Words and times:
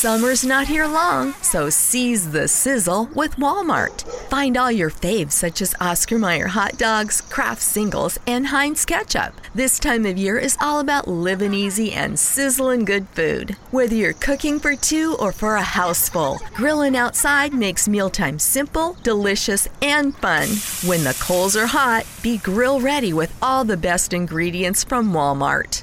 Summer's 0.00 0.46
not 0.46 0.66
here 0.66 0.86
long, 0.86 1.34
so 1.42 1.68
seize 1.68 2.30
the 2.30 2.48
sizzle 2.48 3.10
with 3.14 3.36
Walmart. 3.36 4.00
Find 4.30 4.56
all 4.56 4.72
your 4.72 4.88
faves 4.88 5.32
such 5.32 5.60
as 5.60 5.74
Oscar 5.78 6.18
Mayer 6.18 6.46
hot 6.46 6.78
dogs, 6.78 7.20
Kraft 7.20 7.60
singles, 7.60 8.18
and 8.26 8.46
Heinz 8.46 8.86
ketchup. 8.86 9.34
This 9.54 9.78
time 9.78 10.06
of 10.06 10.16
year 10.16 10.38
is 10.38 10.56
all 10.58 10.80
about 10.80 11.06
living 11.06 11.52
easy 11.52 11.92
and 11.92 12.18
sizzling 12.18 12.86
good 12.86 13.08
food. 13.10 13.58
Whether 13.72 13.94
you're 13.94 14.14
cooking 14.14 14.58
for 14.58 14.74
two 14.74 15.16
or 15.20 15.32
for 15.32 15.56
a 15.56 15.62
house 15.62 16.08
full, 16.08 16.38
grilling 16.54 16.96
outside 16.96 17.52
makes 17.52 17.86
mealtime 17.86 18.38
simple, 18.38 18.96
delicious, 19.02 19.68
and 19.82 20.16
fun. 20.16 20.48
When 20.88 21.04
the 21.04 21.18
coals 21.20 21.56
are 21.56 21.66
hot, 21.66 22.06
be 22.22 22.38
grill 22.38 22.80
ready 22.80 23.12
with 23.12 23.36
all 23.42 23.66
the 23.66 23.76
best 23.76 24.14
ingredients 24.14 24.82
from 24.82 25.12
Walmart. 25.12 25.82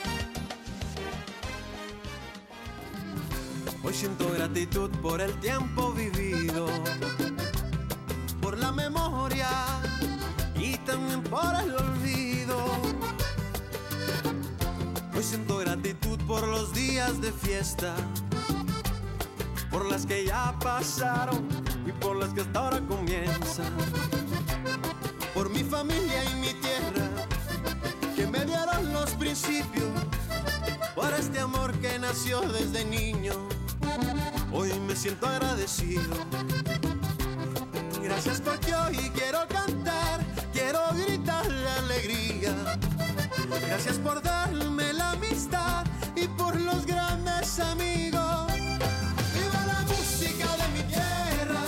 Hoy 3.83 3.95
siento 3.95 4.29
gratitud 4.31 4.91
por 5.01 5.21
el 5.21 5.33
tiempo 5.39 5.91
vivido, 5.91 6.67
por 8.39 8.59
la 8.59 8.71
memoria 8.71 9.49
y 10.55 10.77
también 10.77 11.23
por 11.23 11.55
el 11.55 11.73
olvido. 11.73 12.63
Hoy 15.15 15.23
siento 15.23 15.57
gratitud 15.57 16.19
por 16.27 16.47
los 16.47 16.71
días 16.73 17.19
de 17.21 17.31
fiesta, 17.31 17.95
por 19.71 19.89
las 19.89 20.05
que 20.05 20.25
ya 20.25 20.55
pasaron 20.59 21.47
y 21.87 21.91
por 21.91 22.17
las 22.17 22.33
que 22.35 22.41
hasta 22.41 22.59
ahora 22.59 22.81
comienzan. 22.87 23.73
Por 25.33 25.49
mi 25.49 25.63
familia 25.63 26.23
y 26.25 26.35
mi 26.35 26.53
tierra, 26.53 27.09
que 28.15 28.27
me 28.27 28.45
dieron 28.45 28.93
los 28.93 29.09
principios, 29.15 29.89
por 30.93 31.11
este 31.15 31.39
amor 31.39 31.73
que 31.79 31.97
nació 31.97 32.41
desde 32.41 32.85
niño 32.85 33.33
Hoy 34.53 34.71
me 34.87 34.95
siento 34.95 35.27
agradecido. 35.27 36.03
Gracias 38.03 38.41
porque 38.41 38.73
hoy 38.75 38.97
quiero 39.15 39.47
cantar, 39.47 40.19
quiero 40.51 40.79
gritar 40.93 41.49
la 41.49 41.77
alegría. 41.77 42.53
Gracias 43.67 43.97
por 43.99 44.21
darme 44.21 44.91
la 44.93 45.11
amistad 45.11 45.85
y 46.15 46.27
por 46.27 46.59
los 46.59 46.85
grandes 46.85 47.59
amigos. 47.59 48.51
Viva 49.33 49.65
la 49.65 49.81
música 49.87 50.47
de 50.57 50.67
mi 50.73 50.83
tierra, 50.89 51.61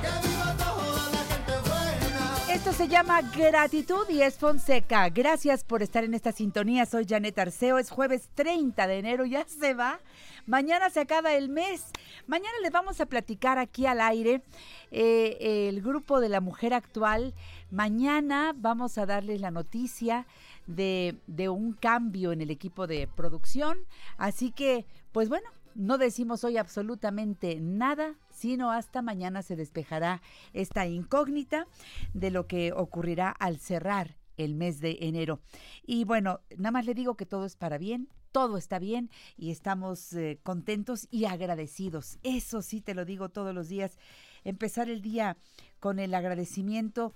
que 0.00 0.28
viva 0.28 0.56
toda 0.56 1.10
la 1.10 1.24
gente 1.30 1.52
buena. 1.68 2.54
Esto 2.54 2.72
se 2.72 2.88
llama 2.88 3.22
gratitud 3.22 4.08
y 4.08 4.22
es 4.22 4.36
Fonseca. 4.36 5.08
Gracias 5.08 5.64
por 5.64 5.82
estar 5.82 6.04
en 6.04 6.14
esta 6.14 6.32
sintonía. 6.32 6.86
Soy 6.86 7.06
Janet 7.08 7.38
Arceo. 7.38 7.78
Es 7.78 7.90
jueves 7.90 8.28
30 8.34 8.86
de 8.86 8.98
enero, 8.98 9.26
ya 9.26 9.44
se 9.46 9.74
va. 9.74 9.98
Mañana 10.48 10.88
se 10.88 11.00
acaba 11.00 11.34
el 11.34 11.50
mes. 11.50 11.84
Mañana 12.26 12.54
les 12.62 12.72
vamos 12.72 13.02
a 13.02 13.06
platicar 13.06 13.58
aquí 13.58 13.84
al 13.84 14.00
aire 14.00 14.40
eh, 14.90 15.68
el 15.68 15.82
grupo 15.82 16.20
de 16.20 16.30
la 16.30 16.40
mujer 16.40 16.72
actual. 16.72 17.34
Mañana 17.70 18.54
vamos 18.56 18.96
a 18.96 19.04
darles 19.04 19.42
la 19.42 19.50
noticia 19.50 20.26
de, 20.66 21.18
de 21.26 21.50
un 21.50 21.74
cambio 21.74 22.32
en 22.32 22.40
el 22.40 22.50
equipo 22.50 22.86
de 22.86 23.06
producción. 23.08 23.76
Así 24.16 24.50
que, 24.50 24.86
pues 25.12 25.28
bueno, 25.28 25.50
no 25.74 25.98
decimos 25.98 26.44
hoy 26.44 26.56
absolutamente 26.56 27.60
nada, 27.60 28.14
sino 28.30 28.72
hasta 28.72 29.02
mañana 29.02 29.42
se 29.42 29.54
despejará 29.54 30.22
esta 30.54 30.86
incógnita 30.86 31.66
de 32.14 32.30
lo 32.30 32.46
que 32.46 32.72
ocurrirá 32.72 33.28
al 33.28 33.58
cerrar 33.58 34.16
el 34.38 34.54
mes 34.54 34.80
de 34.80 34.96
enero. 35.02 35.40
Y 35.84 36.04
bueno, 36.04 36.40
nada 36.56 36.70
más 36.70 36.86
le 36.86 36.94
digo 36.94 37.16
que 37.16 37.26
todo 37.26 37.44
es 37.44 37.56
para 37.56 37.76
bien, 37.76 38.08
todo 38.32 38.56
está 38.56 38.78
bien 38.78 39.10
y 39.36 39.50
estamos 39.50 40.12
eh, 40.12 40.38
contentos 40.42 41.08
y 41.10 41.24
agradecidos. 41.24 42.18
Eso 42.22 42.62
sí 42.62 42.80
te 42.80 42.94
lo 42.94 43.04
digo 43.04 43.28
todos 43.28 43.54
los 43.54 43.68
días. 43.68 43.98
Empezar 44.44 44.88
el 44.88 45.02
día 45.02 45.36
con 45.80 45.98
el 45.98 46.14
agradecimiento. 46.14 47.14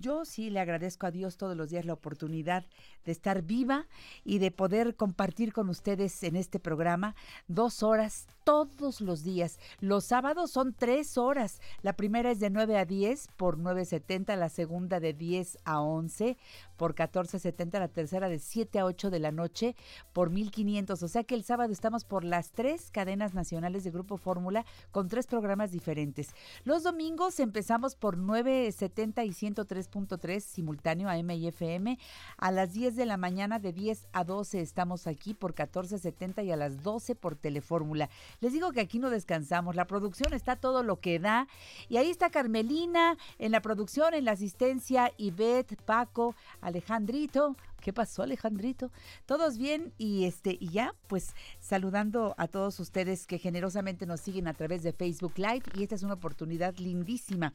Yo 0.00 0.24
sí 0.24 0.50
le 0.50 0.60
agradezco 0.60 1.06
a 1.06 1.10
Dios 1.10 1.36
todos 1.36 1.56
los 1.56 1.70
días 1.70 1.84
la 1.84 1.92
oportunidad 1.92 2.66
de 3.06 3.12
estar 3.12 3.42
viva 3.42 3.86
y 4.24 4.38
de 4.38 4.50
poder 4.50 4.96
compartir 4.96 5.54
con 5.54 5.70
ustedes 5.70 6.22
en 6.24 6.36
este 6.36 6.60
programa 6.60 7.14
dos 7.48 7.82
horas 7.82 8.26
todos 8.44 9.00
los 9.00 9.24
días. 9.24 9.58
Los 9.80 10.04
sábados 10.04 10.50
son 10.52 10.72
tres 10.72 11.18
horas. 11.18 11.60
La 11.82 11.94
primera 11.94 12.30
es 12.30 12.38
de 12.38 12.50
9 12.50 12.78
a 12.78 12.84
10 12.84 13.28
por 13.36 13.58
9.70, 13.58 14.36
la 14.36 14.48
segunda 14.48 15.00
de 15.00 15.12
10 15.12 15.58
a 15.64 15.80
11 15.80 16.36
por 16.76 16.94
14.70, 16.94 17.78
la 17.78 17.88
tercera 17.88 18.28
de 18.28 18.38
7 18.38 18.78
a 18.78 18.84
8 18.84 19.10
de 19.10 19.18
la 19.18 19.32
noche 19.32 19.74
por 20.12 20.30
1.500. 20.30 21.02
O 21.02 21.08
sea 21.08 21.24
que 21.24 21.34
el 21.34 21.44
sábado 21.44 21.72
estamos 21.72 22.04
por 22.04 22.24
las 22.24 22.52
tres 22.52 22.90
cadenas 22.90 23.34
nacionales 23.34 23.84
de 23.84 23.90
Grupo 23.90 24.16
Fórmula 24.16 24.64
con 24.90 25.08
tres 25.08 25.26
programas 25.26 25.72
diferentes. 25.72 26.28
Los 26.64 26.82
domingos 26.82 27.40
empezamos 27.40 27.96
por 27.96 28.16
9.70 28.16 29.26
y 29.26 29.30
103.3 29.30 30.40
simultáneo 30.40 31.08
a 31.08 31.18
M 31.18 31.34
y 31.36 31.48
FM. 31.48 31.98
A 32.36 32.50
las 32.50 32.72
10 32.72 32.95
de 32.96 33.06
la 33.06 33.16
mañana 33.16 33.58
de 33.58 33.72
10 33.72 34.08
a 34.12 34.24
12 34.24 34.60
estamos 34.60 35.06
aquí 35.06 35.34
por 35.34 35.54
14.70 35.54 36.44
y 36.44 36.50
a 36.50 36.56
las 36.56 36.82
12 36.82 37.14
por 37.14 37.36
Telefórmula. 37.36 38.08
Les 38.40 38.52
digo 38.52 38.72
que 38.72 38.80
aquí 38.80 38.98
no 38.98 39.10
descansamos, 39.10 39.76
la 39.76 39.86
producción 39.86 40.32
está 40.32 40.56
todo 40.56 40.82
lo 40.82 41.00
que 41.00 41.18
da. 41.18 41.46
Y 41.88 41.98
ahí 41.98 42.10
está 42.10 42.30
Carmelina 42.30 43.16
en 43.38 43.52
la 43.52 43.60
producción, 43.60 44.14
en 44.14 44.24
la 44.24 44.32
asistencia, 44.32 45.12
Ivette, 45.16 45.76
Paco, 45.82 46.34
Alejandrito. 46.60 47.56
¿Qué 47.80 47.92
pasó, 47.92 48.22
Alejandrito? 48.22 48.90
Todos 49.26 49.58
bien 49.58 49.92
y 49.98 50.24
este 50.24 50.56
y 50.58 50.70
ya, 50.70 50.94
pues 51.06 51.34
saludando 51.60 52.34
a 52.38 52.48
todos 52.48 52.80
ustedes 52.80 53.26
que 53.26 53.38
generosamente 53.38 54.06
nos 54.06 54.20
siguen 54.20 54.48
a 54.48 54.54
través 54.54 54.82
de 54.82 54.92
Facebook 54.92 55.34
Live 55.36 55.62
y 55.74 55.84
esta 55.84 55.94
es 55.94 56.02
una 56.02 56.14
oportunidad 56.14 56.74
lindísima 56.78 57.52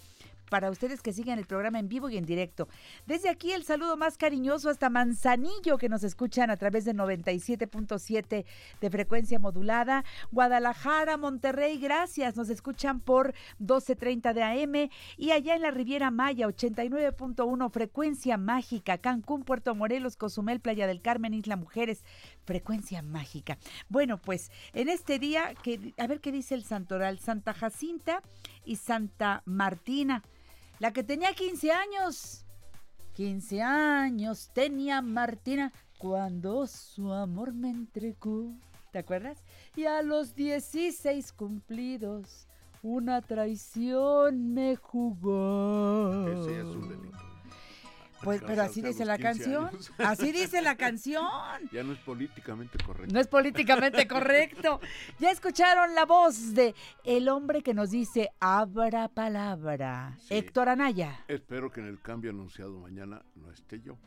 para 0.51 0.69
ustedes 0.69 1.01
que 1.01 1.13
sigan 1.13 1.39
el 1.39 1.45
programa 1.45 1.79
en 1.79 1.88
vivo 1.88 2.09
y 2.09 2.17
en 2.17 2.25
directo. 2.25 2.67
Desde 3.07 3.29
aquí 3.29 3.53
el 3.53 3.63
saludo 3.63 3.95
más 3.95 4.17
cariñoso 4.17 4.69
hasta 4.69 4.89
Manzanillo 4.89 5.78
que 5.78 5.88
nos 5.88 6.03
escuchan 6.03 6.50
a 6.50 6.57
través 6.57 6.84
de 6.84 6.94
97.7 6.94 8.44
de 8.81 8.90
frecuencia 8.90 9.40
modulada, 9.40 10.03
Guadalajara, 10.29 11.16
Monterrey, 11.16 11.79
gracias, 11.79 12.35
nos 12.35 12.50
escuchan 12.50 13.00
por 13.00 13.34
12.30 13.61 14.34
de 14.34 14.44
AM 14.44 14.90
y 15.16 15.31
allá 15.31 15.56
en 15.56 15.61
la 15.61 15.72
Riviera 15.72 16.11
Maya 16.11 16.47
89.1 16.50 17.72
frecuencia 17.72 18.38
mágica, 18.38 18.97
Cancún, 18.97 19.44
Puerto 19.44 19.73
Morelos, 19.73 20.17
Cozumel, 20.17 20.59
Playa 20.59 20.85
del 20.85 21.01
Carmen, 21.01 21.34
Isla 21.34 21.56
Mujeres, 21.56 22.03
frecuencia 22.44 23.01
mágica. 23.01 23.57
Bueno, 23.88 24.17
pues 24.17 24.51
en 24.73 24.90
este 24.90 25.17
día, 25.17 25.53
que, 25.63 25.94
a 25.97 26.07
ver 26.07 26.19
qué 26.19 26.34
dice 26.34 26.56
el 26.56 26.66
santoral, 26.66 27.19
Santa 27.19 27.53
Jacinta 27.53 28.22
y 28.66 28.75
Santa 28.75 29.44
Martina. 29.45 30.23
La 30.81 30.91
que 30.91 31.03
tenía 31.03 31.31
15 31.35 31.71
años. 31.71 32.43
15 33.13 33.61
años 33.61 34.49
tenía 34.51 34.99
Martina 35.03 35.71
cuando 35.99 36.65
su 36.65 37.13
amor 37.13 37.53
me 37.53 37.69
entregó. 37.69 38.55
¿Te 38.91 38.97
acuerdas? 38.97 39.43
Y 39.75 39.85
a 39.85 40.01
los 40.01 40.33
16 40.33 41.33
cumplidos, 41.33 42.47
una 42.81 43.21
traición 43.21 44.55
me 44.55 44.75
jugó. 44.75 46.28
Ese 46.28 46.61
es 46.61 46.66
un 46.66 46.89
delito. 46.89 47.30
Pues, 48.23 48.41
pero 48.46 48.64
así 48.64 48.82
dice 48.82 49.06
la 49.06 49.18
canción. 49.18 49.70
Así 49.97 50.32
dice 50.32 50.62
la 50.62 50.76
canción. 50.78 51.26
Ya 51.72 51.84
no 51.84 51.94
es 51.94 52.00
políticamente 52.00 52.78
correcto. 52.84 53.14
No 53.14 53.20
es 53.20 53.28
políticamente 53.28 54.08
correcto. 54.08 54.79
Ya 55.20 55.32
escucharon 55.32 55.96
la 55.96 56.06
voz 56.06 56.53
de 56.53 56.76
el 57.03 57.29
hombre 57.29 57.62
que 57.62 57.73
nos 57.73 57.90
dice 57.91 58.29
abra 58.40 59.08
palabra. 59.08 60.18
Sí. 60.20 60.35
Héctor 60.35 60.70
Anaya. 60.70 61.23
Espero 61.28 61.72
que 61.72 61.82
en 61.82 61.88
el 61.88 62.00
cambio 62.00 62.32
anunciado 62.32 62.79
mañana 62.79 63.23
no 63.35 63.52
esté 63.52 63.82
yo. 63.82 63.97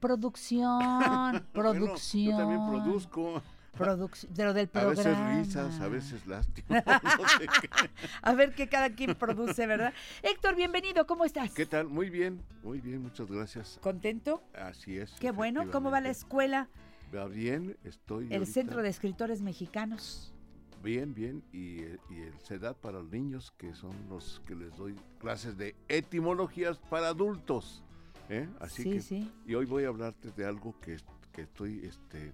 Producción, 0.00 1.46
producción. 1.52 1.96
Bueno, 2.26 2.30
yo 2.30 2.36
también 2.36 2.66
produzco. 2.68 3.42
De 3.78 4.44
lo 4.44 4.54
del 4.54 4.66
A 4.66 4.70
programa. 4.70 4.90
veces 4.90 5.46
risas, 5.46 5.80
a 5.80 5.88
veces 5.88 6.26
lástima. 6.26 6.82
no 6.86 7.28
sé. 7.28 7.46
A 8.22 8.32
ver 8.32 8.54
qué 8.54 8.68
cada 8.68 8.90
quien 8.94 9.14
produce, 9.14 9.66
¿verdad? 9.66 9.92
Héctor, 10.22 10.56
bienvenido, 10.56 11.06
¿cómo 11.06 11.26
estás? 11.26 11.52
¿Qué 11.52 11.66
tal? 11.66 11.86
Muy 11.88 12.08
bien, 12.08 12.40
muy 12.62 12.80
bien, 12.80 13.02
muchas 13.02 13.30
gracias. 13.30 13.78
¿Contento? 13.82 14.42
Así 14.54 14.96
es. 14.96 15.12
Qué 15.20 15.30
bueno. 15.30 15.70
¿Cómo 15.70 15.90
va 15.90 16.00
la 16.00 16.08
escuela? 16.08 16.68
Va 17.14 17.26
bien, 17.26 17.76
estoy. 17.84 18.26
El 18.28 18.32
ahorita- 18.40 18.52
Centro 18.52 18.82
de 18.82 18.88
Escritores 18.88 19.42
Mexicanos. 19.42 20.32
Bien, 20.82 21.12
bien. 21.12 21.42
Y, 21.52 21.82
y 21.82 22.20
el 22.22 22.34
CEDAT 22.44 22.78
para 22.78 23.00
los 23.00 23.10
niños, 23.10 23.52
que 23.58 23.74
son 23.74 23.92
los 24.08 24.40
que 24.46 24.54
les 24.54 24.74
doy 24.76 24.94
clases 25.18 25.58
de 25.58 25.74
etimologías 25.88 26.78
para 26.78 27.08
adultos. 27.08 27.82
¿eh? 28.30 28.48
Así 28.58 28.84
Sí, 28.84 28.90
que, 28.92 29.00
sí. 29.02 29.32
Y 29.46 29.54
hoy 29.54 29.66
voy 29.66 29.84
a 29.84 29.88
hablarte 29.88 30.30
de 30.30 30.46
algo 30.46 30.74
que, 30.80 30.96
que 31.32 31.42
estoy 31.42 31.84
este, 31.84 32.32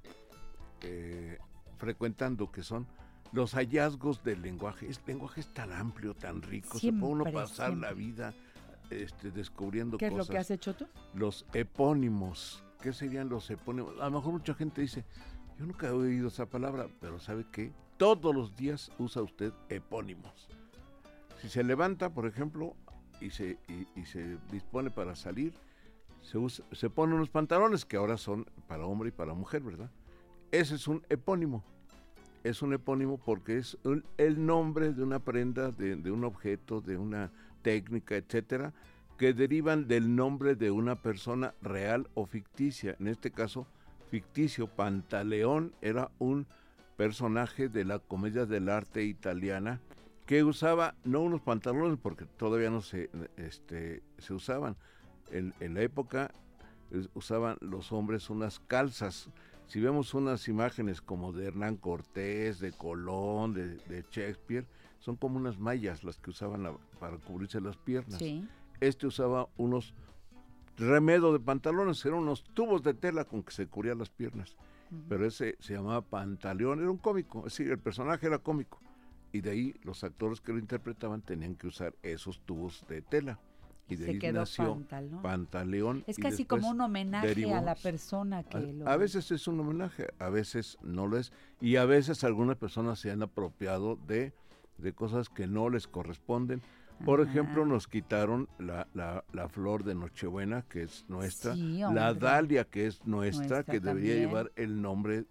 eh, 0.82 1.38
frecuentando, 1.78 2.50
que 2.50 2.62
son 2.62 2.86
los 3.32 3.54
hallazgos 3.54 4.22
del 4.22 4.42
lenguaje. 4.42 4.86
El 4.86 4.96
lenguaje 5.06 5.40
es 5.40 5.48
tan 5.54 5.72
amplio, 5.72 6.14
tan 6.14 6.42
rico. 6.42 6.78
se 6.78 6.92
puede 6.92 7.12
uno 7.12 7.24
Siempre, 7.24 7.42
pasar 7.42 7.76
la 7.76 7.92
vida 7.92 8.34
este, 8.90 9.30
descubriendo 9.30 9.96
¿Qué 9.98 10.06
es 10.06 10.12
cosas 10.12 10.28
lo 10.28 10.32
que 10.32 10.38
has 10.38 10.50
hecho 10.50 10.74
tú? 10.74 10.86
los 11.14 11.46
epónimos. 11.54 12.62
¿Qué 12.82 12.92
serían 12.92 13.28
los 13.28 13.48
epónimos? 13.50 13.94
A 14.00 14.04
lo 14.06 14.18
mejor 14.18 14.32
mucha 14.32 14.54
gente 14.54 14.80
dice, 14.82 15.04
yo 15.58 15.66
nunca 15.66 15.86
he 15.86 15.90
oído 15.90 16.28
esa 16.28 16.46
palabra, 16.46 16.88
pero 17.00 17.18
¿sabe 17.20 17.46
qué? 17.52 17.72
Todos 17.96 18.34
los 18.34 18.54
días 18.56 18.90
usa 18.98 19.22
usted 19.22 19.52
epónimos. 19.68 20.48
Si 21.40 21.48
se 21.48 21.62
levanta, 21.64 22.10
por 22.10 22.26
ejemplo, 22.26 22.74
y 23.20 23.30
se, 23.30 23.58
y, 23.68 23.86
y 24.00 24.04
se 24.04 24.36
dispone 24.50 24.90
para 24.90 25.14
salir, 25.14 25.54
se, 26.20 26.38
usa- 26.38 26.64
se 26.72 26.90
pone 26.90 27.14
unos 27.14 27.30
pantalones 27.30 27.84
que 27.84 27.96
ahora 27.96 28.16
son 28.16 28.44
para 28.66 28.84
hombre 28.86 29.08
y 29.08 29.12
para 29.12 29.32
mujer, 29.34 29.62
¿verdad? 29.62 29.90
Ese 30.52 30.74
es 30.74 30.86
un 30.86 31.02
epónimo. 31.08 31.64
Es 32.44 32.60
un 32.60 32.74
epónimo 32.74 33.18
porque 33.18 33.56
es 33.56 33.78
el 34.18 34.44
nombre 34.44 34.92
de 34.92 35.02
una 35.02 35.18
prenda, 35.18 35.70
de, 35.70 35.96
de 35.96 36.10
un 36.10 36.24
objeto, 36.24 36.82
de 36.82 36.98
una 36.98 37.32
técnica, 37.62 38.16
etcétera, 38.16 38.74
que 39.16 39.32
derivan 39.32 39.88
del 39.88 40.14
nombre 40.14 40.54
de 40.54 40.70
una 40.70 40.96
persona 40.96 41.54
real 41.62 42.08
o 42.14 42.26
ficticia. 42.26 42.96
En 43.00 43.08
este 43.08 43.30
caso, 43.30 43.66
ficticio. 44.10 44.66
Pantaleón 44.66 45.72
era 45.80 46.10
un 46.18 46.46
personaje 46.98 47.70
de 47.70 47.86
la 47.86 47.98
comedia 47.98 48.44
del 48.44 48.68
arte 48.68 49.04
italiana 49.04 49.80
que 50.26 50.44
usaba 50.44 50.94
no 51.04 51.20
unos 51.22 51.40
pantalones 51.40 51.98
porque 52.00 52.26
todavía 52.26 52.68
no 52.68 52.82
se, 52.82 53.08
este, 53.38 54.02
se 54.18 54.34
usaban. 54.34 54.76
En, 55.30 55.54
en 55.60 55.72
la 55.72 55.80
época 55.80 56.30
eh, 56.90 57.06
usaban 57.14 57.56
los 57.60 57.90
hombres 57.90 58.28
unas 58.28 58.60
calzas. 58.60 59.30
Si 59.66 59.80
vemos 59.80 60.12
unas 60.14 60.48
imágenes 60.48 61.00
como 61.00 61.32
de 61.32 61.46
Hernán 61.46 61.76
Cortés, 61.76 62.60
de 62.60 62.72
Colón, 62.72 63.54
de, 63.54 63.76
de 63.76 64.04
Shakespeare, 64.10 64.66
son 64.98 65.16
como 65.16 65.36
unas 65.36 65.58
mallas 65.58 66.04
las 66.04 66.18
que 66.18 66.30
usaban 66.30 66.76
para 67.00 67.16
cubrirse 67.18 67.60
las 67.60 67.76
piernas. 67.76 68.18
Sí. 68.18 68.46
Este 68.80 69.06
usaba 69.06 69.48
unos 69.56 69.94
remedo 70.76 71.32
de 71.32 71.40
pantalones, 71.40 72.04
eran 72.04 72.20
unos 72.20 72.44
tubos 72.44 72.82
de 72.82 72.94
tela 72.94 73.24
con 73.24 73.42
que 73.42 73.52
se 73.52 73.66
cubrían 73.66 73.98
las 73.98 74.10
piernas. 74.10 74.56
Pero 75.08 75.26
ese 75.26 75.56
se 75.58 75.72
llamaba 75.72 76.02
Pantaleón, 76.02 76.80
era 76.80 76.90
un 76.90 76.98
cómico, 76.98 77.38
es 77.46 77.56
decir, 77.56 77.70
el 77.70 77.78
personaje 77.78 78.26
era 78.26 78.38
cómico. 78.38 78.78
Y 79.32 79.40
de 79.40 79.50
ahí 79.50 79.74
los 79.84 80.04
actores 80.04 80.42
que 80.42 80.52
lo 80.52 80.58
interpretaban 80.58 81.22
tenían 81.22 81.54
que 81.54 81.66
usar 81.66 81.94
esos 82.02 82.40
tubos 82.40 82.84
de 82.88 83.00
tela. 83.00 83.40
Y 83.88 83.96
de 83.96 84.04
Se 84.06 84.10
ahí 84.12 84.18
quedó 84.18 84.40
nació 84.40 84.74
Pantalón. 84.74 85.22
Pantaleón. 85.22 86.04
Es 86.06 86.16
casi 86.18 86.44
como 86.44 86.70
un 86.70 86.80
homenaje 86.80 87.52
a 87.52 87.60
la 87.60 87.74
persona 87.74 88.42
que 88.42 88.56
a, 88.56 88.60
lo... 88.60 88.88
a 88.88 88.96
veces 88.96 89.30
es 89.30 89.46
un 89.48 89.60
homenaje, 89.60 90.06
a 90.18 90.30
veces 90.30 90.78
no 90.82 91.06
lo 91.06 91.18
es. 91.18 91.32
Y 91.60 91.76
a 91.76 91.84
veces 91.84 92.24
algunas 92.24 92.56
personas 92.56 92.98
se 93.00 93.10
han 93.10 93.22
apropiado 93.22 93.96
de, 94.06 94.32
de 94.78 94.92
cosas 94.94 95.28
que 95.28 95.46
no 95.46 95.68
les 95.68 95.86
corresponden. 95.88 96.62
Por 97.04 97.20
ejemplo, 97.20 97.66
nos 97.66 97.88
quitaron 97.88 98.48
la, 98.60 98.86
la- 98.94 99.24
la 99.32 99.48
flor 99.48 99.82
de 99.82 99.94
Nochebuena, 99.96 100.62
que 100.62 100.84
es 100.84 101.04
nuestra, 101.08 101.54
Sí, 101.54 101.78
la 101.92 102.14
dalia, 102.14 102.64
que 102.64 102.86
es 102.86 103.04
nuestra, 103.04 103.38
Nuestra 103.56 103.64
que 103.64 103.80
debería 103.80 104.12
también. 104.12 104.28
llevar 104.28 104.52
el 104.54 104.80
nombre 104.80 105.24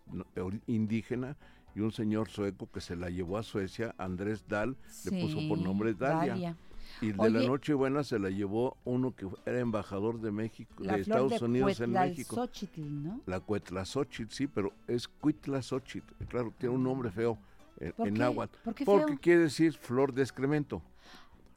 indígena, 0.68 1.38
y 1.74 1.80
un 1.80 1.92
señor 1.94 2.28
sueco 2.30 2.70
que 2.70 2.82
se 2.82 2.98
la 2.98 3.10
llevó 3.10 3.38
a 3.38 3.44
Suecia, 3.44 3.96
Andrés 3.98 4.46
Dahl, 4.50 4.76
le 5.06 5.22
puso 5.22 5.38
por 5.48 5.58
nombre 5.60 5.94
Dalia. 5.94 6.34
Dalia. 6.34 6.58
Y 7.00 7.12
de 7.14 7.30
la 7.30 7.40
Oye. 7.40 7.48
Nochebuena 7.48 8.04
se 8.04 8.20
la 8.20 8.30
llevó 8.30 8.78
uno 8.84 9.16
que 9.16 9.28
era 9.46 9.60
embajador 9.60 10.20
de 10.20 10.32
México, 10.32 10.74
La 10.80 10.96
de 10.96 11.02
Estados 11.02 11.40
de 11.40 11.46
Unidos 11.46 11.80
en 11.80 11.92
México. 11.92 12.36
Cuetlalzóchitl, 12.36 12.82
¿no? 13.04 13.22
La 13.26 13.40
Cuetlazochitl, 13.40 14.34
sí, 14.34 14.48
pero 14.48 14.74
es 14.88 15.08
Cuitlazochitl. 15.08 16.14
Claro, 16.28 16.54
tiene 16.58 16.76
un 16.76 16.84
nombre 16.84 17.12
feo 17.12 17.38
en, 17.80 17.92
¿Por 17.94 18.08
en 18.08 18.14
qué? 18.16 18.20
náhuatl. 18.20 18.58
¿Por 18.64 18.76
qué 18.76 18.86
Porque 18.86 19.14
feo? 19.14 19.20
quiere 19.22 19.40
decir 19.42 19.74
flor 19.78 20.14
de 20.14 20.22
excremento. 20.24 20.82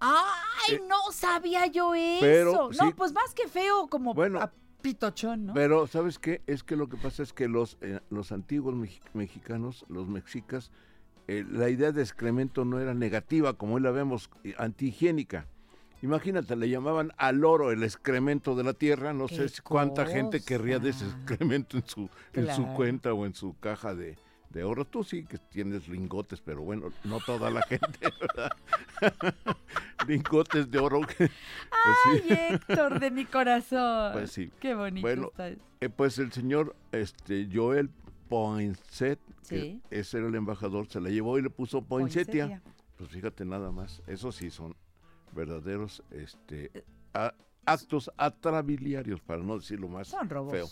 ¡Ay, 0.00 0.74
Eh, 0.76 0.82
no 0.88 1.12
sabía 1.12 1.66
yo 1.66 1.94
eso! 1.94 2.18
pero, 2.20 2.52
no, 2.78 2.86
sí. 2.88 2.92
pues 2.96 3.12
más 3.12 3.34
que 3.34 3.48
feo, 3.48 3.86
como 3.88 4.14
Bueno, 4.14 4.40
a 4.40 4.50
pitochón, 4.82 5.46
¿no? 5.46 5.54
Pero, 5.54 5.86
¿sabes 5.86 6.18
qué? 6.18 6.42
Es 6.46 6.62
que 6.62 6.76
lo 6.76 6.88
que 6.88 6.96
pasa 6.96 7.22
es 7.22 7.32
que 7.32 7.48
los, 7.48 7.78
eh, 7.80 8.00
los 8.10 8.32
antiguos 8.32 8.74
mexi- 8.74 9.00
mexicanos, 9.14 9.84
los 9.88 10.08
mexicas, 10.08 10.70
eh, 11.28 11.44
la 11.50 11.70
idea 11.70 11.92
de 11.92 12.02
excremento 12.02 12.64
no 12.64 12.80
era 12.80 12.94
negativa, 12.94 13.54
como 13.54 13.74
hoy 13.74 13.82
la 13.82 13.90
vemos, 13.90 14.30
eh, 14.42 14.54
antihigiénica. 14.58 15.46
Imagínate, 16.02 16.54
le 16.54 16.68
llamaban 16.68 17.12
al 17.16 17.44
oro 17.44 17.70
el 17.70 17.82
excremento 17.82 18.54
de 18.54 18.64
la 18.64 18.74
tierra. 18.74 19.14
No 19.14 19.26
¡Qué 19.26 19.48
sé 19.48 19.62
cuánta 19.62 20.04
gente 20.04 20.42
querría 20.44 20.78
de 20.78 20.90
ese 20.90 21.06
excremento 21.06 21.78
en 21.78 21.88
su, 21.88 22.10
en 22.34 22.54
su 22.54 22.66
cuenta 22.74 23.14
o 23.14 23.24
en 23.24 23.34
su 23.34 23.58
caja 23.58 23.94
de, 23.94 24.18
de 24.50 24.64
oro. 24.64 24.84
Tú 24.84 25.02
sí 25.02 25.24
que 25.24 25.38
tienes 25.38 25.88
lingotes, 25.88 26.42
pero 26.42 26.60
bueno, 26.60 26.92
no 27.04 27.20
toda 27.20 27.50
la 27.50 27.62
gente, 27.62 27.98
¿verdad? 28.20 28.50
lingotes 30.06 30.70
de 30.70 30.78
oro. 30.78 31.00
pues 31.00 31.16
sí. 31.18 32.22
¡Ay, 32.30 32.50
Héctor, 32.50 33.00
de 33.00 33.10
mi 33.10 33.24
corazón! 33.24 34.12
Pues 34.12 34.30
sí. 34.30 34.50
¡Qué 34.60 34.74
bonito 34.74 35.06
Bueno. 35.06 35.32
Eh, 35.80 35.88
pues 35.88 36.18
el 36.18 36.32
señor 36.32 36.76
este, 36.92 37.48
Joel 37.52 37.90
Poinsett, 38.28 39.18
Sí. 39.44 39.82
que 39.90 40.00
ese 40.00 40.18
era 40.18 40.28
el 40.28 40.34
embajador, 40.34 40.86
se 40.88 41.00
la 41.00 41.10
llevó 41.10 41.38
y 41.38 41.42
le 41.42 41.50
puso 41.50 41.82
Poinsettia. 41.82 42.46
Poinsettia. 42.46 42.72
Pues 42.96 43.10
fíjate 43.10 43.44
nada 43.44 43.70
más, 43.72 44.02
esos 44.06 44.36
sí 44.36 44.50
son 44.50 44.74
verdaderos 45.32 46.02
este, 46.10 46.70
a- 47.12 47.34
actos 47.66 48.10
atrabiliarios, 48.16 49.20
para 49.20 49.42
no 49.42 49.56
decirlo 49.58 49.88
más 49.88 50.08
Son 50.08 50.28
robos. 50.28 50.52
feo. 50.52 50.68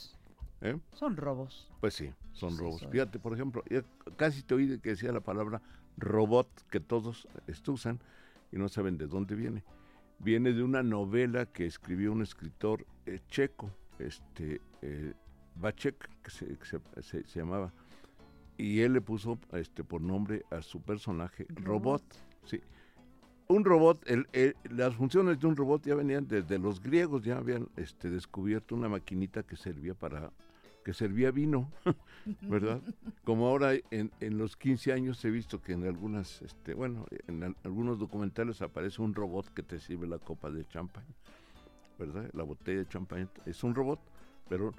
¿eh? 0.73 0.79
Son 0.93 1.17
robos. 1.17 1.71
Pues 1.81 1.95
sí, 1.95 2.13
son 2.33 2.53
Sí, 2.53 2.59
robos. 2.59 2.87
Fíjate, 2.91 3.19
por 3.19 3.33
ejemplo, 3.35 3.63
casi 4.17 4.43
te 4.43 4.55
oí 4.55 4.79
que 4.79 4.91
decía 4.91 5.11
la 5.13 5.21
palabra 5.21 5.61
robot, 5.97 6.49
que 6.71 6.81
todos 6.81 7.27
este, 7.47 7.71
usan 7.71 8.01
y 8.53 8.57
no 8.57 8.69
saben 8.69 8.97
de 8.99 9.07
dónde 9.07 9.35
viene. 9.35 9.65
Viene 10.21 10.53
de 10.53 10.63
una 10.63 10.83
novela 10.85 11.47
que 11.47 11.67
escribió 11.67 12.13
un 12.13 12.23
escritor 12.23 12.87
eh, 13.07 13.19
checo, 13.29 13.71
este, 13.99 14.61
eh, 14.83 15.15
Bacek, 15.57 16.09
que, 16.23 16.31
se, 16.31 16.47
que 16.57 16.65
se- 16.65 16.81
se- 17.03 17.27
se 17.27 17.39
llamaba. 17.41 17.73
Y 18.62 18.81
él 18.81 18.93
le 18.93 19.00
puso 19.00 19.38
este, 19.53 19.82
por 19.82 20.00
nombre 20.00 20.44
a 20.50 20.62
su 20.62 20.81
personaje 20.81 21.47
Robot. 21.49 21.64
robot. 21.64 22.03
Sí. 22.44 22.61
Un 23.49 23.64
robot, 23.64 24.09
el- 24.09 24.26
el- 24.32 24.55
las 24.70 24.94
funciones 24.94 25.41
de 25.41 25.47
un 25.49 25.56
robot 25.56 25.85
ya 25.85 25.95
venían 25.97 26.26
desde 26.28 26.59
los 26.59 26.81
griegos, 26.81 27.23
ya 27.23 27.38
habían 27.38 27.69
este, 27.76 28.09
descubierto 28.09 28.75
una 28.76 28.88
maquinita 28.88 29.42
que 29.42 29.57
servía 29.57 29.95
para 29.95 30.31
que 30.85 30.92
servía 30.95 31.31
vino, 31.31 31.71
¿verdad? 32.42 32.81
Como 33.25 33.47
ahora 33.49 33.73
en, 33.90 34.11
en 34.21 34.38
los 34.38 34.57
15 34.57 34.92
años 34.92 35.25
he 35.25 35.31
visto 35.31 35.61
que 35.61 35.73
en 35.73 35.85
algunas, 35.85 36.40
este, 36.42 36.75
bueno, 36.75 37.07
en 37.26 37.42
al- 37.42 37.57
algunos 37.64 37.99
documentales 37.99 38.62
aparece 38.62 39.02
un 39.02 39.12
robot 39.14 39.52
que 39.54 39.62
te 39.64 39.78
sirve 39.81 40.07
la 40.07 40.19
copa 40.19 40.50
de 40.50 40.64
champán, 40.69 41.04
¿verdad? 41.99 42.31
La 42.33 42.42
botella 42.45 42.78
de 42.81 42.88
champán 42.88 43.28
es 43.47 43.62
un 43.64 43.75
robot, 43.75 44.00
pero 44.49 44.73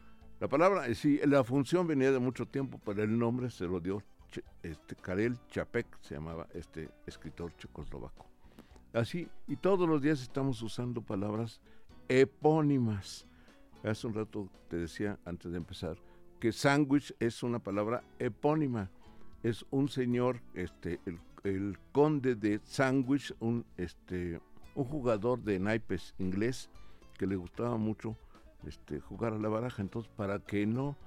la 0.43 0.49
palabra, 0.49 0.87
eh, 0.87 0.93
sí, 0.93 1.21
la 1.25 1.45
función 1.45 1.87
venía 1.87 2.11
de 2.11 2.19
mucho 2.19 2.45
tiempo, 2.45 2.77
pero 2.83 3.01
el 3.01 3.17
nombre 3.17 3.49
se 3.49 3.65
lo 3.65 3.79
dio 3.79 4.03
este, 4.61 4.93
Karel 4.97 5.39
Čapek, 5.47 5.87
se 6.01 6.15
llamaba 6.15 6.49
este 6.53 6.89
escritor 7.05 7.55
checoslovaco. 7.55 8.25
Así, 8.91 9.29
y 9.47 9.55
todos 9.55 9.87
los 9.87 10.01
días 10.01 10.21
estamos 10.21 10.61
usando 10.61 11.01
palabras 11.01 11.61
epónimas. 12.09 13.25
Hace 13.83 14.05
un 14.05 14.15
rato 14.15 14.49
te 14.67 14.75
decía, 14.75 15.17
antes 15.23 15.49
de 15.49 15.59
empezar, 15.59 15.95
que 16.41 16.51
sándwich 16.51 17.15
es 17.21 17.41
una 17.41 17.59
palabra 17.59 18.03
epónima. 18.19 18.91
Es 19.43 19.65
un 19.69 19.87
señor, 19.87 20.41
este, 20.55 20.99
el, 21.05 21.21
el 21.45 21.79
conde 21.93 22.35
de 22.35 22.59
Sandwich, 22.65 23.33
un, 23.39 23.65
este, 23.77 24.41
un 24.75 24.83
jugador 24.83 25.41
de 25.41 25.57
naipes 25.57 26.13
inglés 26.17 26.69
que 27.17 27.27
le 27.27 27.37
gustaba 27.37 27.77
mucho 27.77 28.17
este, 28.67 28.99
jugar 28.99 29.33
a 29.33 29.37
la 29.37 29.49
baraja. 29.49 29.81
Entonces, 29.81 30.11
para 30.15 30.39
que 30.39 30.65
no 30.65 30.97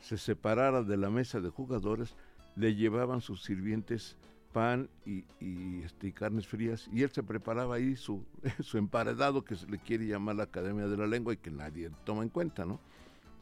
se 0.00 0.18
separara 0.18 0.82
de 0.82 0.96
la 0.96 1.10
mesa 1.10 1.40
de 1.40 1.50
jugadores, 1.50 2.14
le 2.56 2.74
llevaban 2.74 3.20
sus 3.20 3.42
sirvientes 3.42 4.16
pan 4.52 4.88
y, 5.04 5.24
y, 5.40 5.82
este, 5.82 6.08
y 6.08 6.12
carnes 6.12 6.46
frías 6.46 6.88
y 6.92 7.02
él 7.02 7.10
se 7.10 7.22
preparaba 7.22 7.76
ahí 7.76 7.96
su, 7.96 8.24
su 8.60 8.78
emparedado 8.78 9.44
que 9.44 9.54
se 9.54 9.66
le 9.66 9.78
quiere 9.78 10.06
llamar 10.06 10.36
la 10.36 10.44
Academia 10.44 10.88
de 10.88 10.96
la 10.96 11.06
Lengua 11.06 11.34
y 11.34 11.36
que 11.36 11.50
nadie 11.50 11.90
toma 12.04 12.22
en 12.22 12.30
cuenta, 12.30 12.64
¿no? 12.64 12.80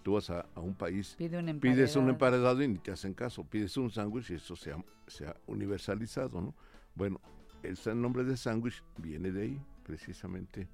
Tú 0.02 0.14
vas 0.14 0.30
a, 0.30 0.46
a 0.54 0.60
un 0.60 0.74
país, 0.74 1.14
Pide 1.18 1.38
un 1.38 1.58
pides 1.58 1.96
un 1.96 2.08
emparedado. 2.08 2.62
y 2.62 2.68
ni 2.68 2.78
te 2.78 2.92
hacen 2.92 3.12
caso, 3.14 3.44
pides 3.44 3.76
un 3.76 3.90
sándwich 3.90 4.30
y 4.30 4.34
eso 4.34 4.54
se 4.54 4.72
ha, 4.72 4.84
se 5.06 5.26
ha 5.26 5.36
universalizado, 5.46 6.40
¿no? 6.40 6.54
Bueno, 6.94 7.20
el 7.62 7.76
nombre 8.00 8.24
de 8.24 8.36
sándwich 8.36 8.82
viene 8.96 9.32
de 9.32 9.42
ahí, 9.42 9.60
precisamente 9.82 10.68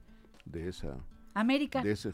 de 0.45 0.69
esa 0.69 0.97
América. 1.35 1.83
de 1.83 1.93
ese 1.93 2.13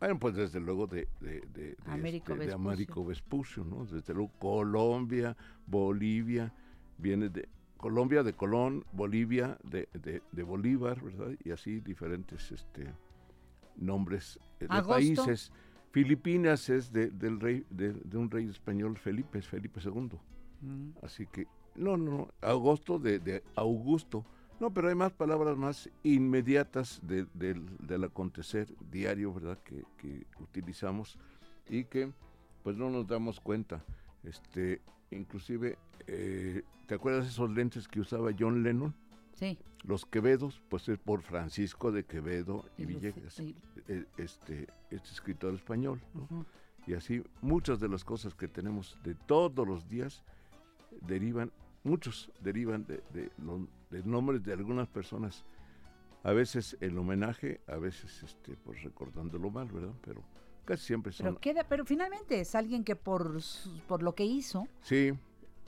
bueno 0.00 0.18
pues 0.18 0.34
desde 0.36 0.60
luego 0.60 0.86
de 0.86 1.08
de, 1.20 1.40
de, 1.52 1.70
de 1.70 1.76
Américo 1.86 2.32
este, 2.32 2.46
Vespucio. 2.46 2.54
Américo 2.68 3.04
Vespucio, 3.04 3.64
no 3.64 3.84
desde 3.84 4.14
luego 4.14 4.30
Colombia 4.38 5.36
Bolivia 5.66 6.52
viene 6.98 7.28
de 7.28 7.48
Colombia 7.76 8.22
de 8.24 8.32
Colón, 8.32 8.84
Bolivia 8.92 9.56
de, 9.62 9.88
de- 9.92 10.20
de 10.32 10.42
Bolívar, 10.42 11.00
¿verdad? 11.00 11.36
Y 11.44 11.52
así 11.52 11.78
diferentes 11.78 12.50
este, 12.50 12.92
nombres 13.76 14.38
eh, 14.60 14.66
de 14.66 14.74
Agosto. 14.74 14.92
países. 14.94 15.52
Filipinas 15.92 16.68
es 16.68 16.92
de, 16.92 17.10
del 17.10 17.40
rey, 17.40 17.64
de, 17.70 17.92
de 17.92 18.16
un 18.18 18.30
rey 18.30 18.48
español, 18.48 18.96
Felipe, 18.98 19.40
Felipe 19.42 19.80
II. 19.82 20.10
Mm. 20.60 20.90
Así 21.02 21.26
que, 21.26 21.46
no, 21.76 21.96
no, 21.96 22.10
no, 22.10 22.28
agosto 22.42 22.98
de, 22.98 23.20
de 23.20 23.42
Augusto. 23.54 24.24
No, 24.60 24.70
pero 24.72 24.88
hay 24.88 24.94
más 24.94 25.12
palabras 25.12 25.56
más 25.56 25.88
inmediatas 26.02 27.00
de- 27.02 27.26
del, 27.34 27.64
del 27.86 28.04
acontecer 28.04 28.68
diario, 28.90 29.32
¿verdad? 29.32 29.58
Que, 29.62 29.84
que 29.98 30.26
utilizamos 30.40 31.16
y 31.68 31.84
que 31.84 32.10
pues 32.64 32.76
no 32.76 32.90
nos 32.90 33.06
damos 33.06 33.38
cuenta. 33.40 33.84
Este, 34.24 34.80
inclusive, 35.12 35.78
eh, 36.08 36.62
¿te 36.86 36.94
acuerdas 36.96 37.24
de 37.24 37.30
esos 37.30 37.50
lentes 37.50 37.86
que 37.86 38.00
usaba 38.00 38.30
John 38.36 38.62
Lennon? 38.64 38.94
Sí. 39.36 39.56
Los 39.84 40.04
Quevedos, 40.04 40.60
pues 40.68 40.88
es 40.88 40.98
por 40.98 41.22
Francisco 41.22 41.92
de 41.92 42.04
Quevedo 42.04 42.64
y, 42.76 42.84
Villegas, 42.84 43.38
y- 43.38 43.54
eh, 43.86 44.04
este, 44.16 44.66
este 44.90 45.08
escritor 45.10 45.54
español. 45.54 46.00
¿no? 46.14 46.44
Y 46.86 46.94
así 46.94 47.22
muchas 47.42 47.78
de 47.78 47.88
las 47.88 48.02
cosas 48.04 48.34
que 48.34 48.48
tenemos 48.48 48.98
de 49.04 49.14
todos 49.14 49.66
los 49.68 49.88
días 49.88 50.24
derivan, 51.06 51.52
muchos 51.84 52.32
derivan 52.42 52.84
de, 52.86 53.02
de, 53.12 53.30
lo- 53.38 53.68
de 53.90 54.02
nombres 54.02 54.42
de 54.42 54.52
algunas 54.52 54.88
personas. 54.88 55.44
A 56.22 56.32
veces 56.32 56.76
el 56.80 56.98
homenaje, 56.98 57.60
a 57.66 57.76
veces 57.76 58.22
este, 58.22 58.56
pues 58.56 58.82
recordándolo 58.82 59.50
mal, 59.50 59.68
¿verdad? 59.68 59.94
Pero 60.02 60.22
casi 60.64 60.86
siempre 60.86 61.12
son... 61.12 61.24
Pero 61.26 61.40
queda, 61.40 61.64
pero 61.64 61.84
finalmente 61.84 62.40
es 62.40 62.54
alguien 62.54 62.84
que 62.84 62.96
por, 62.96 63.40
por 63.86 64.02
lo 64.02 64.14
que 64.14 64.24
hizo, 64.24 64.66
Sí, 64.80 65.12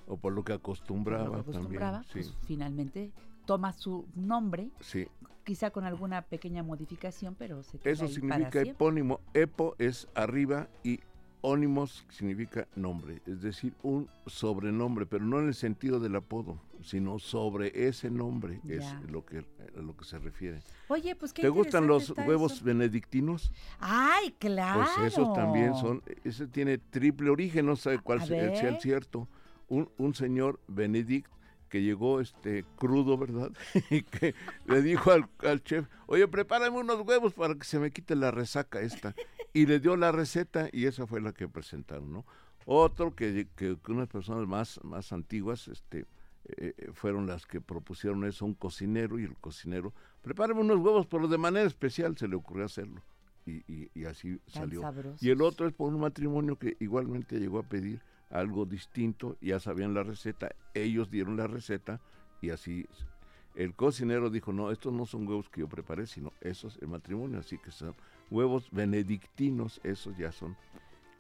o 0.07 0.17
por 0.17 0.33
lo 0.33 0.45
que 0.45 0.53
acostumbraba, 0.53 1.25
lo 1.25 1.33
que 1.45 1.51
acostumbraba, 1.51 2.03
también. 2.03 2.25
Sí, 2.25 2.31
pues 2.31 2.47
finalmente 2.47 3.13
toma 3.47 3.73
su 3.73 4.07
nombre, 4.15 4.71
sí. 4.81 5.07
quizá 5.45 5.71
con 5.71 5.85
alguna 5.85 6.23
pequeña 6.23 6.63
modificación, 6.63 7.35
pero 7.37 7.63
se 7.63 7.79
queda 7.79 7.93
Eso 7.93 8.05
ahí 8.05 8.09
para 8.09 8.15
significa 8.21 8.51
siempre. 8.51 8.71
epónimo. 8.71 9.21
Epo 9.35 9.77
es 9.79 10.09
arriba 10.15 10.69
y 10.83 11.01
ónimos 11.43 12.05
significa 12.11 12.67
nombre, 12.75 13.23
es 13.25 13.41
decir, 13.41 13.73
un 13.83 14.09
sobrenombre, 14.27 15.07
pero 15.07 15.25
no 15.25 15.39
en 15.41 15.47
el 15.47 15.55
sentido 15.55 16.01
del 16.01 16.17
apodo, 16.17 16.59
sino 16.83 17.19
sobre 17.19 17.89
ese 17.89 18.11
nombre 18.11 18.61
es 18.69 18.85
lo 19.09 19.25
que, 19.25 19.39
a 19.77 19.81
lo 19.81 19.97
que 19.97 20.05
se 20.05 20.19
refiere. 20.19 20.61
Oye, 20.89 21.15
pues 21.17 21.33
qué 21.33 21.43
¿Te 21.43 21.49
gustan 21.49 21.87
los 21.87 22.11
huevos 22.11 22.55
eso. 22.55 22.65
benedictinos? 22.65 23.53
Ay, 23.79 24.35
claro. 24.39 24.81
Pues 24.97 25.13
esos 25.13 25.33
también 25.35 25.75
son, 25.75 26.03
ese 26.25 26.47
tiene 26.47 26.79
triple 26.79 27.31
origen, 27.31 27.67
no 27.67 27.77
sé 27.77 27.99
cuál 27.99 28.23
sea, 28.23 28.55
sea 28.57 28.69
el 28.69 28.81
cierto. 28.81 29.29
Un, 29.69 29.89
un 29.99 30.15
señor 30.15 30.61
Benedict 30.67 31.31
que 31.69 31.83
llegó 31.83 32.21
este 32.21 32.65
crudo, 32.77 33.17
¿verdad? 33.17 33.53
y 33.91 34.03
que 34.03 34.35
le 34.67 34.83
dijo 34.83 35.13
al, 35.13 35.29
al 35.39 35.63
chef, 35.63 35.87
oye, 36.07 36.27
prepárame 36.29 36.77
unos 36.77 37.07
huevos 37.07 37.33
para 37.33 37.55
que 37.55 37.65
se 37.65 37.79
me 37.79 37.91
quite 37.91 38.17
la 38.17 38.31
resaca 38.31 38.81
esta. 38.81 39.15
Y 39.53 39.67
le 39.67 39.81
dio 39.81 39.97
la 39.97 40.13
receta 40.13 40.69
y 40.73 40.87
esa 40.87 41.07
fue 41.07 41.21
la 41.21 41.33
que 41.33 41.49
presentaron, 41.49 42.13
¿no? 42.13 42.27
Otro 42.67 43.15
que, 43.15 43.49
que, 43.57 43.77
que 43.83 43.93
unas 43.93 44.09
personas 44.09 44.47
más, 44.47 44.81
más 44.85 45.13
antiguas, 45.13 45.67
este, 45.69 46.07
eh, 46.57 46.75
eh, 46.79 46.91
fueron 46.93 47.27
las 47.27 47.47
que 47.47 47.61
propusieron 47.61 48.25
eso, 48.25 48.45
un 48.45 48.55
cocinero 48.55 49.19
y 49.19 49.25
el 49.25 49.37
cocinero, 49.37 49.93
prepárame 50.23 50.61
unos 50.61 50.79
huevos, 50.79 51.07
pero 51.07 51.29
de 51.29 51.39
manera 51.39 51.67
especial 51.67 52.17
se 52.17 52.29
le 52.29 52.37
ocurrió 52.37 52.65
hacerlo. 52.65 53.03
Y, 53.47 53.63
y- 53.73 53.91
y 53.95 54.05
así 54.05 54.37
Tan 54.53 54.63
salió. 54.63 54.81
sabrosos. 54.83 55.23
Y 55.23 55.31
el 55.31 55.41
otro 55.43 55.67
es 55.67 55.73
por 55.73 55.93
un 55.93 56.01
matrimonio 56.01 56.57
que 56.57 56.77
igualmente 56.81 57.39
llegó 57.41 57.59
a 57.59 57.63
pedir 57.63 58.01
algo 58.31 58.65
distinto, 58.67 59.37
ya 59.41 59.59
sabían 59.59 59.93
la 59.95 60.03
receta, 60.05 60.51
ellos 60.75 61.11
dieron 61.11 61.37
la 61.37 61.47
receta 61.49 62.01
y 62.41 62.51
así 62.51 62.87
el 63.57 63.75
cocinero 63.75 64.31
dijo, 64.31 64.53
no, 64.53 64.71
estos 64.71 64.93
no 64.93 65.05
son 65.07 65.27
huevos 65.27 65.49
que 65.49 65.61
yo 65.63 65.69
preparé, 65.69 66.07
sino 66.07 66.33
esos 66.41 66.79
el 66.81 66.89
matrimonio, 66.89 67.41
así 67.41 67.59
que 67.59 67.73
son 67.73 67.95
huevos 68.31 68.71
benedictinos, 68.71 69.81
esos 69.83 70.17
ya 70.17 70.31
son, 70.31 70.57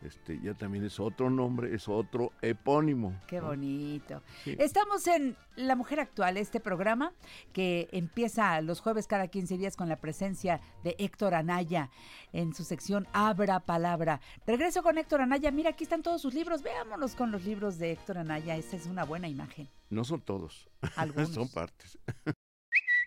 este, 0.03 0.41
ya 0.43 0.55
también 0.55 0.85
es 0.85 0.99
otro 0.99 1.29
nombre, 1.31 1.75
es 1.75 1.89
otro 1.89 2.33
epónimo. 2.43 3.21
Qué 3.27 3.41
¿no? 3.41 3.49
bonito. 3.49 4.23
Sí. 4.45 4.57
Estamos 4.59 5.07
en 5.07 5.37
La 5.57 5.77
Mujer 5.77 6.01
Actual, 6.01 6.37
este 6.37 6.59
programa 6.61 7.13
que 7.53 7.89
empieza 7.93 8.61
los 8.63 8.81
jueves 8.81 9.07
cada 9.07 9.29
15 9.29 9.59
días 9.59 9.77
con 9.77 9.89
la 9.89 9.97
presencia 9.97 10.61
de 10.85 10.97
Héctor 10.99 11.35
Anaya 11.35 11.91
en 12.33 12.55
su 12.55 12.65
sección 12.65 13.07
Abra 13.13 13.61
Palabra. 13.61 14.21
Regreso 14.47 14.83
con 14.83 14.97
Héctor 14.99 15.21
Anaya. 15.21 15.51
Mira, 15.51 15.71
aquí 15.71 15.85
están 15.85 16.03
todos 16.03 16.23
sus 16.23 16.33
libros. 16.35 16.63
Veámonos 16.63 17.15
con 17.15 17.31
los 17.31 17.45
libros 17.45 17.79
de 17.79 17.93
Héctor 17.93 18.19
Anaya. 18.19 18.57
Esa 18.57 18.77
es 18.77 18.87
una 18.87 19.05
buena 19.05 19.29
imagen. 19.29 19.69
No 19.91 20.05
son 20.05 20.21
todos, 20.21 20.69
Algunos. 20.97 21.31
son 21.35 21.49
partes. 21.49 21.99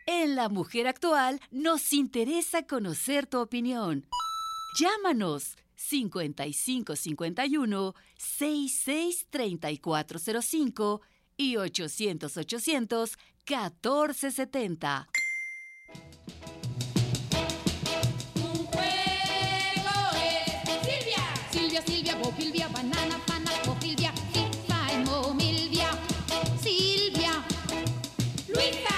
En 0.05 0.35
La 0.35 0.50
Mujer 0.50 0.88
Actual 0.88 1.39
nos 1.50 1.93
interesa 1.93 2.67
conocer 2.67 3.25
tu 3.25 3.39
opinión. 3.39 4.05
Llámanos 4.79 5.55
5551 5.89 7.93
663405 8.17 11.01
y 11.37 11.57
800 11.57 12.37
800 12.37 13.17
1470. 13.45 15.09
Un 18.35 18.65
juego 18.65 19.99
es 20.15 20.53
Silvia. 20.87 21.23
Silvia, 21.51 21.81
Silvia, 21.85 22.15
Bopilvia, 22.15 22.67
banana, 22.69 23.19
pana, 23.27 23.51
Bopilvia, 23.65 24.13
Fifa 24.31 24.93
y 24.93 24.97
Momilvia. 25.05 25.89
Silvia. 26.61 27.43
Luisa. 28.47 28.95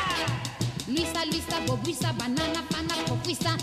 Luisa, 0.88 1.26
Luisa, 1.26 1.60
Bobuisa, 1.66 2.12
banana, 2.14 2.64
pana, 2.70 2.96
Bobuisa, 3.08 3.58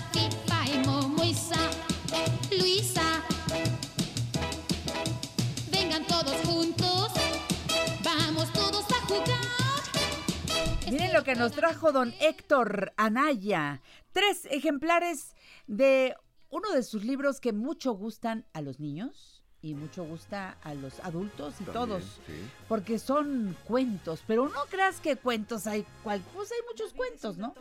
Miren 10.93 11.15
lo 11.15 11.25
que 11.25 11.35
nos 11.35 11.53
trajo 11.53 11.91
don 11.91 12.13
Héctor 12.21 12.93
Anaya. 12.99 13.81
Tres 14.13 14.47
ejemplares 14.51 15.35
de 15.67 16.15
uno 16.51 16.71
de 16.73 16.83
sus 16.83 17.03
libros 17.03 17.41
que 17.41 17.55
mucho 17.55 17.93
gustan 17.93 18.45
a 18.53 18.61
los 18.61 18.79
niños 18.79 19.43
y 19.63 19.73
mucho 19.73 20.05
gusta 20.05 20.59
a 20.63 20.75
los 20.75 21.01
adultos 21.01 21.55
y 21.61 21.65
También, 21.65 21.73
todos. 21.73 22.03
sí. 22.27 22.35
Porque 22.69 22.99
son 22.99 23.57
cuentos, 23.65 24.23
pero 24.27 24.51
no 24.51 24.65
creas 24.69 25.01
que 25.01 25.17
cuentos 25.17 25.67
hay, 25.67 25.87
cual, 26.03 26.21
pues 26.35 26.53
hay 26.53 26.59
muchos 26.69 26.93
cuentos, 26.93 27.39
¿no? 27.39 27.55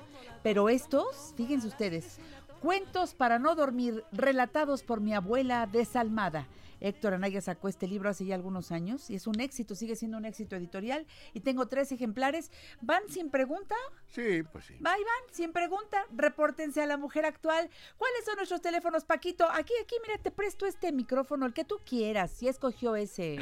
Pero 0.43 0.67
estos, 0.67 1.33
fíjense 1.37 1.69
ustedes, 1.69 2.17
cuentos 2.59 3.13
para 3.13 3.39
no 3.39 3.55
dormir, 3.55 4.03
relatados 4.11 4.83
por 4.83 4.99
mi 4.99 5.13
abuela 5.13 5.69
desalmada. 5.71 6.47
Héctor 6.81 7.13
Anaya 7.13 7.39
sacó 7.41 7.67
este 7.69 7.87
libro 7.87 8.09
hace 8.09 8.25
ya 8.25 8.35
algunos 8.35 8.71
años 8.71 9.09
y 9.09 9.15
es 9.15 9.27
un 9.27 9.39
éxito, 9.39 9.75
sigue 9.75 9.95
siendo 9.95 10.17
un 10.17 10.25
éxito 10.25 10.55
editorial. 10.55 11.05
Y 11.33 11.41
tengo 11.41 11.67
tres 11.67 11.91
ejemplares. 11.91 12.51
¿Van 12.81 13.03
sin 13.07 13.29
pregunta? 13.29 13.75
Sí, 14.07 14.43
pues 14.51 14.65
sí. 14.65 14.73
Ahí 14.83 15.01
van, 15.03 15.33
sin 15.33 15.53
pregunta. 15.53 16.05
Repórtense 16.15 16.81
a 16.81 16.87
la 16.87 16.97
mujer 16.97 17.25
actual. 17.25 17.69
¿Cuáles 17.97 18.25
son 18.25 18.35
nuestros 18.35 18.61
teléfonos, 18.61 19.05
Paquito? 19.05 19.47
Aquí, 19.51 19.73
aquí, 19.83 19.95
mira, 20.05 20.17
te 20.17 20.31
presto 20.31 20.65
este 20.65 20.91
micrófono, 20.91 21.45
el 21.45 21.53
que 21.53 21.63
tú 21.63 21.79
quieras. 21.85 22.31
Si 22.31 22.47
escogió 22.47 22.95
ese, 22.95 23.37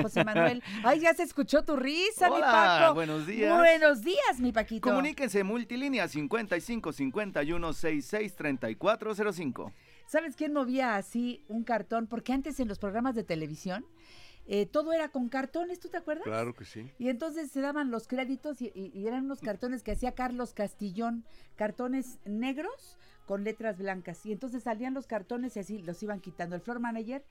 José 0.00 0.24
Manuel. 0.24 0.62
Ay, 0.84 1.00
ya 1.00 1.14
se 1.14 1.22
escuchó 1.22 1.64
tu 1.64 1.76
risa, 1.76 2.30
mi 2.30 2.40
Paco. 2.40 2.94
buenos 2.94 3.26
días. 3.26 3.56
Buenos 3.56 4.02
días, 4.02 4.38
mi 4.38 4.52
Paquito. 4.52 4.88
Comuníquense 4.88 5.42
multilínea 5.44 6.08
55 6.08 6.92
51 6.92 7.72
66 7.72 8.34
3405. 8.36 9.72
¿Sabes 10.06 10.36
quién 10.36 10.52
movía 10.52 10.96
así 10.96 11.44
un 11.48 11.64
cartón? 11.64 12.06
Porque 12.06 12.32
antes 12.32 12.60
en 12.60 12.68
los 12.68 12.78
programas 12.78 13.14
de 13.14 13.24
televisión 13.24 13.84
eh, 14.46 14.66
todo 14.66 14.92
era 14.92 15.08
con 15.08 15.28
cartones, 15.28 15.78
¿tú 15.78 15.88
te 15.88 15.96
acuerdas? 15.98 16.24
Claro 16.24 16.52
que 16.54 16.64
sí. 16.64 16.90
Y 16.98 17.08
entonces 17.08 17.50
se 17.52 17.60
daban 17.60 17.92
los 17.92 18.08
créditos 18.08 18.60
y, 18.60 18.72
y- 18.74 18.90
y 18.92 19.06
eran 19.06 19.24
unos 19.24 19.40
cartones 19.40 19.84
que 19.84 19.92
hacía 19.92 20.12
Carlos 20.12 20.52
Castillón, 20.52 21.24
cartones 21.54 22.18
negros 22.24 22.98
con 23.26 23.44
letras 23.44 23.78
blancas. 23.78 24.26
Y 24.26 24.32
entonces 24.32 24.64
salían 24.64 24.94
los 24.94 25.06
cartones 25.06 25.56
y 25.56 25.60
así 25.60 25.78
los 25.78 26.02
iban 26.02 26.20
quitando. 26.20 26.56
El 26.56 26.60
floor 26.62 26.80
manager 26.80 27.24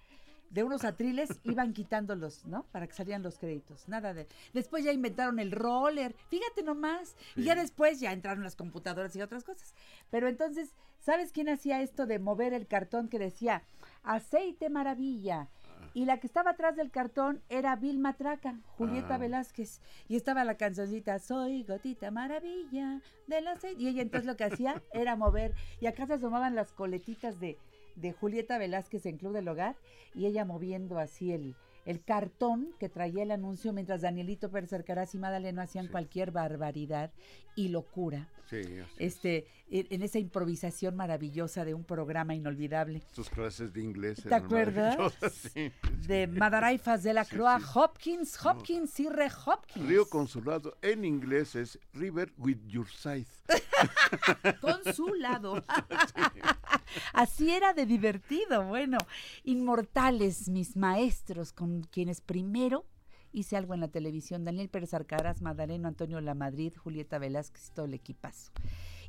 de 0.52 0.64
unos 0.64 0.84
atriles 0.84 1.30
iban 1.44 1.74
quitándolos, 1.74 2.46
¿no? 2.46 2.64
Para 2.72 2.86
que 2.86 2.94
salían 2.94 3.24
los 3.24 3.38
créditos. 3.38 3.88
Nada 3.88 4.14
de. 4.14 4.28
Después 4.54 4.84
ya 4.84 4.92
inventaron 4.92 5.40
el 5.40 5.52
roller. 5.52 6.16
Fíjate 6.30 6.62
nomás. 6.64 7.16
Y 7.36 7.44
ya 7.44 7.56
después 7.56 8.00
ya 8.00 8.12
entraron 8.12 8.44
las 8.44 8.56
computadoras 8.56 9.16
y 9.16 9.22
otras 9.22 9.44
cosas. 9.44 9.74
Pero 10.10 10.28
entonces, 10.28 10.76
¿sabes 11.00 11.32
quién 11.32 11.50
hacía 11.50 11.82
esto 11.82 12.06
de 12.06 12.20
mover 12.20 12.54
el 12.54 12.68
cartón 12.68 13.08
que 13.08 13.18
decía 13.18 13.64
aceite 14.04 14.70
maravilla? 14.70 15.50
Y 15.94 16.06
la 16.06 16.20
que 16.20 16.28
estaba 16.28 16.52
atrás 16.52 16.76
del 16.76 16.92
cartón 16.92 17.42
era 17.50 17.76
Bill 17.76 18.00
Matraca, 18.00 18.60
Julieta 18.78 19.16
Ah. 19.16 19.18
Velázquez. 19.18 19.82
Y 20.08 20.16
estaba 20.16 20.44
la 20.46 20.56
cancioncita, 20.56 21.20
soy 21.20 21.64
gotita 21.64 22.12
maravilla 22.12 23.02
del 23.28 23.48
aceite. 23.48 23.82
Y 23.82 23.88
ella 23.88 24.02
entonces 24.02 24.26
lo 24.26 24.38
que 24.38 24.46
hacía 24.46 24.82
era 24.94 25.16
mover. 25.16 25.54
Y 25.82 25.88
acá 25.88 26.08
se 26.08 26.14
asomaban 26.14 26.56
las 26.56 26.72
coletitas 26.72 27.40
de, 27.40 27.58
de 27.96 28.14
Julieta 28.14 28.58
Velázquez 28.58 29.06
en 29.06 29.18
Club 29.18 29.34
del 29.34 29.48
Hogar. 29.48 29.76
Y 30.14 30.26
ella 30.26 30.46
moviendo 30.46 31.00
así 31.00 31.32
el, 31.32 31.56
el 31.86 32.04
cartón 32.04 32.70
que 32.80 32.90
traía 32.90 33.24
el 33.24 33.32
anuncio 33.32 33.74
mientras 33.74 34.02
Danielito 34.02 34.50
Pérez 34.52 34.72
Arcaraz 34.74 35.16
y 35.16 35.18
Madaleno 35.18 35.62
hacían 35.62 35.86
Sí. 35.86 35.92
cualquier 35.92 36.32
barbaridad 36.32 37.12
y 37.56 37.70
locura. 37.70 38.30
Sí, 38.50 38.58
es. 38.58 38.86
Este, 38.98 39.48
en, 39.70 39.88
en 39.90 40.02
esa 40.04 40.20
improvisación 40.20 40.96
maravillosa 40.96 41.64
de 41.66 41.74
un 41.74 41.84
programa 41.86 42.34
inolvidable. 42.36 43.02
Tus 43.16 43.30
clases 43.30 43.72
de 43.74 43.82
inglés. 43.82 44.22
¿Te 44.22 44.28
eran 44.28 44.44
acuerdas? 44.46 44.98
sí, 45.32 45.72
De. 46.08 46.28
Madaraifas 46.28 47.04
de 47.04 47.14
la 47.14 47.24
sí. 47.24 47.36
Hopkins, 47.74 48.46
Hopkins 48.46 49.00
y 49.00 49.10
Re 49.10 49.30
Hopkins. 49.46 49.88
Río 49.88 50.08
Consulado 50.10 50.78
en 50.82 51.06
inglés 51.06 51.56
es 51.56 51.80
River 51.94 52.32
with 52.38 52.58
your 52.68 52.88
side. 52.90 53.26
con 54.62 54.94
su 54.94 55.14
lado. 55.16 55.64
Así 57.14 57.52
era 57.52 57.74
de 57.74 57.86
divertido. 57.86 58.66
Bueno, 58.66 58.98
inmortales 59.46 60.50
mis 60.50 60.76
maestros 60.76 61.54
con 61.54 61.71
quienes 61.80 62.22
primero 62.22 62.86
hice 63.32 63.58
algo 63.58 63.74
en 63.74 63.80
la 63.80 63.88
televisión. 63.88 64.44
Daniel 64.44 64.70
Pérez 64.70 64.94
Arcaraz, 64.94 65.42
Madaleno 65.42 65.88
Antonio 65.88 66.20
Lamadrid, 66.22 66.76
Julieta 66.76 67.18
Velázquez 67.18 67.70
y 67.70 67.74
todo 67.74 67.86
el 67.86 67.94
equipazo. 67.94 68.52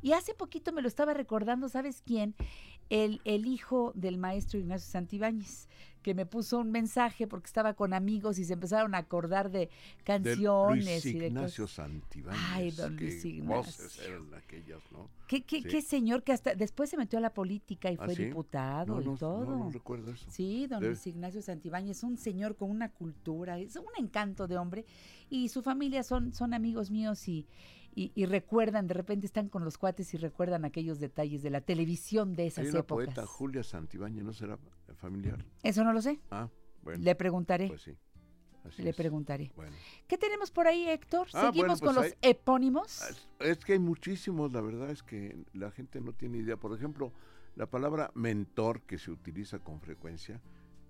Y 0.01 0.13
hace 0.13 0.33
poquito 0.33 0.73
me 0.73 0.81
lo 0.81 0.87
estaba 0.87 1.13
recordando, 1.13 1.69
¿sabes 1.69 2.01
quién? 2.05 2.35
El, 2.89 3.21
el 3.23 3.45
hijo 3.45 3.93
del 3.95 4.17
maestro 4.17 4.59
Ignacio 4.59 4.91
Santibáñez, 4.91 5.69
que 6.03 6.13
me 6.13 6.25
puso 6.27 6.59
un 6.59 6.69
mensaje 6.71 7.25
porque 7.25 7.47
estaba 7.47 7.73
con 7.73 7.93
amigos 7.93 8.37
y 8.37 8.45
se 8.45 8.53
empezaron 8.53 8.93
a 8.93 8.99
acordar 8.99 9.49
de 9.49 9.59
De 9.59 9.69
canciones 10.03 10.85
Luis 10.85 11.05
y 11.07 11.19
de 11.19 11.27
Ignacio 11.27 11.63
cosas. 11.63 11.75
Santibáñez. 11.87 12.41
Ay, 12.51 12.71
don 12.71 12.95
Luis 12.97 13.25
Ignacio. 13.25 13.85
eran 14.05 14.33
aquellas, 14.35 14.81
¿no? 14.91 15.09
¿Qué, 15.27 15.43
qué, 15.43 15.61
Sí. 15.61 15.67
qué 15.69 15.81
señor 15.81 16.21
que 16.23 16.33
hasta 16.33 16.53
después 16.53 16.89
se 16.89 16.97
metió 16.97 17.17
a 17.17 17.21
la 17.21 17.33
política 17.33 17.89
y 17.91 17.95
¿Ah, 17.99 18.05
fue 18.05 18.15
sí? 18.15 18.25
diputado 18.25 19.01
No, 19.01 19.13
y 19.13 19.17
todo? 19.17 19.45
No, 19.45 19.57
no 19.65 19.69
recuerdo 19.71 20.11
eso. 20.11 20.25
Sí, 20.29 20.67
don 20.67 20.83
Luis 20.83 21.07
Ignacio 21.07 21.41
Santibáñez, 21.41 22.03
un 22.03 22.17
señor 22.17 22.55
con 22.55 22.69
una 22.69 22.89
cultura, 22.89 23.57
es 23.57 23.75
un 23.77 23.85
encanto 23.97 24.47
de 24.47 24.57
hombre 24.57 24.85
y 25.29 25.49
su 25.49 25.61
familia 25.63 26.03
son, 26.03 26.33
son 26.33 26.53
amigos 26.53 26.91
míos 26.91 27.27
y, 27.27 27.47
y, 27.95 28.11
y 28.15 28.25
recuerdan, 28.25 28.87
de 28.87 28.93
repente 28.93 29.25
están 29.25 29.49
con 29.49 29.63
los 29.63 29.77
cuates 29.77 30.13
y 30.13 30.17
recuerdan 30.17 30.65
aquellos 30.65 30.99
detalles 30.99 31.43
de 31.43 31.49
la 31.49 31.61
televisión 31.61 32.33
de 32.33 32.47
esas 32.47 32.65
Hay 32.65 32.71
una 32.71 32.79
épocas. 32.79 33.05
poeta, 33.05 33.25
Julia 33.25 33.63
Santibáñez, 33.63 34.23
¿no 34.23 34.33
será 34.33 34.57
familiar? 34.95 35.45
Eso 35.63 35.83
no 35.83 35.93
lo 35.93 36.01
sé, 36.01 36.19
Ah, 36.31 36.49
bueno. 36.81 37.03
le 37.03 37.15
preguntaré, 37.15 37.67
Pues 37.67 37.81
sí. 37.83 37.95
así 38.65 38.81
le 38.81 38.89
es. 38.91 38.95
preguntaré. 38.95 39.51
Bueno. 39.55 39.75
¿Qué 40.07 40.17
tenemos 40.17 40.49
por 40.51 40.67
ahí, 40.67 40.87
Héctor? 40.89 41.27
Ah, 41.33 41.47
¿Seguimos 41.51 41.79
bueno, 41.81 41.93
con 41.93 42.03
pues 42.03 42.11
los 42.11 42.17
epónimos? 42.21 43.01
Es- 43.09 43.27
Es 43.39 43.57
que 43.65 43.73
hay 43.73 43.79
muchísimos, 43.79 44.51
la 44.53 44.61
verdad 44.61 44.89
es 44.89 45.03
que 45.03 45.37
la 45.53 45.69
gente 45.71 45.99
no 46.01 46.13
tiene 46.13 46.37
idea. 46.39 46.57
Por 46.57 46.75
ejemplo, 46.75 47.11
la 47.55 47.67
palabra 47.69 48.09
mentor 48.15 48.81
que 48.81 48.97
se 48.97 49.11
utiliza 49.11 49.59
con 49.59 49.79
frecuencia, 49.81 50.41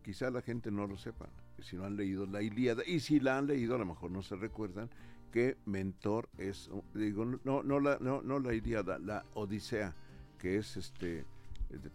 quizá 0.04 0.30
la 0.30 0.42
gente 0.42 0.70
no 0.72 0.86
lo 0.88 0.98
sepa, 0.98 1.30
si 1.60 1.76
no 1.76 1.84
han 1.86 1.96
leído 1.98 2.26
la 2.26 2.42
Ilíada, 2.42 2.84
y 2.86 3.00
si 3.00 3.20
la 3.20 3.38
han 3.38 3.48
leído 3.48 3.76
a 3.76 3.78
lo 3.78 3.86
mejor 3.86 4.12
no 4.12 4.22
se 4.22 4.36
recuerdan 4.36 4.90
que 5.34 5.58
mentor 5.66 6.30
es, 6.38 6.70
digo, 6.94 7.26
no, 7.26 7.64
no, 7.64 7.80
la, 7.80 7.98
no, 8.00 8.22
no 8.22 8.38
la 8.38 8.54
la 9.00 9.26
Odisea, 9.34 9.96
que 10.38 10.58
es 10.58 10.78
este 10.78 11.26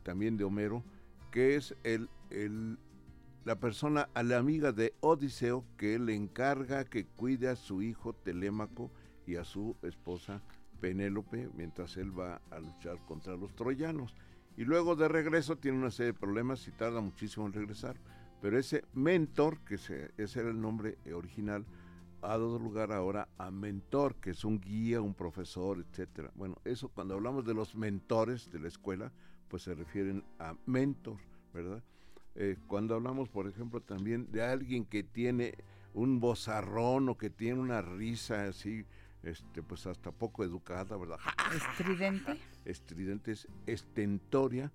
también 0.03 0.37
de 0.37 0.43
Homero, 0.43 0.83
que 1.31 1.55
es 1.55 1.77
el, 1.85 2.11
el 2.31 2.77
la 3.45 3.61
persona, 3.61 4.09
a 4.13 4.25
la 4.25 4.39
amiga 4.39 4.73
de 4.73 4.93
Odiseo, 5.01 5.65
que 5.77 6.01
le 6.01 6.17
encarga 6.17 6.85
que 6.85 7.07
cuide 7.07 7.49
a 7.49 7.55
su 7.55 7.81
hijo 7.81 8.13
Telémaco 8.13 8.91
y 9.25 9.37
a 9.37 9.45
su 9.45 9.77
esposa 9.83 10.43
Penélope 10.81 11.49
mientras 11.55 11.97
él 11.97 12.19
va 12.19 12.43
a 12.51 12.59
luchar 12.59 12.99
contra 13.07 13.37
los 13.37 13.55
troyanos. 13.55 14.17
Y 14.57 14.65
luego 14.65 14.97
de 14.97 15.07
regreso 15.07 15.57
tiene 15.57 15.79
una 15.79 15.93
serie 15.93 16.13
de 16.13 16.19
problemas 16.19 16.67
y 16.67 16.73
tarda 16.73 17.01
muchísimo 17.01 17.47
en 17.47 17.53
regresar. 17.53 17.97
Pero 18.43 18.59
ese 18.59 18.85
mentor, 18.95 19.61
que 19.61 19.79
se- 19.79 20.11
ese 20.19 20.41
era 20.41 20.51
el 20.51 20.61
nombre 20.61 20.99
original, 21.15 21.65
ha 22.23 22.29
dado 22.29 22.59
lugar 22.59 22.93
ahora 22.93 23.29
a 23.39 23.51
mentor, 23.51 24.17
que 24.17 24.31
es 24.31 24.45
un 24.45 24.61
guía, 24.61 25.01
un 25.01 25.15
profesor, 25.15 25.79
etcétera. 25.79 26.31
Bueno, 26.35 26.57
eso 26.65 26.89
cuando 26.89 27.15
hablamos 27.15 27.45
de 27.45 27.55
los 27.55 27.75
mentores 27.75 28.51
de 28.51 28.61
la 28.61 28.69
escuela, 28.69 29.13
pues 29.49 29.63
se 29.63 29.75
refieren 29.75 30.25
a 30.39 30.55
mentor, 30.67 31.19
¿verdad? 31.53 31.83
Eh, 32.35 32.57
cuando 32.67 32.95
hablamos, 32.95 33.29
por 33.29 33.49
ejemplo, 33.49 33.81
también 33.81 34.31
de 34.31 34.43
alguien 34.43 34.85
que 34.85 35.03
tiene 35.03 35.55
un 35.95 36.21
bozarrón 36.21 37.09
o 37.09 37.19
que 37.19 37.31
tiene 37.31 37.61
una 37.61 37.83
risa 37.83 38.45
así, 38.45 38.85
este, 39.23 39.63
pues 39.63 39.87
hasta 39.87 40.13
poco 40.13 40.45
educada, 40.45 40.97
¿verdad? 40.97 41.19
¿Estridente? 41.55 42.39
Estridente 42.65 43.33
es 43.33 43.49
Estentoria, 43.67 44.73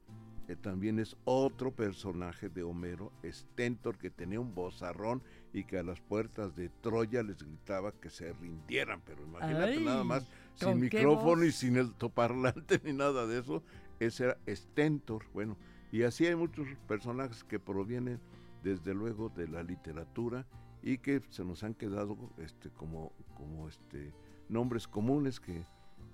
que 0.48 0.56
también 0.56 1.00
es 1.00 1.16
otro 1.24 1.72
personaje 1.72 2.50
de 2.50 2.64
Homero, 2.64 3.14
Stentor, 3.24 3.98
que 3.98 4.10
tenía 4.10 4.40
un 4.40 4.54
bozarrón 4.54 5.24
y 5.54 5.64
que 5.64 5.78
a 5.78 5.84
las 5.84 6.02
puertas 6.02 6.56
de 6.56 6.70
Troya 6.82 7.22
les 7.24 7.38
gritaba 7.44 7.92
que 7.92 8.10
se 8.10 8.34
rindieran, 8.34 9.02
pero 9.06 9.24
imagínate 9.24 9.78
Ay, 9.78 9.84
nada 9.84 10.04
más, 10.04 10.28
¿con 10.60 10.74
sin 10.74 10.82
micrófono 10.82 11.46
y 11.46 11.52
sin 11.52 11.78
el 11.78 11.94
toparlante 11.94 12.80
ni 12.84 12.94
nada 12.94 13.28
de 13.28 13.40
eso, 13.40 13.64
ese 14.00 14.26
era 14.26 14.38
Stentor, 14.48 15.26
bueno, 15.34 15.58
y 15.92 16.04
así 16.04 16.26
hay 16.26 16.36
muchos 16.36 16.68
personajes 16.88 17.44
que 17.44 17.60
provienen 17.60 18.20
desde 18.64 18.94
luego 18.96 19.30
de 19.30 19.48
la 19.48 19.62
literatura 19.62 20.48
y 20.82 20.98
que 20.98 21.22
se 21.30 21.46
nos 21.46 21.64
han 21.64 21.76
quedado 21.76 22.18
este 22.38 22.70
como 22.72 23.14
como 23.36 23.70
este 23.70 24.14
nombres 24.50 24.88
comunes 24.88 25.40
que 25.40 25.64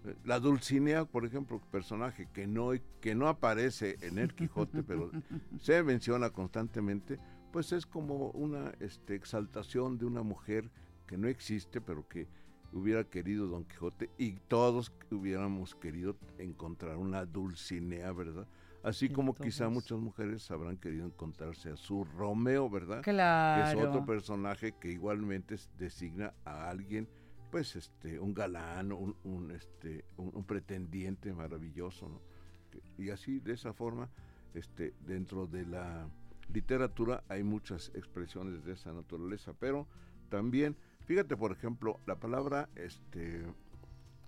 eh, 0.05 0.15
la 0.23 0.39
Dulcinea, 0.39 1.05
por 1.05 1.25
ejemplo, 1.25 1.61
personaje 1.71 2.27
que 2.33 2.47
no 2.47 2.71
que 3.01 3.15
no 3.15 3.27
aparece 3.27 3.97
en 4.01 4.17
el 4.17 4.33
Quijote, 4.33 4.83
pero 4.83 5.11
se 5.61 5.83
menciona 5.83 6.29
constantemente, 6.29 7.19
pues 7.51 7.71
es 7.71 7.85
como 7.85 8.29
una 8.31 8.71
este, 8.79 9.15
exaltación 9.15 9.97
de 9.97 10.05
una 10.05 10.21
mujer 10.23 10.69
que 11.07 11.17
no 11.17 11.27
existe, 11.27 11.81
pero 11.81 12.07
que 12.07 12.27
hubiera 12.71 13.03
querido 13.03 13.47
Don 13.47 13.63
Quijote 13.65 14.09
y 14.17 14.33
todos 14.47 14.91
hubiéramos 15.11 15.73
querido 15.75 16.15
encontrar 16.37 16.97
una 16.97 17.25
Dulcinea, 17.25 18.11
¿verdad? 18.11 18.47
Así 18.83 19.09
como 19.09 19.33
quizá 19.35 19.67
muchas 19.69 19.99
mujeres 19.99 20.49
habrán 20.51 20.77
querido 20.77 21.05
encontrarse 21.05 21.69
a 21.71 21.75
su 21.75 22.05
Romeo, 22.05 22.69
¿verdad? 22.69 22.97
que 23.01 23.11
Claro. 23.11 23.79
es 23.81 23.87
otro 23.87 24.05
personaje 24.05 24.73
que 24.79 24.91
igualmente 24.91 25.55
es- 25.55 25.69
designa 25.77 26.33
a 26.45 26.69
alguien, 26.69 27.09
pues 27.51 27.75
este, 27.75 28.19
un 28.19 28.33
galán, 28.33 28.91
un, 28.93 29.15
un, 29.23 29.51
este, 29.51 30.05
un, 30.17 30.31
un 30.33 30.43
pretendiente 30.45 31.33
maravilloso, 31.33 32.07
¿no? 32.07 32.21
Que- 32.71 33.03
Y 33.03 33.09
así, 33.09 33.39
de 33.39 33.53
esa 33.53 33.73
forma, 33.73 34.07
este, 34.53 34.93
dentro 35.05 35.45
de 35.47 35.65
la 35.65 36.07
literatura 36.53 37.23
hay 37.29 37.43
muchas 37.43 37.91
expresiones 37.95 38.63
de 38.65 38.73
esa 38.73 38.93
naturaleza, 38.93 39.53
pero 39.59 39.87
también, 40.29 40.75
fíjate, 41.05 41.35
por 41.37 41.51
ejemplo, 41.51 41.99
la 42.05 42.19
palabra 42.19 42.69
este, 42.75 43.45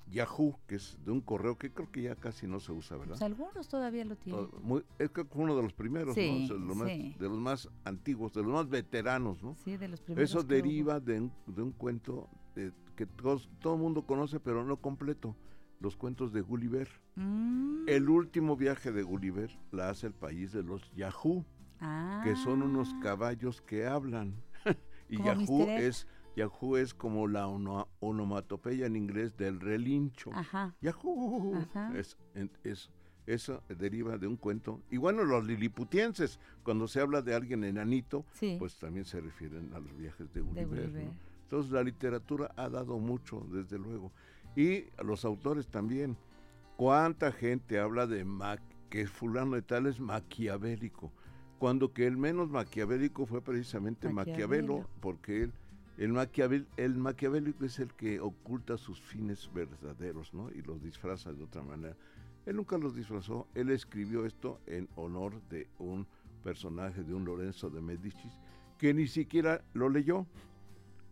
Yahoo, 0.10 0.58
que 0.68 0.76
es 0.76 0.98
de 1.06 1.12
un 1.12 1.22
correo 1.22 1.58
que 1.58 1.72
creo 1.72 1.92
que 1.92 2.02
ya 2.04 2.16
casi 2.16 2.48
no 2.48 2.60
se 2.60 2.72
usa, 2.72 2.98
¿verdad? 2.98 3.14
Pues 3.14 3.22
algunos 3.22 3.68
todavía 3.68 4.04
lo 4.06 4.16
tienen. 4.16 4.48
Muy- 4.62 4.84
es 5.00 5.10
que 5.12 5.26
uno 5.34 5.56
de 5.56 5.64
los 5.64 5.74
primeros, 5.74 6.16
de, 6.16 6.48
los 6.50 6.76
más, 6.76 6.90
sí. 6.90 7.16
de 7.20 7.30
los 7.30 7.40
más 7.40 7.70
antiguos, 7.86 8.34
de 8.34 8.44
los 8.44 8.52
más 8.52 8.70
veteranos, 8.70 9.42
¿no? 9.42 9.56
Sí, 9.56 9.78
de 9.78 9.88
los 9.88 10.02
primeros. 10.02 10.30
Eso 10.30 10.44
deriva 10.44 11.00
de 11.00 11.22
un, 11.22 11.32
de 11.48 11.62
un 11.62 11.72
cuento 11.72 12.30
eh, 12.56 12.72
que 12.96 13.06
todos, 13.06 13.50
todo 13.60 13.76
el 13.76 13.80
mundo 13.80 14.06
conoce, 14.06 14.40
pero 14.40 14.66
no 14.66 14.78
completo, 14.78 15.36
los 15.80 15.96
cuentos 15.96 16.34
de 16.34 16.42
Gulliver. 16.42 16.90
Mm, 17.16 17.88
El 17.88 18.10
último 18.10 18.56
viaje 18.58 18.92
de 18.92 19.04
Gulliver 19.04 19.50
la 19.72 19.90
hace 19.90 20.08
el 20.08 20.14
país 20.14 20.52
de 20.52 20.62
los 20.64 20.92
Yahoo, 20.94 21.46
que 22.24 22.36
son 22.36 22.62
unos 22.62 22.90
ah, 22.96 23.00
caballos 23.02 23.62
que 23.62 23.86
hablan. 23.88 24.36
y 25.10 25.18
Yahoo 25.18 25.64
es, 25.68 26.08
Yahoo 26.36 26.78
es 26.78 26.94
como 26.94 27.28
la 27.28 27.48
ono- 27.48 27.88
onomatopeya 28.00 28.86
en 28.86 28.96
inglés 28.96 29.36
del 29.38 29.60
relincho. 29.60 30.32
Ajá. 30.34 30.76
Yahoo. 30.82 31.56
Ajá. 31.56 31.92
Es, 31.98 32.18
eso 33.26 33.64
deriva 33.70 34.18
de 34.18 34.28
un 34.28 34.36
cuento. 34.36 34.82
Y 34.90 34.98
bueno, 34.98 35.24
los 35.24 35.46
liliputienses, 35.46 36.40
cuando 36.64 36.88
se 36.88 37.00
habla 37.02 37.22
de 37.22 37.34
alguien 37.36 37.64
enanito, 37.64 38.26
Sí. 38.34 38.56
pues 38.60 38.78
también 38.78 39.06
se 39.06 39.22
refieren 39.22 39.74
a 39.74 39.80
los 39.80 39.96
viajes 39.98 40.32
de 40.34 40.42
de 40.42 40.66
Gulliver. 40.66 41.12
Entonces 41.44 41.72
la 41.72 41.84
literatura 41.84 42.52
ha 42.56 42.70
dado 42.70 42.98
mucho, 43.00 43.46
desde 43.52 43.78
luego. 43.78 44.12
Y 44.56 44.86
los 45.04 45.26
autores 45.26 45.68
también. 45.68 46.18
¿Cuánta 46.78 47.32
gente 47.32 47.80
habla 47.80 48.08
de 48.08 48.26
Ma- 48.26 48.58
que 48.90 49.06
fulano 49.06 49.56
de 49.56 49.62
tal 49.62 49.86
es 49.86 50.00
maquiavélico? 50.00 51.12
Cuando 51.62 51.94
que 51.94 52.08
el 52.08 52.18
menos 52.18 52.50
maquiavélico 52.50 53.28
fue 53.28 53.40
precisamente 53.40 54.10
Maquiavelo, 54.10 54.78
Maquiavelo. 54.78 54.90
porque 55.00 55.44
él, 55.44 55.54
el, 56.00 56.12
maquiavel, 56.12 56.66
el 56.76 56.96
maquiavélico 56.96 57.64
es 57.66 57.78
el 57.78 57.94
que 57.94 58.20
oculta 58.20 58.80
sus 58.80 59.00
fines 59.00 59.48
verdaderos, 59.54 60.34
¿no? 60.34 60.50
Y 60.50 60.64
los 60.64 60.82
disfraza 60.82 61.32
de 61.34 61.44
otra 61.44 61.62
manera. 61.62 61.96
Él 62.48 62.56
nunca 62.56 62.80
los 62.80 62.96
disfrazó, 62.96 63.48
él 63.54 63.70
escribió 63.70 64.26
esto 64.26 64.60
en 64.66 64.90
honor 64.96 65.40
de 65.52 65.68
un 65.78 66.08
personaje, 66.44 67.04
de 67.04 67.14
un 67.14 67.26
Lorenzo 67.26 67.70
de 67.70 67.80
Medicis, 67.80 68.40
que 68.80 68.96
ni 68.96 69.06
siquiera 69.06 69.64
lo 69.76 69.88
leyó, 69.88 70.26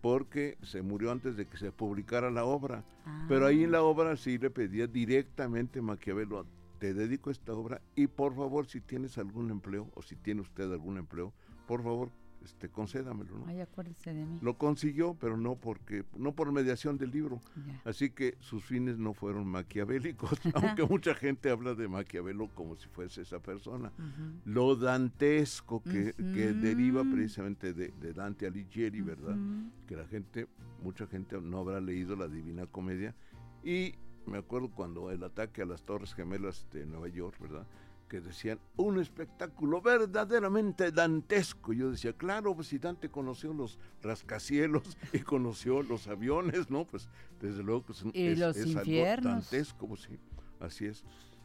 porque 0.01 0.57
se 0.63 0.81
murió 0.81 1.12
antes 1.12 1.38
de 1.38 1.45
que 1.45 1.57
se 1.57 1.71
publicara 1.71 2.31
la 2.31 2.45
obra. 2.45 2.83
Pero 3.27 3.45
ahí 3.45 3.65
en 3.65 3.71
la 3.71 3.83
obra 3.83 4.17
sí 4.17 4.39
le 4.39 4.49
pedía 4.49 4.88
directamente 4.88 5.79
Maquiavelo, 5.79 6.47
te 6.80 6.94
dedico 6.94 7.30
esta 7.30 7.54
obra 7.54 7.82
y 7.96 8.08
por 8.08 8.36
favor 8.36 8.65
si 8.65 8.82
tienes 8.82 9.18
algún 9.18 9.52
empleo 9.52 9.89
o 9.96 10.02
si 10.02 10.15
tiene 10.15 10.42
usted 10.42 10.72
algún 10.72 10.98
empleo, 10.98 11.34
por 11.68 11.84
favor 11.84 12.12
este, 12.44 12.70
concédamelo, 12.70 13.38
¿no? 13.38 13.46
Ay, 13.48 13.60
acuérdese 13.60 14.13
de 14.13 14.26
mí. 14.26 14.39
Lo 14.42 14.58
consiguió, 14.58 15.15
pero 15.20 15.38
no 15.38 15.56
porque 15.56 16.06
no 16.18 16.34
por 16.34 16.52
mediación 16.52 16.98
del 16.98 17.12
libro. 17.12 17.42
Ya. 17.68 17.82
Así 17.84 18.12
que 18.12 18.38
sus 18.39 18.63
fines 18.63 18.98
no 18.98 19.13
fueron 19.13 19.48
maquiavélicos, 19.48 20.39
aunque 20.54 20.84
mucha 20.86 21.13
gente 21.13 21.50
habla 21.50 21.76
de 21.76 21.88
Maquiavelo 21.88 22.48
como 22.56 22.76
si 22.76 22.88
fuese 22.88 23.22
esa 23.22 23.39
persona. 23.39 23.92
Lo 24.46 24.76
dantesco 24.76 25.84
que, 25.84 26.13
que 26.13 26.54
deriva 26.54 27.04
precisamente 27.04 27.74
de, 27.74 27.89
de 27.89 28.13
Dante 28.13 28.48
Alighieri, 28.48 29.02
¿verdad? 29.02 29.38
Que 29.86 29.96
la 29.96 30.08
gente, 30.08 30.48
mucha 30.82 31.08
gente 31.08 31.39
no 31.42 31.60
habrá 31.60 31.82
leído 31.82 32.15
la 32.15 32.28
Divina 32.28 32.65
Comedia. 32.68 33.15
Y 33.63 33.96
me 34.25 34.38
acuerdo 34.38 34.69
cuando 34.69 35.12
el 35.12 35.23
ataque 35.23 35.62
a 35.62 35.65
las 35.65 35.84
Torres 35.84 36.13
Gemelas 36.13 36.65
de 36.71 36.86
Nueva 36.86 37.08
York, 37.10 37.38
¿verdad? 37.39 37.65
Que 38.08 38.21
decían, 38.21 38.60
un 38.75 38.99
espectáculo 38.99 39.82
verdaderamente 39.82 40.91
dantesco. 40.91 41.73
Yo 41.73 41.91
decía, 41.91 42.13
claro, 42.13 42.55
pues 42.55 42.67
si 42.67 42.79
Dante 42.79 43.10
conoció 43.10 43.53
los 43.53 43.77
rascacielos 44.01 44.97
y 45.13 45.19
conoció 45.19 45.84
los 45.84 46.08
aviones, 46.08 46.69
¿no? 46.69 46.86
Pues 46.86 47.08
desde 47.39 47.63
luego 47.63 47.86
que 47.86 47.91
es, 47.93 48.03
Y 48.13 48.27
es- 48.27 48.39
los 48.39 48.58
es 48.58 48.75
algo 48.75 49.21
dantesco, 49.29 49.88
pues 49.88 50.01
sí, 50.01 50.17
así 50.60 50.86
es. 50.86 51.03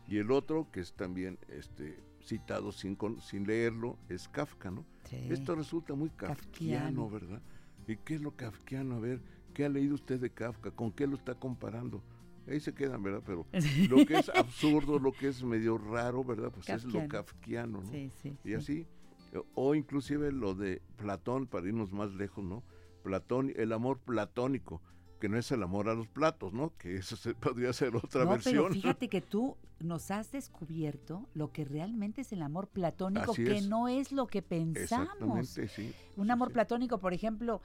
Y 0.09 0.19
el 0.19 0.31
otro, 0.31 0.69
que 0.71 0.81
es 0.81 0.93
también 0.95 1.39
este, 1.49 1.99
citado 2.23 2.73
sin, 2.73 2.95
con- 2.97 3.21
sin 3.21 3.47
leerlo, 3.47 3.99
es 4.09 4.29
Kafka, 4.29 4.71
¿no? 4.71 4.85
Sí. 5.05 5.17
Esto 5.31 5.55
resulta 5.55 5.95
muy 5.95 6.09
Kafkiano. 6.11 7.07
kafkiano, 7.07 7.11
¿verdad? 7.11 7.43
¿Y 7.87 7.97
qué 7.99 8.15
es 8.15 8.21
lo 8.23 8.31
kafkiano? 8.35 8.97
A 8.97 9.01
ver, 9.01 9.21
¿qué 9.53 9.67
ha 9.67 9.69
leído 9.69 9.95
usted 9.95 10.19
de 10.19 10.31
Kafka? 10.31 10.71
¿Con 10.71 10.91
qué 10.93 11.07
lo 11.07 11.17
está 11.17 11.35
comparando? 11.35 12.03
Ahí 12.47 12.61
se 12.61 12.75
quedan, 12.75 13.03
¿verdad? 13.03 13.23
Pero 13.25 13.47
lo 13.89 14.05
que 14.07 14.19
es 14.19 14.29
absurdo, 14.29 14.99
lo 14.99 15.13
que 15.13 15.29
es 15.29 15.43
medio 15.43 15.79
raro, 15.79 16.25
¿verdad? 16.25 16.51
Pues 16.53 16.69
es 16.69 16.85
lo 16.85 17.07
Kafkiano. 17.09 17.81
¿no? 17.83 17.91
Sí, 17.91 18.11
sí. 18.23 18.37
Y 18.45 18.49
sí. 18.49 18.55
así, 18.55 18.87
eh, 19.33 19.43
o 19.55 19.75
inclusive 19.75 20.31
lo 20.33 20.55
de 20.55 20.83
Platón, 20.97 21.47
para 21.47 21.67
irnos 21.67 21.93
más 21.93 22.13
lejos, 22.13 22.45
¿no? 22.45 22.63
Platón, 23.03 23.53
el 23.57 23.73
amor 23.73 23.99
platónico, 23.99 24.81
que 25.21 25.29
no 25.29 25.39
es 25.39 25.51
el 25.53 25.63
amor 25.63 25.89
a 25.89 25.95
los 25.95 26.09
platos, 26.09 26.53
¿no? 26.53 26.73
Que 26.77 26.97
eso 26.97 27.17
se- 27.17 27.35
podría 27.35 27.73
ser 27.73 27.97
otra 27.97 28.25
no, 28.25 28.31
versión. 28.33 28.55
pero 28.65 28.75
fíjate 28.75 29.09
que 29.09 29.21
tú 29.23 29.57
nos 29.81 30.11
has 30.11 30.31
descubierto 30.31 31.27
lo 31.35 31.51
que 31.53 31.65
realmente 31.65 32.21
es 32.23 32.33
el 32.33 32.43
amor 32.43 32.69
platónico, 32.69 33.33
Así 33.33 33.45
que 33.45 33.59
es. 33.59 33.69
no 33.69 33.89
es 33.89 34.13
lo 34.13 34.27
que 34.27 34.43
pensamos. 34.43 35.09
Exactamente, 35.11 35.69
sí. 35.69 35.95
Un 36.17 36.27
sí, 36.27 36.31
amor 36.31 36.49
sí. 36.49 36.55
platónico, 36.55 36.99
por 36.99 37.13
ejemplo, 37.13 37.61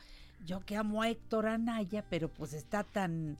yo 0.45 0.61
que 0.65 0.75
amo 0.75 1.01
a 1.01 1.09
Héctor 1.09 1.47
Anaya, 1.47 2.05
pero 2.09 2.29
pues 2.29 2.53
está 2.53 2.83
tan 2.83 3.37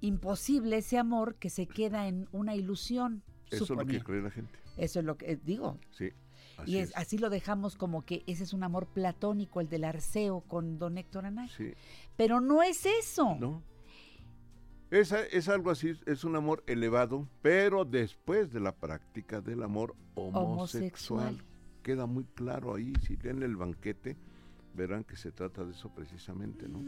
imposible 0.00 0.78
ese 0.78 0.98
amor 0.98 1.36
que 1.36 1.50
se 1.50 1.66
queda 1.66 2.08
en 2.08 2.28
una 2.32 2.54
ilusión. 2.54 3.22
Eso 3.50 3.64
es 3.64 3.70
lo 3.70 3.86
que 3.86 4.00
cree 4.00 4.22
la 4.22 4.30
gente. 4.30 4.58
Eso 4.76 5.00
es 5.00 5.04
lo 5.04 5.16
que 5.16 5.32
eh, 5.32 5.40
digo. 5.42 5.78
Sí. 5.90 6.10
Así 6.56 6.72
y 6.72 6.76
es, 6.78 6.90
es. 6.90 6.96
así 6.96 7.18
lo 7.18 7.30
dejamos 7.30 7.76
como 7.76 8.04
que 8.04 8.22
ese 8.26 8.44
es 8.44 8.52
un 8.52 8.62
amor 8.62 8.86
platónico, 8.86 9.60
el 9.60 9.68
del 9.68 9.84
Arceo 9.84 10.42
con 10.42 10.78
don 10.78 10.98
Héctor 10.98 11.26
Anaya. 11.26 11.54
Sí. 11.56 11.72
Pero 12.16 12.40
no 12.40 12.62
es 12.62 12.86
eso. 12.86 13.36
No. 13.38 13.62
Es, 14.90 15.12
es 15.12 15.48
algo 15.48 15.70
así, 15.70 15.92
es 16.06 16.24
un 16.24 16.34
amor 16.34 16.64
elevado, 16.66 17.28
pero 17.42 17.84
después 17.84 18.52
de 18.52 18.58
la 18.58 18.74
práctica 18.74 19.40
del 19.40 19.62
amor 19.62 19.94
homosexual. 20.14 21.28
Homosexual. 21.28 21.44
Queda 21.84 22.06
muy 22.06 22.24
claro 22.24 22.74
ahí, 22.74 22.92
si 23.06 23.16
leen 23.16 23.42
el 23.42 23.56
banquete, 23.56 24.16
verán 24.74 25.04
que 25.04 25.16
se 25.16 25.32
trata 25.32 25.64
de 25.64 25.72
eso 25.72 25.92
precisamente, 25.94 26.68
¿no? 26.68 26.82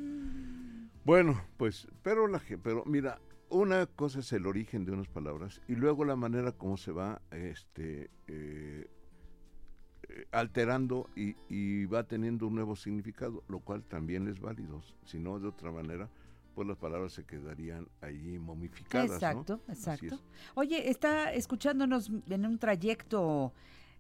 Bueno, 1.05 1.41
pues, 1.57 1.89
pero 2.03 2.27
la 2.27 2.41
pero 2.63 2.85
mira, 2.87 3.19
una 3.51 3.87
cosa 3.87 4.21
es 4.21 4.33
el 4.33 4.47
origen 4.47 4.85
de 4.85 4.93
unas 4.93 5.09
palabras 5.09 5.61
y 5.69 5.75
luego 5.75 6.05
la 6.05 6.17
manera 6.17 6.53
como 6.53 6.77
se 6.77 6.93
va 6.93 7.21
este 7.31 8.11
eh, 8.29 8.87
eh, 10.09 10.27
alterando 10.31 11.11
y, 11.17 11.37
y 11.49 11.87
va 11.87 12.05
teniendo 12.05 12.47
un 12.47 12.55
nuevo 12.55 12.77
significado, 12.77 13.45
lo 13.49 13.61
cual 13.61 13.85
también 13.85 14.29
es 14.29 14.41
válido. 14.41 14.83
Si 15.05 15.19
no, 15.19 15.39
de 15.39 15.49
otra 15.49 15.71
manera, 15.71 16.09
pues 16.55 16.69
las 16.69 16.77
palabras 16.77 17.13
se 17.13 17.25
quedarían 17.25 17.89
allí 18.01 18.39
momificadas. 18.39 19.09
¿no? 19.09 19.15
Exacto, 19.15 19.61
Así 19.67 19.81
exacto. 19.81 20.15
es. 20.15 20.23
Oye, 20.55 20.91
está 20.91 21.33
escuchándonos 21.33 22.11
en 22.29 22.47
un 22.47 22.59
trayecto 22.59 23.53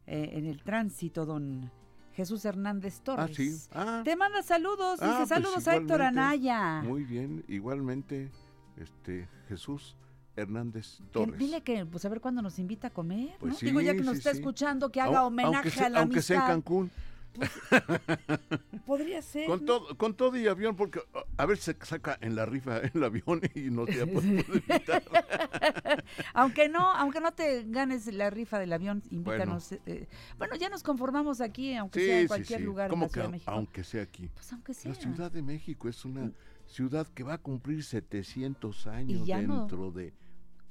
eh, 0.06 0.30
en 0.34 0.46
el 0.46 0.62
tránsito, 0.62 1.24
don 1.24 1.70
Jesús 2.14 2.44
Hernández 2.44 2.98
Ah, 3.00 3.04
Torres. 3.04 3.36
sí. 3.36 3.56
Ah, 3.72 4.02
Te 4.04 4.16
manda 4.16 4.42
saludos, 4.42 4.98
Ah, 5.00 5.06
dice 5.06 5.16
pues 5.18 5.28
saludos 5.28 5.68
a 5.68 5.76
Héctor. 5.76 6.02
Anaya. 6.02 6.82
muy 6.84 7.04
bien. 7.04 7.44
Igualmente, 7.48 8.30
este 8.76 9.28
Jesús 9.48 9.96
Hernández 10.36 10.96
Que- 10.98 11.04
Torres. 11.12 11.38
dile 11.38 11.62
que, 11.62 11.84
pues 11.86 12.04
a 12.04 12.08
ver 12.08 12.20
cuándo 12.20 12.40
nos 12.42 12.58
invita 12.58 12.88
a 12.88 12.90
comer, 12.90 13.36
Pues 13.38 13.54
¿no? 13.54 13.58
Digo, 13.60 13.80
ya 13.80 13.92
que 13.94 14.00
nos 14.00 14.12
sí, 14.14 14.18
está 14.18 14.30
escuchando, 14.30 14.90
que 14.90 15.00
haga 15.00 15.18
aunque 15.20 15.42
homenaje 15.44 15.70
sea- 15.70 15.86
a 15.86 15.90
la 15.90 16.00
Aunque 16.00 16.22
sea 16.22 16.36
en 16.36 16.40
amistad. 16.42 16.54
Cancún. 16.54 16.90
Podría 18.86 19.22
ser. 19.22 19.46
Con 19.46 19.64
todo, 19.64 19.96
con 19.96 20.14
todo 20.14 20.36
y 20.36 20.46
avión, 20.48 20.76
porque 20.76 21.00
a- 21.36 21.46
ver 21.46 21.56
se 21.58 21.76
saca 21.82 22.18
en 22.20 22.34
la 22.34 22.46
rifa 22.46 22.78
el 22.78 23.02
avión 23.04 23.40
y 23.54 23.70
no 23.70 23.84
te 23.86 24.02
ha 24.02 24.06
podido 24.06 24.42
invitar. 24.54 25.02
aunque 26.34 26.68
no, 26.68 26.92
aunque 26.94 27.20
no 27.20 27.32
te 27.32 27.64
ganes 27.64 28.06
la 28.12 28.30
rifa 28.30 28.58
del 28.58 28.72
avión, 28.72 29.02
invítanos. 29.10 29.72
eh, 29.86 30.08
Bueno, 30.38 30.56
ya 30.56 30.68
nos 30.68 30.82
conformamos 30.82 31.40
aquí, 31.40 31.74
aunque 31.74 32.04
sea 32.04 32.20
en 32.20 32.28
cualquier 32.28 32.60
lugar 32.62 32.88
de 32.88 32.90
¿Cómo 32.90 33.04
la 33.04 33.08
que 33.08 33.12
Ciudad 33.14 33.26
de 33.26 33.32
México. 33.32 33.50
aunque 33.50 33.84
sea 33.84 34.02
aquí? 34.02 34.28
Pues 34.34 34.52
aunque 34.52 34.74
sea. 34.74 34.90
La 34.90 34.94
Ciudad 34.94 35.30
de 35.30 35.42
México 35.42 35.88
es 35.88 36.04
una 36.04 36.30
ciudad 36.66 37.06
que 37.08 37.22
va 37.22 37.34
a 37.34 37.38
cumplir 37.38 37.82
700 37.84 38.86
años 38.86 39.26
no- 39.28 39.58
dentro 39.60 39.90
de 39.92 40.12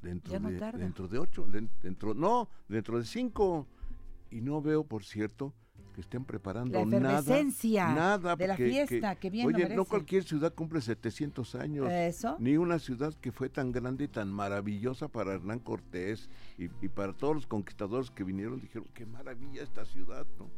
dentro 0.02 0.40
no 0.40 0.50
de 0.50 0.58
tarda. 0.58 0.80
dentro 0.80 1.08
de 1.08 1.20
ocho, 1.20 1.46
den- 1.46 1.70
dentro 1.84 2.16
no, 2.16 2.50
dentro 2.68 2.98
de 2.98 3.06
cinco 3.06 3.68
y 4.32 4.42
no 4.42 4.60
veo, 4.62 4.84
por 4.84 5.04
cierto, 5.04 5.54
que 5.92 6.02
estén 6.02 6.24
preparando 6.26 6.80
La 6.80 6.86
nada, 6.86 7.20
efervescencia 7.20 7.94
nada 7.94 8.36
de 8.36 8.48
la 8.48 8.56
que- 8.56 8.70
fiesta, 8.70 9.16
que 9.16 9.30
bien 9.30 9.52
lo 9.52 9.56
Oye, 9.56 9.76
no 9.76 9.86
cualquier 9.86 10.24
ciudad 10.24 10.54
cumple 10.54 10.82
700 10.82 11.56
años. 11.56 11.90
Eso. 11.92 12.36
Ni 12.40 12.58
una 12.58 12.80
ciudad 12.80 13.14
que 13.16 13.32
fue 13.32 13.50
tan 13.50 13.72
grande 13.72 14.06
y 14.06 14.08
tan 14.08 14.32
maravillosa 14.32 15.08
para 15.08 15.34
Hernán 15.34 15.60
Cortés 15.60 16.30
y, 16.58 16.66
y 16.84 16.90
para 16.90 17.14
todos 17.14 17.36
los 17.36 17.48
conquistadores 17.48 18.12
que 18.12 18.24
vinieron, 18.24 18.60
dijeron, 18.62 18.88
qué 18.94 19.06
maravilla 19.06 19.64
esta 19.64 19.86
ciudad, 19.86 20.26
¿no? 20.40 20.50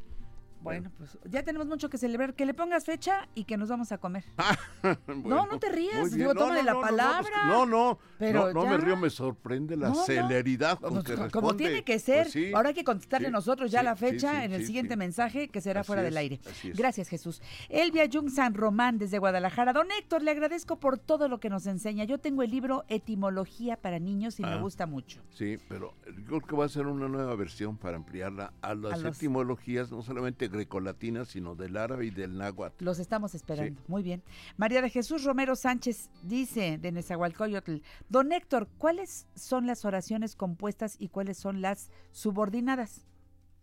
Bueno, 0.64 0.92
pues 0.98 1.18
ya 1.26 1.44
tenemos 1.44 1.68
mucho 1.68 1.90
que 1.90 1.98
celebrar. 1.98 2.34
Que 2.34 2.46
le 2.46 2.54
pongas 2.54 2.86
fecha 2.86 3.28
y 3.36 3.44
que 3.44 3.58
nos 3.58 3.70
vamos 3.70 3.92
a 3.92 3.98
comer. 3.98 4.24
Bueno, 5.08 5.48
no 5.52 5.60
te 5.60 5.70
rías, 5.72 6.12
digo, 6.12 6.34
tómale 6.34 6.64
la 6.64 6.74
no, 6.74 6.80
pues, 6.82 6.92
palabra. 6.92 7.46
No, 7.48 7.66
no, 7.66 8.00
Pero 8.20 8.52
no, 8.54 8.64
no 8.64 8.70
me 8.70 8.78
río, 8.78 8.98
me 8.98 9.10
sorprende 9.10 9.78
la 9.78 9.90
No, 9.90 9.96
no. 9.96 10.04
celeridad 10.06 10.80
con 10.80 10.94
Pues, 10.94 11.04
que 11.06 11.12
responde. 11.12 11.32
como 11.32 11.56
tiene 11.56 11.84
que 11.84 12.00
ser. 12.00 12.24
Pues 12.24 12.34
sí, 12.34 12.52
Ahora 12.54 12.70
hay 12.70 12.76
que 12.76 12.84
contestarle 12.84 13.28
sí, 13.28 13.32
nosotros 13.32 13.72
ya 13.72 13.80
sí, 13.80 13.86
la 13.86 13.96
fecha 13.96 14.44
en 14.44 14.54
el 14.54 14.66
siguiente 14.66 14.96
mensaje 14.98 15.48
que 15.48 15.62
será 15.62 15.82
Así 15.82 15.88
fuera 15.88 16.02
del 16.02 16.18
aire. 16.18 16.40
Gracias, 16.76 17.08
Jesús. 17.10 17.42
Elvia 17.70 18.08
Jung 18.12 18.30
San 18.30 18.54
Román 18.54 18.98
desde 18.98 19.20
Guadalajara. 19.20 19.74
Don 19.74 19.88
Héctor, 19.92 20.22
le 20.24 20.32
agradezco 20.32 20.80
por 20.80 20.98
todo 20.98 21.28
lo 21.28 21.40
que 21.40 21.50
nos 21.50 21.66
enseña. 21.68 22.04
Yo 22.04 22.18
tengo 22.20 22.44
el 22.44 22.52
libro 22.52 22.84
Etimología 22.90 23.78
para 23.78 24.00
niños 24.00 24.40
y 24.40 24.44
me 24.44 24.50
Ah. 24.54 24.58
gusta 24.58 24.86
mucho. 24.86 25.22
Sí, 25.32 25.58
pero 25.70 25.94
yo 26.06 26.26
creo 26.26 26.42
que 26.42 26.56
va 26.56 26.66
a 26.66 26.70
ser 26.70 26.88
una 26.88 27.08
nueva 27.08 27.36
versión 27.36 27.78
para 27.78 27.98
ampliarla 27.98 28.54
a 28.62 28.76
las 28.76 29.02
los- 29.02 29.18
etimologías, 29.18 29.92
no 29.92 30.02
solamente 30.02 30.50
grecolatinas, 30.54 31.30
sino 31.30 31.56
del 31.56 31.76
árabe 31.76 32.06
y 32.06 32.12
del 32.12 32.38
náhuatl. 32.38 32.86
Los 32.86 33.00
estamos 33.00 33.36
esperando. 33.36 33.82
Muy 33.88 34.04
bien. 34.04 34.24
María 34.56 34.82
de 34.82 34.90
Jesús 34.90 35.24
Romero 35.24 35.56
Sánchez 35.56 36.10
dice 36.22 36.78
de 36.78 36.92
Nezahualcóyotl, 36.92 37.78
Don 38.08 38.32
Héctor, 38.32 38.70
¿cuáles 38.78 39.28
son 39.36 39.68
las 39.68 39.84
oraciones 39.84 40.36
compuestas 40.36 40.96
y 41.00 41.10
cuáles 41.10 41.38
son 41.38 41.62
las 41.62 41.90
subordinadas? 42.12 43.06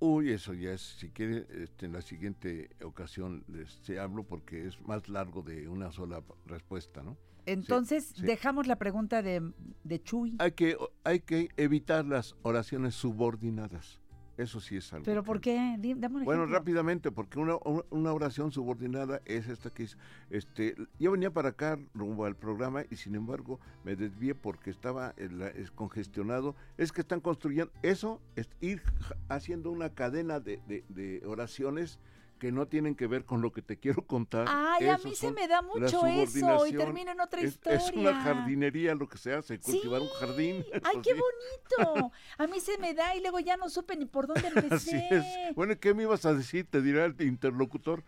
Uy, 0.00 0.32
eso 0.32 0.54
ya 0.54 0.72
es, 0.72 0.80
si 0.98 1.10
quiere, 1.10 1.46
este, 1.62 1.86
en 1.86 1.92
la 1.92 2.00
siguiente 2.00 2.70
ocasión 2.82 3.44
les 3.48 3.82
te 3.82 3.98
hablo 3.98 4.24
porque 4.24 4.66
es 4.66 4.80
más 4.80 5.08
largo 5.08 5.42
de 5.42 5.68
una 5.68 5.92
sola 5.92 6.22
respuesta, 6.46 7.02
¿no? 7.02 7.18
Entonces, 7.46 8.12
sí. 8.16 8.22
dejamos 8.22 8.66
la 8.66 8.76
pregunta 8.76 9.22
de, 9.22 9.52
de 9.84 10.02
Chuy. 10.02 10.36
Hay 10.38 10.52
que, 10.52 10.76
hay 11.04 11.20
que 11.20 11.48
evitar 11.56 12.04
las 12.06 12.34
oraciones 12.42 12.94
subordinadas. 12.94 13.99
Eso 14.40 14.58
sí 14.58 14.76
es 14.78 14.90
algo. 14.94 15.04
¿Pero 15.04 15.22
por 15.22 15.38
qué? 15.40 15.76
Di- 15.78 15.92
Dame 15.92 16.16
un 16.20 16.24
Bueno, 16.24 16.42
ejemplo. 16.44 16.58
rápidamente, 16.58 17.10
porque 17.12 17.38
una, 17.38 17.56
una- 17.90 18.12
oración 18.14 18.50
subordinada 18.52 19.20
es 19.26 19.48
esta 19.48 19.68
que 19.68 19.82
es, 19.82 19.98
este, 20.30 20.74
yo 20.98 21.10
venía 21.12 21.30
para 21.30 21.50
acá 21.50 21.78
rumbo 21.94 22.24
al 22.24 22.36
programa 22.36 22.84
y 22.90 22.96
sin 22.96 23.14
embargo 23.16 23.60
me 23.84 23.96
desvié 23.96 24.34
porque 24.34 24.70
estaba 24.70 25.14
la- 25.18 25.48
es 25.48 25.70
congestionado. 25.70 26.56
Es 26.78 26.90
que 26.90 27.02
están 27.02 27.20
construyendo, 27.20 27.70
eso 27.82 28.18
es 28.34 28.48
ir 28.62 28.82
haciendo 29.28 29.70
una 29.70 29.90
cadena 29.90 30.40
de, 30.40 30.58
de- 30.66 30.84
de 30.88 31.22
oraciones 31.26 31.98
que 32.40 32.50
no 32.50 32.66
tienen 32.66 32.96
que 32.96 33.06
ver 33.06 33.24
con 33.24 33.40
lo 33.42 33.52
que 33.52 33.62
te 33.62 33.78
quiero 33.78 34.04
contar. 34.04 34.46
Ay, 34.48 34.88
a 34.88 34.98
mí 34.98 35.14
se 35.14 35.30
me 35.30 35.46
da 35.46 35.62
mucho 35.62 36.04
eso 36.06 36.66
y 36.66 36.72
termina 36.72 37.12
en 37.12 37.20
otra 37.20 37.40
es, 37.42 37.50
historia. 37.50 37.78
es 37.78 37.92
una 37.92 38.20
jardinería 38.24 38.96
lo 38.96 39.08
que 39.08 39.18
se 39.18 39.32
hace, 39.32 39.58
Sí. 39.58 39.62
cultivar 39.72 40.00
un 40.00 40.08
jardín. 40.18 40.64
Ay, 40.82 40.96
qué 41.02 41.12
sí. 41.14 41.20
bonito. 41.20 42.12
A 42.38 42.46
mí 42.48 42.58
se 42.58 42.76
me 42.78 42.94
da 42.94 43.14
y 43.14 43.20
luego 43.20 43.38
ya 43.38 43.56
no 43.56 43.68
supe 43.68 43.94
ni 43.96 44.06
por 44.06 44.26
dónde 44.26 44.40
Así 44.70 44.90
empecé. 44.90 45.48
es. 45.50 45.54
Bueno, 45.54 45.74
¿y 45.74 45.76
qué 45.76 45.94
me 45.94 46.02
ibas 46.02 46.24
a 46.26 46.34
decir? 46.34 46.66
Te 46.68 46.80
dirá 46.82 47.04
el 47.04 47.14
interlocutor. 47.20 48.02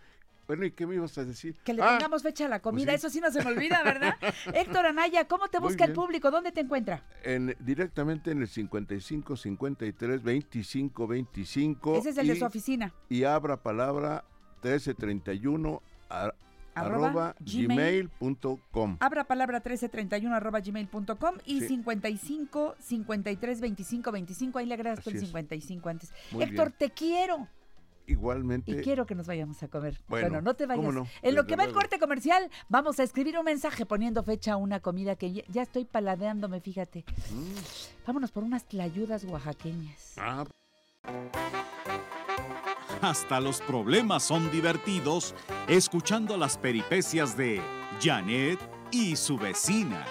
Bueno, 0.46 0.64
¿y 0.66 0.72
qué 0.72 0.86
me 0.86 0.96
ibas 0.96 1.16
a 1.18 1.24
decir? 1.24 1.56
Que 1.64 1.72
le 1.72 1.82
Ah, 1.82 1.90
pongamos 1.92 2.22
fecha 2.22 2.46
a 2.46 2.48
la 2.48 2.60
comida, 2.60 2.90
sí. 2.92 2.96
eso 2.96 3.10
sí 3.10 3.20
no 3.20 3.30
se 3.30 3.42
me 3.44 3.50
olvida, 3.50 3.82
¿verdad? 3.84 4.14
Héctor 4.54 4.86
Anaya, 4.86 5.26
¿cómo 5.28 5.48
te 5.48 5.60
Muy 5.60 5.68
busca 5.68 5.84
el 5.84 5.92
público? 5.92 6.30
¿Dónde 6.30 6.50
te 6.52 6.60
encuentra? 6.60 7.02
en, 7.24 7.54
directamente 7.60 8.32
en 8.32 8.42
el 8.42 8.48
55 8.48 9.36
53 9.36 10.22
25 10.22 11.06
25 11.06 11.96
Ese 11.96 12.10
es 12.10 12.18
el 12.18 12.26
de 12.26 12.36
su 12.36 12.44
oficina. 12.44 12.92
y 13.08 13.24
abra 13.24 13.56
palabra 13.62 14.24
1331 14.62 15.82
a- 16.10 16.32
Arroba 16.74 17.06
arroba 17.06 17.36
gmail. 17.40 18.08
gmail.com. 18.18 18.96
Abra 19.00 19.24
palabra 19.24 19.58
1331 19.58 20.34
arroba 20.34 20.60
gmail.com 20.60 21.34
y 21.44 21.60
Sí. 21.60 21.68
55 21.68 22.76
53 22.78 23.60
25 23.60 24.10
25. 24.10 24.58
Ahí 24.58 24.64
le 24.66 24.76
tú 25.02 25.10
el 25.10 25.16
Así 25.16 25.24
es. 25.24 25.28
55 25.30 25.88
antes. 25.90 26.12
Muy 26.30 26.44
Héctor, 26.44 26.68
bien. 26.68 26.78
te 26.78 26.90
quiero. 26.94 27.46
Igualmente. 28.06 28.72
Y 28.72 28.76
quiero 28.82 29.06
que 29.06 29.14
nos 29.14 29.26
vayamos 29.26 29.62
a 29.62 29.68
comer. 29.68 30.00
Bueno, 30.08 30.28
Bueno, 30.28 30.42
no 30.42 30.54
te 30.54 30.66
vayas. 30.66 30.84
cómo 30.84 30.92
no, 30.92 31.06
en 31.22 31.34
lo 31.34 31.46
que 31.46 31.56
va 31.56 31.64
el 31.64 31.72
corte 31.72 31.98
comercial, 31.98 32.50
vamos 32.68 32.98
a 32.98 33.02
escribir 33.04 33.38
un 33.38 33.44
mensaje 33.44 33.86
poniendo 33.86 34.22
fecha 34.22 34.54
a 34.54 34.56
una 34.56 34.80
comida 34.80 35.16
que 35.16 35.32
ya, 35.32 35.62
estoy 35.62 35.84
paladeándome, 35.84 36.60
fíjate. 36.60 37.04
Vámonos 38.06 38.32
por 38.32 38.42
unas 38.44 38.64
tlayudas 38.64 39.24
oaxaqueñas. 39.24 40.14
Ah, 40.18 40.44
Hasta 43.00 43.40
los 43.40 43.60
problemas 43.60 44.22
son 44.22 44.50
divertidos 44.50 45.34
escuchando 45.68 46.36
las 46.36 46.56
peripecias 46.58 47.36
de 47.36 47.60
Janet 48.00 48.58
y 48.90 49.16
su 49.16 49.38
vecina. 49.38 50.04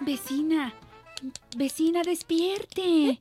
Vecina, 0.00 0.72
vecina, 1.56 2.02
despierte. 2.02 3.20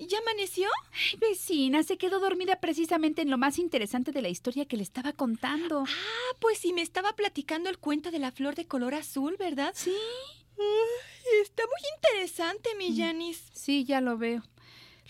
¿Ya 0.00 0.18
amaneció? 0.18 0.68
Ay, 0.92 1.18
vecina, 1.20 1.82
se 1.82 1.98
quedó 1.98 2.20
dormida 2.20 2.58
precisamente 2.60 3.22
en 3.22 3.30
lo 3.30 3.38
más 3.38 3.58
interesante 3.58 4.12
de 4.12 4.22
la 4.22 4.28
historia 4.30 4.64
que 4.66 4.76
le 4.76 4.82
estaba 4.82 5.12
contando. 5.12 5.84
Ah, 5.86 6.36
pues 6.40 6.58
sí, 6.58 6.72
me 6.72 6.82
estaba 6.82 7.12
platicando 7.14 7.68
el 7.68 7.78
cuento 7.78 8.10
de 8.10 8.18
la 8.18 8.32
flor 8.32 8.54
de 8.54 8.66
color 8.66 8.94
azul, 8.94 9.36
¿verdad? 9.38 9.72
Sí. 9.76 9.94
Está 11.42 11.62
muy 11.64 12.14
interesante, 12.18 12.70
mi 12.76 12.90
Mm. 12.90 12.96
Janis. 12.98 13.42
Sí, 13.54 13.84
ya 13.84 14.00
lo 14.00 14.16
veo. 14.18 14.42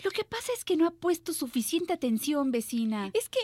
Lo 0.03 0.11
que 0.11 0.23
pasa 0.23 0.51
es 0.57 0.63
que 0.65 0.75
no 0.77 0.87
ha 0.87 0.91
puesto 0.91 1.33
suficiente 1.33 1.93
atención, 1.93 2.51
vecina. 2.51 3.11
Es 3.13 3.29
que, 3.29 3.39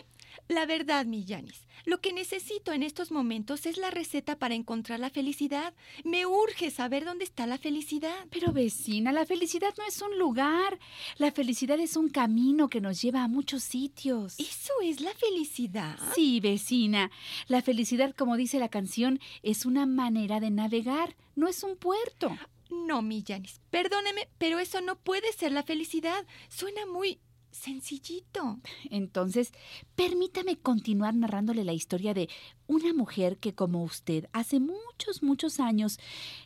la 0.47 0.65
verdad, 0.65 1.05
mi 1.05 1.25
Janis, 1.27 1.66
lo 1.87 2.01
que 2.01 2.11
necesito 2.11 2.73
en 2.73 2.83
estos 2.83 3.11
momentos 3.11 3.65
es 3.65 3.77
la 3.77 3.89
receta 3.89 4.37
para 4.37 4.55
encontrar 4.55 4.99
la 4.99 5.09
felicidad. 5.09 5.73
Me 6.03 6.25
urge 6.25 6.69
saber 6.69 7.05
dónde 7.05 7.23
está 7.23 7.47
la 7.47 7.57
felicidad. 7.57 8.27
Pero 8.29 8.51
vecina, 8.51 9.13
la 9.13 9.25
felicidad 9.25 9.73
no 9.77 9.85
es 9.87 10.01
un 10.01 10.19
lugar. 10.19 10.79
La 11.17 11.31
felicidad 11.31 11.79
es 11.79 11.95
un 11.95 12.09
camino 12.09 12.67
que 12.67 12.81
nos 12.81 13.01
lleva 13.01 13.23
a 13.23 13.29
muchos 13.29 13.63
sitios. 13.63 14.37
¿Eso 14.37 14.73
es 14.83 14.99
la 14.99 15.13
felicidad? 15.13 15.97
Sí, 16.13 16.41
vecina. 16.41 17.09
La 17.47 17.61
felicidad, 17.61 18.13
como 18.13 18.35
dice 18.35 18.59
la 18.59 18.67
canción, 18.67 19.21
es 19.41 19.65
una 19.65 19.85
manera 19.85 20.41
de 20.41 20.51
navegar, 20.51 21.15
no 21.37 21.47
es 21.47 21.63
un 21.63 21.77
puerto. 21.77 22.37
No, 22.69 23.01
mi 23.01 23.23
Janis, 23.25 23.61
perdóneme, 23.71 24.27
pero 24.37 24.59
eso 24.59 24.81
no 24.81 24.97
puede 24.97 25.31
ser 25.31 25.53
la 25.53 25.63
felicidad. 25.63 26.25
Suena 26.49 26.85
muy 26.85 27.19
sencillito. 27.51 28.59
Entonces, 28.89 29.51
permítame 29.95 30.57
continuar 30.57 31.15
narrándole 31.15 31.63
la 31.63 31.73
historia 31.73 32.13
de 32.13 32.29
una 32.67 32.93
mujer 32.93 33.37
que, 33.37 33.53
como 33.53 33.83
usted, 33.83 34.27
hace 34.33 34.59
muchos, 34.59 35.23
muchos 35.23 35.59
años, 35.59 35.99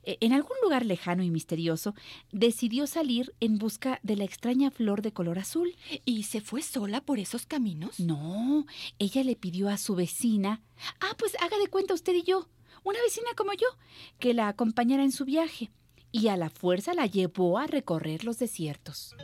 eh, 0.03 0.17
en 0.21 0.33
algún 0.33 0.57
lugar 0.63 0.85
lejano 0.85 1.23
y 1.23 1.29
misterioso, 1.29 1.95
decidió 2.31 2.87
salir 2.87 3.33
en 3.39 3.57
busca 3.57 3.99
de 4.03 4.15
la 4.15 4.23
extraña 4.23 4.71
flor 4.71 5.01
de 5.01 5.13
color 5.13 5.39
azul. 5.39 5.75
¿Y 6.05 6.23
se 6.23 6.41
fue 6.41 6.61
sola 6.61 7.01
por 7.01 7.19
esos 7.19 7.45
caminos? 7.45 7.99
No, 7.99 8.65
ella 8.99 9.23
le 9.23 9.35
pidió 9.35 9.69
a 9.69 9.77
su 9.77 9.95
vecina, 9.95 10.61
ah, 10.99 11.15
pues 11.17 11.35
haga 11.41 11.57
de 11.57 11.67
cuenta 11.67 11.93
usted 11.93 12.13
y 12.13 12.23
yo, 12.23 12.47
una 12.83 13.01
vecina 13.01 13.29
como 13.35 13.53
yo, 13.53 13.67
que 14.19 14.33
la 14.33 14.47
acompañara 14.47 15.03
en 15.03 15.11
su 15.11 15.25
viaje, 15.25 15.71
y 16.11 16.27
a 16.27 16.37
la 16.37 16.49
fuerza 16.49 16.93
la 16.93 17.05
llevó 17.05 17.57
a 17.57 17.67
recorrer 17.67 18.23
los 18.23 18.37
desiertos. 18.37 19.15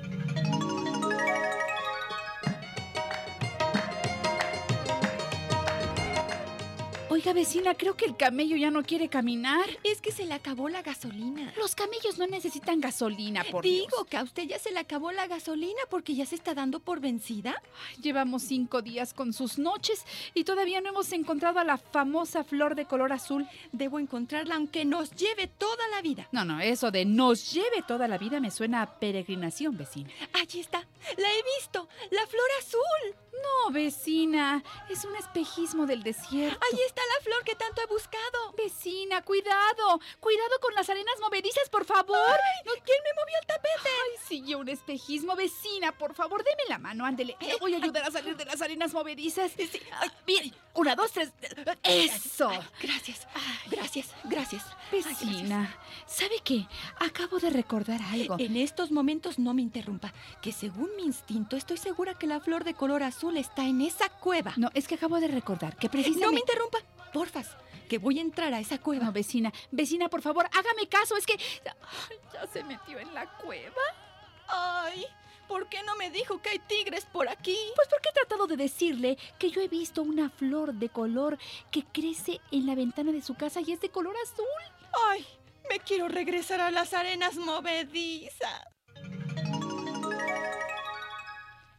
Oiga, 7.18 7.34
vecina, 7.34 7.74
creo 7.74 7.98
que 7.98 8.06
el 8.06 8.16
camello 8.16 8.56
ya 8.58 8.70
no 8.70 8.84
quiere 8.84 9.10
caminar. 9.10 9.66
Es 9.84 10.02
que 10.02 10.12
se 10.12 10.28
le 10.28 10.36
acabó 10.36 10.70
la 10.70 10.84
gasolina. 10.84 11.52
Los 11.58 11.74
camellos 11.74 12.20
no 12.20 12.28
necesitan 12.28 12.80
gasolina, 12.80 13.44
por 13.44 13.64
Digo 13.64 13.88
Dios. 13.88 14.08
que 14.08 14.18
a 14.18 14.22
usted 14.22 14.44
ya 14.44 14.60
se 14.60 14.72
le 14.72 14.78
acabó 14.78 15.12
la 15.12 15.26
gasolina 15.26 15.82
porque 15.90 16.14
ya 16.14 16.28
se 16.28 16.36
está 16.36 16.54
dando 16.54 16.80
por 16.80 17.00
vencida. 17.00 17.60
Llevamos 18.04 18.44
cinco 18.44 18.84
días 18.84 19.16
con 19.16 19.34
sus 19.34 19.58
noches 19.58 20.06
y 20.36 20.44
todavía 20.44 20.80
no 20.80 20.90
hemos 20.90 21.12
encontrado 21.12 21.58
a 21.58 21.64
la 21.64 21.80
famosa 21.80 22.44
flor 22.44 22.76
de 22.76 22.86
color 22.86 23.12
azul. 23.12 23.48
Debo 23.72 23.98
encontrarla 23.98 24.54
aunque 24.54 24.86
nos 24.86 25.10
lleve 25.16 25.48
toda 25.48 25.88
la 25.88 26.04
vida. 26.04 26.30
No, 26.32 26.46
no, 26.46 26.62
eso 26.62 26.92
de 26.92 27.04
nos 27.06 27.52
lleve 27.52 27.82
toda 27.88 28.08
la 28.08 28.20
vida 28.20 28.40
me 28.40 28.52
suena 28.52 28.84
a 28.84 29.00
peregrinación, 29.00 29.76
vecina. 29.76 30.12
Allí 30.34 30.60
está. 30.60 30.82
La 31.18 31.28
he 31.34 31.44
visto. 31.58 31.90
La 32.12 32.28
flor 32.28 32.50
azul. 32.60 33.27
No, 33.44 33.72
vecina, 33.72 34.64
es 34.90 35.06
un 35.06 35.16
espejismo 35.16 35.86
del 35.86 36.04
desierto. 36.04 36.60
Allí 36.72 36.82
está 36.86 37.02
la 37.18 37.24
flor 37.24 37.44
que 37.44 37.56
tanto 37.56 37.82
he 37.82 37.86
buscado. 37.88 38.54
Vecina, 38.58 39.22
cuidado, 39.24 40.00
cuidado 40.20 40.60
con 40.62 40.74
las 40.74 40.90
arenas 40.90 41.16
movedizas, 41.22 41.70
por 41.70 41.86
favor. 41.86 42.18
Ay, 42.18 42.82
¿Quién 42.86 42.98
me 43.04 43.22
movió 43.22 43.36
el 43.42 43.48
tapete? 43.48 43.90
Ay, 43.90 44.18
siguió 44.28 44.60
un 44.60 44.70
espejismo, 44.70 45.36
vecina, 45.36 45.92
por 45.92 46.14
favor, 46.14 46.44
deme 46.44 46.64
la 46.70 46.78
mano, 46.78 47.06
ándele. 47.06 47.36
Le 47.42 47.58
voy 47.58 47.74
a 47.74 47.78
ayudar 47.78 48.04
a 48.04 48.12
salir 48.12 48.36
de 48.38 48.46
las 48.46 48.62
arenas 48.62 48.94
movedizas. 48.94 49.52
Sí. 49.52 49.70
Ay, 50.00 50.10
bien, 50.26 50.54
una, 50.74 50.96
dos, 50.96 51.12
tres. 51.12 51.32
Eso. 51.84 52.50
Gracias. 52.82 53.28
Gracias, 53.70 54.08
gracias. 54.24 54.64
Vecina, 54.92 55.76
¿sabe 56.06 56.40
qué? 56.44 56.68
Acabo 57.00 57.40
de 57.40 57.50
recordar 57.50 58.02
algo. 58.02 58.36
En 58.40 58.56
estos 58.56 58.92
momentos 58.92 59.40
no 59.40 59.54
me 59.54 59.62
interrumpa, 59.62 60.14
que 60.42 60.52
según 60.52 60.96
mi 60.96 61.04
instinto 61.04 61.58
estoy 61.58 61.78
segura 61.78 62.14
que 62.14 62.28
la 62.28 62.40
flor 62.40 62.64
de 62.64 62.74
color 62.74 63.04
azul 63.04 63.27
está 63.36 63.66
en 63.66 63.82
esa 63.82 64.10
cueva. 64.10 64.54
No, 64.56 64.70
es 64.74 64.88
que 64.88 64.96
acabo 64.96 65.20
de 65.20 65.28
recordar 65.28 65.76
que 65.76 65.88
no 65.88 65.94
me 65.94 66.04
precisamente... 66.04 66.40
interrumpa, 66.40 66.80
porfas, 67.12 67.58
que 67.90 67.98
voy 67.98 68.20
a 68.20 68.22
entrar 68.22 68.54
a 68.54 68.60
esa 68.60 68.78
cueva. 68.78 69.06
No, 69.06 69.12
vecina, 69.12 69.52
vecina, 69.72 70.08
por 70.08 70.22
favor, 70.22 70.46
hágame 70.46 70.88
caso, 70.88 71.18
es 71.18 71.26
que... 71.26 71.34
Ay, 71.34 72.18
ya 72.34 72.48
se 72.48 72.64
metió 72.64 73.00
en 73.00 73.14
la 73.14 73.26
cueva. 73.38 73.82
Ay, 74.48 75.06
¿por 75.48 75.68
qué 75.68 75.84
no 75.84 75.96
me 75.96 76.10
dijo 76.12 76.42
que 76.42 76.50
hay 76.50 76.60
tigres 76.60 77.06
por 77.06 77.28
aquí? 77.28 77.58
Pues 77.76 77.88
porque 77.90 78.10
he 78.10 78.14
tratado 78.14 78.48
de 78.48 78.56
decirle 78.56 79.18
que 79.38 79.50
yo 79.50 79.62
he 79.62 79.68
visto 79.68 80.02
una 80.02 80.30
flor 80.30 80.74
de 80.74 80.90
color 80.90 81.38
que 81.72 81.84
crece 81.84 82.40
en 82.52 82.66
la 82.66 82.76
ventana 82.76 83.12
de 83.12 83.22
su 83.22 83.36
casa 83.36 83.62
y 83.62 83.72
es 83.72 83.82
de 83.82 83.90
color 83.90 84.16
azul. 84.24 84.46
Ay, 85.10 85.26
me 85.70 85.80
quiero 85.80 86.08
regresar 86.08 86.62
a 86.62 86.72
las 86.72 86.94
arenas 86.94 87.36
movedizas. 87.36 88.68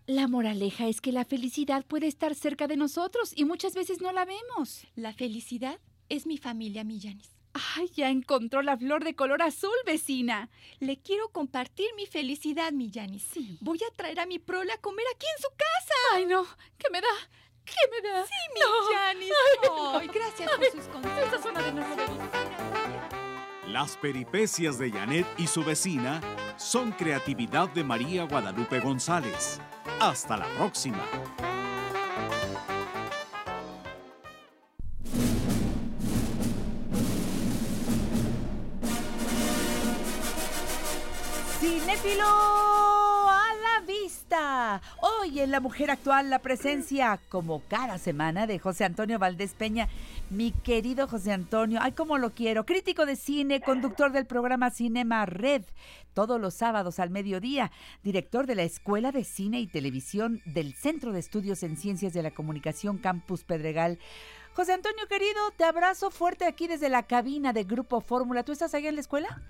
La 0.09 0.27
moraleja 0.27 0.88
es 0.88 1.03
que 1.03 1.12
la 1.12 1.27
felicidad 1.27 1.85
puede 1.85 2.07
estar 2.07 2.35
cerca 2.35 2.66
de 2.66 2.79
nosotros 2.79 3.35
y 3.37 3.44
muchas 3.44 3.75
veces 3.75 4.01
no 4.01 4.11
la 4.11 4.25
vemos. 4.25 4.87
La 4.97 5.12
felicidad 5.12 5.79
es 6.09 6.25
mi 6.25 6.38
familia, 6.38 6.83
Millanis. 6.83 7.29
Ay, 7.77 7.90
ya 7.94 8.09
encontró 8.09 8.62
la 8.62 8.79
flor 8.79 9.05
de 9.05 9.14
color 9.14 9.42
azul, 9.42 9.77
vecina. 9.85 10.49
Le 10.81 10.97
quiero 10.97 11.29
compartir 11.29 11.88
mi 11.94 12.07
felicidad, 12.07 12.73
Millanis. 12.73 13.23
Sí. 13.23 13.59
Voy 13.61 13.81
a 13.87 13.94
traer 13.94 14.18
a 14.21 14.25
mi 14.25 14.38
prole 14.38 14.73
a 14.73 14.79
comer 14.79 15.05
aquí 15.14 15.27
en 15.37 15.42
su 15.42 15.49
casa. 15.51 15.94
Ay, 16.14 16.25
no, 16.25 16.47
¿qué 16.79 16.88
me 16.90 17.03
da? 17.03 17.09
¿Qué 17.66 17.75
me 17.90 18.09
da? 18.09 18.25
Sí, 18.25 18.33
Millanis. 18.55 19.33
Ay, 19.92 20.09
gracias 20.09 20.51
por 20.51 20.71
sus 20.71 20.88
consejos. 20.88 21.23
Esta 21.23 21.42
zona 21.42 21.62
de 21.62 21.73
nuevo 21.73 23.17
Las 23.72 23.98
peripecias 23.98 24.78
de 24.78 24.90
Janet 24.90 25.26
y 25.37 25.46
su 25.46 25.62
vecina 25.62 26.22
son 26.57 26.90
creatividad 26.92 27.68
de 27.68 27.85
María 27.85 28.24
Guadalupe 28.24 28.81
González. 28.81 29.61
Hasta 30.00 30.38
la 30.38 30.46
próxima. 30.57 31.04
Cinéfilo 41.61 42.24
a 42.24 42.88
Hoy 45.00 45.40
en 45.40 45.50
La 45.50 45.60
Mujer 45.60 45.90
Actual 45.90 46.28
la 46.28 46.40
presencia, 46.40 47.18
como 47.30 47.62
cada 47.66 47.96
semana, 47.96 48.46
de 48.46 48.58
José 48.58 48.84
Antonio 48.84 49.18
Valdés 49.18 49.54
Peña. 49.54 49.88
Mi 50.28 50.52
querido 50.52 51.08
José 51.08 51.32
Antonio, 51.32 51.80
ay, 51.82 51.92
cómo 51.92 52.18
lo 52.18 52.34
quiero. 52.34 52.66
Crítico 52.66 53.06
de 53.06 53.16
cine, 53.16 53.62
conductor 53.62 54.12
del 54.12 54.26
programa 54.26 54.70
Cinema 54.70 55.24
Red, 55.24 55.62
todos 56.12 56.38
los 56.38 56.52
sábados 56.52 56.98
al 56.98 57.08
mediodía. 57.08 57.70
Director 58.02 58.46
de 58.46 58.56
la 58.56 58.64
Escuela 58.64 59.12
de 59.12 59.24
Cine 59.24 59.60
y 59.60 59.66
Televisión 59.66 60.42
del 60.44 60.74
Centro 60.74 61.12
de 61.12 61.20
Estudios 61.20 61.62
en 61.62 61.78
Ciencias 61.78 62.12
de 62.12 62.22
la 62.22 62.30
Comunicación 62.30 62.98
Campus 62.98 63.44
Pedregal. 63.44 63.98
José 64.52 64.74
Antonio, 64.74 65.06
querido, 65.08 65.40
te 65.56 65.64
abrazo 65.64 66.10
fuerte 66.10 66.44
aquí 66.44 66.66
desde 66.66 66.90
la 66.90 67.04
cabina 67.04 67.54
de 67.54 67.64
Grupo 67.64 68.02
Fórmula. 68.02 68.42
¿Tú 68.42 68.52
estás 68.52 68.74
ahí 68.74 68.86
en 68.86 68.96
la 68.96 69.00
escuela? 69.00 69.40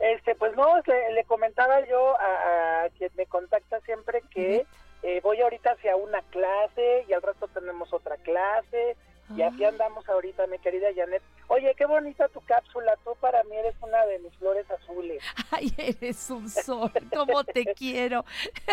Este, 0.00 0.34
pues 0.34 0.56
no, 0.56 0.80
le, 0.86 1.12
le 1.12 1.24
comentaba 1.24 1.86
yo 1.86 2.18
a, 2.18 2.84
a 2.84 2.88
quien 2.90 3.10
me 3.16 3.26
contacta 3.26 3.80
siempre 3.80 4.22
que 4.30 4.66
eh, 5.02 5.20
voy 5.22 5.40
ahorita 5.40 5.72
hacia 5.72 5.96
una 5.96 6.22
clase 6.30 7.04
y 7.08 7.12
al 7.12 7.22
rato 7.22 7.48
tenemos 7.48 7.92
otra 7.92 8.16
clase 8.16 8.96
y 9.36 9.42
así 9.42 9.64
andamos 9.64 10.08
ahorita, 10.08 10.48
mi 10.48 10.58
querida 10.58 10.88
Janet. 10.94 11.22
Oye, 11.46 11.72
qué 11.76 11.86
bonita 11.86 12.28
tu 12.28 12.40
cápsula, 12.40 12.96
tú 13.04 13.14
para 13.20 13.44
mí 13.44 13.54
eres 13.56 13.76
una 13.80 14.04
de 14.06 14.18
mis 14.18 14.34
flores 14.36 14.68
azules. 14.70 15.22
Ay, 15.52 15.72
eres 15.76 16.30
un 16.30 16.48
sol, 16.48 16.90
cómo 17.14 17.44
te 17.44 17.64
quiero. 17.76 18.24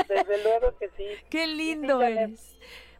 Desde 0.07 0.43
luego 0.43 0.75
que 0.79 0.89
sí. 0.97 1.07
Qué 1.29 1.45
lindo 1.45 1.99
Sí, 1.99 2.05
eres. 2.07 2.57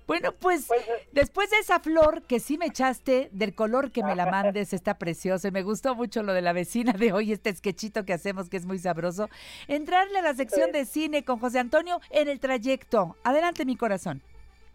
Bueno, 0.08 0.32
pues, 0.32 0.66
Pues, 0.68 0.82
eh, 0.82 1.08
después 1.12 1.50
de 1.50 1.58
esa 1.58 1.80
flor 1.82 2.24
que 2.24 2.40
sí 2.40 2.58
me 2.58 2.68
echaste, 2.68 3.30
del 3.34 3.54
color 3.54 3.92
que 3.92 4.04
me 4.04 4.16
la 4.16 4.26
mandes, 4.26 4.74
está 4.74 4.98
precioso. 4.98 5.48
Y 5.48 5.52
me 5.52 5.64
gustó 5.64 5.96
mucho 5.96 6.24
lo 6.24 6.34
de 6.34 6.42
la 6.42 6.54
vecina 6.54 6.94
de 6.94 7.12
hoy, 7.12 7.34
este 7.34 7.54
sketchito 7.54 8.06
que 8.06 8.14
hacemos, 8.14 8.50
que 8.50 8.58
es 8.58 8.66
muy 8.66 8.80
sabroso. 8.80 9.30
Entrarle 9.68 10.20
a 10.20 10.22
la 10.22 10.34
sección 10.34 10.68
Sí. 10.68 10.72
de 10.72 10.86
cine 10.86 11.24
con 11.26 11.40
José 11.40 11.60
Antonio 11.60 12.00
en 12.10 12.30
el 12.30 12.40
trayecto. 12.40 13.18
Adelante, 13.24 13.66
mi 13.66 13.76
corazón. 13.76 14.22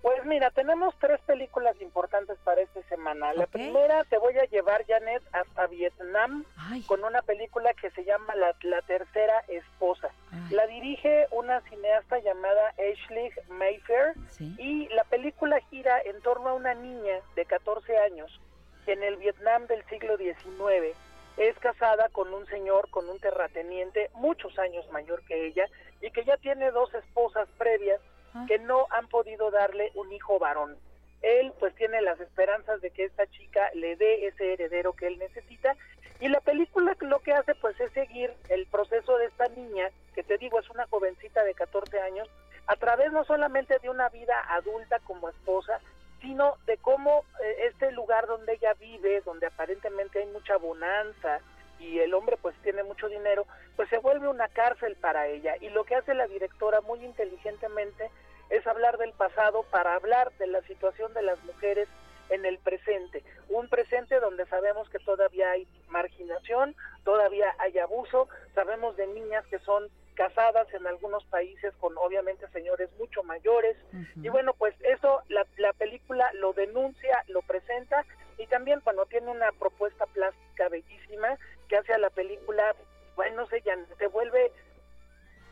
Pues 0.02 0.24
mira, 0.24 0.50
tenemos 0.50 0.96
tres 0.98 1.20
películas 1.20 1.80
importantes 1.80 2.36
para 2.42 2.60
esta 2.60 2.82
semana. 2.88 3.32
La 3.34 3.46
primera 3.46 4.02
te 4.04 4.18
voy 4.18 4.36
a 4.36 4.44
llevar, 4.46 4.84
Janet, 4.84 5.22
hasta 5.30 5.68
Vietnam 5.68 6.44
Ay, 6.56 6.82
con 6.82 7.04
una 7.04 7.22
película 7.22 7.72
que 7.74 7.88
se 7.92 8.04
llama 8.04 8.34
La, 8.34 8.52
La 8.62 8.82
Tercera 8.82 9.44
Esposa. 9.46 10.10
ay, 10.32 10.54
La 10.54 10.66
dirige 10.66 11.28
una 11.30 11.60
cineasta 11.62 12.18
llamada 12.18 12.70
Ashley 12.70 13.30
Mayfair 13.48 14.14
sí. 14.30 14.56
y 14.58 14.88
la 14.88 15.04
película 15.04 15.60
gira 15.70 16.00
en 16.00 16.20
torno 16.22 16.48
a 16.48 16.54
una 16.54 16.74
niña 16.74 17.20
de 17.36 17.44
14 17.44 17.96
años 17.98 18.40
que 18.84 18.94
en 18.94 19.04
el 19.04 19.16
Vietnam 19.18 19.68
del 19.68 19.84
siglo 19.84 20.16
XIX 20.16 20.96
es 21.36 21.56
casada 21.60 22.08
con 22.08 22.34
un 22.34 22.44
señor, 22.46 22.90
con 22.90 23.08
un 23.08 23.20
terrateniente 23.20 24.10
muchos 24.14 24.58
años 24.58 24.84
mayor 24.90 25.24
que 25.26 25.46
ella 25.46 25.66
y 26.00 26.10
que 26.10 26.24
ya 26.24 26.36
tiene 26.38 26.72
dos 26.72 26.92
esposas 26.92 27.48
previas 27.56 28.00
Que 28.48 28.58
no 28.58 28.86
han 28.90 29.08
podido 29.08 29.50
darle 29.50 29.92
un 29.94 30.12
hijo 30.12 30.38
varón. 30.38 30.76
Él 31.20 31.52
pues 31.58 31.74
tiene 31.74 32.00
las 32.00 32.18
esperanzas 32.18 32.80
de 32.80 32.90
que 32.90 33.04
esta 33.04 33.26
chica 33.28 33.70
le 33.74 33.96
dé 33.96 34.26
ese 34.26 34.54
heredero 34.54 34.94
que 34.94 35.06
él 35.06 35.18
necesita 35.18 35.76
y 36.22 36.28
la 36.28 36.40
película 36.40 36.96
lo 37.00 37.18
que 37.18 37.32
hace 37.32 37.52
pues 37.56 37.78
es 37.80 37.90
seguir 37.90 38.32
el 38.48 38.66
proceso 38.66 39.18
de 39.18 39.26
esta 39.26 39.48
niña, 39.48 39.90
que 40.14 40.22
te 40.22 40.38
digo 40.38 40.60
es 40.60 40.70
una 40.70 40.86
jovencita 40.86 41.42
de 41.42 41.52
14 41.52 42.00
años, 42.00 42.28
a 42.68 42.76
través 42.76 43.10
no 43.10 43.24
solamente 43.24 43.76
de 43.80 43.90
una 43.90 44.08
vida 44.08 44.40
adulta 44.50 45.00
como 45.00 45.28
esposa, 45.28 45.80
sino 46.20 46.58
de 46.66 46.76
cómo 46.76 47.24
eh, 47.42 47.66
este 47.72 47.90
lugar 47.90 48.28
donde 48.28 48.52
ella 48.52 48.72
vive, 48.74 49.20
donde 49.22 49.48
aparentemente 49.48 50.20
hay 50.20 50.26
mucha 50.26 50.56
bonanza 50.58 51.40
y 51.80 51.98
el 51.98 52.14
hombre 52.14 52.36
pues 52.40 52.54
tiene 52.62 52.84
mucho 52.84 53.08
dinero, 53.08 53.44
pues 53.74 53.88
se 53.88 53.98
vuelve 53.98 54.28
una 54.28 54.46
cárcel 54.46 54.94
para 55.00 55.26
ella. 55.26 55.56
Y 55.60 55.70
lo 55.70 55.82
que 55.82 55.96
hace 55.96 56.14
la 56.14 56.28
directora 56.28 56.80
muy 56.82 57.04
inteligentemente 57.04 58.12
es 58.52 58.66
hablar 58.66 58.98
del 58.98 59.12
pasado 59.12 59.64
para 59.70 59.94
hablar 59.94 60.30
de 60.38 60.46
la 60.46 60.60
situación 60.62 61.12
de 61.14 61.22
las 61.22 61.42
mujeres 61.44 61.88
en 62.28 62.44
el 62.44 62.58
presente. 62.58 63.24
Un 63.48 63.68
presente 63.68 64.20
donde 64.20 64.44
sabemos 64.46 64.88
que 64.90 64.98
todavía 64.98 65.50
hay 65.50 65.66
marginación, 65.88 66.76
todavía 67.02 67.54
hay 67.58 67.78
abuso, 67.78 68.28
sabemos 68.54 68.94
de 68.96 69.06
niñas 69.06 69.46
que 69.46 69.58
son 69.60 69.88
casadas 70.14 70.66
en 70.74 70.86
algunos 70.86 71.24
países 71.24 71.72
con 71.80 71.96
obviamente 71.96 72.46
señores 72.48 72.90
mucho 72.98 73.22
mayores, 73.22 73.74
y 74.16 74.28
bueno, 74.28 74.52
pues 74.52 74.74
eso 74.82 75.22
la, 75.28 75.46
la 75.56 75.72
película 75.72 76.30
lo 76.34 76.52
denuncia, 76.52 77.24
lo 77.28 77.40
presenta. 77.40 78.04
Y 78.36 78.46
también 78.48 78.80
cuando 78.80 79.06
tiene 79.06 79.30
una 79.30 79.50
propuesta 79.52 80.04
plástica 80.06 80.68
bellísima 80.68 81.38
que 81.68 81.76
hace 81.78 81.94
a 81.94 81.98
la 81.98 82.10
película, 82.10 82.74
bueno, 83.16 83.36
no 83.42 83.46
sé, 83.46 83.62
ya 83.62 83.78
se 83.98 84.06
vuelve 84.08 84.52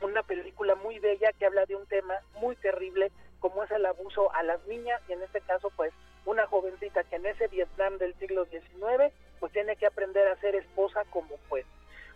una 0.03 0.23
película 0.23 0.75
muy 0.77 0.99
bella 0.99 1.33
que 1.33 1.47
habla 1.47 1.67
de 1.67 1.77
un 1.77 1.87
tema 1.87 2.15
muy 2.41 2.57
terrible 2.57 3.11
como 3.39 3.63
es 3.65 3.71
el 3.71 3.87
abuso 3.87 4.33
a 4.35 4.43
las 4.43 4.65
niñas 4.67 5.01
y 5.09 5.13
en 5.13 5.23
este 5.23 5.41
caso 5.41 5.71
pues 5.77 5.93
una 6.27 6.47
jovencita 6.47 7.05
que 7.05 7.17
en 7.17 7.27
ese 7.27 7.49
Vietnam 7.49 7.99
del 7.99 8.15
siglo 8.19 8.45
XIX 8.47 9.13
pues 9.39 9.53
tiene 9.53 9.77
que 9.77 9.87
aprender 9.87 10.29
a 10.29 10.37
ser 10.37 10.55
esposa 10.55 11.05
como 11.11 11.37
fue. 11.49 11.65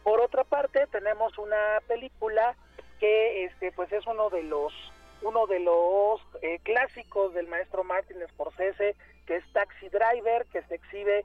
Por 0.02 0.20
otra 0.20 0.44
parte 0.44 0.86
tenemos 0.88 1.38
una 1.38 1.80
película 1.88 2.54
que 3.00 3.44
este 3.44 3.72
pues 3.72 3.90
es 3.92 4.06
uno 4.06 4.30
de 4.30 4.42
los 4.42 4.72
uno 5.22 5.46
de 5.46 5.60
los 5.60 6.20
eh, 6.42 6.58
clásicos 6.62 7.32
del 7.32 7.48
maestro 7.48 7.82
Martin 7.84 8.18
Scorsese 8.32 8.94
que 9.26 9.36
es 9.36 9.52
Taxi 9.52 9.88
Driver 9.88 10.44
que 10.46 10.62
se 10.64 10.74
exhibe 10.74 11.24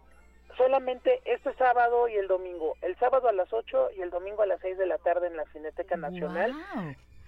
solamente 0.60 1.22
este 1.24 1.54
sábado 1.54 2.10
y 2.10 2.16
el 2.18 2.28
domingo, 2.28 2.76
el 2.82 2.96
sábado 2.98 3.30
a 3.30 3.32
las 3.32 3.52
8 3.52 3.92
y 3.98 4.02
el 4.02 4.10
domingo 4.10 4.44
a 4.44 4.46
las 4.46 4.60
6 4.60 4.78
de 4.78 4.86
la 4.86 4.98
tarde 4.98 5.28
en 5.28 5.38
la 5.38 5.46
Cineteca 5.46 5.96
Nacional. 5.96 6.54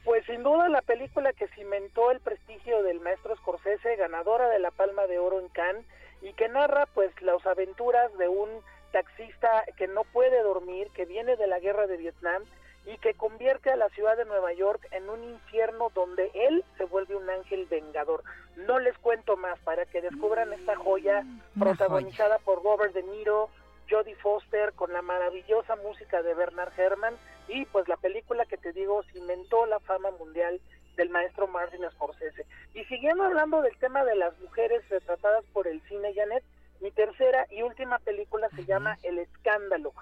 Pues 0.04 0.26
sin 0.26 0.44
duda 0.44 0.68
la 0.68 0.82
película 0.82 1.32
que 1.32 1.48
cimentó 1.50 2.12
el 2.12 2.20
prestigio 2.20 2.84
del 2.84 3.00
maestro 3.00 3.36
Scorsese, 3.38 3.96
ganadora 3.96 4.50
de 4.50 4.60
la 4.60 4.72
Palma 4.72 5.08
de 5.08 5.18
Oro 5.18 5.40
en 5.40 5.48
Cannes, 5.50 5.86
y 6.22 6.34
que 6.34 6.50
narra 6.50 6.88
pues 6.94 7.10
las 7.22 7.46
aventuras 7.46 8.16
de 8.18 8.28
un 8.28 8.50
taxista 8.92 9.64
que 9.78 9.88
no 9.88 10.04
puede 10.04 10.44
dormir, 10.44 10.90
que 10.94 11.06
viene 11.06 11.38
de 11.38 11.48
la 11.48 11.60
guerra 11.60 11.88
de 11.88 11.98
Vietnam 11.98 12.44
y 12.86 12.98
que 12.98 13.14
convierte 13.14 13.70
a 13.70 13.76
la 13.76 13.90
ciudad 13.90 14.18
de 14.18 14.26
Nueva 14.26 14.54
York 14.54 14.88
en 14.92 15.10
un 15.10 15.24
infierno 15.24 15.90
donde 15.94 16.32
él 16.34 16.64
se 16.78 16.86
vuelve 16.86 17.16
un 17.16 17.30
ángel 17.30 17.66
vengador. 17.70 18.24
No 18.56 18.80
les 18.80 18.98
cuento 18.98 19.38
más 19.38 19.60
para 19.60 19.86
que 19.86 20.02
descubran 20.02 20.52
esta 20.54 20.76
joya 20.76 21.24
protagonizada 21.58 22.40
por 22.40 22.64
Robert 22.64 22.94
De 22.94 23.04
Niro, 23.04 23.50
Jodie 23.90 24.16
Foster, 24.16 24.74
con 24.74 24.94
la 24.94 25.02
maravillosa 25.02 25.76
música 25.78 26.22
de 26.22 26.34
Bernard 26.34 26.72
Herrmann 26.78 27.16
y 27.48 27.66
pues 27.66 27.88
la 27.88 27.98
película 27.98 28.46
que 28.46 28.58
te 28.58 28.72
digo 28.72 29.04
cimentó 29.12 29.66
la 29.66 29.80
fama 29.82 30.12
mundial 30.12 30.60
del 30.96 31.10
maestro 31.10 31.48
Martin 31.48 31.82
Scorsese. 31.92 32.46
Y 32.74 32.84
siguiendo 32.86 33.24
hablando 33.24 33.62
del 33.62 33.78
tema 33.78 34.04
de 34.04 34.16
las 34.16 34.38
mujeres 34.40 34.88
retratadas 34.90 35.44
por 35.54 35.68
el 35.68 35.82
cine, 35.84 36.14
Janet, 36.14 36.44
mi 36.80 36.92
tercera 36.92 37.46
y 37.50 37.62
última 37.62 38.00
película 38.00 38.50
se 38.56 38.66
llama 38.66 38.98
El 39.04 39.20
Escándalo. 39.20 39.94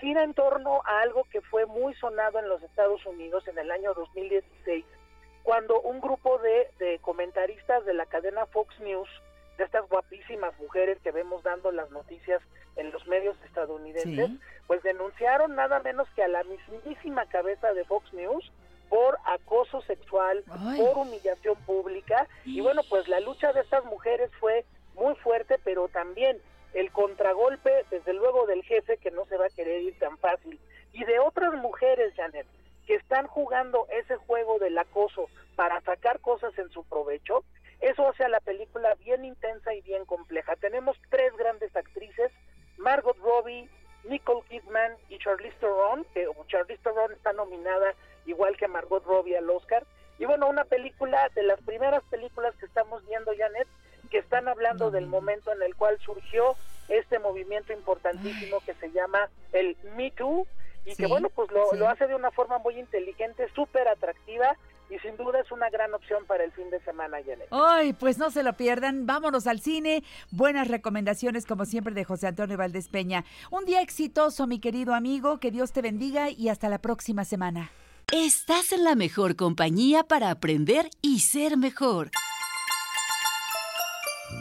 Gira 0.00 0.22
en 0.24 0.34
torno 0.34 0.82
a 0.84 1.00
algo 1.00 1.24
que 1.30 1.40
fue 1.40 1.64
muy 1.66 1.94
sonado 1.94 2.38
en 2.38 2.48
los 2.48 2.62
Estados 2.62 3.04
Unidos 3.06 3.46
en 3.48 3.58
el 3.58 3.70
año 3.70 3.94
2016, 3.94 4.84
cuando 5.42 5.80
un 5.80 6.00
grupo 6.00 6.38
de, 6.38 6.68
de 6.78 6.98
comentaristas 7.00 7.84
de 7.86 7.94
la 7.94 8.04
cadena 8.06 8.46
Fox 8.46 8.78
News, 8.80 9.08
de 9.56 9.64
estas 9.64 9.88
guapísimas 9.88 10.58
mujeres 10.58 10.98
que 11.02 11.12
vemos 11.12 11.42
dando 11.42 11.72
las 11.72 11.90
noticias 11.90 12.42
en 12.76 12.90
los 12.92 13.06
medios 13.06 13.36
estadounidenses, 13.44 14.26
Sí. 14.28 14.40
pues 14.66 14.82
denunciaron 14.82 15.54
nada 15.54 15.80
menos 15.80 16.06
que 16.14 16.22
a 16.22 16.28
la 16.28 16.44
mismísima 16.44 17.24
cabeza 17.26 17.72
de 17.72 17.84
Fox 17.86 18.12
News 18.12 18.52
por 18.90 19.16
acoso 19.24 19.80
sexual, 19.82 20.44
Ay. 20.50 20.78
por 20.78 20.98
humillación 20.98 21.56
pública. 21.64 22.28
Y 22.44 22.60
bueno, 22.60 22.82
pues 22.90 23.08
la 23.08 23.20
lucha 23.20 23.52
de 23.54 23.60
estas 23.62 23.84
mujeres 23.86 24.30
fue 24.40 24.66
muy 24.94 25.14
fuerte, 25.16 25.58
pero 25.64 25.88
también 25.88 26.38
el 26.76 26.92
contragolpe, 26.92 27.86
desde 27.90 28.12
luego, 28.12 28.46
del 28.46 28.62
jefe 28.62 28.98
que 28.98 29.10
no 29.10 29.24
se 29.24 29.38
va 29.38 29.46
a 29.46 29.50
querer 29.50 29.80
ir 29.82 29.98
tan 29.98 30.18
fácil. 30.18 30.60
Y 30.92 31.04
de 31.04 31.18
otras 31.18 31.54
mujeres, 31.54 32.12
Janet, 32.14 32.46
que 32.86 32.94
están 32.94 33.26
jugando 33.26 33.86
ese 33.90 34.16
juego 34.16 34.58
del 34.58 34.76
acoso 34.76 35.28
para 35.56 35.80
sacar 35.80 36.20
cosas 36.20 36.56
en 36.58 36.68
su 36.70 36.84
provecho, 36.84 37.44
eso 37.80 38.06
hace 38.08 38.24
a 38.24 38.28
la 38.28 38.40
película 38.40 38.94
bien 38.96 39.24
intensa 39.24 39.74
y 39.74 39.80
bien 39.80 40.04
compleja. 40.04 40.54
Tenemos 40.56 40.98
tres 41.10 41.34
grandes 41.36 41.74
actrices, 41.74 42.30
Margot 42.76 43.16
Robbie, 43.18 43.68
Nicole 44.04 44.44
Kidman 44.48 44.92
y 45.08 45.18
Charlize 45.18 45.56
Theron, 45.58 46.04
que 46.12 46.26
Charlize 46.48 46.82
Theron 46.82 47.12
está 47.12 47.32
nominada 47.32 47.94
igual 48.26 48.56
que 48.58 48.68
Margot 48.68 49.04
Robbie 49.04 49.38
al 49.38 49.48
Oscar. 49.48 49.86
Y 50.18 50.26
bueno, 50.26 50.48
una 50.48 50.64
película 50.64 51.30
de 51.34 51.42
las 51.42 51.60
primeras 51.62 52.02
películas 52.04 52.54
que 52.56 52.66
estamos 52.66 53.06
viendo, 53.06 53.32
Janet, 53.36 53.66
que 54.08 54.18
están 54.18 54.48
hablando 54.48 54.90
del 54.90 55.06
momento 55.06 55.52
en 55.52 55.62
el 55.62 55.74
cual 55.74 55.98
surgió 56.04 56.54
este 56.88 57.18
movimiento 57.18 57.72
importantísimo 57.72 58.60
que 58.64 58.74
se 58.74 58.90
llama 58.92 59.28
el 59.52 59.76
Me 59.96 60.10
Too 60.12 60.46
y 60.84 60.90
Sí, 60.90 60.96
que 60.98 61.06
bueno, 61.06 61.28
pues 61.30 61.50
lo, 61.50 61.70
sí. 61.72 61.78
lo 61.78 61.88
hace 61.88 62.06
de 62.06 62.14
una 62.14 62.30
forma 62.30 62.58
muy 62.58 62.78
inteligente, 62.78 63.48
súper 63.54 63.88
atractiva 63.88 64.56
y 64.88 64.98
sin 65.00 65.16
duda 65.16 65.40
es 65.40 65.50
una 65.50 65.68
gran 65.68 65.92
opción 65.94 66.24
para 66.26 66.44
el 66.44 66.52
fin 66.52 66.70
de 66.70 66.78
semana, 66.80 67.18
Janet. 67.26 67.48
Ay, 67.50 67.92
pues 67.92 68.18
no 68.18 68.30
se 68.30 68.44
lo 68.44 68.52
pierdan. 68.52 69.04
Vámonos 69.04 69.48
al 69.48 69.58
cine. 69.60 70.04
Buenas 70.30 70.68
recomendaciones, 70.68 71.44
como 71.44 71.64
siempre, 71.64 71.92
de 71.92 72.04
José 72.04 72.28
Antonio 72.28 72.56
Valdés 72.56 72.88
Peña. 72.88 73.24
Un 73.50 73.64
día 73.64 73.80
exitoso, 73.82 74.46
mi 74.46 74.60
querido 74.60 74.94
amigo. 74.94 75.40
Que 75.40 75.50
Dios 75.50 75.72
te 75.72 75.82
bendiga 75.82 76.30
y 76.30 76.50
hasta 76.50 76.68
la 76.68 76.78
próxima 76.78 77.24
semana. 77.24 77.72
Estás 78.12 78.70
en 78.70 78.84
la 78.84 78.94
mejor 78.94 79.34
compañía 79.34 80.04
para 80.04 80.30
aprender 80.30 80.88
y 81.02 81.18
ser 81.18 81.56
mejor. 81.56 82.12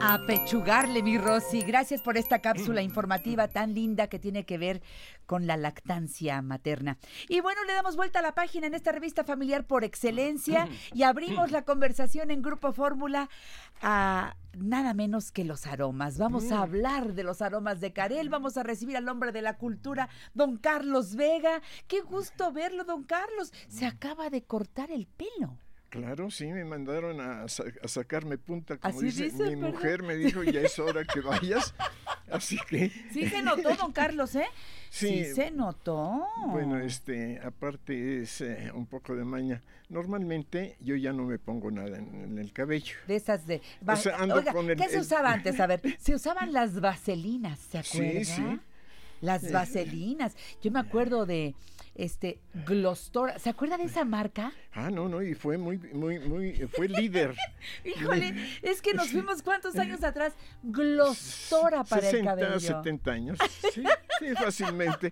A 0.00 0.18
pechugarle, 0.26 1.02
mi 1.02 1.16
Rosy. 1.16 1.62
Gracias 1.62 2.02
por 2.02 2.16
esta 2.16 2.40
cápsula 2.40 2.82
informativa 2.82 3.48
tan 3.48 3.74
linda 3.74 4.08
que 4.08 4.18
tiene 4.18 4.44
que 4.44 4.58
ver 4.58 4.82
con 5.24 5.46
la 5.46 5.56
lactancia 5.56 6.42
materna. 6.42 6.98
Y 7.28 7.40
bueno, 7.40 7.64
le 7.64 7.72
damos 7.72 7.96
vuelta 7.96 8.18
a 8.18 8.22
la 8.22 8.34
página 8.34 8.66
en 8.66 8.74
esta 8.74 8.92
revista 8.92 9.24
familiar 9.24 9.66
por 9.66 9.84
excelencia 9.84 10.68
y 10.92 11.02
abrimos 11.02 11.50
la 11.50 11.62
conversación 11.62 12.30
en 12.30 12.42
Grupo 12.42 12.72
Fórmula 12.72 13.30
a 13.80 14.36
nada 14.56 14.92
menos 14.92 15.32
que 15.32 15.44
los 15.44 15.66
aromas. 15.66 16.18
Vamos 16.18 16.52
a 16.52 16.62
hablar 16.62 17.14
de 17.14 17.24
los 17.24 17.40
aromas 17.40 17.80
de 17.80 17.92
Carel, 17.92 18.28
vamos 18.28 18.56
a 18.56 18.62
recibir 18.62 18.96
al 18.96 19.08
hombre 19.08 19.32
de 19.32 19.42
la 19.42 19.56
cultura, 19.56 20.08
don 20.34 20.58
Carlos 20.58 21.16
Vega. 21.16 21.62
Qué 21.88 22.02
gusto 22.02 22.52
verlo, 22.52 22.84
don 22.84 23.04
Carlos. 23.04 23.52
Se 23.68 23.86
acaba 23.86 24.30
de 24.30 24.44
cortar 24.44 24.90
el 24.90 25.06
pelo. 25.06 25.58
Claro, 25.88 26.30
sí, 26.30 26.46
me 26.46 26.64
mandaron 26.64 27.20
a, 27.20 27.48
sa- 27.48 27.64
a 27.82 27.88
sacarme 27.88 28.36
punta, 28.38 28.76
como 28.76 28.96
Así 28.98 29.06
dice, 29.06 29.24
dice, 29.24 29.44
mi 29.44 29.56
mujer, 29.56 30.02
me 30.02 30.16
dijo, 30.16 30.42
ya 30.42 30.60
es 30.60 30.78
hora 30.78 31.04
que 31.04 31.20
vayas. 31.20 31.74
Así 32.30 32.58
que, 32.68 32.90
Sí 33.12 33.26
se 33.28 33.40
notó, 33.40 33.72
don 33.76 33.92
Carlos, 33.92 34.34
¿eh? 34.34 34.46
Sí. 34.90 35.24
se 35.34 35.50
notó. 35.52 36.26
bueno, 36.48 36.78
este, 36.80 37.40
aparte 37.40 38.22
es 38.22 38.40
eh, 38.40 38.70
un 38.74 38.86
poco 38.86 39.14
de 39.14 39.24
maña. 39.24 39.62
Normalmente 39.88 40.76
yo 40.80 40.96
ya 40.96 41.12
no 41.12 41.24
me 41.24 41.38
pongo 41.38 41.70
nada 41.70 41.98
en, 41.98 42.14
en 42.22 42.38
el 42.38 42.52
cabello. 42.52 42.96
De 43.06 43.16
esas 43.16 43.46
de... 43.46 43.62
O 43.86 43.96
sea, 43.96 44.16
ando 44.16 44.34
Oiga, 44.36 44.52
con 44.52 44.68
el- 44.68 44.76
¿qué 44.76 44.88
se 44.88 44.98
usaba 44.98 45.32
antes? 45.32 45.60
A 45.60 45.66
ver, 45.68 45.80
se 46.00 46.14
usaban 46.14 46.52
las 46.52 46.80
vaselinas, 46.80 47.58
¿se 47.60 47.82
Sí, 47.84 47.98
acuerda? 48.00 48.24
sí. 48.24 48.60
Las 49.20 49.42
Sí. 49.42 49.52
vaselinas. 49.52 50.36
Yo 50.62 50.70
me 50.72 50.80
acuerdo 50.80 51.24
de 51.26 51.54
este 51.96 52.40
Glostora. 52.66 53.38
¿Se 53.38 53.50
acuerda 53.50 53.76
de 53.76 53.84
esa 53.84 54.04
marca? 54.04 54.52
Ah, 54.72 54.90
no, 54.90 55.08
no, 55.08 55.22
y 55.22 55.34
fue 55.34 55.56
muy, 55.58 55.78
muy, 55.78 56.18
muy, 56.18 56.52
fue 56.68 56.88
líder. 56.88 57.34
Híjole, 57.84 58.34
es 58.62 58.82
que 58.82 58.94
nos 58.94 59.08
fuimos 59.08 59.42
cuántos 59.42 59.76
años 59.76 60.04
atrás. 60.04 60.34
Glostora 60.62 61.84
para 61.84 62.02
60, 62.02 62.18
el 62.18 62.24
cabello. 62.24 62.60
70 62.60 63.10
años. 63.10 63.38
Sí, 63.76 63.82
sí, 64.20 64.34
fácilmente. 64.34 65.10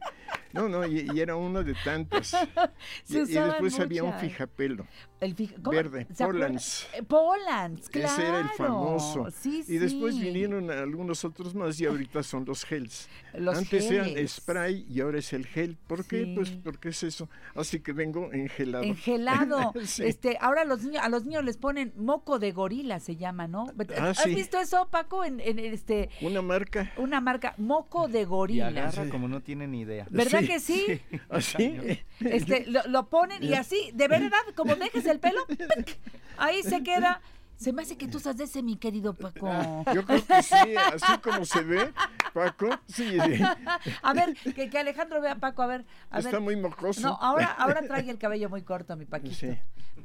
No, 0.53 0.68
no, 0.68 0.87
y, 0.87 1.11
y 1.12 1.20
era 1.20 1.37
uno 1.37 1.62
de 1.62 1.74
tantas. 1.85 2.28
Se 3.05 3.18
Y, 3.18 3.22
y 3.22 3.35
después 3.35 3.78
había 3.80 4.05
un 4.05 4.14
fijapelo. 4.14 4.87
El 5.25 5.35
fij- 5.37 5.55
¿cómo? 5.62 5.70
Verde. 5.77 6.07
Polans. 6.18 6.87
Polans, 7.09 7.89
claro. 7.89 8.12
Ese 8.12 8.29
era 8.29 8.41
el 8.41 8.49
famoso. 8.51 9.29
Sí, 9.31 9.64
y 9.66 9.79
después 9.79 10.18
vinieron 10.18 10.70
algunos 10.70 11.25
otros 11.25 11.55
más 11.55 11.81
y 11.81 11.87
ahorita 11.87 12.22
son 12.22 12.45
los 12.45 12.64
gels. 12.64 13.09
Los 13.33 13.57
Antes 13.59 13.91
eran 13.91 14.07
geles. 14.11 14.33
spray 14.33 14.87
y 14.89 15.01
ahora 15.01 15.18
es 15.18 15.33
el 15.33 15.47
gel. 15.47 15.77
¿Por 15.87 16.05
qué? 16.05 16.25
Sí. 16.25 16.33
Pues 16.35 16.51
porque 16.62 16.91
es 16.91 17.03
eso. 17.03 17.29
Así 17.55 17.81
que 17.81 17.93
vengo 17.93 18.33
engelado. 18.33 18.85
Engelado. 18.85 19.72
Sí. 19.85 20.05
Este, 20.05 20.37
ahora 20.41 20.64
los 20.64 20.83
niños, 20.83 21.03
a 21.03 21.09
los 21.09 21.25
niños 21.25 21.45
les 21.45 21.57
ponen 21.57 21.93
moco 21.97 22.39
de 22.39 22.53
gorila, 22.53 23.01
se 23.01 23.16
llama, 23.16 23.47
¿no? 23.49 23.66
Ah, 23.99 24.11
¿Has 24.11 24.22
sí. 24.22 24.35
visto 24.35 24.59
eso, 24.59 24.89
Paco? 24.91 25.25
En, 25.25 25.41
en 25.41 25.59
este, 25.59 26.09
Una 26.20 26.43
marca. 26.43 26.93
una 26.97 27.20
marca, 27.20 27.55
moco 27.59 28.09
de 28.09 28.22
Y 28.22 28.25
gorila. 28.25 28.68
agarra 28.68 29.09
como 29.09 29.29
no 29.29 29.41
tienen 29.43 29.70
ni 29.72 29.81
idea. 29.81 30.07
¿Verdad 30.11 30.41
que 30.45 30.61
sí? 30.61 31.01
¿Así? 31.29 31.79
Este, 32.20 32.64
lo, 32.66 32.81
lo 32.89 33.09
ponen 33.09 33.43
y 33.43 33.55
así, 33.55 33.91
de 33.93 34.09
verdad, 34.09 34.39
como 34.55 34.75
dejes 34.77 35.07
el 35.15 35.21
pelo, 35.21 35.41
ahí 36.39 36.62
se 36.62 36.83
queda. 36.83 37.21
Se 37.57 37.73
me 37.73 37.83
hace 37.83 37.97
que 37.97 38.09
tú 38.09 38.19
estás 38.19 38.37
de 38.37 38.45
ese, 38.45 38.62
mi 38.65 38.77
querido 38.77 39.15
Paco. 39.15 39.49
Yo 39.95 40.05
creo 40.05 40.27
que 40.27 40.43
sí, 40.43 40.75
así 40.77 41.19
como 41.23 41.45
se 41.45 41.62
ve, 41.62 41.93
Paco, 42.33 42.69
sí, 42.89 43.17
A 44.03 44.12
ver, 44.12 44.35
que, 44.35 44.69
que 44.69 44.79
Alejandro 44.79 45.21
vea 45.21 45.33
a 45.33 45.37
Paco, 45.37 45.62
a 45.62 45.69
ver. 45.69 45.85
A 46.11 46.19
está 46.19 46.33
ver. 46.33 46.41
muy 46.41 46.57
mocoso. 46.57 47.01
No, 47.01 47.17
ahora, 47.21 47.53
ahora 47.53 47.83
trae 47.83 48.11
el 48.11 48.19
cabello 48.19 48.51
muy 48.51 48.62
corto, 48.62 48.97
mi 48.97 49.05
Paquito. 49.05 49.37
Sí. 49.37 49.57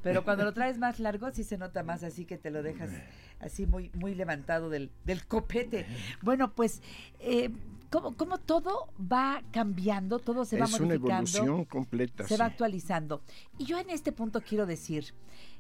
Pero 0.04 0.24
cuando 0.24 0.46
lo 0.46 0.54
traes 0.54 0.78
más 0.78 1.00
largo 1.00 1.32
sí 1.32 1.44
se 1.44 1.58
nota 1.58 1.84
más, 1.84 2.04
así 2.04 2.26
que 2.26 2.38
te 2.38 2.52
lo 2.52 2.62
dejas 2.62 2.92
así 3.40 3.66
muy, 3.66 3.92
muy 3.96 4.16
levantado 4.16 4.70
del, 4.70 4.92
del 5.04 5.26
copete. 5.26 5.86
Bueno, 6.22 6.54
pues, 6.54 6.82
eh, 7.20 7.50
como, 7.90 8.16
como 8.16 8.38
todo 8.38 8.94
va 9.00 9.42
cambiando, 9.52 10.20
todo 10.20 10.46
se 10.46 10.58
va 10.58 10.66
es 10.66 10.74
una 10.80 10.86
modificando. 10.86 11.38
evolución 11.38 11.66
completa. 11.66 12.28
se 12.28 12.38
va 12.38 12.46
actualizando. 12.46 13.22
Y 13.58 13.66
yo 13.66 13.80
en 13.80 13.90
este 13.90 14.12
punto 14.12 14.42
quiero 14.42 14.66
decir, 14.66 15.14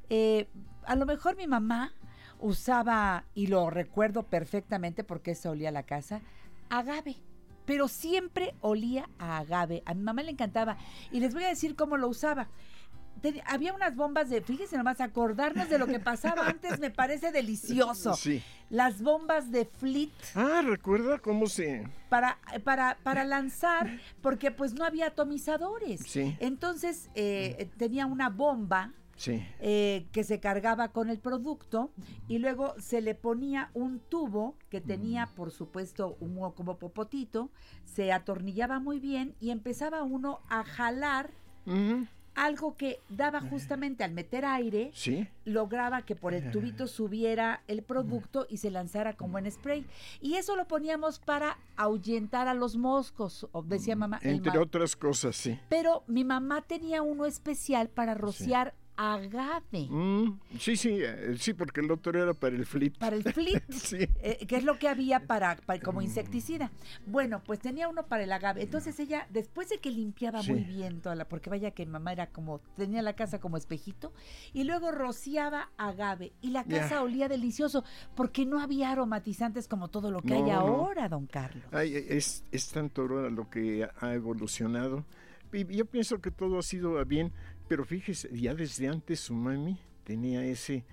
eh, 0.09 0.47
a 0.86 0.95
lo 0.95 1.05
mejor 1.05 1.36
mi 1.36 1.47
mamá 1.47 1.93
usaba, 2.39 3.25
y 3.34 3.47
lo 3.47 3.69
recuerdo 3.69 4.23
perfectamente 4.23 5.03
porque 5.03 5.32
eso 5.32 5.51
olía 5.51 5.69
a 5.69 5.73
la 5.73 5.84
casa, 5.84 6.21
agave. 6.69 7.17
Pero 7.65 7.88
siempre 7.88 8.55
olía 8.61 9.07
a 9.19 9.38
agave. 9.38 9.84
A 9.86 9.93
mi 9.93 10.01
mamá 10.01 10.23
le 10.23 10.32
encantaba. 10.32 10.77
Y 11.11 11.19
les 11.19 11.36
voy 11.36 11.43
a 11.43 11.49
decir 11.49 11.75
cómo 11.75 11.97
lo 11.97 12.07
usaba. 12.07 12.49
Ten- 13.22 13.41
había 13.45 13.74
unas 13.74 13.95
bombas 13.95 14.30
de, 14.30 14.41
fíjense 14.41 14.78
nomás, 14.78 15.01
acordarnos 15.01 15.70
de 15.70 15.78
lo 15.78 15.88
que 15.88 15.99
pasaba 15.99 16.47
antes 16.47 16.80
me 16.80 16.89
parece 16.91 17.32
delicioso. 17.32 18.13
Sí. 18.15 18.41
Las 18.70 19.01
bombas 19.01 19.51
de 19.51 19.65
Fleet 19.65 20.11
Ah, 20.36 20.61
¿recuerda 20.65 21.20
cómo 21.20 21.47
se...? 21.47 21.88
para, 22.09 22.38
para, 22.63 22.97
para 23.03 23.24
lanzar, 23.24 23.99
porque 24.22 24.51
pues 24.51 24.74
no 24.74 24.84
había 24.86 25.07
atomizadores. 25.07 26.01
Sí. 26.07 26.36
Entonces 26.39 27.09
eh, 27.15 27.70
tenía 27.78 28.05
una 28.05 28.30
bomba 28.30 28.93
Sí. 29.15 29.45
eh, 29.59 30.07
que 30.13 30.24
se 30.24 30.39
cargaba 30.39 30.93
con 30.93 31.09
el 31.09 31.20
producto 31.20 31.91
y 32.30 32.38
luego 32.38 32.74
se 32.80 33.01
le 33.01 33.15
ponía 33.15 33.70
un 33.74 33.99
tubo 33.99 34.55
que 34.70 34.80
tenía, 34.80 35.28
por 35.36 35.51
supuesto, 35.51 36.15
un 36.22 36.36
mo- 36.36 36.55
como 36.55 36.78
popotito, 36.78 37.51
se 37.84 38.13
atornillaba 38.13 38.80
muy 38.80 38.97
bien 39.01 39.36
y 39.41 39.49
empezaba 39.49 40.03
uno 40.03 40.39
a 40.47 40.63
jalar 40.63 41.32
Ujú, 41.65 42.07
algo 42.39 42.77
que 42.77 43.01
daba 43.09 43.41
justamente 43.41 44.03
al 44.05 44.11
meter 44.13 44.45
aire, 44.45 44.91
Sí. 44.93 45.27
lograba 45.43 46.03
que 46.03 46.15
por 46.15 46.33
el 46.33 46.51
tubito 46.51 46.87
subiera 46.87 47.63
el 47.67 47.83
producto 47.83 48.47
y 48.49 48.57
se 48.57 48.71
lanzara 48.71 49.17
como 49.17 49.37
en 49.37 49.51
spray. 49.51 49.85
Y 50.21 50.35
eso 50.35 50.55
lo 50.55 50.65
poníamos 50.65 51.19
para 51.19 51.57
ahuyentar 51.75 52.47
a 52.47 52.53
los 52.53 52.77
moscos, 52.77 53.45
o 53.51 53.61
decía 53.61 53.97
mamá. 53.97 54.19
Entre 54.21 54.57
otras 54.57 54.95
cosas, 54.95 55.35
sí. 55.35 55.59
Pero 55.67 56.03
mi 56.07 56.23
mamá 56.23 56.61
tenía 56.61 57.01
uno 57.01 57.25
especial 57.25 57.89
para 57.89 58.13
rociar 58.13 58.73
agave. 59.02 59.88
Mm, 59.89 60.39
sí, 60.60 60.76
sí, 60.76 61.00
eh, 61.02 61.36
sí, 61.38 61.54
porque 61.54 61.80
el 61.80 61.89
otro 61.89 62.22
era 62.22 62.34
para 62.34 62.56
el 62.56 62.66
flip. 62.66 62.97
Para 62.97 63.16
el 63.16 63.24
flit, 63.24 63.64
Sí. 63.72 63.97
eh, 64.22 64.45
que 64.45 64.58
es 64.58 64.64
lo 64.66 64.78
que 64.78 64.89
había 64.89 65.22
para, 65.26 65.56
para- 65.56 65.80
como 65.80 66.02
insecticida. 66.02 66.70
Bueno, 67.06 67.41
pues 67.45 67.60
tenía 67.60 67.88
uno 67.88 68.06
para 68.08 68.24
el 68.26 68.32
agave. 68.34 68.62
Entonces 68.62 69.00
ella, 69.00 69.26
después 69.30 69.70
de 69.70 69.78
que 69.78 69.89
limpiaba 69.89 70.43
Sí. 70.43 70.52
muy 70.52 70.64
bien 70.66 71.00
toda 71.02 71.16
la, 71.16 71.26
porque 71.30 71.50
vaya 71.50 71.72
que 71.72 71.86
mamá 71.86 72.12
era 72.12 72.28
como, 72.28 72.60
tenía 72.76 73.02
la 73.02 73.14
casa 73.14 73.39
como 73.39 73.56
espejito, 73.56 74.12
y 74.54 74.66
luego 74.66 74.91
rociaba 74.91 75.70
agave. 75.78 76.34
Y 76.41 76.50
la 76.52 76.66
casa 76.66 77.02
olía 77.02 77.30
delicioso, 77.30 77.84
porque 78.16 78.45
no 78.45 78.60
había 78.60 78.91
aromatizantes 78.91 79.68
como 79.70 79.88
todo 79.88 80.12
lo 80.12 80.22
que 80.22 80.34
hay 80.34 80.43
no. 80.43 80.52
ahora, 80.52 81.08
don 81.08 81.26
Carlos. 81.26 81.64
Ay, 81.72 81.93
es, 81.95 82.43
es 82.52 82.68
tanto 82.70 83.04
lo 83.08 83.50
que 83.50 83.88
ha- 84.02 84.14
evolucionado. 84.14 85.06
Y 85.52 85.66
yo 85.76 85.86
pienso 85.86 86.20
que 86.22 86.30
todo 86.30 86.60
ha 86.60 86.62
sido 86.62 87.04
bien, 87.06 87.32
pero 87.70 87.86
fíjese, 87.86 88.30
ya 88.38 88.53
desde 88.53 88.89
antes 88.89 89.22
su 89.22 89.34
mami 89.34 89.78
tenía 90.03 90.43
ese, 90.43 90.84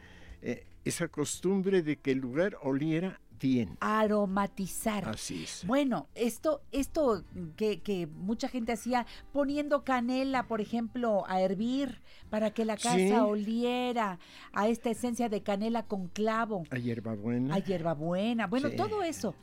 eh, 0.42 0.64
esa 0.84 1.08
costumbre 1.08 1.82
de 1.82 1.96
que 1.96 2.12
el 2.12 2.18
lugar 2.18 2.56
oliera 2.62 3.18
bien. 3.40 3.76
Aromatizar. 3.80 5.08
Así 5.08 5.44
es. 5.44 5.64
Bueno, 5.66 6.06
esto, 6.14 6.62
esto 6.72 7.24
que, 7.56 7.80
que 7.80 8.06
mucha 8.06 8.48
gente 8.48 8.72
hacía 8.72 9.06
poniendo 9.32 9.84
canela, 9.84 10.46
por 10.48 10.60
ejemplo, 10.60 11.24
a 11.26 11.40
hervir 11.40 12.00
para 12.30 12.52
que 12.52 12.64
la 12.64 12.76
casa 12.76 12.94
Sí. 12.96 13.10
oliera 13.12 14.18
a 14.52 14.68
esta 14.68 14.90
esencia 14.90 15.28
de 15.28 15.42
canela 15.42 15.82
con 15.86 16.08
clavo, 16.08 16.64
A 16.70 16.76
hierbabuena. 16.78 17.54
a 17.54 17.58
hierbabuena, 17.58 18.46
bueno, 18.46 18.68
Sí. 18.70 18.76
todo 18.76 19.02
eso. 19.02 19.34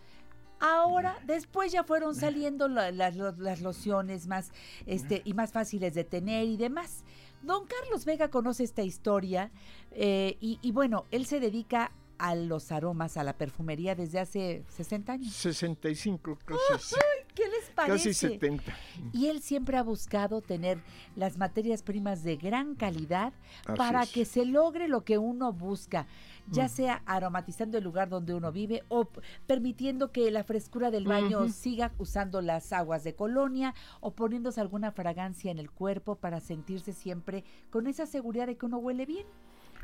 Ahora, 0.59 1.17
después 1.25 1.73
ya 1.73 1.83
fueron 1.83 2.15
saliendo 2.15 2.69
la- 2.69 2.89
las 2.91 3.61
lociones 3.61 4.27
más 4.27 4.51
este, 4.85 5.21
y 5.25 5.33
más 5.33 5.51
fáciles 5.51 5.93
de 5.93 6.05
tener 6.05 6.47
y 6.47 6.55
demás. 6.57 7.03
Don 7.43 7.65
Carlos 7.65 8.05
Vega 8.05 8.29
conoce 8.29 8.63
esta 8.63 8.83
historia 8.83 9.51
eh, 9.91 10.37
y, 10.39 10.59
y 10.61 10.71
bueno, 10.71 11.05
él 11.11 11.25
se 11.25 11.39
dedica 11.39 11.91
a 12.17 12.35
los 12.35 12.71
aromas, 12.71 13.17
a 13.17 13.23
la 13.23 13.33
perfumería 13.37 13.95
desde 13.95 14.19
hace 14.19 14.63
60 14.69 15.13
años. 15.13 15.33
65, 15.33 16.39
casi, 16.45 16.95
¿Qué 17.35 17.43
les 17.47 17.69
parece? 17.71 18.09
casi 18.09 18.13
70. 18.13 18.63
Y 19.11 19.27
él 19.27 19.41
siempre 19.41 19.77
ha 19.77 19.83
buscado 19.83 20.41
tener 20.41 20.79
las 21.15 21.37
materias 21.37 21.81
primas 21.81 22.23
de 22.23 22.35
gran 22.37 22.75
calidad 22.75 23.33
Así 23.65 23.77
para 23.77 24.03
es. 24.03 24.11
que 24.11 24.25
se 24.25 24.45
logre 24.45 24.87
lo 24.87 25.03
que 25.03 25.17
uno 25.17 25.51
busca, 25.51 26.05
ya 26.47 26.65
Mm. 26.65 26.69
sea 26.69 27.01
aromatizando 27.05 27.77
el 27.77 27.83
lugar 27.83 28.09
donde 28.09 28.33
uno 28.33 28.51
vive 28.51 28.83
o 28.89 29.07
permitiendo 29.47 30.11
que 30.11 30.29
la 30.31 30.43
frescura 30.43 30.91
del 30.91 31.05
baño 31.07 31.47
siga 31.49 31.91
usando 31.97 32.41
las 32.41 32.71
aguas 32.73 33.03
de 33.03 33.15
colonia 33.15 33.73
o 33.99 34.11
poniéndose 34.11 34.61
alguna 34.61 34.91
fragancia 34.91 35.51
en 35.51 35.57
el 35.57 35.71
cuerpo 35.71 36.15
para 36.15 36.39
sentirse 36.39 36.93
siempre 36.93 37.43
con 37.69 37.87
esa 37.87 38.05
seguridad 38.05 38.47
de 38.47 38.57
que 38.57 38.65
uno 38.65 38.77
huele 38.77 39.05
bien. 39.05 39.25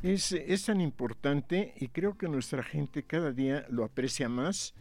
Es, 0.03 0.31
es 0.31 0.65
tan 0.65 0.79
importante 0.81 1.73
y 1.77 1.87
creo 1.89 2.17
que 2.17 2.27
nuestra 2.29 2.63
gente 2.63 3.03
cada 3.03 3.31
día 3.31 3.65
lo 3.69 3.83
aprecia 3.83 4.29
más 4.29 4.73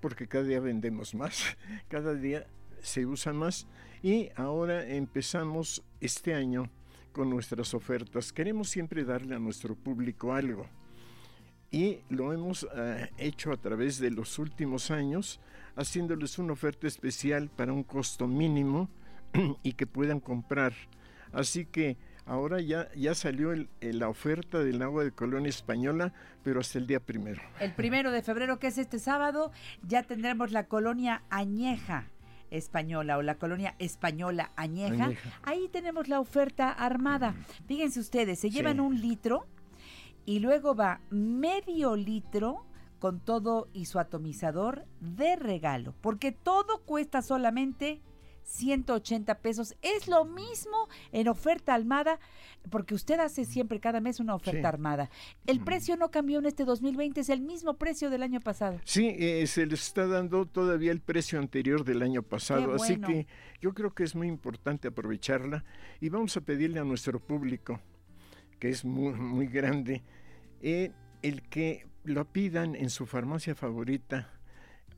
porque 0.00 0.28
cada 0.28 0.44
día 0.44 0.60
vendemos 0.60 1.14
más, 1.14 1.42
cada 1.88 2.14
día 2.14 2.46
se 2.80 3.06
usa 3.06 3.32
más 3.32 3.66
y 4.02 4.30
ahora 4.36 4.86
empezamos 4.86 5.82
este 6.00 6.34
año 6.34 6.70
con 7.12 7.30
nuestras 7.30 7.74
ofertas. 7.74 8.32
Queremos 8.32 8.68
siempre 8.68 9.04
darle 9.04 9.34
a 9.34 9.38
nuestro 9.38 9.74
público 9.74 10.32
algo 10.32 10.66
y 11.70 11.98
lo 12.08 12.32
hemos 12.32 12.66
eh, 12.74 13.10
hecho 13.18 13.52
a 13.52 13.56
través 13.56 13.98
de 13.98 14.10
los 14.10 14.38
últimos 14.38 14.90
años 14.90 15.40
haciéndoles 15.76 16.38
una 16.38 16.54
oferta 16.54 16.86
especial 16.86 17.50
para 17.50 17.72
un 17.72 17.82
costo 17.82 18.26
mínimo 18.26 18.88
y 19.62 19.72
que 19.74 19.86
puedan 19.86 20.20
comprar. 20.20 20.72
Así 21.32 21.66
que 21.66 21.96
ahora 22.28 22.60
ya, 22.60 22.88
ya 22.94 23.14
salió 23.14 23.52
el- 23.52 23.68
el- 23.80 23.98
la 23.98 24.08
oferta 24.08 24.58
del 24.58 24.80
agua 24.82 25.02
de 25.04 25.12
colonia 25.12 25.48
española, 25.48 26.12
pero 26.44 26.60
hasta 26.60 26.78
el 26.78 26.86
día 26.86 27.00
primero. 27.00 27.40
El 27.60 27.72
primero 27.74 28.10
de 28.10 28.22
febrero, 28.22 28.58
que 28.58 28.68
es 28.68 28.78
este 28.78 28.98
sábado, 28.98 29.50
ya 29.82 30.02
tendremos 30.02 30.52
la 30.52 30.66
colonia 30.66 31.22
añeja 31.30 32.06
española 32.50 33.18
o 33.18 33.22
la 33.22 33.34
colonia 33.36 33.74
española 33.78 34.52
añeja. 34.56 35.06
Añeja. 35.06 35.30
Ahí 35.42 35.68
tenemos 35.68 36.08
la 36.08 36.20
oferta 36.20 36.70
armada. 36.70 37.34
Fíjense 37.66 38.00
ustedes, 38.00 38.38
se 38.38 38.48
Sí. 38.50 38.56
llevan 38.56 38.80
un 38.80 39.00
litro 39.00 39.46
y 40.24 40.38
luego 40.40 40.74
va 40.74 41.00
medio 41.10 41.96
litro 41.96 42.64
con 42.98 43.20
todo 43.20 43.68
y 43.72 43.84
su 43.84 43.98
atomizador 43.98 44.84
de 45.00 45.36
regalo, 45.36 45.94
porque 46.00 46.32
todo 46.32 46.82
cuesta 46.84 47.22
solamente 47.22 48.00
180 48.48 49.34
pesos. 49.36 49.74
Es 49.82 50.08
lo 50.08 50.24
mismo 50.24 50.88
en 51.12 51.28
oferta 51.28 51.74
armada, 51.74 52.18
porque 52.70 52.94
usted 52.94 53.20
hace 53.20 53.44
siempre 53.44 53.78
cada 53.78 54.00
mes 54.00 54.20
una 54.20 54.34
oferta 54.34 54.60
Sí. 54.60 54.66
armada. 54.66 55.10
El 55.46 55.60
precio 55.60 55.96
no 55.96 56.10
cambió 56.10 56.38
en 56.38 56.46
este 56.46 56.64
2020, 56.64 57.20
es 57.20 57.28
el 57.28 57.40
mismo 57.40 57.74
precio 57.74 58.08
del 58.10 58.22
año 58.22 58.40
pasado. 58.40 58.80
Sí, 58.84 59.14
eh, 59.18 59.46
se 59.46 59.66
les 59.66 59.82
está 59.82 60.06
dando 60.06 60.46
todavía 60.46 60.92
el 60.92 61.00
precio 61.00 61.38
anterior 61.38 61.84
del 61.84 62.02
año 62.02 62.22
pasado, 62.22 62.74
así 62.74 62.98
que 63.00 63.26
yo 63.60 63.74
creo 63.74 63.94
que 63.94 64.04
es 64.04 64.14
muy 64.14 64.28
importante 64.28 64.88
aprovecharla 64.88 65.64
y 66.00 66.08
vamos 66.08 66.36
a 66.36 66.40
pedirle 66.40 66.80
a 66.80 66.84
nuestro 66.84 67.20
público, 67.20 67.80
que 68.58 68.70
es 68.70 68.84
muy, 68.84 69.12
muy 69.12 69.46
grande, 69.46 70.02
eh, 70.62 70.90
el 71.22 71.42
que 71.42 71.86
lo 72.04 72.24
pidan 72.24 72.74
en 72.74 72.88
su 72.90 73.04
farmacia 73.06 73.54
favorita 73.54 74.30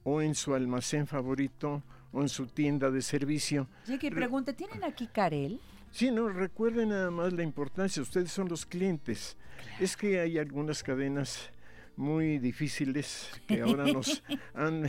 o 0.05 0.23
en 0.23 0.35
su 0.35 0.55
almacén 0.55 1.07
favorito 1.07 1.83
o 2.13 2.23
en 2.23 2.29
su 2.29 2.47
tienda 2.47 2.91
de 2.91 3.03
servicio. 3.03 3.69
Llegue 3.87 4.09
y 4.09 4.11
pregunte, 4.11 4.53
¿tienen 4.53 4.83
aquí 4.85 5.07
Carel? 5.07 5.61
Sí, 5.93 6.11
no, 6.11 6.29
recuerden 6.29 6.91
nada 6.91 7.11
más 7.11 7.33
la 7.33 7.43
importancia, 7.43 8.01
ustedes 8.03 8.31
son 8.31 8.49
los 8.49 8.65
clientes. 8.67 9.37
Es 9.81 9.97
que 9.97 10.21
hay 10.21 10.39
algunas 10.39 10.83
cadenas 10.83 11.51
muy 11.97 12.39
difíciles 12.39 13.29
que 13.47 13.61
ahora 13.63 13.85
nos 13.93 14.23
han 14.55 14.85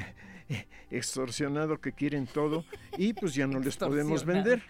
extorsionado 0.90 1.80
que 1.80 1.92
quieren 1.94 2.28
todo 2.28 2.66
y 2.98 3.14
pues 3.14 3.34
ya 3.34 3.48
no 3.48 3.60
les 3.60 3.78
podemos 3.78 4.26
vender. 4.26 4.62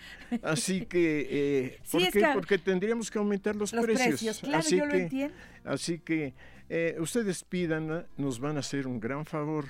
Así 0.44 0.86
que, 0.86 1.28
eh, 1.30 1.80
¿por 1.92 2.02
qué? 2.04 2.12
que- 2.12 2.28
Porque 2.34 2.58
tendríamos 2.58 3.10
que 3.12 3.18
aumentar 3.20 3.56
los, 3.56 3.74
Los 3.74 3.84
precios. 3.86 4.08
precios, 4.10 4.40
claro, 4.40 4.58
así 4.60 4.78
yo 4.78 4.86
lo 4.86 4.92
que, 4.92 5.02
entiendo. 5.04 5.36
Así 5.64 6.00
que 6.00 6.34
eh, 6.70 6.96
ustedes 7.00 7.44
pidan, 7.44 8.06
nos 8.18 8.40
van 8.40 8.58
a 8.58 8.60
hacer 8.60 8.88
un 8.88 9.00
gran 9.00 9.26
favor 9.26 9.66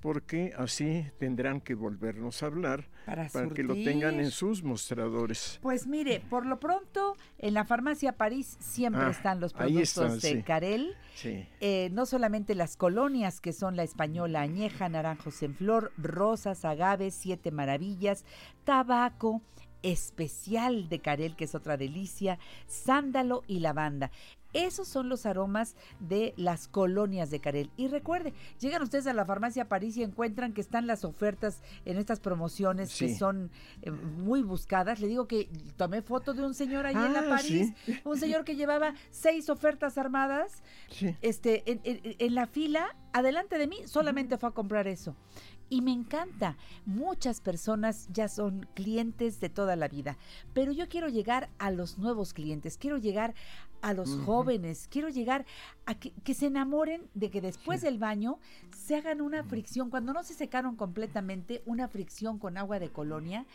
porque 0.00 0.52
así 0.56 1.06
tendrán 1.18 1.60
que 1.60 1.74
volvernos 1.74 2.42
a 2.42 2.46
hablar 2.46 2.88
Para 3.04 3.28
que 3.28 3.62
lo 3.62 3.74
tengan 3.74 4.18
en 4.18 4.30
sus 4.30 4.62
mostradores. 4.62 5.58
Pues 5.62 5.86
mire, 5.86 6.20
por 6.30 6.46
lo 6.46 6.58
pronto, 6.58 7.16
en 7.38 7.54
la 7.54 7.64
farmacia 7.64 8.12
París 8.12 8.56
siempre 8.60 9.02
Ah, 9.02 9.10
están 9.10 9.40
los 9.40 9.52
productos 9.52 9.86
están, 9.86 10.18
de 10.18 10.38
sí. 10.38 10.42
Carel. 10.42 10.94
Sí. 11.14 11.46
Eh, 11.60 11.90
no 11.92 12.06
solamente 12.06 12.54
las 12.54 12.76
colonias 12.76 13.40
que 13.40 13.52
son 13.52 13.76
la 13.76 13.82
española 13.82 14.40
añeja, 14.40 14.88
naranjos 14.88 15.42
en 15.42 15.54
flor, 15.54 15.92
rosas, 15.98 16.64
agaves, 16.64 17.14
siete 17.14 17.50
maravillas, 17.50 18.24
tabaco 18.64 19.42
especial 19.82 20.88
de 20.88 20.98
Carel, 21.00 21.36
que 21.36 21.44
es 21.44 21.54
otra 21.54 21.76
delicia, 21.76 22.38
sándalo 22.66 23.42
y 23.46 23.60
lavanda. 23.60 24.10
Esos 24.52 24.88
son 24.88 25.08
los 25.08 25.26
aromas 25.26 25.76
de 26.00 26.34
las 26.36 26.68
colonias 26.68 27.30
de 27.30 27.40
Carel. 27.40 27.70
Y 27.76 27.88
recuerde, 27.88 28.32
llegan 28.58 28.82
ustedes 28.82 29.06
a 29.06 29.12
la 29.12 29.24
farmacia 29.24 29.68
París 29.68 29.96
y 29.96 30.02
encuentran 30.02 30.52
que 30.52 30.60
están 30.60 30.86
las 30.86 31.04
ofertas 31.04 31.62
en 31.84 31.98
estas 31.98 32.20
promociones 32.20 32.96
que 32.98 33.14
son 33.14 33.50
eh, 33.82 33.90
muy 33.90 34.42
buscadas. 34.42 35.00
Le 35.00 35.06
digo 35.08 35.26
que 35.26 35.48
tomé 35.76 36.02
foto 36.02 36.34
de 36.34 36.44
un 36.44 36.54
señor 36.54 36.86
ahí 36.86 36.94
en 36.94 37.12
la 37.12 37.20
Ah, 37.20 37.28
París, 37.28 37.72
sí. 37.84 38.00
un 38.04 38.18
señor 38.18 38.44
que 38.44 38.56
llevaba 38.56 38.94
seis 39.10 39.48
ofertas 39.50 39.98
armadas 39.98 40.62
Sí. 40.90 41.14
este, 41.22 41.70
en, 41.70 41.80
en- 41.84 42.16
en 42.18 42.34
la 42.34 42.46
fila, 42.46 42.96
adelante 43.12 43.58
de 43.58 43.66
mí, 43.66 43.76
solamente 43.86 44.36
fue 44.38 44.48
a 44.48 44.52
comprar 44.52 44.88
eso. 44.88 45.14
Y 45.72 45.82
me 45.82 45.92
encanta. 45.92 46.56
Muchas 46.84 47.40
personas 47.40 48.08
ya 48.12 48.28
son 48.28 48.66
clientes 48.74 49.38
de 49.38 49.48
toda 49.48 49.76
la 49.76 49.86
vida. 49.86 50.18
Pero 50.52 50.72
yo 50.72 50.88
quiero 50.88 51.08
llegar 51.08 51.48
a 51.58 51.70
los 51.70 51.96
nuevos 51.96 52.34
clientes. 52.34 52.76
Quiero 52.76 52.98
llegar 52.98 53.34
a 53.80 53.94
los 53.94 54.16
jóvenes. 54.26 54.88
Quiero 54.90 55.08
llegar 55.08 55.46
a 55.86 55.94
que, 55.94 56.10
que 56.24 56.34
se 56.34 56.46
enamoren 56.46 57.08
de 57.14 57.30
que 57.30 57.40
después 57.40 57.82
del 57.82 57.98
baño 57.98 58.40
se 58.76 58.96
hagan 58.96 59.20
una 59.20 59.44
fricción. 59.44 59.90
Cuando 59.90 60.12
no 60.12 60.24
se 60.24 60.34
secaron 60.34 60.74
completamente, 60.74 61.62
una 61.66 61.86
fricción 61.86 62.40
con 62.40 62.58
agua 62.58 62.80
de 62.80 62.90
colonia. 62.90 63.46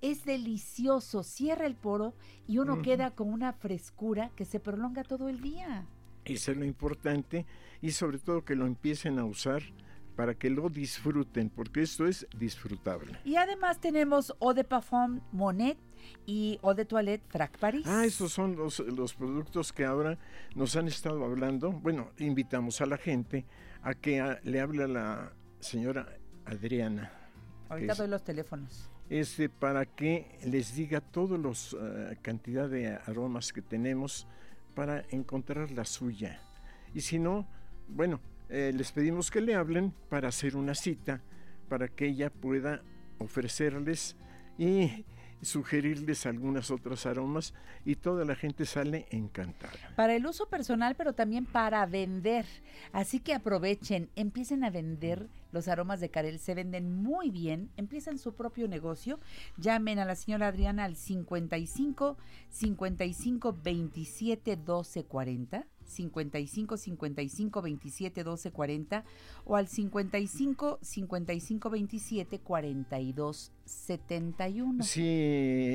Es 0.00 0.24
delicioso. 0.24 1.22
Cierra 1.22 1.66
el 1.66 1.74
poro 1.74 2.14
y 2.46 2.58
uno 2.58 2.80
queda 2.80 3.10
con 3.10 3.30
una 3.30 3.52
frescura 3.52 4.30
que 4.36 4.46
se 4.46 4.58
prolonga 4.58 5.04
todo 5.04 5.28
el 5.28 5.42
día. 5.42 5.84
Eso 6.24 6.52
es 6.52 6.56
lo 6.56 6.64
importante 6.64 7.44
y 7.82 7.90
sobre 7.90 8.18
todo 8.18 8.44
que 8.44 8.54
lo 8.54 8.66
empiecen 8.66 9.18
a 9.18 9.24
usar 9.26 9.62
para 10.18 10.34
que 10.34 10.50
lo 10.50 10.68
disfruten, 10.68 11.48
porque 11.48 11.80
esto 11.82 12.04
es 12.04 12.26
disfrutable. 12.36 13.16
Y 13.24 13.36
además 13.36 13.78
tenemos 13.80 14.34
Eau 14.40 14.52
de 14.52 14.64
Parfum 14.64 15.20
Monet 15.30 15.78
y 16.26 16.58
Eau 16.60 16.74
de 16.74 16.84
Toilette 16.84 17.22
Frac 17.28 17.56
Paris. 17.56 17.84
Ah, 17.86 18.04
estos 18.04 18.32
son 18.32 18.56
los, 18.56 18.80
los 18.80 19.14
productos 19.14 19.72
que 19.72 19.84
ahora 19.84 20.18
nos 20.56 20.74
han 20.74 20.88
estado 20.88 21.24
hablando. 21.24 21.70
Bueno, 21.70 22.10
invitamos 22.18 22.80
a 22.80 22.86
la 22.86 22.96
gente 22.96 23.46
a 23.80 23.94
que 23.94 24.20
a- 24.20 24.40
le 24.42 24.58
hable 24.60 24.82
a 24.82 24.88
la 24.88 25.32
señora 25.60 26.08
Adriana. 26.46 27.12
Ahorita 27.68 27.94
doy 27.94 28.08
los 28.08 28.24
teléfonos. 28.24 28.90
este, 29.08 29.48
para 29.48 29.86
que 29.86 30.36
les 30.44 30.74
diga 30.74 31.00
todos 31.00 31.38
los 31.38 31.76
eh, 31.80 32.16
cantidad 32.22 32.68
de 32.68 32.88
aromas 33.06 33.52
que 33.52 33.62
tenemos 33.62 34.26
para 34.74 35.04
encontrar 35.10 35.70
la 35.70 35.84
suya. 35.84 36.40
Y 36.92 37.02
si 37.02 37.20
no, 37.20 37.46
bueno, 37.86 38.18
eh, 38.48 38.72
les 38.74 38.92
pedimos 38.92 39.30
que 39.30 39.40
le 39.40 39.54
hablen 39.54 39.92
para 40.08 40.28
hacer 40.28 40.56
una 40.56 40.74
cita, 40.74 41.20
para 41.68 41.88
que 41.88 42.06
ella 42.06 42.30
pueda 42.30 42.82
ofrecerles 43.18 44.16
y 44.56 45.04
sugerirles 45.42 46.26
algunas 46.26 46.70
otras 46.70 47.06
aromas 47.06 47.54
y 47.84 47.96
toda 47.96 48.24
la 48.24 48.34
gente 48.34 48.64
sale 48.66 49.06
encantada. 49.10 49.72
Para 49.96 50.14
el 50.14 50.26
uso 50.26 50.48
personal, 50.48 50.94
pero 50.96 51.12
también 51.12 51.46
para 51.46 51.84
vender. 51.86 52.44
Así 52.92 53.20
que 53.20 53.34
aprovechen, 53.34 54.10
empiecen 54.16 54.64
a 54.64 54.70
vender 54.70 55.28
los 55.52 55.68
aromas 55.68 56.00
de 56.00 56.10
Carel. 56.10 56.38
Se 56.38 56.54
venden 56.54 56.92
muy 56.92 57.30
bien, 57.30 57.70
empiezan 57.76 58.18
su 58.18 58.34
propio 58.34 58.68
negocio. 58.68 59.20
Llamen 59.56 59.98
a 59.98 60.04
la 60.04 60.16
señora 60.16 60.48
Adriana 60.48 60.84
al 60.84 60.96
55 60.96 62.16
55 62.50 63.58
27 63.62 64.56
12 64.56 65.04
40. 65.04 65.66
55 65.88 66.76
55 66.76 67.62
27 67.62 68.22
12 68.24 68.50
40 68.52 69.04
o 69.44 69.56
al 69.56 69.66
55 69.68 70.78
55 70.82 71.70
27 71.70 72.38
42 72.40 73.52
71. 73.64 74.82
Si 74.82 75.02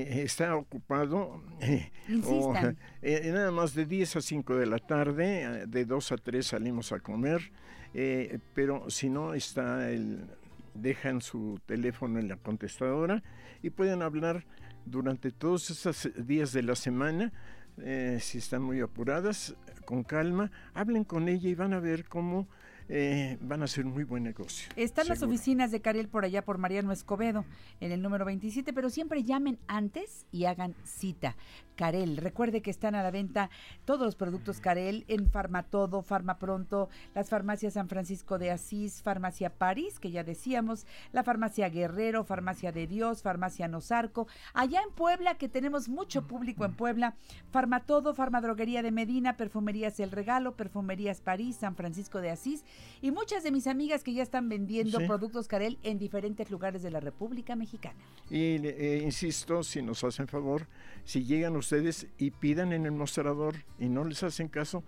está 0.07 0.55
ocupado, 0.55 1.43
eh, 1.61 1.91
o, 2.25 2.53
eh, 3.01 3.31
nada 3.33 3.51
más 3.51 3.73
de 3.75 3.85
10 3.85 4.15
a 4.17 4.21
5 4.21 4.55
de 4.55 4.65
la 4.65 4.79
tarde, 4.79 5.43
eh, 5.43 5.65
de 5.67 5.85
2 5.85 6.11
a 6.11 6.17
3 6.17 6.45
salimos 6.45 6.91
a 6.91 6.99
comer, 6.99 7.51
eh, 7.93 8.39
pero 8.53 8.89
si 8.89 9.09
no 9.09 9.33
está 9.33 9.89
el, 9.91 10.25
dejan 10.73 11.21
su 11.21 11.59
teléfono 11.65 12.19
en 12.19 12.27
la 12.27 12.37
contestadora 12.37 13.23
y 13.61 13.69
pueden 13.69 14.01
hablar 14.01 14.45
durante 14.85 15.31
todos 15.31 15.69
esos 15.69 16.09
días 16.25 16.51
de 16.53 16.63
la 16.63 16.75
semana. 16.75 17.31
eh, 17.77 18.19
si 18.21 18.37
están 18.37 18.61
muy 18.61 18.81
apuradas, 18.81 19.55
con 19.83 20.03
calma, 20.03 20.51
hablen 20.73 21.03
con 21.03 21.29
ella 21.29 21.49
y 21.49 21.55
van 21.55 21.73
a 21.73 21.79
ver 21.79 22.05
cómo 22.05 22.47
eh, 22.89 23.37
van 23.41 23.61
a 23.61 23.65
hacer 23.65 23.85
muy 23.85 24.03
buen 24.03 24.23
negocio. 24.23 24.69
Están 24.75 25.07
las 25.07 25.23
oficinas 25.23 25.71
de 25.71 25.81
Carel 25.81 26.09
por 26.09 26.25
allá 26.25 26.43
por 26.43 26.57
Mariano 26.57 26.91
Escobedo, 26.91 27.45
en 27.79 27.91
el 27.91 28.01
número 28.01 28.25
27, 28.25 28.73
pero 28.73 28.89
siempre 28.89 29.23
llamen 29.23 29.57
antes 29.67 30.25
y 30.31 30.45
hagan 30.45 30.75
cita. 30.83 31.35
Carel, 31.75 32.17
recuerde 32.17 32.61
que 32.61 32.69
están 32.71 32.95
a 32.95 33.03
la 33.03 33.11
venta 33.11 33.49
todos 33.85 34.01
los 34.01 34.15
productos 34.15 34.59
Carel 34.59 35.05
en 35.07 35.29
Farmatodo, 35.29 36.01
Farmapronto, 36.01 36.89
las 37.15 37.29
farmacias 37.29 37.73
San 37.73 37.89
Francisco 37.89 38.37
de 38.37 38.51
Asís, 38.51 39.01
Farmacia 39.01 39.49
París, 39.49 39.99
que 39.99 40.11
ya 40.11 40.23
decíamos, 40.23 40.85
la 41.11 41.23
Farmacia 41.23 41.69
Guerrero, 41.69 42.23
Farmacia 42.23 42.71
de 42.71 42.87
Dios, 42.87 43.21
Farmacia 43.23 43.67
Nosarco, 43.67 44.27
allá 44.53 44.81
en 44.81 44.93
Puebla, 44.93 45.37
que 45.37 45.49
tenemos 45.49 45.89
mucho 45.89 46.27
público 46.27 46.65
en 46.65 46.73
Puebla, 46.75 47.15
Farmatodo, 47.51 48.13
Farmadroguería 48.13 48.81
de 48.83 48.91
Medina, 48.91 49.37
Perfumerías 49.37 49.99
El 49.99 50.11
Regalo, 50.11 50.55
Perfumerías 50.55 51.21
París, 51.21 51.57
San 51.57 51.75
Francisco 51.75 52.21
de 52.21 52.31
Asís 52.31 52.63
y 53.01 53.11
muchas 53.11 53.43
de 53.43 53.51
mis 53.51 53.67
amigas 53.67 54.03
que 54.03 54.13
ya 54.13 54.23
están 54.23 54.49
vendiendo 54.49 54.99
Sí. 54.99 55.07
productos 55.07 55.47
Carel 55.47 55.77
en 55.83 55.97
diferentes 55.99 56.49
lugares 56.51 56.83
de 56.83 56.91
la 56.91 56.99
República 56.99 57.55
Mexicana. 57.55 57.99
Y 58.29 58.57
eh, 58.65 59.01
insisto, 59.03 59.63
si 59.63 59.81
nos 59.81 60.03
hacen 60.03 60.27
favor, 60.27 60.67
si 61.03 61.25
llegan 61.25 61.55
ustedes 61.63 62.07
y 62.17 62.31
pidan 62.31 62.73
en 62.73 62.85
el 62.85 62.91
mostrador 62.91 63.55
y 63.79 63.87
no 63.87 64.03
les 64.03 64.21
hacen 64.21 64.49
caso, 64.49 64.83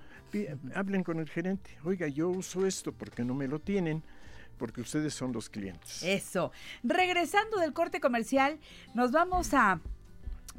hablen 0.73 1.03
con 1.03 1.19
el 1.19 1.29
gerente. 1.29 1.71
Oiga, 1.85 2.07
yo 2.07 2.27
uso 2.29 2.65
esto 2.65 2.91
porque 2.91 3.23
no 3.23 3.33
me 3.33 3.47
lo 3.47 3.59
tienen, 3.59 4.03
porque 4.57 4.81
ustedes 4.81 5.13
son 5.13 5.31
los 5.31 5.49
clientes. 5.49 6.03
Eso. 6.03 6.51
Regresando 6.83 7.59
del 7.59 7.71
corte 7.71 8.01
comercial, 8.01 8.59
nos 8.93 9.11
vamos 9.11 9.53
a 9.53 9.79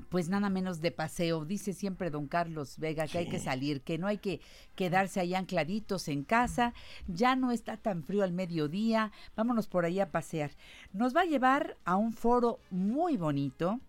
pues 0.09 0.29
nada 0.29 0.51
menos 0.51 0.81
de 0.81 0.91
paseo. 0.91 1.45
Dice 1.45 1.73
siempre 1.73 2.11
don 2.11 2.27
Carlos 2.29 2.79
Vega 2.79 3.07
que 3.07 3.19
hay 3.19 3.29
que 3.29 3.41
salir, 3.41 3.81
que 3.81 3.99
no 3.99 4.07
hay 4.07 4.19
que 4.19 4.41
quedarse 4.75 5.21
ahí 5.21 5.35
ancladitos 5.35 6.09
en 6.09 6.23
casa. 6.23 6.75
Ya 7.07 7.37
no 7.37 7.51
está 7.51 7.77
tan 7.77 8.03
frío 8.03 8.25
al 8.25 8.33
mediodía. 8.33 9.13
Vámonos 9.37 9.67
por 9.69 9.85
ahí 9.85 10.01
a 10.01 10.11
pasear. 10.11 10.51
Nos 10.97 11.15
va 11.15 11.21
a 11.21 11.27
llevar 11.27 11.77
a 11.85 11.97
un 11.97 12.15
foro 12.15 12.59
muy 12.71 13.19
bonito. 13.19 13.81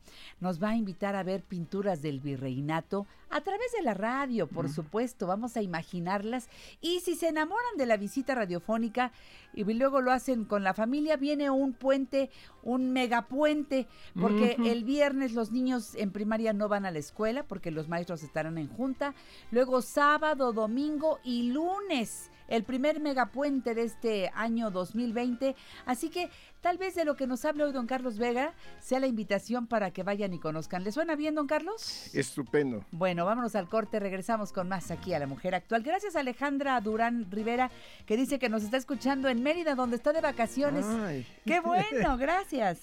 Nos 0.41 0.61
va 0.61 0.71
a 0.71 0.75
invitar 0.75 1.15
a 1.15 1.23
ver 1.23 1.41
pinturas 1.41 2.01
del 2.01 2.19
virreinato 2.19 3.07
a 3.29 3.39
través 3.39 3.71
de 3.71 3.81
la 3.81 3.93
radio, 3.93 4.45
por 4.45 4.67
supuesto. 4.67 5.25
Vamos 5.25 5.55
a 5.55 5.61
imaginarlas. 5.61 6.49
Y 6.81 6.99
si 6.99 7.15
se 7.15 7.29
enamoran 7.29 7.77
de 7.77 7.85
la 7.85 7.95
visita 7.95 8.35
radiofónica 8.35 9.13
y 9.53 9.63
luego 9.63 10.01
lo 10.01 10.11
hacen 10.11 10.43
con 10.43 10.65
la 10.65 10.73
familia, 10.73 11.15
viene 11.15 11.49
un 11.49 11.71
puente, 11.71 12.29
un 12.61 12.91
megapuente, 12.91 13.87
porque 14.19 14.57
el 14.65 14.83
viernes 14.83 15.33
los 15.33 15.51
niños 15.53 15.95
en 15.95 16.11
primaria 16.11 16.51
no 16.51 16.67
van 16.67 16.85
a 16.85 16.91
la 16.91 16.99
escuela 16.99 17.43
porque 17.43 17.71
los 17.71 17.87
maestros 17.87 18.21
estarán 18.21 18.57
en 18.57 18.67
junta. 18.67 19.15
Luego 19.51 19.81
sábado, 19.81 20.51
domingo 20.51 21.19
y 21.23 21.53
lunes, 21.53 22.31
el 22.47 22.63
primer 22.63 22.99
megapuente 22.99 23.75
de 23.75 23.83
este 23.83 24.31
año 24.33 24.71
2020. 24.71 25.55
Así 25.85 26.09
que 26.09 26.29
tal 26.61 26.77
vez 26.77 26.95
de 26.95 27.05
lo 27.05 27.15
que 27.15 27.27
nos 27.27 27.45
hable 27.45 27.63
hoy 27.63 27.71
don 27.71 27.87
Carlos 27.87 28.17
Vega 28.17 28.53
sea 28.79 28.99
la 28.99 29.07
invitación 29.07 29.67
para 29.67 29.91
que 29.91 30.03
vayan 30.03 30.33
y 30.33 30.39
conozcan. 30.39 30.83
¿Le 30.83 30.91
suena 30.91 31.15
bien, 31.15 31.35
don 31.35 31.47
Carlos? 31.47 32.13
Estupendo. 32.13 32.85
Bueno, 32.91 33.25
vámonos 33.25 33.55
al 33.55 33.69
corte, 33.69 33.99
regresamos 33.99 34.51
con 34.51 34.67
más 34.67 34.91
aquí 34.91 35.13
a 35.13 35.19
La 35.19 35.27
Mujer 35.27 35.55
Actual. 35.55 35.83
Gracias 35.83 36.15
a 36.15 36.21
Alejandra 36.21 36.79
Durán 36.81 37.29
Rivera, 37.31 37.71
que 38.05 38.17
dice 38.17 38.39
que 38.39 38.49
nos 38.49 38.63
está 38.63 38.77
escuchando 38.77 39.29
en 39.29 39.43
Mérida, 39.43 39.75
donde 39.75 39.95
está 39.95 40.13
de 40.13 40.21
vacaciones. 40.21 40.85
Ay. 40.85 41.25
¡Qué 41.45 41.59
bueno! 41.59 42.17
Gracias. 42.17 42.79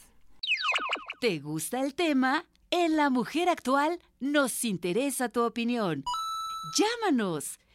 ¿Te 1.21 1.39
gusta 1.39 1.81
el 1.81 1.95
tema? 1.95 2.45
En 2.71 2.97
La 2.97 3.09
Mujer 3.09 3.49
Actual 3.49 4.01
nos 4.21 4.65
interesa 4.65 5.29
tu 5.29 5.43
opinión. 5.43 6.05
Llámanos 6.77 7.59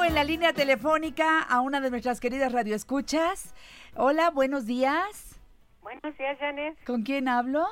En 0.00 0.14
la 0.14 0.24
línea 0.24 0.54
telefónica 0.54 1.42
a 1.42 1.60
una 1.60 1.80
de 1.80 1.90
nuestras 1.90 2.18
queridas 2.18 2.50
radioescuchas. 2.50 3.54
Hola, 3.94 4.30
buenos 4.30 4.64
días. 4.64 5.38
Buenos 5.82 6.16
días, 6.16 6.38
Janet. 6.38 6.82
¿Con 6.86 7.02
quién 7.02 7.28
hablo? 7.28 7.66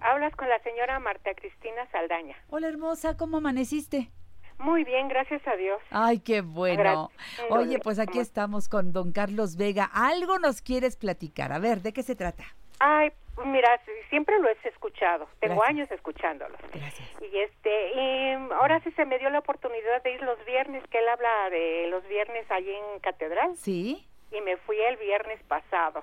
Hablas 0.00 0.34
con 0.36 0.48
la 0.48 0.58
señora 0.62 0.98
Marta 1.00 1.34
Cristina 1.34 1.86
Saldaña. 1.92 2.34
Hola, 2.48 2.68
hermosa, 2.68 3.16
¿cómo 3.18 3.36
amaneciste? 3.36 4.10
Muy 4.58 4.84
bien, 4.84 5.08
gracias 5.08 5.46
a 5.46 5.54
Dios. 5.56 5.78
Ay, 5.90 6.18
qué 6.20 6.40
bueno. 6.40 7.10
Gracias. 7.12 7.50
Oye, 7.50 7.78
pues 7.78 7.98
aquí 7.98 8.20
estamos 8.20 8.70
con 8.70 8.92
don 8.92 9.12
Carlos 9.12 9.56
Vega. 9.56 9.84
Algo 9.84 10.38
nos 10.38 10.62
quieres 10.62 10.96
platicar. 10.96 11.52
A 11.52 11.58
ver, 11.58 11.82
¿de 11.82 11.92
qué 11.92 12.02
se 12.02 12.16
trata? 12.16 12.44
Ay, 12.78 13.12
mira, 13.44 13.80
siempre 14.08 14.38
lo 14.38 14.48
he 14.48 14.56
escuchado. 14.64 15.28
Tengo 15.40 15.56
Gracias. 15.56 15.68
años 15.68 15.90
escuchándolos. 15.90 16.58
Gracias. 16.72 17.22
Y 17.22 17.38
este, 17.38 17.92
y 17.94 18.32
ahora 18.52 18.80
sí 18.80 18.90
se 18.92 19.04
me 19.04 19.18
dio 19.18 19.30
la 19.30 19.40
oportunidad 19.40 20.02
de 20.02 20.12
ir 20.12 20.22
los 20.22 20.42
viernes, 20.44 20.82
que 20.88 20.98
él 20.98 21.08
habla 21.08 21.50
de 21.50 21.86
los 21.88 22.06
viernes 22.08 22.50
allí 22.50 22.72
en 22.72 23.00
Catedral. 23.00 23.56
Sí. 23.56 24.06
Y 24.30 24.40
me 24.40 24.56
fui 24.58 24.80
el 24.80 24.96
viernes 24.96 25.42
pasado. 25.44 26.02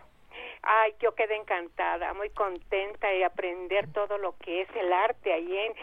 Ay, 0.62 0.94
yo 1.00 1.14
quedé 1.14 1.36
encantada, 1.36 2.14
muy 2.14 2.30
contenta 2.30 3.08
de 3.08 3.26
aprender 3.26 3.92
todo 3.92 4.18
lo 4.18 4.36
que 4.38 4.62
es 4.62 4.70
el 4.76 4.92
arte 4.94 5.34
allí 5.34 5.58
en 5.58 5.74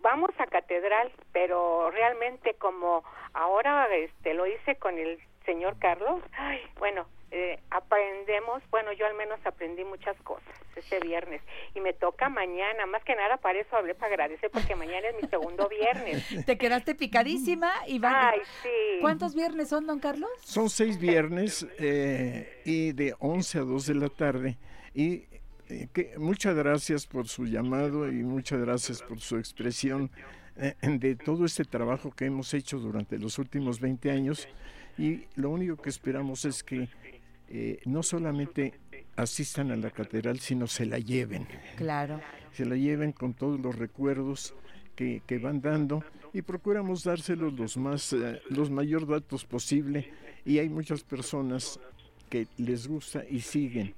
vamos 0.00 0.30
a 0.38 0.46
catedral, 0.46 1.10
pero 1.32 1.90
realmente 1.90 2.54
como 2.54 3.02
ahora 3.34 3.88
este 3.96 4.34
lo 4.34 4.46
hice 4.46 4.76
con 4.76 4.98
el 4.98 5.18
señor 5.44 5.78
Carlos, 5.78 6.22
ay, 6.36 6.60
bueno, 6.78 7.06
eh, 7.30 7.58
aprendemos, 7.70 8.62
bueno, 8.70 8.92
yo 8.92 9.06
al 9.06 9.14
menos 9.14 9.38
aprendí 9.44 9.84
muchas 9.84 10.16
cosas 10.22 10.54
este 10.76 11.00
viernes 11.00 11.42
y 11.74 11.80
me 11.80 11.92
toca 11.92 12.28
mañana, 12.28 12.86
más 12.86 13.02
que 13.04 13.14
nada 13.14 13.36
para 13.36 13.58
eso 13.58 13.76
hablé 13.76 13.94
para 13.94 14.12
agradecer 14.12 14.50
porque 14.50 14.74
mañana 14.74 15.08
es 15.08 15.22
mi 15.22 15.28
segundo 15.28 15.68
viernes. 15.68 16.24
Te 16.46 16.56
quedaste 16.56 16.94
picadísima 16.94 17.70
y 17.86 17.98
van. 17.98 18.14
Ay, 18.14 18.40
sí. 18.62 19.00
¿Cuántos 19.00 19.34
viernes 19.34 19.68
son, 19.68 19.86
don 19.86 20.00
Carlos? 20.00 20.30
Son 20.40 20.70
seis 20.70 20.98
viernes 20.98 21.66
eh, 21.78 22.62
y 22.64 22.92
de 22.92 23.14
11 23.18 23.58
a 23.58 23.62
2 23.62 23.86
de 23.86 23.94
la 23.94 24.08
tarde. 24.08 24.58
Y 24.94 25.24
eh, 25.68 25.88
que, 25.92 26.14
muchas 26.18 26.54
gracias 26.54 27.06
por 27.06 27.28
su 27.28 27.44
llamado 27.44 28.08
y 28.08 28.22
muchas 28.22 28.60
gracias 28.60 29.02
por 29.02 29.20
su 29.20 29.36
expresión 29.36 30.10
eh, 30.56 30.74
de 30.82 31.14
todo 31.14 31.44
este 31.44 31.64
trabajo 31.64 32.10
que 32.10 32.24
hemos 32.24 32.54
hecho 32.54 32.78
durante 32.78 33.18
los 33.18 33.38
últimos 33.38 33.80
20 33.80 34.10
años. 34.10 34.48
Y 34.96 35.26
lo 35.36 35.50
único 35.50 35.76
que 35.76 35.90
esperamos 35.90 36.44
es 36.44 36.64
que 36.64 36.88
eh, 37.50 37.80
no 37.86 38.02
solamente 38.02 38.74
asistan 39.16 39.70
a 39.70 39.76
la 39.76 39.90
catedral, 39.90 40.38
sino 40.38 40.66
se 40.66 40.86
la 40.86 40.98
lleven. 40.98 41.46
Claro. 41.76 42.20
Se 42.52 42.64
la 42.64 42.76
lleven 42.76 43.12
con 43.12 43.34
todos 43.34 43.58
los 43.60 43.74
recuerdos 43.76 44.54
que, 44.94 45.22
que 45.26 45.38
van 45.38 45.60
dando 45.60 46.04
y 46.32 46.42
procuramos 46.42 47.04
dárselos 47.04 47.52
los 47.54 47.76
más 47.76 48.12
eh, 48.12 48.40
los 48.50 48.70
mayor 48.70 49.06
datos 49.06 49.44
posible 49.44 50.10
y 50.44 50.58
hay 50.58 50.68
muchas 50.68 51.02
personas 51.02 51.80
que 52.28 52.46
les 52.58 52.86
gusta 52.86 53.24
y 53.28 53.40
siguen 53.40 53.94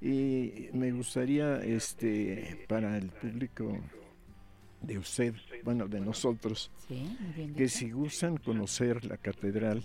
y 0.00 0.68
me 0.72 0.92
gustaría 0.92 1.56
este 1.62 2.66
para 2.68 2.96
el 2.96 3.08
público 3.08 3.78
de 4.80 4.98
usted 4.98 5.34
bueno 5.64 5.88
de 5.88 6.00
nosotros 6.00 6.70
Sí, 6.88 7.16
que 7.56 7.68
si 7.68 7.90
gustan 7.90 8.36
conocer 8.36 9.04
la 9.04 9.16
catedral 9.16 9.84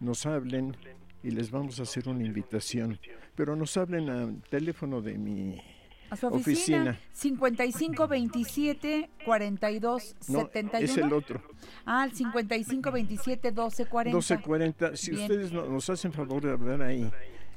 nos 0.00 0.26
hablen 0.26 0.76
y 1.24 1.30
les 1.30 1.50
vamos 1.50 1.80
a 1.80 1.82
hacer 1.84 2.08
una 2.08 2.24
invitación. 2.24 2.98
Pero 3.34 3.56
nos 3.56 3.76
hablen 3.76 4.08
al 4.10 4.42
teléfono 4.50 5.00
de 5.00 5.18
mi 5.18 5.60
A 6.10 6.16
su 6.16 6.26
oficina. 6.28 7.00
5527 7.12 9.10
42 9.24 10.16
No, 10.28 10.40
71. 10.40 10.84
es 10.84 10.96
el 10.98 11.12
otro. 11.12 11.42
Ah, 11.86 12.04
el 12.04 12.12
5527 12.14 13.48
1240. 13.50 14.10
1240. 14.10 14.96
Si 14.96 15.10
Bien. 15.10 15.22
ustedes 15.22 15.52
no- 15.52 15.66
nos 15.66 15.88
hacen 15.90 16.12
favor 16.12 16.42
de 16.44 16.52
hablar 16.52 16.82
ahí, 16.82 17.10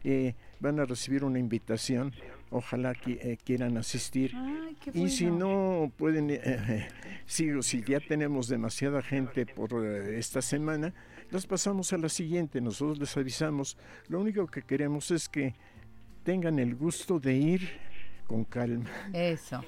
eh, 0.03 0.33
van 0.59 0.79
a 0.79 0.85
recibir 0.85 1.23
una 1.23 1.39
invitación. 1.39 2.13
Ojalá 2.49 2.93
que 2.95 3.19
eh, 3.21 3.37
quieran 3.43 3.75
asistir. 3.77 4.31
Ay, 4.33 4.77
qué 4.81 4.91
Y 4.97 5.09
si 5.09 5.25
bueno. 5.27 5.81
no 5.83 5.91
pueden, 5.97 6.29
eh, 6.29 6.39
eh, 6.43 6.87
si, 7.25 7.61
si 7.61 7.83
ya 7.83 7.99
tenemos 7.99 8.47
demasiada 8.47 9.01
gente 9.01 9.45
por 9.45 9.71
eh, 9.85 10.17
esta 10.17 10.41
semana, 10.41 10.93
las 11.31 11.45
pasamos 11.45 11.91
a 11.93 11.97
la 11.97 12.09
siguiente. 12.09 12.61
Nosotros 12.61 12.99
les 12.99 13.15
avisamos. 13.17 13.77
Lo 14.07 14.19
único 14.19 14.47
que 14.47 14.61
queremos 14.61 15.11
es 15.11 15.27
que 15.27 15.55
tengan 16.23 16.59
el 16.59 16.75
gusto 16.75 17.19
de 17.19 17.35
ir 17.35 17.69
con 18.27 18.43
calma, 18.43 18.89
Eso. 19.13 19.63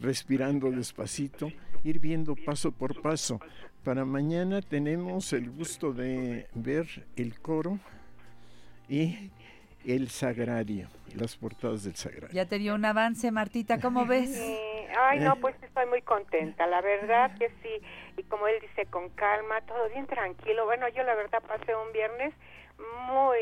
respirando 0.00 0.70
despacito, 0.70 1.50
ir 1.82 1.98
viendo 1.98 2.36
paso 2.36 2.70
por 2.70 3.02
paso. 3.02 3.40
Para 3.82 4.04
mañana 4.04 4.62
tenemos 4.62 5.32
el 5.32 5.50
gusto 5.50 5.92
de 5.92 6.46
ver 6.54 7.06
el 7.16 7.40
coro 7.40 7.78
y 8.88 9.30
el 9.86 10.08
sagrario, 10.10 10.88
las 11.14 11.36
portadas 11.36 11.84
del 11.84 11.96
sagrario. 11.96 12.28
Ya 12.32 12.46
te 12.46 12.58
dio 12.58 12.74
un 12.74 12.84
avance, 12.84 13.30
Martita, 13.30 13.80
¿cómo 13.80 14.06
ves? 14.06 14.34
Sí, 14.34 14.58
Ay, 14.96 15.18
no, 15.18 15.32
Eh. 15.32 15.38
pues 15.40 15.56
estoy 15.60 15.86
muy 15.86 16.02
contenta, 16.02 16.66
la 16.68 16.80
verdad 16.80 17.36
que 17.36 17.48
sí. 17.62 17.82
Y 18.16 18.22
como 18.24 18.46
él 18.46 18.54
dice, 18.60 18.86
con 18.86 19.08
calma, 19.10 19.60
todo 19.62 19.88
bien 19.90 20.06
tranquilo. 20.06 20.66
Bueno, 20.66 20.88
yo 20.88 21.02
la 21.02 21.16
verdad 21.16 21.42
pasé 21.48 21.74
un 21.74 21.92
viernes 21.92 22.32
muy, 23.08 23.38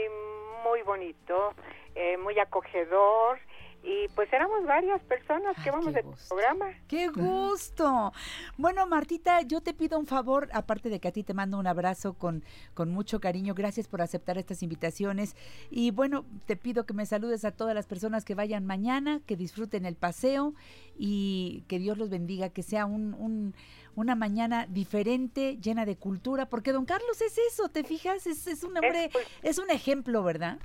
muy 0.65 0.81
bonito, 0.83 1.53
eh, 1.95 2.17
muy 2.17 2.39
acogedor. 2.39 3.39
Y 3.85 4.07
pues 4.15 4.33
éramos 4.33 4.65
varias 4.65 5.03
personas 5.03 5.57
que 5.65 5.71
vamos 5.73 5.93
de 5.93 6.05
programa. 6.29 6.67
¡Qué 6.87 7.09
gusto! 7.09 8.13
Bueno, 8.57 8.87
Martita, 8.87 9.43
yo 9.43 9.61
te 9.61 9.75
pido 9.75 9.99
un 9.99 10.07
favor, 10.07 10.49
aparte 10.53 10.89
de 10.89 11.01
que 11.01 11.09
a 11.09 11.13
ti 11.13 11.25
te 11.25 11.35
mando 11.35 11.59
un 11.59 11.67
abrazo 11.67 12.15
con, 12.15 12.45
con 12.75 12.91
mucho 12.93 13.21
cariño, 13.21 13.55
gracias 13.55 13.89
por 13.89 14.01
aceptar 14.01 14.39
estas 14.39 14.63
invitaciones. 14.63 15.35
Y 15.69 15.91
bueno, 15.91 16.25
te 16.47 16.55
pido 16.57 16.87
que 16.87 16.95
me 16.95 17.07
saludes 17.07 17.45
a 17.45 17.51
todas 17.51 17.75
las 17.75 17.87
personas 17.87 18.25
que 18.25 18.37
vayan 18.37 18.65
mañana, 18.65 19.21
que 19.27 19.37
disfruten 19.37 19.85
el 19.85 19.97
paseo 19.97 20.55
y 20.97 21.65
que 21.67 21.81
Dios 21.81 21.99
los 21.99 22.09
bendiga, 22.09 22.51
que 22.51 22.63
sea 22.63 22.87
un, 22.87 23.15
un- 23.15 23.55
una 23.97 24.15
mañana 24.15 24.67
diferente, 24.71 25.59
llena 25.61 25.85
de 25.85 25.97
cultura, 25.97 26.49
porque 26.49 26.73
don 26.73 26.85
Carlos 26.87 27.21
es 27.21 27.37
eso, 27.53 27.69
¿te 27.69 27.83
fijas? 27.83 28.27
Es, 28.29 28.47
es 28.47 28.63
un 28.63 28.77
hombre, 28.77 29.11
es 29.43 29.59
un 29.59 29.71
ejemplo, 29.71 30.23
¿verdad? 30.23 30.59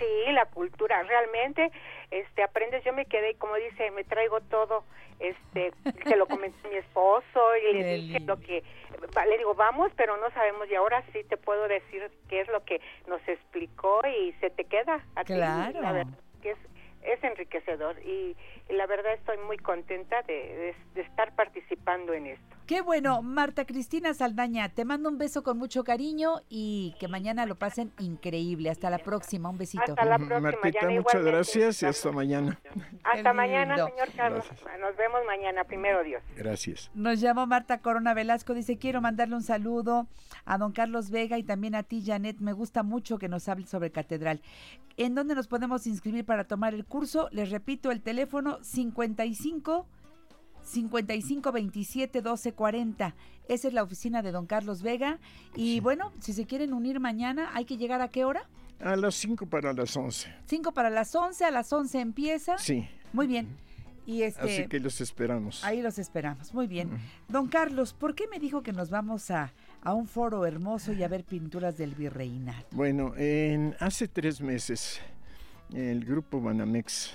Sí, 0.00 0.32
la 0.32 0.46
cultura, 0.46 1.02
realmente, 1.02 1.70
este, 2.10 2.42
aprendes, 2.42 2.82
yo 2.84 2.92
me 2.92 3.04
quedé, 3.04 3.34
como 3.36 3.54
dice, 3.56 3.90
me 3.90 4.02
traigo 4.02 4.40
todo, 4.40 4.84
este, 5.18 5.72
se 6.08 6.16
lo 6.16 6.26
comenté 6.26 6.66
a 6.66 6.70
mi 6.70 6.76
esposo 6.78 7.56
y 7.70 7.74
le 7.74 7.94
dije 7.96 8.20
lo 8.20 8.40
que, 8.40 8.64
le 9.28 9.38
digo, 9.38 9.54
vamos, 9.54 9.92
pero 9.96 10.16
no 10.16 10.30
sabemos 10.30 10.70
y 10.70 10.74
ahora 10.74 11.04
sí 11.12 11.22
te 11.28 11.36
puedo 11.36 11.68
decir 11.68 12.10
qué 12.28 12.40
es 12.40 12.48
lo 12.48 12.64
que 12.64 12.80
nos 13.06 13.20
explicó 13.28 14.00
y 14.06 14.32
se 14.40 14.48
te 14.48 14.64
queda 14.64 15.04
a 15.16 15.24
ti, 15.24 15.34
Claro. 15.34 15.82
la 15.82 15.92
verdad 15.92 16.18
que 16.40 16.52
es, 16.52 16.58
es 17.02 17.22
enriquecedor 17.24 17.96
y, 18.04 18.36
y 18.68 18.72
la 18.74 18.86
verdad 18.86 19.14
estoy 19.14 19.36
muy 19.46 19.56
contenta 19.58 20.22
de, 20.22 20.34
de- 20.34 20.74
de 20.94 21.00
estar 21.02 21.34
participando 21.34 22.12
en 22.12 22.26
esto. 22.26 22.56
Qué 22.66 22.82
bueno, 22.82 23.20
Marta 23.22 23.64
Cristina 23.64 24.14
Saldaña, 24.14 24.68
te 24.68 24.84
mando 24.84 25.08
un 25.08 25.18
beso 25.18 25.42
con 25.42 25.58
mucho 25.58 25.82
cariño 25.82 26.36
y 26.48 26.94
que 27.00 27.08
mañana 27.08 27.44
lo 27.46 27.56
pasen 27.56 27.92
increíble. 27.98 28.70
Hasta 28.70 28.90
la 28.90 28.98
próxima, 28.98 29.48
un 29.48 29.58
besito. 29.58 29.82
Hasta 29.82 30.04
la 30.04 30.18
próxima, 30.18 30.40
Martita, 30.40 30.80
Yana, 30.82 31.00
muchas 31.00 31.24
gracias 31.24 31.82
y 31.82 31.86
hasta 31.86 32.12
mañana. 32.12 32.60
Hasta 33.02 33.32
mañana, 33.32 33.74
señor 33.74 34.12
Carlos. 34.16 34.48
Nos 34.80 34.96
vemos 34.96 35.20
mañana, 35.26 35.64
primero 35.64 36.04
Dios. 36.04 36.22
Gracias. 36.36 36.90
Nos 36.94 37.20
llamó 37.20 37.46
Marta 37.48 37.78
Corona 37.80 38.14
Velasco, 38.14 38.54
dice, 38.54 38.78
quiero 38.78 39.00
mandarle 39.00 39.34
un 39.34 39.42
saludo 39.42 40.06
a 40.44 40.56
don 40.56 40.70
Carlos 40.72 41.10
Vega 41.10 41.38
y 41.38 41.42
también 41.42 41.74
a 41.74 41.82
ti, 41.82 42.04
Janet. 42.06 42.38
Me 42.38 42.52
gusta 42.52 42.84
mucho 42.84 43.18
que 43.18 43.28
nos 43.28 43.48
hable 43.48 43.66
sobre 43.66 43.90
catedral. 43.90 44.42
¿En 44.96 45.14
dónde 45.16 45.34
nos 45.34 45.48
podemos 45.48 45.86
inscribir 45.88 46.24
para 46.24 46.44
tomar 46.44 46.74
el 46.74 46.84
curso? 46.90 47.30
Les 47.32 47.48
repito, 47.48 47.90
el 47.90 48.02
teléfono 48.02 48.58
55 48.62 49.86
55 50.62 51.52
27 51.52 52.20
12 52.20 52.52
40. 52.52 53.14
Esa 53.48 53.68
es 53.68 53.74
la 53.74 53.82
oficina 53.82 54.20
de 54.20 54.32
don 54.32 54.46
Carlos 54.46 54.82
Vega. 54.82 55.18
Y 55.56 55.80
bueno, 55.80 56.12
si 56.20 56.34
se 56.34 56.44
quieren 56.44 56.74
unir 56.74 57.00
mañana, 57.00 57.50
¿hay 57.54 57.64
que 57.64 57.78
llegar 57.78 58.02
a 58.02 58.08
qué 58.08 58.24
hora? 58.24 58.42
A 58.80 58.96
las 58.96 59.14
5 59.14 59.46
para 59.46 59.72
las 59.72 59.96
11. 59.96 60.34
5 60.46 60.72
para 60.72 60.90
las 60.90 61.14
11, 61.14 61.44
a 61.44 61.50
las 61.50 61.72
11 61.72 62.00
empieza. 62.00 62.58
Sí. 62.58 62.86
Muy 63.12 63.26
bien. 63.26 63.48
Y 64.06 64.22
este 64.22 64.42
Así 64.42 64.68
que 64.68 64.80
los 64.80 65.00
esperamos. 65.00 65.62
Ahí 65.64 65.82
los 65.82 65.98
esperamos. 65.98 66.54
Muy 66.54 66.66
bien. 66.66 66.90
Don 67.28 67.48
Carlos, 67.48 67.92
¿por 67.92 68.14
qué 68.14 68.26
me 68.28 68.38
dijo 68.38 68.62
que 68.62 68.72
nos 68.72 68.90
vamos 68.90 69.30
a, 69.30 69.52
a 69.82 69.92
un 69.92 70.06
foro 70.06 70.46
hermoso 70.46 70.92
y 70.92 71.02
a 71.02 71.08
ver 71.08 71.24
pinturas 71.24 71.76
del 71.76 71.94
virreinato? 71.94 72.66
Bueno, 72.72 73.12
en, 73.16 73.76
hace 73.78 74.08
tres 74.08 74.40
meses 74.40 75.00
el 75.74 76.04
grupo 76.04 76.40
Banamex 76.40 77.10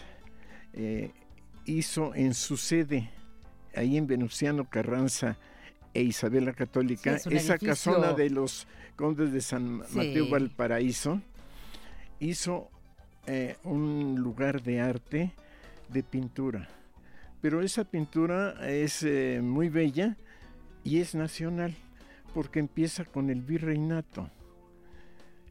eh, 0.74 1.12
hizo 1.66 2.14
en 2.16 2.34
su 2.34 2.58
sede, 2.58 3.10
ahí 3.76 3.98
en 3.98 4.08
Venustiano 4.08 4.70
Carranza 4.70 5.38
e 5.94 6.02
Isabel 6.04 6.46
la 6.46 6.54
Católica, 6.54 7.18
Sí, 7.20 7.30
es 7.34 7.44
esa 7.44 7.54
edificio- 7.56 7.68
casona 7.94 8.14
de 8.14 8.30
los 8.30 8.68
condes 8.96 9.32
de 9.32 9.42
San 9.42 9.78
Mateo 9.94 10.26
Sí. 10.26 10.32
Valparaíso, 10.32 11.22
hizo 12.20 12.70
eh, 13.28 13.56
un 13.64 14.16
lugar 14.20 14.62
de 14.62 14.82
arte 14.82 15.32
de 15.90 16.04
pintura. 16.04 16.68
Pero 17.42 17.62
esa 17.62 17.84
pintura 17.84 18.68
es 18.70 19.04
eh, 19.04 19.40
muy 19.42 19.70
bella 19.70 20.16
y 20.84 21.00
es 21.00 21.16
nacional, 21.16 21.74
porque 22.34 22.60
empieza 22.60 23.06
con 23.06 23.30
el 23.30 23.42
virreinato 23.42 24.30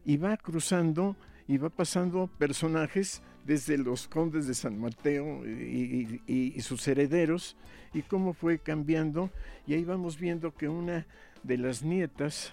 y 0.05 0.17
va 0.17 0.37
cruzando 0.37 1.17
y 1.47 1.59
va 1.59 1.69
pasando 1.69 2.29
personajes 2.39 3.23
desde 3.45 3.77
los 3.77 4.09
condes 4.09 4.47
de 4.47 4.55
San 4.55 4.79
Mateo 4.81 5.47
y, 5.47 5.51
y- 5.51 6.21
y- 6.27 6.53
y 6.57 6.61
sus 6.63 6.87
herederos 6.89 7.57
y 7.93 8.03
cómo 8.03 8.33
fue 8.33 8.59
cambiando 8.59 9.31
y 9.67 9.75
ahí 9.75 9.85
vamos 9.85 10.19
viendo 10.19 10.55
que 10.55 10.69
una 10.69 11.07
de 11.43 11.59
las 11.59 11.83
nietas 11.83 12.53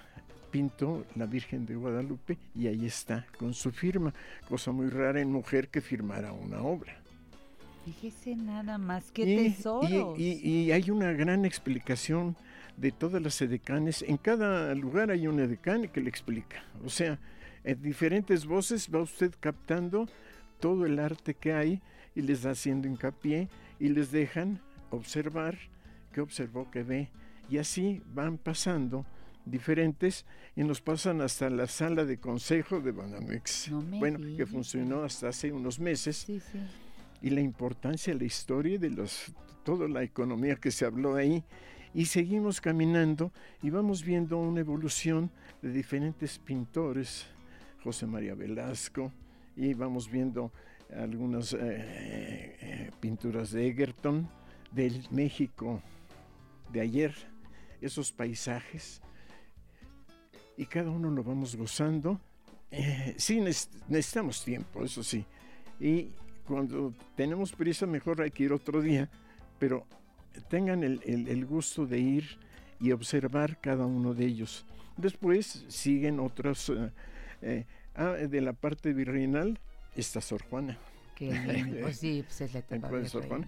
pintó 0.51 1.05
la 1.15 1.25
Virgen 1.25 1.65
de 1.65 1.75
Guadalupe 1.75 2.37
y 2.53 2.67
ahí 2.67 2.85
está 2.85 3.25
con 3.39 3.53
su 3.53 3.71
firma, 3.71 4.13
cosa 4.49 4.73
muy 4.73 4.89
rara 4.89 5.21
en 5.21 5.31
mujer 5.31 5.69
que 5.69 5.79
firmara 5.79 6.33
una 6.33 6.61
obra. 6.61 6.97
Fíjese 7.85 8.35
nada 8.35 8.77
más, 8.77 9.11
tesoros. 9.13 10.19
Y, 10.19 10.23
y- 10.43 10.63
y 10.65 10.71
hay 10.73 10.91
una 10.91 11.13
gran 11.13 11.45
explicación 11.45 12.35
de 12.77 12.91
todas 12.91 13.21
las 13.21 13.41
edecanes. 13.41 14.01
En 14.03 14.17
cada 14.17 14.75
lugar 14.75 15.09
hay 15.09 15.25
un 15.27 15.39
edecán 15.39 15.87
que 15.87 16.01
le 16.01 16.09
explica. 16.09 16.63
O 16.85 16.89
sea, 16.89 17.17
en 17.63 17.81
diferentes 17.81 18.45
voces 18.45 18.89
va 18.93 19.01
usted 19.01 19.33
captando 19.39 20.07
todo 20.59 20.85
el 20.85 20.99
arte 20.99 21.33
que 21.33 21.53
hay 21.53 21.81
y 22.15 22.21
les 22.21 22.43
da 22.43 22.51
haciendo 22.51 22.87
hincapié 22.87 23.49
y 23.79 23.89
les 23.89 24.11
dejan 24.11 24.59
observar 24.89 25.57
qué 26.13 26.21
observó, 26.21 26.69
qué 26.71 26.83
ve. 26.83 27.09
Y 27.49 27.57
así 27.57 28.01
van 28.13 28.37
pasando 28.37 29.05
diferentes 29.45 30.25
y 30.55 30.63
nos 30.63 30.81
pasan 30.81 31.21
hasta 31.21 31.49
la 31.49 31.67
sala 31.67 32.05
de 32.05 32.17
consejo 32.19 32.79
de 32.79 32.91
Banamex. 32.91 33.69
No 33.71 33.81
bueno, 33.99 34.19
que 34.19 34.25
diga. 34.25 34.45
funcionó 34.45 35.03
hasta 35.03 35.29
hace 35.29 35.51
unos 35.51 35.79
meses 35.79 36.17
Sí, 36.17 36.39
sí. 36.39 36.59
y 37.21 37.29
la 37.31 37.41
importancia, 37.41 38.13
la 38.13 38.23
historia 38.23 38.77
de 38.77 38.89
los, 38.91 39.33
toda 39.63 39.87
la 39.87 40.03
economía 40.03 40.55
que 40.55 40.71
se 40.71 40.85
habló 40.85 41.15
ahí. 41.15 41.43
Y 41.93 42.05
seguimos 42.05 42.61
caminando 42.61 43.33
y 43.61 43.69
vamos 43.69 44.05
viendo 44.05 44.37
una 44.37 44.61
evolución 44.61 45.29
de 45.61 45.71
diferentes 45.73 46.39
pintores, 46.39 47.25
José 47.83 48.05
María 48.05 48.35
Velasco, 48.35 49.11
y 49.55 49.73
vamos 49.73 50.09
viendo 50.09 50.51
algunas 50.95 51.53
eh, 51.53 51.57
eh, 51.61 52.91
pinturas 52.99 53.51
de 53.51 53.67
Egerton, 53.67 54.27
del 54.71 55.05
México 55.11 55.81
de 56.71 56.81
ayer, 56.81 57.13
esos 57.81 58.11
paisajes, 58.11 59.01
y 60.57 60.65
cada 60.65 60.89
uno 60.91 61.09
lo 61.09 61.23
vamos 61.23 61.55
gozando. 61.55 62.19
Eh, 62.69 63.15
sí, 63.17 63.39
neces- 63.39 63.69
necesitamos 63.89 64.43
tiempo, 64.43 64.83
eso 64.83 65.03
sí. 65.03 65.25
Y 65.79 66.11
cuando 66.45 66.93
tenemos 67.15 67.51
prisa, 67.53 67.85
mejor 67.85 68.21
hay 68.21 68.31
que 68.31 68.43
ir 68.43 68.53
otro 68.53 68.81
día, 68.81 69.09
pero 69.59 69.85
tengan 70.49 70.83
el, 70.83 71.01
el- 71.05 71.45
gusto 71.45 71.85
de 71.85 71.99
ir 71.99 72.37
y 72.79 72.91
observar 72.91 73.59
cada 73.59 73.85
uno 73.85 74.13
de 74.13 74.25
ellos. 74.25 74.65
Después 74.97 75.65
siguen 75.67 76.19
otros. 76.19 76.69
eh, 76.69 76.91
eh, 77.41 77.65
ah, 77.95 78.11
de 78.11 78.41
la 78.41 78.53
parte 78.53 78.93
virreinal 78.93 79.59
está 79.95 80.21
Sor 80.21 80.43
Juana. 80.43 80.77
Lindo. 81.19 81.79
Pues 81.81 81.97
sí, 81.97 82.23
pues 82.25 82.41
es 82.41 82.53
la 82.53 82.59
etapa 82.59 82.87
Encuentra 82.87 83.09
Sor 83.09 83.27
Juana. 83.27 83.47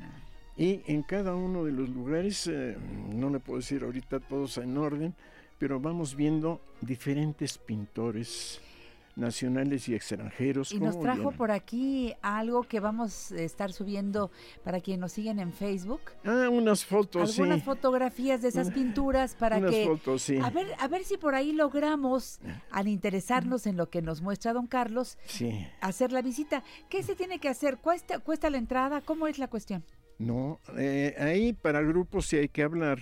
Y 0.55 0.81
en 0.85 1.01
cada 1.01 1.35
uno 1.35 1.63
de 1.63 1.71
los 1.71 1.89
lugares, 1.89 2.45
eh, 2.47 2.77
no 3.11 3.29
le 3.31 3.39
puedo 3.39 3.59
decir 3.59 3.83
ahorita 3.83 4.19
todos 4.19 4.57
en 4.59 4.77
orden, 4.77 5.15
pero 5.57 5.79
vamos 5.79 6.15
viendo 6.15 6.61
diferentes 6.81 7.57
pintores 7.57 8.61
nacionales 9.15 9.87
y 9.89 9.95
extranjeros. 9.95 10.71
Y 10.71 10.79
nos 10.79 10.95
¿cómo 10.95 11.03
trajo 11.03 11.31
por 11.31 11.51
aquí 11.51 12.13
algo 12.21 12.63
que 12.63 12.79
vamos 12.79 13.31
a 13.31 13.41
estar 13.41 13.71
subiendo 13.71 14.31
para 14.63 14.81
quienes 14.81 14.99
nos 15.01 15.11
siguen 15.11 15.39
en 15.39 15.53
Facebook. 15.53 16.01
Ah, 16.25 16.49
unas 16.51 16.85
fotos, 16.85 17.31
Algunas 17.31 17.59
sí. 17.59 17.65
fotografías 17.65 18.41
de 18.41 18.47
esas 18.49 18.71
pinturas 18.71 19.35
para 19.35 19.57
unas 19.57 19.71
que 19.71 19.85
fotos, 19.85 20.21
sí. 20.23 20.37
a 20.41 20.49
ver 20.49 20.67
a 20.79 20.87
ver 20.87 21.03
si 21.03 21.17
por 21.17 21.35
ahí 21.35 21.51
logramos 21.51 22.39
al 22.71 22.87
interesarnos 22.87 23.67
en 23.67 23.77
lo 23.77 23.89
que 23.89 24.01
nos 24.01 24.21
muestra 24.21 24.53
don 24.53 24.67
Carlos 24.67 25.17
Sí. 25.25 25.67
hacer 25.81 26.11
la 26.11 26.21
visita. 26.21 26.63
¿Qué 26.89 27.03
se 27.03 27.15
tiene 27.15 27.39
que 27.39 27.49
hacer? 27.49 27.77
¿Cuesta 27.77 28.19
cuesta 28.19 28.49
la 28.49 28.57
entrada? 28.57 29.01
¿Cómo 29.01 29.27
es 29.27 29.37
la 29.37 29.47
cuestión? 29.47 29.83
No, 30.19 30.59
eh, 30.77 31.15
ahí 31.19 31.53
para 31.53 31.81
grupos 31.81 32.27
sí 32.27 32.37
hay 32.37 32.47
que 32.49 32.63
hablar 32.63 32.99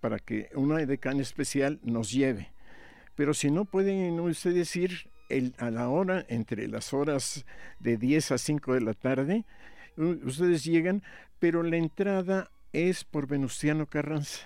para 0.00 0.18
que 0.18 0.50
una 0.54 0.76
decana 0.84 1.22
especial 1.22 1.78
nos 1.82 2.10
lleve. 2.10 2.52
Pero 3.14 3.32
si 3.32 3.50
no 3.50 3.64
pueden 3.64 4.18
ustedes 4.20 4.74
ir 4.76 5.08
el- 5.28 5.54
a 5.58 5.70
la 5.70 5.88
hora, 5.88 6.24
entre 6.28 6.68
las 6.68 6.92
horas 6.92 7.44
de 7.80 7.96
10 7.96 8.30
a 8.32 8.38
5 8.38 8.74
de 8.74 8.80
la 8.80 8.94
tarde, 8.94 9.44
ustedes 9.96 10.64
llegan, 10.64 11.02
pero 11.38 11.62
la 11.62 11.76
entrada 11.76 12.50
es 12.72 13.04
por 13.04 13.26
Venustiano 13.26 13.86
Carranza. 13.86 14.40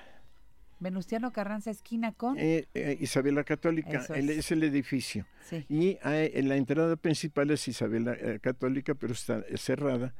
Venustiano 0.80 1.32
Carranza 1.32 1.70
esquina 1.72 2.12
con 2.12 2.38
Eh, 2.38 2.66
eh, 2.74 2.96
Isabela 3.00 3.42
Católica, 3.42 3.98
Eso 3.98 4.14
el- 4.14 4.30
es. 4.30 4.38
es 4.38 4.52
el 4.52 4.62
edificio. 4.62 5.26
Sí. 5.48 5.64
Y 5.68 5.98
hay- 6.02 6.30
en 6.34 6.48
la 6.48 6.56
entrada 6.56 6.94
principal 6.96 7.50
es 7.50 7.66
Isabela 7.66 8.12
eh, 8.14 8.38
Católica, 8.40 8.94
pero 8.94 9.12
está 9.12 9.40
eh, 9.48 9.56
cerrada. 9.58 10.14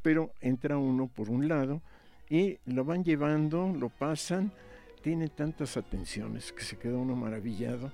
Pero 0.00 0.32
entra 0.40 0.78
uno 0.78 1.08
por 1.08 1.28
un 1.28 1.46
lado 1.48 1.82
y 2.30 2.58
lo 2.64 2.84
van 2.84 3.04
llevando, 3.04 3.70
lo 3.78 3.90
pasan. 3.90 4.50
Tiene 5.02 5.28
tantas 5.28 5.76
atenciones 5.76 6.52
que 6.52 6.62
se 6.64 6.78
queda 6.78 6.96
uno 6.96 7.14
maravillado. 7.14 7.92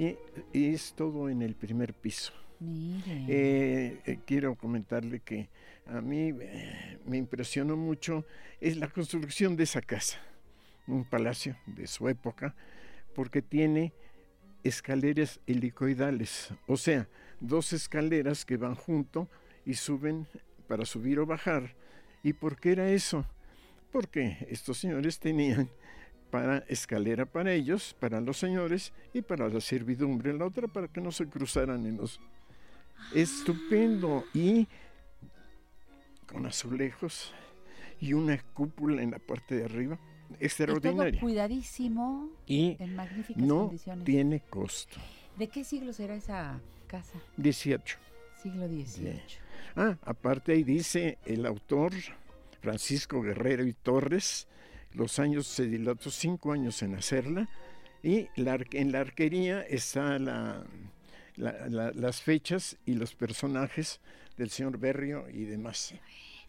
Y, 0.00 0.16
y 0.54 0.72
es 0.72 0.94
todo 0.94 1.28
en 1.28 1.42
el 1.42 1.54
primer 1.54 1.92
piso. 1.92 2.32
Mire. 2.58 3.26
Eh, 3.28 4.00
eh, 4.06 4.18
quiero 4.24 4.54
comentarle 4.54 5.20
que 5.20 5.50
a 5.84 6.00
mí 6.00 6.32
eh, 6.40 6.98
me 7.04 7.18
impresionó 7.18 7.76
mucho 7.76 8.24
es 8.62 8.78
la 8.78 8.88
construcción 8.88 9.56
de 9.56 9.64
esa 9.64 9.82
casa, 9.82 10.18
un 10.86 11.04
palacio 11.04 11.54
de 11.66 11.86
su 11.86 12.08
época, 12.08 12.54
porque 13.14 13.42
tiene 13.42 13.92
escaleras 14.64 15.38
helicoidales, 15.46 16.54
o 16.66 16.78
sea, 16.78 17.06
dos 17.38 17.74
escaleras 17.74 18.46
que 18.46 18.56
van 18.56 18.76
junto 18.76 19.28
y 19.66 19.74
suben 19.74 20.26
para 20.66 20.86
subir 20.86 21.18
o 21.18 21.26
bajar. 21.26 21.74
¿Y 22.22 22.32
por 22.32 22.58
qué 22.58 22.72
era 22.72 22.90
eso? 22.90 23.26
Porque 23.92 24.46
estos 24.48 24.78
señores 24.78 25.18
tenían 25.18 25.68
para 26.30 26.58
escalera 26.68 27.26
para 27.26 27.52
ellos, 27.52 27.94
para 27.98 28.20
los 28.20 28.38
señores 28.38 28.92
y 29.12 29.22
para 29.22 29.48
la 29.48 29.60
servidumbre, 29.60 30.32
la 30.32 30.46
otra 30.46 30.68
para 30.68 30.88
que 30.88 31.00
no 31.00 31.10
se 31.12 31.26
cruzaran 31.26 31.84
en 31.86 31.96
los 31.96 32.20
estupendo 33.14 34.24
y 34.34 34.68
con 36.26 36.46
azulejos 36.46 37.32
y 38.00 38.12
una 38.12 38.38
cúpula 38.54 39.02
en 39.02 39.10
la 39.10 39.18
parte 39.18 39.56
de 39.56 39.64
arriba 39.64 39.94
Y 39.96 40.32
todo 40.32 40.38
extraordinaria 40.40 41.20
cuidadísimo 41.20 42.30
y 42.46 42.76
en 42.78 42.94
magníficas 42.94 43.42
no 43.42 43.66
condiciones. 43.66 44.04
tiene 44.04 44.40
costo 44.40 44.96
¿De 45.36 45.48
qué 45.48 45.64
siglo 45.64 45.92
será 45.92 46.14
esa 46.14 46.60
casa? 46.86 47.18
18 47.36 47.98
Siglo 48.42 48.68
XVIII. 48.68 49.20
ah 49.76 49.96
aparte 50.02 50.52
ahí 50.52 50.62
dice 50.62 51.18
el 51.24 51.44
autor 51.46 51.92
Francisco 52.60 53.20
Guerrero 53.22 53.64
y 53.66 53.72
Torres 53.72 54.46
los 54.92 55.18
años 55.18 55.46
se 55.46 55.66
dilató 55.66 56.10
cinco 56.10 56.52
años 56.52 56.82
en 56.82 56.94
hacerla 56.94 57.48
y 58.02 58.28
la 58.36 58.58
en 58.72 58.92
la 58.92 59.00
arquería 59.00 59.62
está 59.62 60.18
la, 60.18 60.64
la- 61.36 61.68
la- 61.68 61.92
las 61.92 62.22
fechas 62.22 62.76
y 62.86 62.94
los 62.94 63.14
personajes 63.14 64.00
del 64.36 64.50
señor 64.50 64.78
Berrio 64.78 65.28
y 65.28 65.44
demás. 65.44 65.94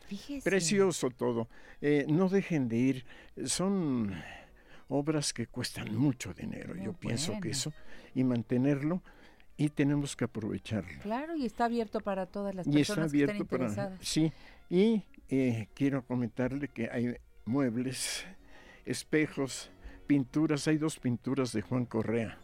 Fíjese. 0.07 0.49
Precioso 0.49 1.09
todo. 1.09 1.47
Eh, 1.81 2.05
no 2.09 2.27
dejen 2.29 2.67
de 2.67 2.77
ir. 2.77 3.05
Son 3.45 4.13
obras 4.89 5.31
que 5.33 5.47
cuestan 5.47 5.95
mucho 5.95 6.33
dinero. 6.33 6.75
Yo 6.75 6.93
pienso 6.93 7.39
que 7.41 7.51
eso. 7.51 7.71
Y 8.15 8.23
mantenerlo. 8.23 9.01
Y 9.57 9.69
tenemos 9.69 10.15
que 10.15 10.25
aprovecharlo. 10.25 11.01
Claro, 11.01 11.35
y 11.35 11.45
está 11.45 11.65
abierto 11.65 11.99
para 12.01 12.25
todas 12.25 12.55
las 12.55 12.65
Y 12.67 12.71
está 12.81 12.95
personas 12.95 13.11
que 13.11 13.17
estén 13.19 13.29
abierto 13.35 13.45
para... 13.49 13.63
interesadas. 13.65 13.99
Sí. 14.01 14.31
Y 14.69 15.03
eh, 15.29 15.67
quiero 15.75 16.03
comentarle 16.05 16.67
que 16.67 16.89
hay 16.91 17.15
muebles, 17.45 18.25
espejos, 18.85 19.71
pinturas. 20.07 20.67
Hay 20.67 20.77
dos 20.77 20.99
pinturas 20.99 21.51
de 21.53 21.61
Juan 21.61 21.85
Correa. 21.85 22.37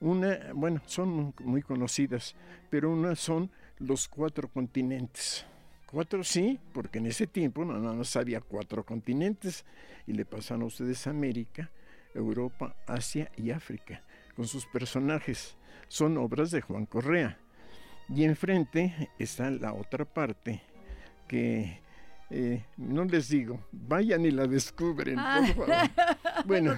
Una, 0.00 0.52
bueno, 0.54 0.80
son 0.86 1.08
mu- 1.10 1.32
muy 1.40 1.62
conocidas, 1.62 2.34
pero 2.70 2.90
una 2.90 3.14
son 3.14 3.50
los 3.78 4.08
cuatro 4.08 4.48
continentes. 4.48 5.44
Cuatro 5.86 6.22
sí, 6.24 6.58
porque 6.72 6.98
en 6.98 7.06
ese 7.06 7.26
tiempo 7.26 7.64
no, 7.64 7.78
nada 7.78 7.94
más 7.94 8.14
había 8.16 8.40
cuatro 8.40 8.84
continentes 8.84 9.64
y 10.06 10.12
le 10.12 10.24
pasan 10.24 10.62
a 10.62 10.66
ustedes 10.66 11.06
América, 11.06 11.70
Europa, 12.14 12.76
Asia 12.86 13.30
y 13.36 13.50
África, 13.50 14.02
con 14.36 14.46
sus 14.46 14.66
personajes. 14.66 15.56
Son 15.88 16.16
obras 16.16 16.50
de 16.50 16.60
Juan 16.60 16.86
Correa. 16.86 17.38
Y 18.08 18.24
enfrente 18.24 19.10
está 19.18 19.50
la 19.50 19.72
otra 19.72 20.04
parte 20.04 20.62
que 21.28 21.80
eh, 22.30 22.64
no 22.76 23.04
les 23.04 23.28
digo, 23.28 23.60
vayan 23.72 24.24
y 24.24 24.30
la 24.30 24.46
descubren, 24.46 25.18
Ah. 25.18 25.42
por 25.54 25.66
favor. 25.66 25.90
Bueno, 26.46 26.74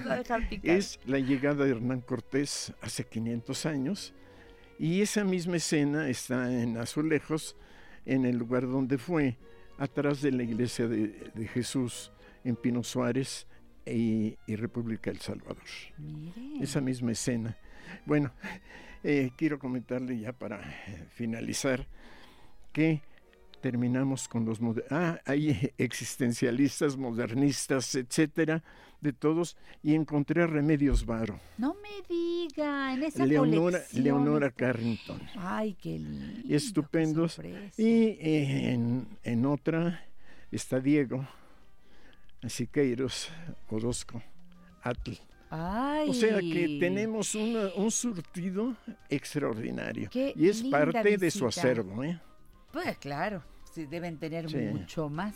es 0.63 0.99
la 1.05 1.19
llegada 1.19 1.63
de 1.63 1.71
Hernán 1.71 2.01
Cortés 2.01 2.73
hace 2.81 3.05
500 3.05 3.65
años 3.65 4.13
y 4.77 5.01
esa 5.01 5.23
misma 5.23 5.55
escena 5.57 6.09
está 6.09 6.51
en 6.51 6.77
Azulejos, 6.77 7.55
en 8.05 8.25
el 8.25 8.37
lugar 8.37 8.63
donde 8.67 8.97
fue, 8.97 9.37
atrás 9.77 10.21
de 10.21 10.31
la 10.31 10.43
iglesia 10.43 10.87
de, 10.87 11.31
de 11.33 11.47
Jesús, 11.47 12.11
en 12.43 12.55
Pino 12.57 12.83
Suárez 12.83 13.47
y, 13.85 14.37
y 14.47 14.55
República 14.57 15.11
del 15.11 15.21
Salvador. 15.21 15.63
Esa 16.59 16.81
misma 16.81 17.11
escena. 17.13 17.57
Bueno, 18.05 18.31
eh, 19.03 19.31
quiero 19.37 19.59
comentarle 19.59 20.19
ya 20.19 20.33
para 20.33 20.59
finalizar 21.11 21.87
que 22.73 23.01
terminamos 23.63 24.27
con 24.27 24.43
los 24.43 24.59
ah 24.91 25.19
hay 25.25 25.71
existencialistas 25.77 26.97
modernistas 26.97 27.95
etcétera 27.95 28.61
de 28.99 29.13
todos 29.13 29.55
y 29.81 29.95
encontré 29.95 30.43
a 30.43 30.47
Remedios 30.47 31.05
Varo. 31.05 31.39
No 31.57 31.73
me 31.75 31.89
diga, 32.09 32.93
en 32.93 33.03
esa 33.03 33.25
Leonora 33.25 33.77
colección 33.79 34.03
Leonora 34.03 34.51
Carrington. 34.51 35.21
Ay, 35.37 35.75
qué 35.81 35.97
lindo. 35.99 36.55
estupendos. 36.55 37.39
y 37.77 37.83
eh, 38.19 38.71
en, 38.73 39.07
en 39.23 39.45
otra 39.45 40.05
está 40.51 40.79
Diego 40.79 41.25
Siqueiros 42.47 43.29
Orozco 43.69 44.21
Atl. 44.81 45.13
Ay. 45.49 46.09
o 46.09 46.13
sea 46.13 46.39
que 46.39 46.77
tenemos 46.79 47.35
una- 47.35 47.71
un 47.75 47.91
surtido 47.91 48.75
extraordinario. 49.09 50.09
Qué 50.09 50.33
y 50.35 50.49
es 50.49 50.63
parte 50.63 51.17
de 51.17 51.29
su 51.31 51.45
acervo 51.47 52.03
¿eh? 52.03 52.19
Pues 52.71 52.97
claro, 52.97 53.43
deben 53.75 54.17
tener 54.17 54.49
Sí. 54.49 54.57
mucho 54.57 55.09
más. 55.09 55.33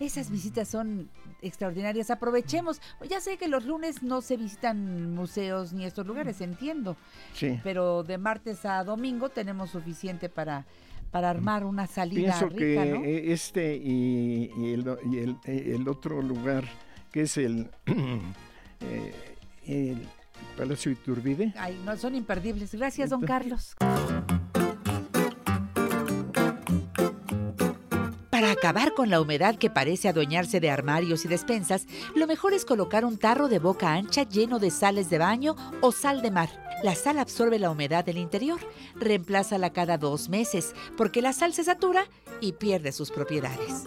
Esas 0.00 0.28
visitas 0.30 0.66
son 0.68 1.08
extraordinarias. 1.40 2.10
Aprovechemos. 2.10 2.80
Ya 3.08 3.20
sé 3.20 3.36
que 3.36 3.46
los 3.46 3.64
lunes 3.64 4.02
no 4.02 4.22
se 4.22 4.36
visitan 4.36 5.14
museos 5.14 5.72
ni 5.72 5.84
estos 5.84 6.04
lugares, 6.06 6.40
entiendo. 6.40 6.96
Sí. 7.32 7.60
Pero 7.62 8.02
de 8.02 8.18
martes 8.18 8.64
a 8.64 8.82
domingo 8.82 9.28
tenemos 9.28 9.70
suficiente 9.70 10.28
para, 10.28 10.66
para 11.12 11.30
armar 11.30 11.64
una 11.64 11.86
salida 11.86 12.22
Pienso 12.38 12.48
rica, 12.48 12.82
que 12.82 12.90
¿no? 12.90 13.04
eh, 13.04 13.32
este 13.32 13.76
y, 13.76 14.50
y 14.56 14.72
el, 14.72 14.96
y 15.12 15.18
el- 15.18 15.36
eh, 15.44 15.72
el 15.76 15.86
otro 15.88 16.20
lugar 16.22 16.64
que 17.12 17.22
es 17.22 17.36
el, 17.36 17.70
eh, 18.80 19.14
el 19.66 20.08
Palacio 20.56 20.90
Iturbide. 20.90 21.54
Ay, 21.56 21.80
no, 21.84 21.96
son 21.96 22.16
imperdibles. 22.16 22.74
Gracias, 22.74 23.10
don 23.10 23.20
Carlos. 23.22 23.76
Para 28.34 28.50
acabar 28.50 28.94
con 28.94 29.10
la 29.10 29.20
humedad 29.20 29.54
que 29.54 29.70
parece 29.70 30.08
adueñarse 30.08 30.58
de 30.58 30.68
armarios 30.68 31.24
y 31.24 31.28
despensas, 31.28 31.86
lo 32.16 32.26
mejor 32.26 32.52
es 32.52 32.64
colocar 32.64 33.04
un 33.04 33.16
tarro 33.16 33.46
de 33.46 33.60
boca 33.60 33.92
ancha 33.92 34.24
lleno 34.24 34.58
de 34.58 34.72
sales 34.72 35.08
de 35.08 35.18
baño 35.18 35.54
o 35.80 35.92
sal 35.92 36.20
de 36.20 36.32
mar. 36.32 36.50
La 36.82 36.96
sal 36.96 37.20
absorbe 37.20 37.60
la 37.60 37.70
humedad 37.70 38.04
del 38.04 38.18
interior. 38.18 38.58
Reemplázala 38.96 39.72
cada 39.72 39.98
dos 39.98 40.28
meses, 40.28 40.74
porque 40.96 41.22
la 41.22 41.32
sal 41.32 41.54
se 41.54 41.62
satura 41.62 42.08
y 42.40 42.54
pierde 42.54 42.90
sus 42.90 43.12
propiedades. 43.12 43.84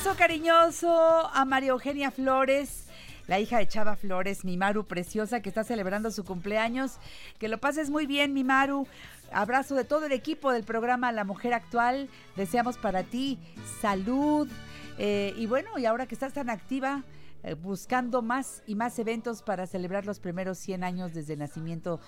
Abrazo 0.00 0.16
cariñoso 0.16 1.30
a 1.30 1.44
María 1.44 1.72
Eugenia 1.72 2.10
Flores. 2.10 2.86
la 3.26 3.38
hija 3.38 3.58
de 3.58 3.68
Chava 3.68 3.96
Flores, 3.96 4.46
mi 4.46 4.56
Maru 4.56 4.86
preciosa, 4.86 5.42
que 5.42 5.50
está 5.50 5.62
celebrando 5.62 6.10
su 6.10 6.24
cumpleaños. 6.24 6.96
Que 7.38 7.48
lo 7.48 7.58
pases 7.58 7.90
muy 7.90 8.06
bien, 8.06 8.32
mi 8.32 8.42
Maru. 8.42 8.86
Abrazo 9.30 9.74
de 9.74 9.84
todo 9.84 10.06
el 10.06 10.12
equipo 10.12 10.52
del 10.52 10.64
programa 10.64 11.12
La 11.12 11.24
Mujer 11.24 11.52
Actual. 11.52 12.08
Deseamos 12.34 12.78
para 12.78 13.02
ti 13.02 13.38
salud. 13.82 14.48
eh, 14.96 15.34
y 15.36 15.44
bueno, 15.44 15.78
y 15.78 15.84
ahora 15.84 16.06
que 16.06 16.14
estás 16.14 16.32
tan 16.32 16.48
activa, 16.48 17.04
eh, 17.42 17.52
buscando 17.52 18.22
más 18.22 18.62
y 18.66 18.76
más 18.76 18.98
eventos 18.98 19.42
para 19.42 19.66
celebrar 19.66 20.06
los 20.06 20.18
primeros 20.18 20.56
100 20.56 20.82
años 20.82 21.12
desde 21.12 21.34
el 21.34 21.40
nacimiento 21.40 22.00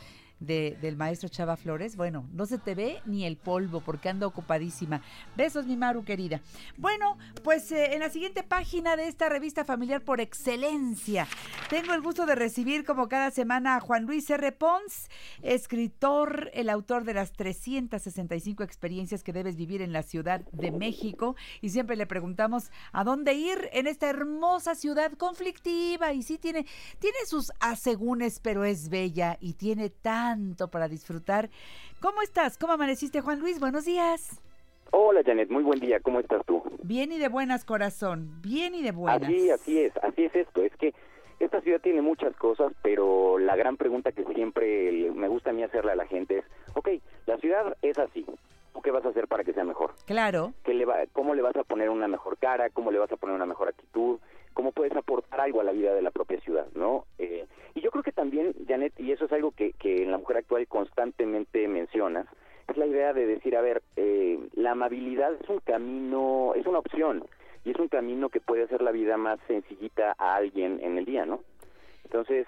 de- 0.42 0.76
del 0.80 0.96
maestro 0.96 1.28
Chava 1.28 1.56
Flores. 1.56 1.96
Bueno, 1.96 2.28
no 2.32 2.46
se 2.46 2.58
te 2.58 2.74
ve 2.74 3.00
ni 3.06 3.24
el 3.24 3.36
polvo 3.36 3.80
porque 3.80 4.08
anda 4.08 4.26
ocupadísima. 4.26 5.00
Besos, 5.36 5.66
mi 5.66 5.76
Maru 5.76 6.04
querida. 6.04 6.40
Bueno, 6.76 7.16
pues 7.44 7.70
eh, 7.72 7.94
en 7.94 8.00
la 8.00 8.10
siguiente 8.10 8.42
página 8.42 8.96
de 8.96 9.08
esta 9.08 9.28
revista 9.28 9.64
familiar 9.64 10.02
por 10.02 10.20
excelencia, 10.20 11.26
tengo 11.70 11.94
el 11.94 12.02
gusto 12.02 12.26
de 12.26 12.34
recibir 12.34 12.84
como 12.84 13.08
cada 13.08 13.30
semana 13.30 13.76
a 13.76 13.80
Juan 13.80 14.04
Luis 14.04 14.28
R. 14.30 14.52
Pons, 14.52 15.08
escritor, 15.42 16.50
el 16.54 16.68
autor 16.68 17.04
de 17.04 17.14
las 17.14 17.32
365 17.32 18.62
experiencias 18.62 19.22
que 19.22 19.32
debes 19.32 19.56
vivir 19.56 19.80
en 19.82 19.92
la 19.92 20.02
Ciudad 20.02 20.40
de 20.52 20.70
México. 20.70 21.36
Y 21.60 21.70
siempre 21.70 21.96
le 21.96 22.06
preguntamos 22.06 22.70
a 22.92 23.04
dónde 23.04 23.34
ir 23.34 23.68
en 23.72 23.86
esta 23.86 24.08
hermosa 24.10 24.74
ciudad 24.74 25.12
conflictiva. 25.12 26.12
Y 26.12 26.22
sí 26.22 26.38
tiene, 26.38 26.66
tiene 26.98 27.16
sus 27.26 27.52
asegúnes, 27.60 28.40
pero 28.40 28.64
es 28.64 28.88
bella 28.88 29.38
y 29.40 29.54
tiene 29.54 29.90
tanto 30.32 30.68
para 30.68 30.88
disfrutar. 30.88 31.50
¿Cómo 32.00 32.22
estás? 32.22 32.56
¿Cómo 32.56 32.72
amaneciste, 32.72 33.20
Juan 33.20 33.40
Luis? 33.40 33.60
Buenos 33.60 33.84
días. 33.84 34.40
Hola 34.90 35.20
Janet, 35.24 35.50
muy 35.50 35.62
buen 35.62 35.78
día, 35.78 36.00
¿cómo 36.00 36.20
estás 36.20 36.44
tú? 36.46 36.62
Bien 36.82 37.12
y 37.12 37.18
de 37.18 37.28
buenas, 37.28 37.64
corazón. 37.64 38.40
Bien 38.42 38.74
y 38.74 38.82
de 38.82 38.92
buenas. 38.92 39.22
Así, 39.22 39.50
así 39.50 39.78
es, 39.78 39.96
así 39.98 40.24
es 40.24 40.34
esto, 40.34 40.62
es 40.62 40.74
que 40.76 40.94
esta 41.38 41.60
ciudad 41.62 41.80
tiene 41.80 42.02
muchas 42.02 42.34
cosas, 42.36 42.72
pero 42.82 43.38
la 43.38 43.56
gran 43.56 43.76
pregunta 43.76 44.12
que 44.12 44.24
siempre 44.34 45.10
me 45.14 45.28
gusta 45.28 45.50
a 45.50 45.52
mí 45.52 45.62
hacerle 45.62 45.92
a 45.92 45.96
la 45.96 46.06
gente 46.06 46.38
es, 46.38 46.44
ok, 46.74 46.88
la 47.26 47.38
ciudad 47.38 47.76
es 47.82 47.98
así, 47.98 48.26
¿tú 48.72 48.82
qué 48.82 48.90
vas 48.90 49.04
a 49.04 49.08
hacer 49.08 49.28
para 49.28 49.44
que 49.44 49.54
sea 49.54 49.64
mejor? 49.64 49.94
Claro. 50.06 50.52
¿Qué 50.62 50.74
le 50.74 50.84
va, 50.84 50.96
¿Cómo 51.12 51.34
le 51.34 51.42
vas 51.42 51.56
a 51.56 51.64
poner 51.64 51.88
una 51.88 52.08
mejor 52.08 52.36
cara? 52.38 52.68
¿Cómo 52.70 52.90
le 52.90 52.98
vas 52.98 53.12
a 53.12 53.16
poner 53.16 53.34
una 53.36 53.46
mejor 53.46 53.68
actitud? 53.68 54.18
¿Cómo 54.54 54.72
puedes 54.72 54.94
aportar 54.96 55.40
algo 55.40 55.60
a 55.60 55.64
la 55.64 55.72
vida 55.72 55.94
de 55.94 56.02
la 56.02 56.10
propia 56.10 56.40
ciudad? 56.40 56.66
¿no? 56.74 57.06
Eh, 57.18 57.46
y 57.74 57.80
yo 57.80 57.90
creo 57.90 58.02
que 58.02 58.12
también, 58.12 58.54
Janet, 58.68 58.92
y 58.98 59.12
eso 59.12 59.24
es 59.24 59.32
algo 59.32 59.52
que, 59.52 59.72
que 59.72 60.02
en 60.02 60.10
la 60.10 60.18
mujer 60.18 60.38
actual 60.38 60.66
constantemente 60.66 61.66
mencionas, 61.68 62.26
es 62.68 62.76
la 62.76 62.86
idea 62.86 63.12
de 63.12 63.26
decir, 63.26 63.56
a 63.56 63.60
ver, 63.60 63.82
eh, 63.96 64.38
la 64.54 64.72
amabilidad 64.72 65.32
es 65.34 65.48
un 65.48 65.58
camino, 65.60 66.54
es 66.54 66.66
una 66.66 66.78
opción, 66.78 67.24
y 67.64 67.70
es 67.70 67.76
un 67.76 67.88
camino 67.88 68.28
que 68.28 68.40
puede 68.40 68.64
hacer 68.64 68.82
la 68.82 68.92
vida 68.92 69.16
más 69.16 69.38
sencillita 69.46 70.14
a 70.18 70.34
alguien 70.36 70.80
en 70.82 70.98
el 70.98 71.04
día, 71.04 71.26
¿no? 71.26 71.40
Entonces, 72.04 72.46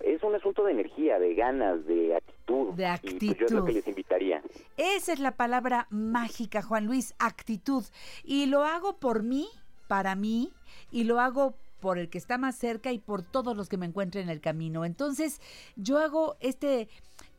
es 0.00 0.22
un 0.22 0.34
asunto 0.34 0.64
de 0.64 0.72
energía, 0.72 1.18
de 1.18 1.34
ganas, 1.34 1.86
de 1.86 2.16
actitud. 2.16 2.74
De 2.74 2.88
Y 3.02 3.18
pues 3.18 3.38
yo 3.38 3.46
es 3.46 3.52
lo 3.52 3.58
actitud. 3.60 3.66
que 3.66 3.72
les 3.72 3.88
invitaría. 3.88 4.42
Esa 4.76 5.12
es 5.12 5.20
la 5.20 5.32
palabra 5.32 5.86
mágica, 5.90 6.62
Juan 6.62 6.86
Luis, 6.86 7.14
actitud. 7.18 7.84
Y 8.24 8.46
lo 8.46 8.64
hago 8.64 8.98
por 8.98 9.22
mí, 9.22 9.46
para 9.92 10.14
mí, 10.14 10.50
y 10.90 11.04
lo 11.04 11.20
hago 11.20 11.54
por 11.80 11.98
el 11.98 12.08
que 12.08 12.16
está 12.16 12.38
más 12.38 12.56
cerca 12.56 12.92
y 12.92 12.98
por 12.98 13.22
todos 13.22 13.54
los 13.54 13.68
que 13.68 13.76
me 13.76 13.84
encuentren 13.84 14.24
en 14.24 14.30
el 14.30 14.40
camino. 14.40 14.84
Entonces, 14.86 15.38
yo 15.76 15.98
hago 15.98 16.36
este, 16.40 16.88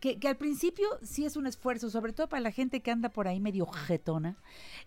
que, 0.01 0.19
que 0.19 0.27
al 0.27 0.35
principio 0.35 0.85
sí 1.01 1.23
es 1.25 1.37
un 1.37 1.47
esfuerzo, 1.47 1.89
sobre 1.89 2.11
todo 2.11 2.27
para 2.27 2.41
la 2.41 2.51
gente 2.51 2.81
que 2.81 2.91
anda 2.91 3.07
por 3.07 3.27
ahí 3.29 3.39
medio 3.39 3.65
jetona. 3.65 4.35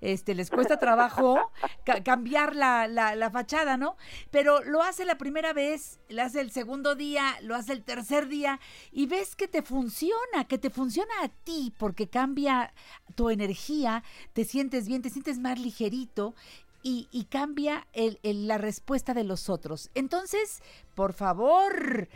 Este, 0.02 0.34
les 0.34 0.50
cuesta 0.50 0.78
trabajo 0.78 1.50
ca- 1.86 2.04
cambiar 2.04 2.54
la, 2.54 2.86
la, 2.86 3.16
la 3.16 3.30
fachada, 3.30 3.78
¿no? 3.78 3.96
Pero 4.30 4.62
lo 4.62 4.82
hace 4.82 5.06
la 5.06 5.16
primera 5.16 5.54
vez, 5.54 6.00
lo 6.10 6.22
hace 6.22 6.42
el 6.42 6.50
segundo 6.50 6.94
día, 6.94 7.34
lo 7.42 7.54
hace 7.54 7.72
el 7.72 7.82
tercer 7.82 8.28
día 8.28 8.60
y 8.92 9.06
ves 9.06 9.34
que 9.36 9.48
te 9.48 9.62
funciona, 9.62 10.44
que 10.46 10.58
te 10.58 10.68
funciona 10.68 11.14
a 11.22 11.28
ti 11.30 11.72
porque 11.78 12.08
cambia 12.10 12.74
tu 13.14 13.30
energía, 13.30 14.04
te 14.34 14.44
sientes 14.44 14.86
bien, 14.86 15.00
te 15.00 15.08
sientes 15.08 15.38
más 15.38 15.58
ligerito 15.58 16.34
y, 16.82 17.08
y 17.10 17.24
cambia 17.24 17.86
el- 17.92 18.18
el- 18.22 18.46
la 18.46 18.58
respuesta 18.58 19.14
de 19.14 19.24
los 19.24 19.48
otros. 19.48 19.90
Entonces, 19.94 20.62
por 20.94 21.12
favor, 21.12 22.08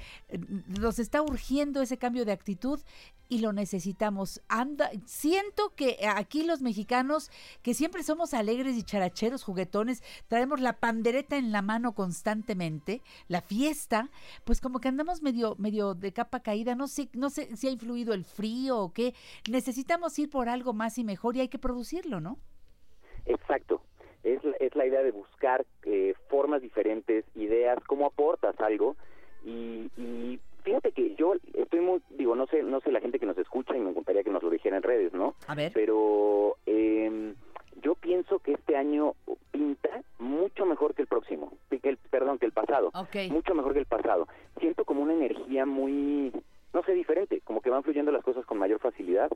nos 0.80 0.98
está 0.98 1.22
urgiendo 1.22 1.82
ese 1.82 1.98
cambio 1.98 2.24
de 2.24 2.32
actitud 2.32 2.80
y 3.28 3.38
lo 3.38 3.52
necesitamos. 3.52 4.40
Anda, 4.48 4.90
siento 5.06 5.74
que 5.76 5.98
aquí 6.16 6.42
los 6.42 6.62
mexicanos, 6.62 7.30
que 7.62 7.74
siempre 7.74 8.02
somos 8.02 8.34
alegres 8.34 8.76
y 8.76 8.82
characheros, 8.82 9.44
juguetones, 9.44 10.02
traemos 10.28 10.60
la 10.60 10.78
pandereta 10.80 11.36
en 11.36 11.52
la 11.52 11.62
mano 11.62 11.92
constantemente, 11.94 13.02
la 13.28 13.40
fiesta, 13.40 14.10
pues 14.44 14.60
como 14.60 14.80
que 14.80 14.88
andamos 14.88 15.22
medio, 15.22 15.54
medio 15.58 15.94
de 15.94 16.12
capa 16.12 16.40
caída, 16.40 16.74
no 16.74 16.88
sé, 16.88 17.08
no 17.12 17.30
sé 17.30 17.54
si 17.56 17.68
ha 17.68 17.70
influido 17.70 18.14
el 18.14 18.24
frío 18.24 18.78
o 18.78 18.92
qué. 18.92 19.14
Necesitamos 19.48 20.18
ir 20.18 20.28
por 20.30 20.48
algo 20.48 20.72
más 20.72 20.98
y 20.98 21.04
mejor 21.04 21.36
y 21.36 21.40
hay 21.40 21.48
que 21.48 21.58
producirlo, 21.58 22.20
¿no? 22.20 22.38
Exacto. 23.26 23.82
Es, 24.24 24.42
la- 24.44 24.56
es 24.60 24.74
la 24.76 24.86
idea 24.86 25.02
de 25.02 25.10
buscar 25.12 25.64
eh, 25.84 26.14
formas 26.28 26.60
diferentes, 26.62 27.24
ideas, 27.34 27.78
cómo 27.86 28.06
aportas 28.06 28.58
algo. 28.60 28.96
Y, 29.44 29.90
y 29.96 30.38
fíjate 30.62 30.92
que 30.92 31.14
yo 31.14 31.34
estoy 31.54 31.80
muy, 31.80 32.02
digo, 32.10 32.34
no 32.34 32.46
sé, 32.46 32.62
no 32.62 32.80
sé 32.80 32.92
la 32.92 33.00
gente 33.00 33.18
que 33.18 33.26
nos 33.26 33.38
escucha 33.38 33.76
y 33.76 33.80
me 33.80 33.92
gustaría 33.92 34.22
que 34.22 34.30
nos 34.30 34.42
lo 34.42 34.50
dijera 34.50 34.76
en 34.76 34.82
redes, 34.82 35.12
¿no? 35.14 35.34
A 35.46 35.54
ver. 35.54 35.72
Pero 35.74 36.56
eh, 36.66 37.34
yo 37.82 37.94
pienso 37.94 38.38
que 38.40 38.52
este 38.52 38.76
año 38.76 39.14
pinta 39.50 40.02
mucho 40.18 40.66
mejor 40.66 40.94
que 40.94 41.02
el 41.02 41.08
próximo, 41.08 41.52
que 41.70 41.88
el, 41.88 41.96
perdón, 41.96 42.38
que 42.38 42.46
el 42.46 42.52
pasado. 42.52 42.90
Mucho 43.30 43.54
mejor 43.54 43.72
que 43.72 43.78
el 43.80 43.86
pasado. 43.86 44.28
Siento 44.58 44.84
como 44.84 45.02
una 45.02 45.14
energía 45.14 45.64
muy, 45.64 46.30
no 46.74 46.82
sé, 46.84 46.92
diferente, 46.92 47.40
como 47.44 47.62
que 47.62 47.70
van 47.70 47.82
fluyendo 47.82 48.12
las 48.12 48.22
cosas 48.22 48.44
con 48.44 48.58
mayor 48.58 48.80
facilidad 48.80 49.30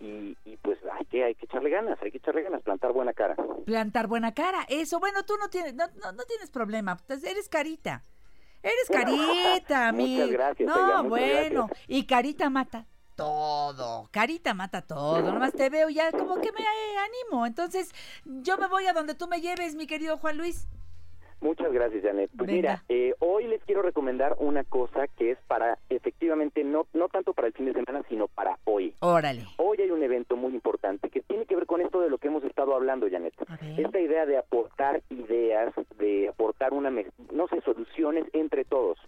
y, 0.00 0.36
y 0.44 0.56
pues 0.56 0.78
hay 0.98 1.04
que, 1.06 1.24
hay 1.24 1.34
que 1.34 1.44
echarle 1.44 1.70
ganas, 1.70 1.98
hay 2.02 2.10
que 2.10 2.18
echarle 2.18 2.42
ganas, 2.42 2.62
plantar 2.62 2.92
buena 2.92 3.12
cara. 3.12 3.36
Plantar 3.66 4.06
buena 4.06 4.32
cara, 4.32 4.66
eso. 4.68 4.98
Bueno, 4.98 5.24
tú 5.24 5.34
no 5.38 5.48
tienes, 5.48 5.74
no, 5.74 5.86
no, 6.02 6.12
no 6.12 6.24
tienes 6.24 6.50
problema, 6.50 6.96
pues 6.96 7.22
eres 7.22 7.48
carita. 7.48 8.04
Eres 8.62 8.88
carita, 8.88 9.92
mi. 9.92 10.14
Muchas 10.16 10.30
gracias, 10.30 10.68
No, 10.68 11.02
muchas 11.04 11.08
bueno, 11.08 11.66
gracias. 11.66 11.86
y 11.88 12.06
carita 12.06 12.50
mata 12.50 12.86
todo. 13.16 14.08
Carita 14.10 14.54
mata 14.54 14.80
todo. 14.80 15.20
Nomás 15.20 15.52
te 15.52 15.68
veo 15.68 15.90
ya 15.90 16.10
como 16.10 16.36
que 16.36 16.52
me 16.52 16.60
eh, 16.60 16.96
animo. 16.98 17.44
Entonces, 17.46 17.90
yo 18.24 18.56
me 18.56 18.66
voy 18.66 18.86
a 18.86 18.94
donde 18.94 19.14
tú 19.14 19.28
me 19.28 19.42
lleves, 19.42 19.74
mi 19.74 19.86
querido 19.86 20.16
Juan 20.16 20.38
Luis. 20.38 20.66
Muchas 21.40 21.72
gracias, 21.72 22.02
Janet. 22.02 22.30
Pues 22.36 22.46
Venga. 22.48 22.52
mira, 22.56 22.82
eh, 22.88 23.14
hoy 23.20 23.46
les 23.46 23.62
quiero 23.64 23.80
recomendar 23.82 24.36
una 24.38 24.62
cosa 24.64 25.06
que 25.08 25.30
es 25.32 25.38
para, 25.46 25.78
efectivamente, 25.88 26.62
no, 26.64 26.86
no 26.92 27.08
tanto 27.08 27.32
para 27.32 27.46
el 27.48 27.54
fin 27.54 27.66
de 27.66 27.72
semana, 27.72 28.02
sino 28.08 28.28
para 28.28 28.58
hoy. 28.64 28.94
Órale. 29.00 29.44
Hoy 29.56 29.78
hay 29.80 29.90
un 29.90 30.02
evento 30.02 30.36
muy 30.36 30.52
importante 30.54 31.08
que 31.08 31.20
tiene 31.22 31.46
que 31.46 31.56
ver 31.56 31.66
con 31.66 31.80
esto 31.80 32.00
de 32.00 32.10
lo 32.10 32.18
que 32.18 32.28
hemos 32.28 32.44
estado 32.44 32.74
hablando, 32.74 33.08
Janet. 33.10 33.32
Esta 33.78 33.98
idea 34.00 34.26
de 34.26 34.36
aportar 34.36 35.02
ideas, 35.08 35.72
de 35.98 36.28
aportar 36.28 36.72
una, 36.74 36.90
no 36.90 37.48
sé, 37.48 37.60
soluciones 37.62 38.24
entre 38.34 38.64
todos. 38.64 38.98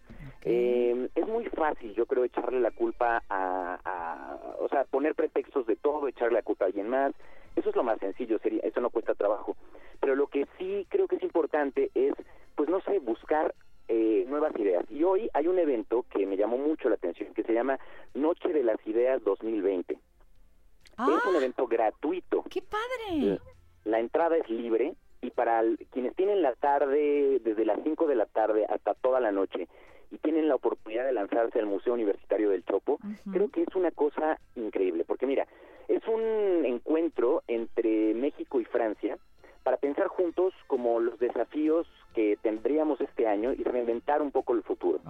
Eh, 0.44 1.08
es 1.14 1.26
muy 1.28 1.44
fácil, 1.46 1.94
yo 1.94 2.06
creo, 2.06 2.24
echarle 2.24 2.60
la 2.60 2.70
culpa 2.72 3.22
a, 3.28 3.78
a- 3.84 4.36
o 4.58 4.68
sea, 4.68 4.84
poner 4.84 5.14
pretextos 5.14 5.66
de 5.66 5.76
todo, 5.76 6.08
echarle 6.08 6.34
la 6.38 6.42
culpa 6.42 6.64
a 6.64 6.68
alguien 6.68 6.88
más. 6.88 7.12
Eso 7.56 7.70
es 7.70 7.76
lo 7.76 7.82
más 7.82 7.98
sencillo, 7.98 8.38
sería, 8.38 8.60
eso 8.62 8.80
no 8.80 8.90
cuesta 8.90 9.14
trabajo. 9.14 9.56
Pero 10.00 10.14
lo 10.16 10.26
que 10.26 10.46
sí 10.58 10.86
creo 10.88 11.06
que 11.08 11.16
es 11.16 11.22
importante 11.22 11.90
es, 11.94 12.14
pues 12.54 12.68
no 12.68 12.80
sé, 12.82 12.98
buscar 12.98 13.54
eh, 13.88 14.24
nuevas 14.28 14.54
ideas. 14.58 14.84
Y 14.90 15.02
hoy 15.04 15.28
hay 15.34 15.48
un 15.48 15.58
evento 15.58 16.04
que 16.10 16.26
me 16.26 16.36
llamó 16.36 16.56
mucho 16.56 16.88
la 16.88 16.94
atención, 16.94 17.34
que 17.34 17.42
se 17.42 17.52
llama 17.52 17.78
Noche 18.14 18.48
de 18.52 18.62
las 18.62 18.78
Ideas 18.86 19.22
2020. 19.24 19.98
Es 21.18 21.24
un 21.26 21.36
evento 21.36 21.66
gratuito. 21.66 22.42
Ah, 22.44 22.48
¡Qué 22.50 22.62
padre! 22.62 23.38
La 23.84 23.98
entrada 23.98 24.36
es 24.36 24.48
libre 24.48 24.94
y 25.20 25.30
para 25.30 25.60
el- 25.60 25.78
quienes 25.90 26.14
tienen 26.14 26.42
la 26.42 26.54
tarde, 26.54 27.40
desde 27.42 27.64
las 27.64 27.78
5 27.82 28.06
de 28.06 28.14
la 28.14 28.26
tarde 28.26 28.66
hasta 28.68 28.94
toda 28.94 29.20
la 29.20 29.32
noche, 29.32 29.68
y 30.10 30.18
tienen 30.18 30.48
la 30.48 30.54
oportunidad 30.56 31.04
de 31.06 31.12
lanzarse 31.12 31.58
al 31.58 31.66
Museo 31.66 31.94
Universitario 31.94 32.50
del 32.50 32.64
Chopo, 32.64 32.98
creo 33.32 33.48
que 33.50 33.62
es 33.62 33.74
una 33.74 33.90
cosa 33.90 34.38
increíble, 34.56 35.04
porque 35.04 35.26
mira, 35.26 35.46
es 35.92 36.02
un 36.08 36.64
encuentro 36.64 37.42
entre 37.48 38.14
México 38.14 38.60
y 38.60 38.64
Francia 38.64 39.18
para 39.62 39.76
pensar 39.76 40.08
juntos 40.08 40.54
como 40.66 41.00
los 41.00 41.18
desafíos 41.18 41.86
que 42.14 42.36
tendríamos 42.42 43.00
este 43.00 43.26
año 43.26 43.52
y 43.52 43.62
reinventar 43.62 44.22
un 44.22 44.32
poco 44.32 44.54
el 44.54 44.62
futuro. 44.62 45.00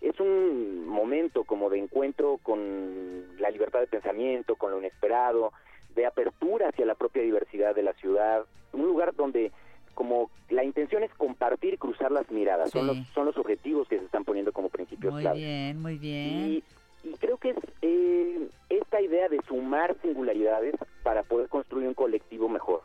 Es 0.00 0.20
un 0.20 0.86
momento 0.86 1.44
como 1.44 1.70
de 1.70 1.78
encuentro 1.78 2.38
con 2.42 3.38
la 3.38 3.50
libertad 3.50 3.80
de 3.80 3.86
pensamiento, 3.86 4.56
con 4.56 4.70
lo 4.70 4.78
inesperado, 4.78 5.52
de 5.94 6.06
apertura 6.06 6.68
hacia 6.68 6.86
la 6.86 6.94
propia 6.94 7.22
diversidad 7.22 7.74
de 7.74 7.82
la 7.82 7.92
ciudad, 7.94 8.44
un 8.72 8.84
lugar 8.84 9.14
donde 9.14 9.50
como 9.94 10.30
la 10.48 10.64
intención 10.64 11.02
es 11.02 11.12
compartir 11.14 11.74
y 11.74 11.76
cruzar 11.76 12.10
las 12.12 12.30
miradas, 12.30 12.70
son, 12.70 12.86
los, 12.86 12.96
son 13.14 13.26
los 13.26 13.36
objetivos 13.36 13.88
que 13.88 13.98
se 13.98 14.04
están 14.04 14.24
poniendo 14.24 14.52
como 14.52 14.70
principios 14.70 15.12
Muy 15.12 15.22
clave. 15.22 15.38
bien, 15.38 15.82
muy 15.82 15.98
bien. 15.98 16.50
Y, 16.50 16.64
y 17.04 17.12
creo 17.14 17.36
que 17.38 17.50
es 17.50 17.56
eh, 17.82 18.48
esta 18.68 19.00
idea 19.00 19.28
de 19.28 19.40
sumar 19.48 19.96
singularidades 20.02 20.74
para 21.02 21.22
poder 21.22 21.48
construir 21.48 21.88
un 21.88 21.94
colectivo 21.94 22.48
mejor. 22.48 22.82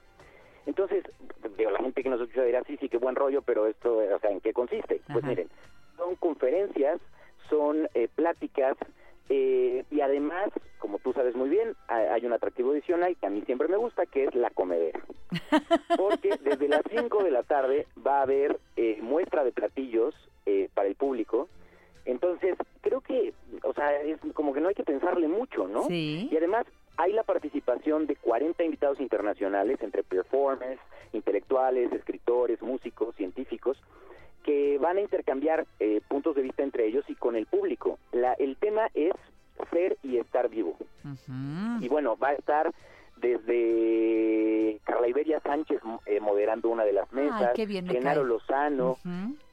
Entonces, 0.65 1.03
digo, 1.57 1.71
la 1.71 1.79
gente 1.79 2.03
que 2.03 2.09
nos 2.09 2.19
escucha 2.21 2.43
dirá, 2.43 2.63
sí, 2.65 2.77
sí, 2.77 2.89
qué 2.89 2.97
buen 2.97 3.15
rollo, 3.15 3.41
pero 3.41 3.67
esto, 3.67 4.01
eh, 4.01 4.13
o 4.13 4.19
sea, 4.19 4.31
¿en 4.31 4.41
qué 4.41 4.53
consiste? 4.53 5.01
Pues 5.11 5.23
miren, 5.29 5.49
son 5.97 6.15
conferencias, 6.15 6.99
son 7.49 7.87
eh, 7.93 8.09
pláticas 8.13 8.75
eh, 9.29 9.83
y 9.91 10.01
además, 10.01 10.49
como 10.79 10.99
tú 10.99 11.13
sabes 11.13 11.35
muy 11.35 11.49
bien, 11.49 11.75
ha- 11.87 12.13
hay 12.13 12.25
un 12.25 12.33
atractivo 12.33 12.71
adicional 12.71 13.15
que 13.17 13.27
a 13.27 13.29
mí 13.29 13.41
siempre 13.45 13.67
me 13.69 13.77
gusta, 13.77 14.05
que 14.05 14.25
es 14.25 14.35
la 14.35 14.49
comedera. 14.49 14.99
Porque 15.97 16.37
desde 16.41 16.67
las 16.67 16.81
5 16.89 17.23
de 17.23 17.31
la 17.31 17.43
tarde 17.43 17.87
va 18.05 18.19
a 18.19 18.23
haber 18.23 18.59
eh, 18.75 18.99
muestra 19.01 19.43
de 19.43 19.51
platillos 19.51 20.13
eh, 20.45 20.69
para 20.73 20.87
el 20.87 20.95
público. 20.95 21.47
Entonces, 22.07 22.55
creo 22.81 23.01
que, 23.01 23.33
o 23.63 23.73
sea, 23.73 24.01
es 24.01 24.17
como 24.33 24.53
que 24.53 24.61
no 24.61 24.69
hay 24.69 24.75
que 24.75 24.83
pensarle 24.83 25.27
mucho, 25.27 25.67
¿no? 25.67 25.83
Sí. 25.87 26.29
Y 26.31 26.37
además 26.37 26.65
hay 26.95 27.11
la 27.11 27.23
participación 27.23 28.07
de 28.07 28.15
40 28.15 28.63
invitados 28.63 29.01
internacionales 29.01 29.77
entre 29.81 30.03
performers, 30.03 30.79
intelectuales, 31.11 31.91
escritores, 31.91 32.61
músicos, 32.61 33.13
científicos, 33.15 33.77
que 34.43 34.77
van 34.77 34.97
a 34.97 35.01
intercambiar 35.01 35.67
eh, 35.81 35.99
puntos 36.07 36.33
de 36.35 36.43
vista 36.43 36.63
entre 36.63 36.87
ellos 36.87 37.03
y 37.09 37.15
con 37.15 37.35
el 37.35 37.45
público. 37.45 37.99
La, 38.13 38.33
el 38.33 38.55
tema 38.55 38.87
es 38.93 39.11
ser 39.69 39.97
y 40.01 40.17
estar 40.17 40.47
vivo. 40.47 40.77
Y 41.81 41.89
bueno, 41.89 42.15
va 42.15 42.29
a 42.29 42.33
estar 42.33 42.73
desde 43.19 44.79
Carla 44.83 45.07
Iberia 45.07 45.39
Sánchez 45.41 45.81
eh, 46.05 46.19
moderando 46.19 46.69
una 46.69 46.83
de 46.83 46.93
las 46.93 47.11
mesas, 47.11 47.53
bien 47.67 47.85
me 47.85 47.93
Genaro 47.93 48.21
cae. 48.21 48.29
Lozano, 48.29 48.97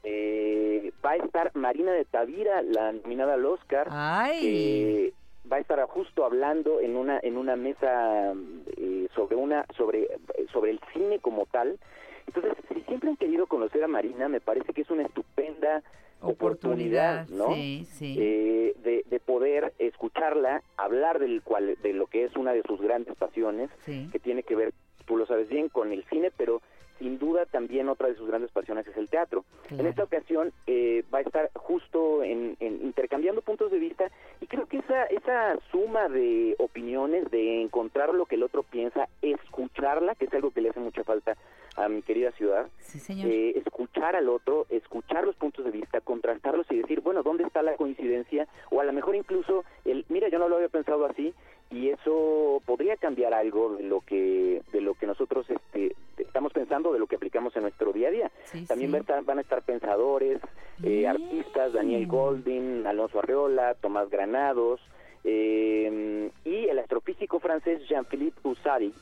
eh, 0.03 0.91
va 1.03 1.11
a 1.11 1.15
estar 1.17 1.51
Marina 1.55 1.91
de 1.91 2.05
Tavira, 2.05 2.61
la 2.61 2.91
nominada 2.91 3.33
al 3.35 3.45
Oscar, 3.45 3.87
Ay. 3.91 5.13
va 5.51 5.57
a 5.57 5.59
estar 5.59 5.81
justo 5.87 6.25
hablando 6.25 6.79
en 6.79 6.95
una 6.95 7.19
en 7.21 7.37
una 7.37 7.55
mesa 7.55 8.33
eh, 8.77 9.07
sobre 9.15 9.35
una 9.35 9.65
sobre 9.77 10.07
sobre 10.51 10.71
el 10.71 10.79
cine 10.93 11.19
como 11.19 11.45
tal. 11.45 11.79
Entonces, 12.27 12.53
si 12.73 12.81
siempre 12.81 13.09
han 13.09 13.17
querido 13.17 13.45
conocer 13.47 13.83
a 13.83 13.87
Marina, 13.87 14.27
me 14.29 14.41
parece 14.41 14.73
que 14.73 14.81
es 14.81 14.89
una 14.89 15.03
estupenda 15.03 15.83
oportunidad, 16.25 17.27
¿no? 17.29 17.53
Sí, 17.53 17.85
sí. 17.91 18.15
Eh, 18.19 18.75
de, 18.83 19.03
de 19.09 19.19
poder 19.19 19.73
escucharla, 19.79 20.61
hablar 20.77 21.19
del 21.19 21.41
cual, 21.41 21.77
de 21.81 21.93
lo 21.93 22.07
que 22.07 22.23
es 22.25 22.35
una 22.35 22.53
de 22.53 22.63
sus 22.63 22.79
grandes 22.81 23.15
pasiones, 23.15 23.69
Sí. 23.85 24.09
que 24.11 24.19
tiene 24.19 24.43
que 24.43 24.55
ver, 24.55 24.73
tú 25.05 25.17
lo 25.17 25.25
sabes 25.25 25.49
bien, 25.49 25.69
con 25.69 25.91
el 25.91 26.03
cine, 26.05 26.31
pero 26.35 26.61
sin 26.99 27.19
duda 27.19 27.45
también 27.45 27.89
otra 27.89 28.07
de 28.07 28.15
sus 28.15 28.27
grandes 28.27 28.51
pasiones 28.51 28.87
es 28.87 28.95
el 28.97 29.09
teatro. 29.09 29.43
En 29.69 29.85
esta 29.85 30.03
ocasión 30.03 30.51
eh, 30.67 31.03
va 31.13 31.19
a 31.19 31.21
estar 31.21 31.49
justo 31.55 32.23
en, 32.23 32.55
en 32.59 32.81
intercambiando 32.85 33.41
puntos 33.41 33.71
de 33.71 33.79
vista 33.79 34.09
y 34.41 34.47
creo 34.47 34.65
que 34.67 34.77
esa, 34.77 35.03
esa 35.05 35.57
suma 35.71 36.07
de 36.09 36.55
opiniones, 36.59 37.29
de 37.31 37.61
encontrar 37.61 38.13
lo 38.13 38.25
que 38.25 38.35
el 38.35 38.43
otro 38.43 38.63
piensa, 38.63 39.07
escucharla, 39.21 40.15
que 40.15 40.25
es 40.25 40.33
algo 40.33 40.51
que 40.51 40.61
le 40.61 40.69
hace 40.69 40.79
mucha 40.79 41.03
falta 41.03 41.35
a 41.77 41.89
mi 41.89 42.01
querida 42.01 42.31
ciudad, 42.31 42.67
Sí, 42.79 42.99
señor. 42.99 43.27
eh, 43.29 43.57
escuchar 43.57 44.15
al 44.15 44.29
otro, 44.29 44.65
escuchar 44.69 45.25
los 45.25 45.35
puntos 45.35 45.65
de 45.65 45.71
vista, 45.71 45.99
contrastarlos 45.99 46.65
y 46.71 46.77
decir, 46.77 47.01
bueno, 47.01 47.21
¿dónde 47.21 47.43
está 47.43 47.61
la 47.63 47.75
coincidencia? 47.75 48.47
O 48.71 48.79
a 48.79 48.85
lo 48.85 48.93
mejor 48.93 49.13
incluso 49.15 49.65
el, 49.83 50.05
mira, 50.07 50.29
yo 50.29 50.39
no 50.39 50.47
lo 50.47 50.55
había 50.55 50.69
pensado 50.69 51.05
así 51.05 51.33
y 51.71 51.89
eso 51.89 52.61
podría 52.65 52.95
cambiar 52.97 53.33
algo 53.33 53.75
de 53.75 53.83
lo 53.83 54.01
que 54.01 54.61
de 54.71 54.81
lo 54.81 54.93
que 54.93 55.07
nosotros 55.07 55.45
este, 55.49 55.95
estamos 56.17 56.53
pensando, 56.53 56.93
de 56.93 56.99
lo 56.99 57.07
que 57.07 57.15
aplicamos 57.15 57.55
en 57.55 57.63
nuestro 57.63 57.91
día 57.91 58.09
a 58.09 58.11
día. 58.11 58.31
También 58.67 58.93
va 58.93 58.97
a 58.97 59.01
estar- 59.01 59.23
van 59.25 59.39
a 59.39 59.41
estar 59.41 59.61
pensadores, 59.63 60.39
eh, 60.83 61.07
artistas, 61.07 61.73
Daniel 61.73 62.07
Goldin, 62.07 62.85
Alonso 62.85 63.19
Arreola, 63.19 63.73
Tomás 63.75 64.09
Granados, 64.09 64.79
eh, 65.23 66.29
y 66.43 66.65
el 66.67 66.79
astrofísico 66.79 67.39
francés 67.39 67.81
Jean-Philippe 67.89 68.47
Usari 68.47 68.93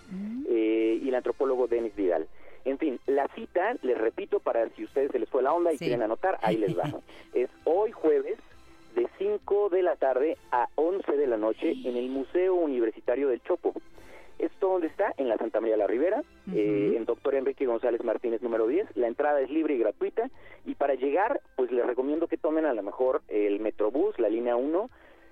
eh, 0.49 0.99
y 1.01 1.09
el 1.09 1.15
antropólogo 1.15 1.67
Denis 1.67 1.95
Vidal. 1.95 2.27
En 2.65 2.77
fin, 2.77 2.97
la 3.07 3.27
cita, 3.35 3.75
les 3.81 3.97
repito, 3.97 4.39
para 4.39 4.69
si 4.69 4.85
ustedes 4.85 5.11
se 5.11 5.19
les 5.19 5.29
fue 5.29 5.43
la 5.43 5.51
onda 5.53 5.73
y 5.73 5.77
Sí. 5.77 5.85
quieren 5.85 6.01
anotar, 6.01 6.39
ahí 6.41 6.55
les 6.57 6.77
va. 6.77 6.83
es 7.33 7.49
hoy 7.65 7.91
jueves 7.91 8.37
de 8.95 9.07
5 9.17 9.69
de 9.69 9.81
la 9.81 9.95
tarde 9.95 10.37
a 10.51 10.67
11 10.75 11.11
de 11.17 11.27
la 11.27 11.37
noche 11.37 11.73
en 11.85 11.95
el 11.95 12.09
Museo 12.09 12.55
Universitario 12.55 13.29
del 13.29 13.41
Chopo. 13.41 13.73
¿Esto 14.39 14.69
dónde 14.69 14.87
está? 14.87 15.13
En 15.17 15.29
la 15.29 15.37
Santa 15.37 15.61
María 15.61 15.77
la 15.77 15.87
Ribera, 15.87 16.23
eh, 16.53 16.93
en 16.97 17.05
Doctor 17.05 17.35
Enrique 17.35 17.65
González 17.65 18.03
Martínez 18.03 18.41
número 18.41 18.67
10. 18.67 18.97
La 18.97 19.07
entrada 19.07 19.39
es 19.41 19.49
libre 19.49 19.75
y 19.75 19.79
gratuita. 19.79 20.29
Y 20.65 20.75
para 20.75 20.95
llegar, 20.95 21.39
pues 21.55 21.71
les 21.71 21.85
recomiendo 21.85 22.27
que 22.27 22.37
tomen 22.37 22.65
a 22.65 22.73
lo 22.73 22.83
mejor 22.83 23.21
el 23.29 23.59
Metrobús, 23.59 24.17
la 24.19 24.29
línea 24.29 24.55
1. 24.55 24.89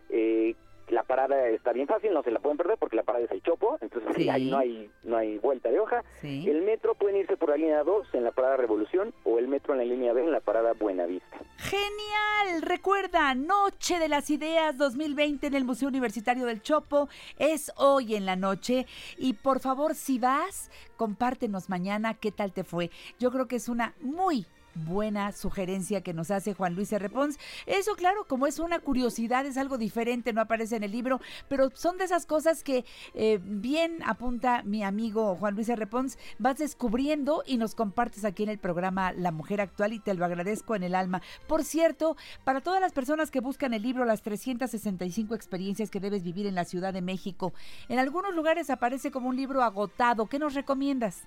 Eh, 0.09 0.55
la 0.92 1.04
parada 1.04 1.48
está 1.48 1.72
bien 1.74 1.88
fácil, 1.88 2.14
no 2.14 2.22
se 2.22 2.32
la 2.32 2.39
pueden 2.39 2.58
perder 2.58 2.78
porque 2.78 2.96
la 2.98 3.04
parada 3.04 3.24
es 3.26 3.32
el 3.32 3.42
Chopo, 3.42 3.78
entonces 3.82 4.12
Sí. 4.16 4.30
ahí 4.30 4.52
no 4.52 4.58
hay, 4.58 4.92
no 5.04 5.18
hay 5.18 5.38
vuelta 5.38 5.70
de 5.70 5.80
hoja. 5.80 6.04
Sí. 6.20 6.48
El 6.50 6.62
metro 6.64 6.96
pueden 6.96 7.16
irse 7.18 7.38
por 7.38 7.50
la 7.50 7.56
línea 7.58 7.84
2 7.84 8.08
en 8.14 8.24
la 8.26 8.32
parada 8.32 8.58
Revolución 8.58 9.14
o 9.24 9.39
el 9.39 9.48
metro 9.48 9.74
en 9.74 9.80
la 9.80 9.86
línea 9.86 10.14
B 10.14 10.22
en 10.24 10.32
la 10.32 10.42
parada 10.42 10.74
Buenavista. 10.74 11.38
Genial, 11.58 12.62
recuerda, 12.62 13.34
Noche 13.34 14.00
de 14.00 14.10
las 14.10 14.30
Ideas 14.30 14.78
2020 14.78 15.48
en 15.48 15.54
el 15.56 15.64
Museo 15.64 15.88
Universitario 15.88 16.46
del 16.46 16.62
Chopo 16.62 17.08
es 17.39 17.72
hoy 17.78 18.16
en 18.16 18.26
la 18.26 18.36
noche 18.36 18.86
y 19.18 19.34
por 19.34 19.60
favor 19.62 19.96
si 19.96 20.20
vas, 20.20 20.70
compártenos 20.98 21.70
mañana 21.70 22.14
qué 22.16 22.32
tal 22.32 22.52
te 22.52 22.64
fue. 22.64 22.92
Yo 23.20 23.32
creo 23.32 23.48
que 23.48 23.56
es 23.56 23.70
una 23.70 23.94
muy 24.02 24.46
buena 24.76 25.32
sugerencia 25.32 26.02
que 26.02 26.14
nos 26.14 26.32
hace 26.32 26.54
Juan 26.54 26.76
Luis 26.76 26.92
R. 26.92 27.10
Pons. 27.10 27.38
Eso 27.66 27.96
claro, 27.96 28.26
como 28.28 28.48
es 28.48 28.60
una 28.60 28.80
curiosidad, 28.80 29.46
es 29.46 29.58
algo 29.58 29.78
diferente, 29.78 30.34
no 30.34 30.42
aparece 30.42 30.76
en 30.76 30.84
el 30.84 30.92
libro, 30.92 31.20
pero 31.48 31.70
son 31.74 31.98
de 31.98 32.06
esas 32.06 32.26
cosas 32.26 32.64
que 32.64 32.86
eh, 33.14 33.40
bien 33.42 34.00
apunta 34.06 34.64
mi 34.64 34.84
amigo 34.84 35.36
Juan 35.36 35.56
Luis 35.56 35.70
R. 35.70 35.88
Pons, 35.88 36.18
vas 36.40 36.58
descubriendo 36.58 37.44
y 37.46 37.58
nos 37.58 37.76
compartes 37.76 38.26
aquí 38.26 38.44
en 38.44 38.50
el 38.50 38.60
programa 38.60 39.12
La 39.14 39.32
Mujer 39.32 39.62
Actual 39.62 39.94
y 39.94 40.00
te 40.00 40.14
lo 40.14 40.26
agradezco 40.26 40.76
en 40.76 40.84
el 40.84 40.96
alma. 40.96 41.22
Por 41.48 41.64
cierto, 41.64 42.16
para 42.44 42.62
todas 42.62 42.82
las 42.82 42.94
personas 42.94 43.32
que 43.32 43.40
buscan 43.40 43.74
el 43.74 43.82
libro 43.82 44.06
Las 44.06 44.22
365 44.22 45.36
experiencias 45.36 45.90
que 45.90 46.00
debes 46.00 46.24
vivir 46.24 46.46
en 46.46 46.56
la 46.56 46.66
Ciudad 46.66 46.94
de 46.94 47.02
México, 47.02 47.54
en 47.90 48.00
algunos 48.00 48.34
lugares 48.34 48.70
aparece 48.70 49.12
como 49.12 49.30
un 49.30 49.36
libro 49.36 49.64
agotado. 49.64 50.28
¿Qué 50.28 50.40
nos 50.40 50.54
recomiendas? 50.54 51.24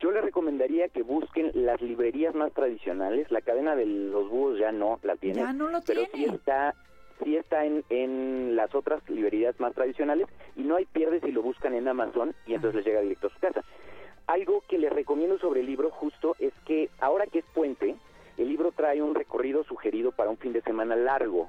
Yo 0.00 0.10
les 0.10 0.22
recomendaría 0.22 0.88
que 0.88 1.02
busquen 1.02 1.50
las 1.54 1.80
librerías 1.80 2.34
más 2.34 2.52
tradicionales. 2.52 3.30
La 3.30 3.40
cadena 3.40 3.74
de 3.76 3.86
los 3.86 4.28
búhos 4.28 4.58
ya 4.58 4.72
no 4.72 4.98
la 5.02 5.16
tiene. 5.16 5.40
Ya 5.40 5.52
no 5.52 5.68
lo 5.68 5.80
pero 5.86 6.04
tiene. 6.06 6.28
sí 6.28 6.34
está, 6.34 6.74
sí 7.24 7.36
está 7.36 7.64
en, 7.64 7.82
en 7.88 8.56
las 8.56 8.74
otras 8.74 9.08
librerías 9.08 9.58
más 9.58 9.74
tradicionales 9.74 10.26
y 10.54 10.62
no 10.62 10.76
hay 10.76 10.84
pierde 10.84 11.20
si 11.20 11.32
lo 11.32 11.42
buscan 11.42 11.72
en 11.74 11.88
Amazon 11.88 12.34
y 12.46 12.54
entonces 12.54 12.76
les 12.76 12.84
llega 12.86 13.00
directo 13.00 13.28
a 13.28 13.30
su 13.30 13.40
casa. 13.40 13.64
Algo 14.26 14.62
que 14.68 14.76
les 14.78 14.92
recomiendo 14.92 15.38
sobre 15.38 15.60
el 15.60 15.66
libro 15.66 15.90
justo 15.90 16.36
es 16.40 16.52
que 16.66 16.90
ahora 17.00 17.26
que 17.26 17.38
es 17.38 17.44
puente, 17.54 17.94
el 18.36 18.48
libro 18.48 18.72
trae 18.72 19.00
un 19.00 19.14
recorrido 19.14 19.64
sugerido 19.64 20.12
para 20.12 20.28
un 20.30 20.36
fin 20.36 20.52
de 20.52 20.60
semana 20.62 20.94
largo 20.96 21.46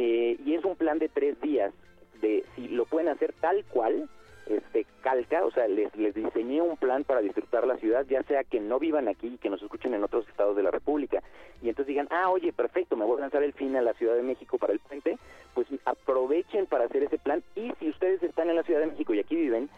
Eh, 0.00 0.38
y 0.46 0.54
es 0.54 0.64
un 0.64 0.76
plan 0.76 1.00
de 1.00 1.08
tres 1.08 1.40
días 1.40 1.74
de 2.22 2.44
si 2.54 2.68
lo 2.68 2.84
pueden 2.84 3.08
hacer 3.08 3.34
tal 3.40 3.64
cual 3.64 4.08
este 4.48 4.86
calca, 5.02 5.44
o 5.44 5.50
sea, 5.50 5.68
les, 5.68 5.94
les 5.96 6.14
diseñé 6.14 6.60
un 6.60 6.76
plan 6.76 7.04
para 7.04 7.20
disfrutar 7.20 7.66
la 7.66 7.76
ciudad, 7.76 8.06
ya 8.08 8.22
sea 8.24 8.44
que 8.44 8.60
no 8.60 8.78
vivan 8.78 9.08
aquí 9.08 9.28
y 9.28 9.38
que 9.38 9.50
nos 9.50 9.62
escuchen 9.62 9.94
en 9.94 10.04
otros 10.04 10.28
estados 10.28 10.56
de 10.56 10.62
la 10.62 10.70
República, 10.70 11.22
y 11.62 11.68
entonces 11.68 11.88
digan, 11.88 12.08
ah, 12.10 12.30
oye, 12.30 12.52
perfecto, 12.52 12.96
me 12.96 13.04
voy 13.04 13.18
a 13.18 13.22
lanzar 13.22 13.42
el 13.42 13.52
fin 13.52 13.76
a 13.76 13.82
la 13.82 13.94
Ciudad 13.94 14.14
de 14.14 14.22
México 14.22 14.58
para 14.58 14.72
el 14.72 14.78
puente, 14.80 15.18
pues 15.54 15.66
aprovechen 15.84 16.66
para 16.66 16.84
hacer 16.84 17.02
ese 17.02 17.18
plan, 17.18 17.42
y 17.54 17.72
si 17.78 17.88
ustedes 17.88 18.22
están 18.22 18.50
en 18.50 18.56
la 18.56 18.62
Ciudad 18.62 18.80
de 18.80 18.86
México 18.86 19.14
y 19.14 19.20
aquí 19.20 19.36
viven, 19.36 19.68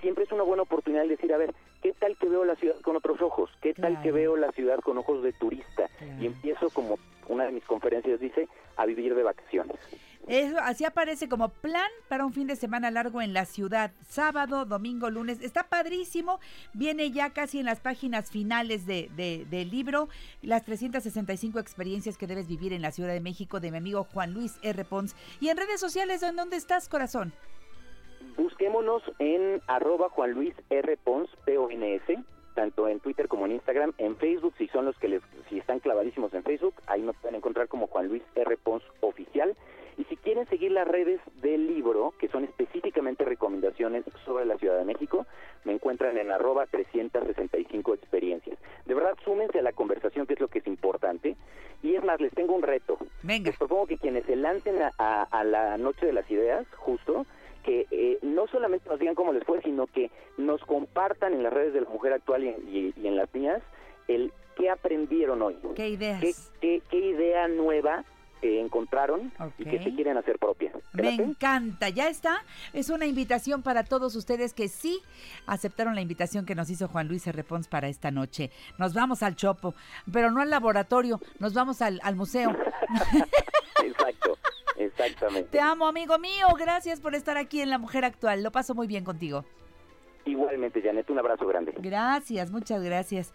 siempre 0.00 0.24
es 0.24 0.32
una 0.32 0.42
buena 0.42 0.62
oportunidad 0.62 1.02
de 1.02 1.08
decir, 1.08 1.32
a 1.32 1.38
ver, 1.38 1.52
¿qué 1.82 1.92
tal 1.92 2.16
que 2.16 2.28
veo 2.28 2.44
la 2.44 2.56
ciudad 2.56 2.76
con 2.82 2.96
otros 2.96 3.20
ojos? 3.20 3.50
¿Qué 3.60 3.74
tal 3.74 4.00
que 4.02 4.12
veo 4.12 4.36
la 4.36 4.52
ciudad 4.52 4.78
con 4.80 4.98
ojos 4.98 5.22
de 5.22 5.32
turista? 5.32 5.88
Y 6.20 6.26
empiezo, 6.26 6.70
como 6.70 6.98
una 7.28 7.44
de 7.44 7.52
mis 7.52 7.64
conferencias 7.64 8.20
dice, 8.20 8.48
a 8.76 8.86
vivir 8.86 9.14
de 9.14 9.22
vacaciones. 9.22 9.76
Así 10.62 10.84
aparece 10.84 11.26
como 11.28 11.48
plan 11.48 11.90
para 12.08 12.26
un 12.26 12.34
fin 12.34 12.46
de 12.46 12.54
semana 12.56 12.90
largo 12.90 13.22
en 13.22 13.32
la 13.32 13.46
ciudad. 13.46 13.92
Sábado, 14.08 14.66
domingo, 14.66 15.08
lunes. 15.08 15.40
Está 15.40 15.64
padrísimo. 15.64 16.38
Viene 16.74 17.10
ya 17.10 17.30
casi 17.30 17.60
en 17.60 17.64
las 17.66 17.80
páginas 17.80 18.30
finales 18.30 18.84
de, 18.86 19.08
de- 19.16 19.46
del 19.48 19.70
libro. 19.70 20.08
Las 20.42 20.64
365 20.66 21.58
experiencias 21.58 22.18
que 22.18 22.26
debes 22.26 22.46
vivir 22.46 22.74
en 22.74 22.82
la 22.82 22.92
Ciudad 22.92 23.12
de 23.14 23.20
México 23.20 23.58
de 23.58 23.70
mi 23.70 23.78
amigo 23.78 24.04
Juan 24.04 24.34
Luis 24.34 24.58
R. 24.62 24.84
Pons. 24.84 25.16
Y 25.40 25.48
en 25.48 25.56
redes 25.56 25.80
sociales, 25.80 26.22
¿en 26.22 26.36
dónde 26.36 26.56
estás, 26.56 26.90
corazón? 26.90 27.32
Busquémonos 28.36 29.02
en 29.18 29.62
arroba 29.66 30.10
Juan 30.10 30.32
Luis 30.32 30.54
R. 30.68 30.96
Pons, 30.98 31.28
P-O-N-S, 31.46 32.18
tanto 32.54 32.86
en 32.88 33.00
Twitter 33.00 33.28
como 33.28 33.46
en 33.46 33.52
Instagram, 33.52 33.94
en 33.98 34.16
Facebook, 34.16 34.54
si 34.58 34.68
son 34.68 34.84
los 34.84 34.96
que 34.98 35.08
les, 35.08 35.22
si 35.48 35.58
están 35.58 35.80
clavadísimos 35.80 36.34
en 36.34 36.42
Facebook, 36.42 36.74
ahí 36.86 37.00
me 37.02 37.12
pueden 37.14 37.36
encontrar 37.36 37.68
como 37.68 37.86
Juan 37.86 38.08
Luis 38.08 38.22
R. 38.34 38.56
Pons 38.58 38.82
Oficial. 39.00 39.56
Y 39.98 40.04
si 40.04 40.16
quieren 40.16 40.46
seguir 40.48 40.70
las 40.72 40.86
redes 40.86 41.20
del 41.42 41.66
libro, 41.66 42.14
que 42.18 42.28
son 42.28 42.44
específicamente 42.44 43.24
recomendaciones 43.24 44.04
sobre 44.24 44.46
la 44.46 44.56
Ciudad 44.56 44.78
de 44.78 44.84
México, 44.84 45.26
me 45.64 45.72
encuentran 45.72 46.16
en 46.16 46.30
arroba 46.30 46.66
365 46.66 47.94
experiencias. 47.94 48.58
De 48.86 48.94
verdad, 48.94 49.16
súmense 49.24 49.58
a 49.58 49.62
la 49.62 49.72
conversación, 49.72 50.26
que 50.26 50.34
es 50.34 50.40
lo 50.40 50.48
que 50.48 50.60
es 50.60 50.66
importante. 50.66 51.36
Y 51.82 51.94
es 51.96 52.04
más, 52.04 52.20
les 52.20 52.32
tengo 52.32 52.54
un 52.54 52.62
reto. 52.62 52.96
Venga. 53.22 53.50
Les 53.50 53.58
propongo 53.58 53.86
que 53.86 53.98
quienes 53.98 54.24
se 54.26 54.36
lancen 54.36 54.80
a, 54.80 54.92
a- 54.98 55.24
a 55.24 55.44
la 55.44 55.76
Noche 55.78 56.06
de 56.06 56.12
las 56.12 56.30
Ideas, 56.30 56.66
justo, 56.76 57.26
que 57.64 57.86
eh, 57.90 58.18
no 58.22 58.46
solamente 58.46 58.88
nos 58.88 58.98
digan 59.00 59.14
cómo 59.16 59.32
les 59.32 59.44
fue, 59.44 59.60
sino 59.62 59.86
que 59.88 60.10
nos 60.36 60.60
compartan 60.64 61.34
en 61.34 61.42
las 61.42 61.52
redes 61.52 61.72
de 61.74 61.80
la 61.82 61.88
mujer 61.90 62.12
actual 62.12 62.44
y, 62.44 62.48
y- 62.48 62.94
y 62.96 63.06
en 63.08 63.16
las 63.16 63.32
mías 63.34 63.62
el 64.06 64.30
qué 64.30 64.38
qué 64.64 64.70
aprendieron 64.70 65.40
hoy. 65.42 65.56
¿Qué 65.76 65.88
ideas? 65.90 66.20
¿Qué, 66.20 66.32
qué, 66.60 66.82
qué 66.90 66.98
idea 66.98 67.46
nueva 67.46 68.04
eh, 68.42 68.60
encontraron 68.60 69.32
y 69.58 69.64
que 69.64 69.82
se 69.82 69.94
quieren 69.94 70.16
hacer 70.16 70.38
propia? 70.38 70.72
¿Te 70.94 71.02
Me 71.02 71.14
encanta, 71.14 71.88
ya 71.88 72.08
está. 72.08 72.44
Es 72.72 72.90
una 72.90 73.06
invitación 73.06 73.62
para 73.62 73.84
todos 73.84 74.14
ustedes 74.16 74.54
que 74.54 74.68
sí 74.68 75.00
aceptaron 75.46 75.94
la 75.94 76.00
invitación 76.00 76.46
que 76.46 76.54
nos 76.54 76.70
hizo 76.70 76.88
Juan 76.88 77.08
Luis 77.08 77.26
R. 77.26 77.44
Pons 77.44 77.68
para 77.68 77.88
esta 77.88 78.10
noche. 78.10 78.50
Nos 78.78 78.94
vamos 78.94 79.22
al 79.22 79.36
Chopo, 79.36 79.74
pero 80.12 80.30
no 80.30 80.40
al 80.40 80.50
laboratorio, 80.50 81.20
nos 81.38 81.54
vamos 81.54 81.82
al, 81.82 82.00
al 82.02 82.16
museo. 82.16 82.50
Exacto, 83.84 84.36
exactamente. 84.76 85.50
Te 85.50 85.60
amo, 85.60 85.86
amigo 85.86 86.18
mío. 86.18 86.46
Gracias 86.58 87.00
por 87.00 87.14
estar 87.14 87.36
aquí 87.36 87.60
en 87.60 87.70
La 87.70 87.78
Mujer 87.78 88.04
Actual. 88.04 88.42
Lo 88.42 88.50
paso 88.50 88.74
muy 88.74 88.86
bien 88.86 89.04
contigo. 89.04 89.44
Igualmente, 90.24 90.82
Janet, 90.82 91.08
un 91.10 91.18
abrazo 91.18 91.46
grande. 91.46 91.74
Gracias, 91.78 92.50
muchas 92.50 92.82
gracias. 92.82 93.32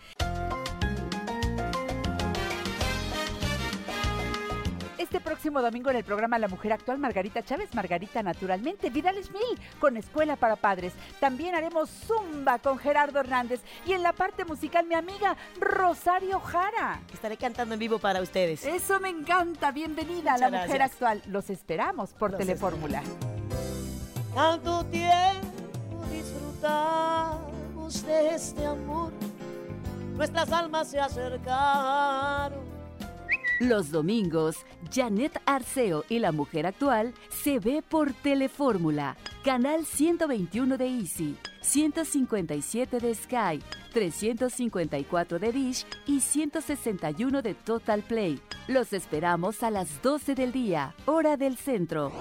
Este 5.03 5.19
próximo 5.19 5.61
domingo 5.61 5.89
en 5.89 5.97
el 5.97 6.05
programa 6.05 6.39
La 6.39 6.47
Mujer 6.47 6.71
Actual, 6.71 6.97
Margarita 6.97 7.43
Chávez, 7.43 7.75
Margarita 7.75 8.23
Naturalmente, 8.23 8.89
Vidales 8.89 9.29
Mil 9.31 9.59
con 9.77 9.97
Escuela 9.97 10.37
para 10.37 10.55
Padres. 10.55 10.93
También 11.19 11.55
haremos 11.55 11.89
Zumba 11.89 12.57
con 12.59 12.77
Gerardo 12.77 13.19
Hernández 13.19 13.59
y 13.85 13.91
en 13.91 14.01
la 14.01 14.13
parte 14.13 14.45
musical 14.45 14.87
mi 14.87 14.95
amiga 14.95 15.35
Rosario 15.59 16.39
Jara. 16.39 17.01
Estaré 17.13 17.35
cantando 17.35 17.73
en 17.73 17.81
vivo 17.81 17.99
para 17.99 18.21
ustedes. 18.21 18.65
Eso 18.65 19.01
me 19.01 19.09
encanta. 19.09 19.71
Bienvenida 19.71 20.35
a 20.35 20.37
La 20.37 20.49
Mujer. 20.49 20.81
Actual. 20.81 21.21
Los 21.27 21.49
esperamos 21.49 22.11
por 22.13 22.31
Los 22.31 22.39
Telefórmula. 22.39 23.03
Tanto 24.33 24.85
tiempo 24.85 26.05
disfrutamos 26.09 28.05
de 28.05 28.35
este 28.35 28.65
amor, 28.65 29.11
nuestras 30.15 30.49
almas 30.51 30.87
se 30.89 30.99
acercaron. 31.01 32.72
Los 33.63 33.91
domingos, 33.91 34.57
Janet 34.91 35.41
Arceo 35.45 36.03
y 36.09 36.19
la 36.19 36.33
mujer 36.33 36.65
actual 36.65 37.13
se 37.29 37.59
ve 37.59 37.81
por 37.81 38.11
Telefórmula, 38.11 39.15
canal 39.41 39.85
121 39.85 40.77
de 40.77 40.85
Easy, 40.85 41.37
157 41.61 42.99
de 42.99 43.15
Sky, 43.15 43.63
354 43.93 45.39
de 45.39 45.51
Dish 45.53 45.85
y 46.05 46.19
161 46.19 47.41
de 47.41 47.53
Total 47.53 48.01
Play. 48.01 48.41
Los 48.67 48.91
esperamos 48.91 49.63
a 49.63 49.71
las 49.71 50.01
12 50.01 50.35
del 50.35 50.51
día, 50.51 50.93
hora 51.05 51.37
del 51.37 51.55
centro. 51.55 52.11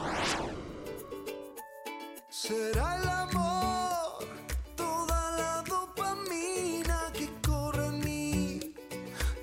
Será 2.28 3.00
el 3.02 3.08
amor, 3.08 4.28
toda 4.76 5.36
la 5.36 5.64
dopamina 5.68 7.10
que 7.12 7.28
corre 7.44 7.86
en 7.86 7.98
mí. 7.98 8.60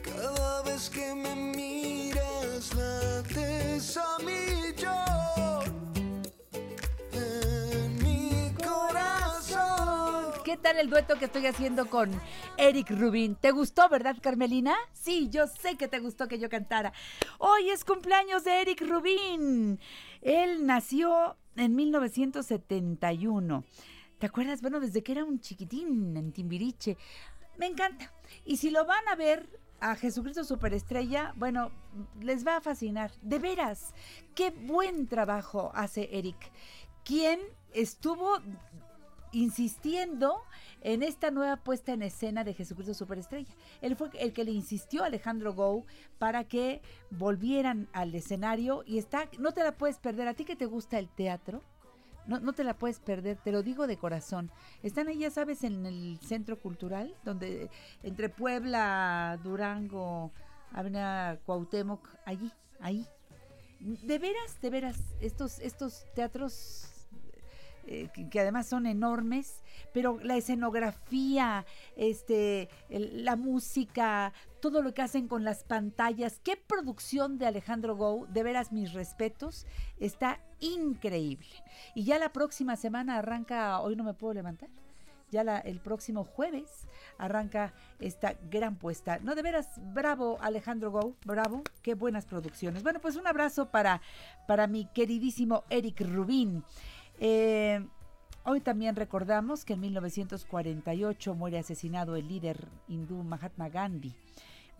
Cada 0.02 0.62
vez 0.64 0.90
que 0.90 1.14
me 1.14 1.36
miras, 1.36 1.79
¿Qué 10.46 10.58
tal 10.58 10.78
el 10.78 10.92
dueto 10.92 11.18
que 11.18 11.26
estoy 11.26 11.48
haciendo 11.48 11.90
con 11.90 12.12
Eric 12.58 12.92
Rubin? 12.92 13.34
¿Te 13.36 13.50
gustó, 13.50 13.90
verdad, 13.90 14.16
Carmelina? 14.22 14.76
Sí, 14.94 15.30
yo 15.32 15.48
sé 15.48 15.76
que 15.76 15.88
te 15.88 15.98
gustó 16.00 16.28
que 16.28 16.38
yo 16.38 16.50
cantara. 16.50 16.94
Hoy 17.40 17.72
es 17.72 17.84
cumpleaños 17.84 18.44
de 18.44 18.62
Eric 18.62 18.82
Rubin. 18.82 19.80
Él 20.22 20.68
nació 20.68 21.38
en 21.56 21.76
1971. 21.76 23.64
¿Te 24.20 24.28
acuerdas? 24.28 24.62
Bueno, 24.62 24.80
desde 24.80 25.02
que 25.02 25.14
era 25.14 25.24
un 25.24 25.40
chiquitín 25.40 26.16
en 26.16 26.32
Timbiriche. 26.32 26.96
Me 27.58 27.66
encanta. 27.66 28.14
Y 28.46 28.58
si 28.58 28.70
lo 28.70 28.86
van 28.86 29.08
a 29.08 29.16
ver 29.16 29.50
a 29.82 29.96
Jesucristo 29.96 30.44
Superestrella, 30.44 31.34
bueno, 31.38 31.72
les 32.22 32.46
va 32.46 32.58
a 32.58 32.62
fascinar. 32.62 33.12
De 33.22 33.40
veras, 33.40 33.94
qué 34.36 34.52
buen 34.52 35.08
trabajo 35.08 35.72
hace 35.74 36.10
Eric. 36.12 36.52
Quien 37.04 37.40
estuvo 37.74 38.40
insistiendo 39.32 40.42
en 40.82 41.04
esta 41.04 41.32
nueva 41.32 41.58
puesta 41.58 41.94
en 41.94 42.02
escena 42.02 42.44
de 42.44 42.54
Jesucristo 42.54 42.94
Superestrella. 42.94 43.54
Él 43.82 43.96
fue 43.96 44.10
el 44.20 44.34
que 44.34 44.44
le 44.44 44.52
insistió 44.52 45.04
a 45.04 45.08
Alejandro 45.08 45.54
Gou 45.54 45.86
para 46.18 46.46
que 46.46 46.82
volvieran 47.12 47.88
al 47.94 48.14
escenario 48.16 48.84
y 48.86 48.98
está, 48.98 49.30
no 49.38 49.52
te 49.52 49.64
la 49.64 49.78
puedes 49.78 50.00
perder, 50.00 50.28
a 50.28 50.34
ti 50.34 50.46
que 50.46 50.56
te 50.56 50.66
gusta 50.66 50.98
el 51.00 51.10
teatro, 51.10 51.62
no, 52.30 52.40
no 52.40 52.54
te 52.54 52.64
la 52.64 52.76
puedes 52.76 53.00
perder, 53.00 53.38
te 53.38 53.52
lo 53.52 53.64
digo 53.64 53.88
de 53.88 53.98
corazón. 53.98 54.52
Están 54.84 55.08
ahí, 55.08 55.18
ya 55.20 55.32
sabes, 55.32 55.64
en 55.64 55.86
el 55.86 56.20
centro 56.22 56.60
cultural, 56.60 57.16
donde 57.26 57.70
entre 58.04 58.30
Puebla, 58.30 59.40
Durango, 59.44 60.32
Avenida 60.72 61.40
Cuauhtémoc, 61.46 62.08
allí, 62.26 62.52
ahí. 62.80 63.08
De 63.80 64.20
veras, 64.20 64.62
de 64.62 64.70
veras, 64.70 64.98
estos, 65.22 65.60
estos 65.60 66.06
teatros 66.14 66.89
eh, 67.92 68.08
que, 68.30 68.40
además 68.40 68.68
son 68.68 68.86
enormes, 68.86 69.64
pero 69.94 70.20
la 70.22 70.38
escenografía, 70.38 71.66
este, 71.96 72.70
la 72.90 73.36
música, 73.36 74.32
todo 74.62 74.84
lo 74.84 74.94
que 74.94 75.02
hacen 75.02 75.28
con 75.28 75.44
las 75.44 75.64
pantallas, 75.64 76.40
qué 76.44 76.56
producción 76.56 77.40
de 77.40 77.48
Alejandro 77.48 77.96
Gou, 77.96 78.28
de 78.28 78.44
veras 78.44 78.72
mis 78.72 78.94
respetos, 78.94 79.66
está 80.00 80.40
increíble. 80.60 81.50
Y 81.96 82.04
ya 82.04 82.20
la 82.20 82.32
próxima 82.32 82.76
semana 82.76 83.18
arranca, 83.18 83.80
hoy 83.80 83.96
no 83.96 84.04
me 84.04 84.14
puedo 84.14 84.36
levantar. 84.36 84.70
Ya 85.32 85.44
la- 85.44 85.60
el 85.60 85.80
próximo 85.80 86.24
jueves 86.24 86.88
arranca 87.18 87.74
esta 88.00 88.36
gran 88.52 88.76
puesta. 88.76 89.20
No, 89.20 89.34
de 89.34 89.42
veras, 89.42 89.68
bravo 89.94 90.38
Alejandro 90.42 90.92
Gou, 90.92 91.16
bravo, 91.26 91.64
qué 91.82 91.96
buenas 91.96 92.26
producciones. 92.26 92.84
Bueno, 92.84 93.00
pues 93.00 93.16
un 93.16 93.26
abrazo 93.26 93.70
para, 93.72 94.02
para 94.48 94.68
mi 94.68 94.86
queridísimo 94.86 95.64
Eric 95.70 96.02
Rubín. 96.02 96.64
Eh, 97.22 97.86
hoy 98.46 98.62
también 98.62 98.96
recordamos 98.96 99.66
que 99.66 99.74
en 99.74 99.82
1948 99.82 101.36
muere 101.36 101.60
asesinado 101.60 102.16
el 102.16 102.30
líder 102.30 102.68
hindú 102.88 103.24
Mahatma 103.24 103.68
Gandhi. 103.68 104.16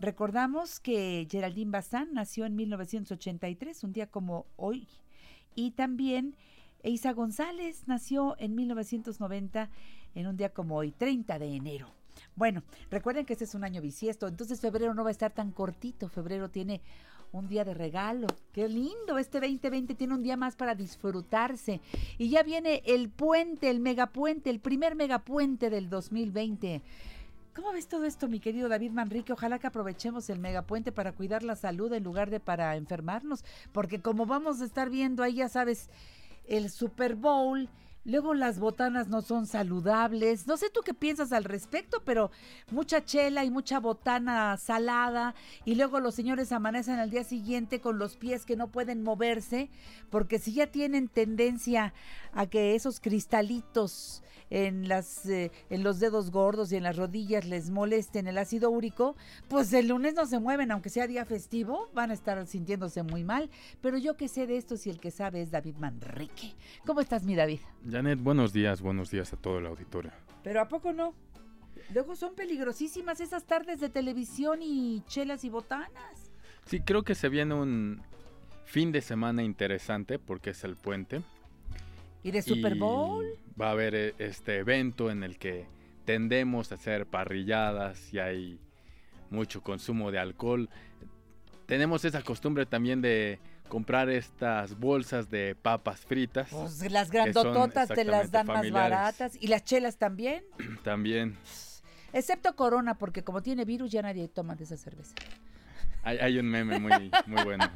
Recordamos 0.00 0.80
que 0.80 1.28
Geraldine 1.30 1.70
Bazán 1.70 2.14
nació 2.14 2.46
en 2.46 2.56
1983, 2.56 3.84
un 3.84 3.92
día 3.92 4.06
como 4.06 4.46
hoy. 4.56 4.88
Y 5.54 5.72
también 5.72 6.34
Eiza 6.82 7.12
González 7.12 7.86
nació 7.86 8.34
en 8.38 8.54
1990, 8.54 9.68
en 10.14 10.26
un 10.26 10.36
día 10.38 10.54
como 10.54 10.76
hoy, 10.76 10.92
30 10.92 11.38
de 11.38 11.54
enero. 11.54 11.92
Bueno, 12.34 12.62
recuerden 12.90 13.26
que 13.26 13.34
este 13.34 13.44
es 13.44 13.54
un 13.54 13.64
año 13.64 13.82
bisiesto, 13.82 14.26
entonces 14.26 14.60
febrero 14.60 14.94
no 14.94 15.04
va 15.04 15.10
a 15.10 15.12
estar 15.12 15.32
tan 15.32 15.52
cortito. 15.52 16.08
Febrero 16.08 16.48
tiene 16.48 16.80
un 17.32 17.48
día 17.48 17.64
de 17.64 17.74
regalo. 17.74 18.26
Qué 18.52 18.68
lindo, 18.68 19.18
este 19.18 19.40
2020 19.40 19.94
tiene 19.94 20.14
un 20.14 20.22
día 20.22 20.36
más 20.36 20.56
para 20.56 20.74
disfrutarse. 20.74 21.80
Y 22.18 22.30
ya 22.30 22.42
viene 22.42 22.82
el 22.86 23.08
puente, 23.08 23.70
el 23.70 23.80
megapuente, 23.80 24.50
el 24.50 24.60
primer 24.60 24.96
megapuente 24.96 25.70
del 25.70 25.88
2020. 25.88 26.82
¿Cómo 27.54 27.72
ves 27.72 27.88
todo 27.88 28.04
esto, 28.04 28.28
mi 28.28 28.40
querido 28.40 28.68
David 28.68 28.92
Manrique? 28.92 29.32
Ojalá 29.32 29.58
que 29.58 29.66
aprovechemos 29.66 30.30
el 30.30 30.38
megapuente 30.38 30.92
para 30.92 31.12
cuidar 31.12 31.42
la 31.42 31.56
salud 31.56 31.92
en 31.92 32.04
lugar 32.04 32.30
de 32.30 32.40
para 32.40 32.76
enfermarnos, 32.76 33.44
porque 33.72 34.00
como 34.00 34.24
vamos 34.24 34.60
a 34.60 34.64
estar 34.64 34.88
viendo 34.88 35.22
ahí, 35.22 35.34
ya 35.34 35.48
sabes, 35.48 35.90
el 36.46 36.70
Super 36.70 37.16
Bowl, 37.16 37.68
luego 38.10 38.34
las 38.34 38.58
botanas 38.58 39.08
no 39.08 39.22
son 39.22 39.46
saludables. 39.46 40.46
No 40.46 40.56
sé 40.56 40.70
tú 40.70 40.80
qué 40.84 40.94
piensas 40.94 41.32
al 41.32 41.44
respecto, 41.44 42.02
pero 42.04 42.30
mucha 42.70 43.04
chela 43.04 43.44
y 43.44 43.50
mucha 43.50 43.80
botana 43.80 44.56
salada, 44.56 45.34
y 45.64 45.74
luego 45.74 46.00
los 46.00 46.14
señores 46.14 46.52
amanecen 46.52 46.98
al 46.98 47.10
día 47.10 47.24
siguiente 47.24 47.80
con 47.80 47.98
los 47.98 48.16
pies 48.16 48.44
que 48.44 48.56
no 48.56 48.68
pueden 48.68 49.02
moverse, 49.02 49.70
porque 50.10 50.38
si 50.38 50.52
ya 50.52 50.66
tienen 50.66 51.08
tendencia 51.08 51.94
a 52.32 52.46
que 52.46 52.74
esos 52.74 53.00
cristalitos 53.00 54.22
en 54.50 54.88
las 54.88 55.26
eh, 55.26 55.50
en 55.70 55.82
los 55.82 56.00
dedos 56.00 56.30
gordos 56.30 56.72
y 56.72 56.76
en 56.76 56.82
las 56.82 56.96
rodillas 56.96 57.46
les 57.46 57.70
molesten 57.70 58.26
el 58.26 58.36
ácido 58.36 58.70
úrico, 58.70 59.16
pues 59.48 59.72
el 59.72 59.88
lunes 59.88 60.14
no 60.14 60.26
se 60.26 60.40
mueven, 60.40 60.72
aunque 60.72 60.90
sea 60.90 61.06
día 61.06 61.24
festivo, 61.24 61.88
van 61.94 62.10
a 62.10 62.14
estar 62.14 62.44
sintiéndose 62.46 63.02
muy 63.02 63.24
mal. 63.24 63.48
Pero 63.80 63.96
yo 63.96 64.16
que 64.16 64.28
sé 64.28 64.46
de 64.46 64.56
esto, 64.56 64.76
si 64.76 64.90
el 64.90 64.98
que 64.98 65.10
sabe 65.10 65.40
es 65.42 65.50
David 65.50 65.76
Manrique. 65.76 66.54
¿Cómo 66.84 67.00
estás, 67.00 67.22
mi 67.22 67.36
David? 67.36 67.60
Janet, 68.00 68.18
buenos 68.22 68.54
días, 68.54 68.80
buenos 68.80 69.10
días 69.10 69.30
a 69.34 69.36
todo 69.36 69.58
el 69.58 69.66
auditorio. 69.66 70.10
Pero 70.42 70.62
¿a 70.62 70.68
poco 70.68 70.94
no? 70.94 71.12
Luego 71.92 72.16
son 72.16 72.34
peligrosísimas 72.34 73.20
esas 73.20 73.44
tardes 73.44 73.78
de 73.78 73.90
televisión 73.90 74.60
y 74.62 75.02
chelas 75.06 75.44
y 75.44 75.50
botanas. 75.50 76.32
Sí, 76.64 76.80
creo 76.80 77.02
que 77.02 77.14
se 77.14 77.28
viene 77.28 77.52
un 77.52 78.00
fin 78.64 78.90
de 78.90 79.02
semana 79.02 79.42
interesante 79.42 80.18
porque 80.18 80.48
es 80.50 80.64
el 80.64 80.76
puente. 80.76 81.20
¿Y 82.22 82.30
de 82.30 82.40
Super 82.40 82.74
Bowl? 82.74 83.26
Va 83.60 83.68
a 83.68 83.72
haber 83.72 83.94
eh, 83.94 84.14
este 84.16 84.56
evento 84.56 85.10
en 85.10 85.22
el 85.22 85.36
que 85.36 85.66
tendemos 86.06 86.72
a 86.72 86.76
hacer 86.76 87.04
parrilladas 87.04 88.14
y 88.14 88.18
hay 88.18 88.58
mucho 89.28 89.60
consumo 89.60 90.10
de 90.10 90.20
alcohol. 90.20 90.70
Tenemos 91.66 92.06
esa 92.06 92.22
costumbre 92.22 92.64
también 92.64 93.02
de 93.02 93.40
comprar 93.70 94.10
estas 94.10 94.78
bolsas 94.78 95.30
de 95.30 95.54
papas 95.54 96.00
fritas. 96.00 96.50
Pues 96.50 96.92
las 96.92 97.10
grandototas 97.10 97.88
te 97.88 98.04
las 98.04 98.30
dan 98.30 98.46
más 98.46 98.70
baratas. 98.70 99.38
¿Y 99.40 99.46
las 99.46 99.64
chelas 99.64 99.96
también? 99.96 100.44
También. 100.82 101.36
Excepto 102.12 102.54
Corona, 102.56 102.98
porque 102.98 103.22
como 103.22 103.40
tiene 103.40 103.64
virus 103.64 103.92
ya 103.92 104.02
nadie 104.02 104.28
toma 104.28 104.56
de 104.56 104.64
esa 104.64 104.76
cerveza. 104.76 105.14
Hay, 106.02 106.18
hay 106.18 106.38
un 106.38 106.46
meme 106.46 106.78
muy, 106.78 107.10
muy 107.26 107.44
bueno. 107.44 107.70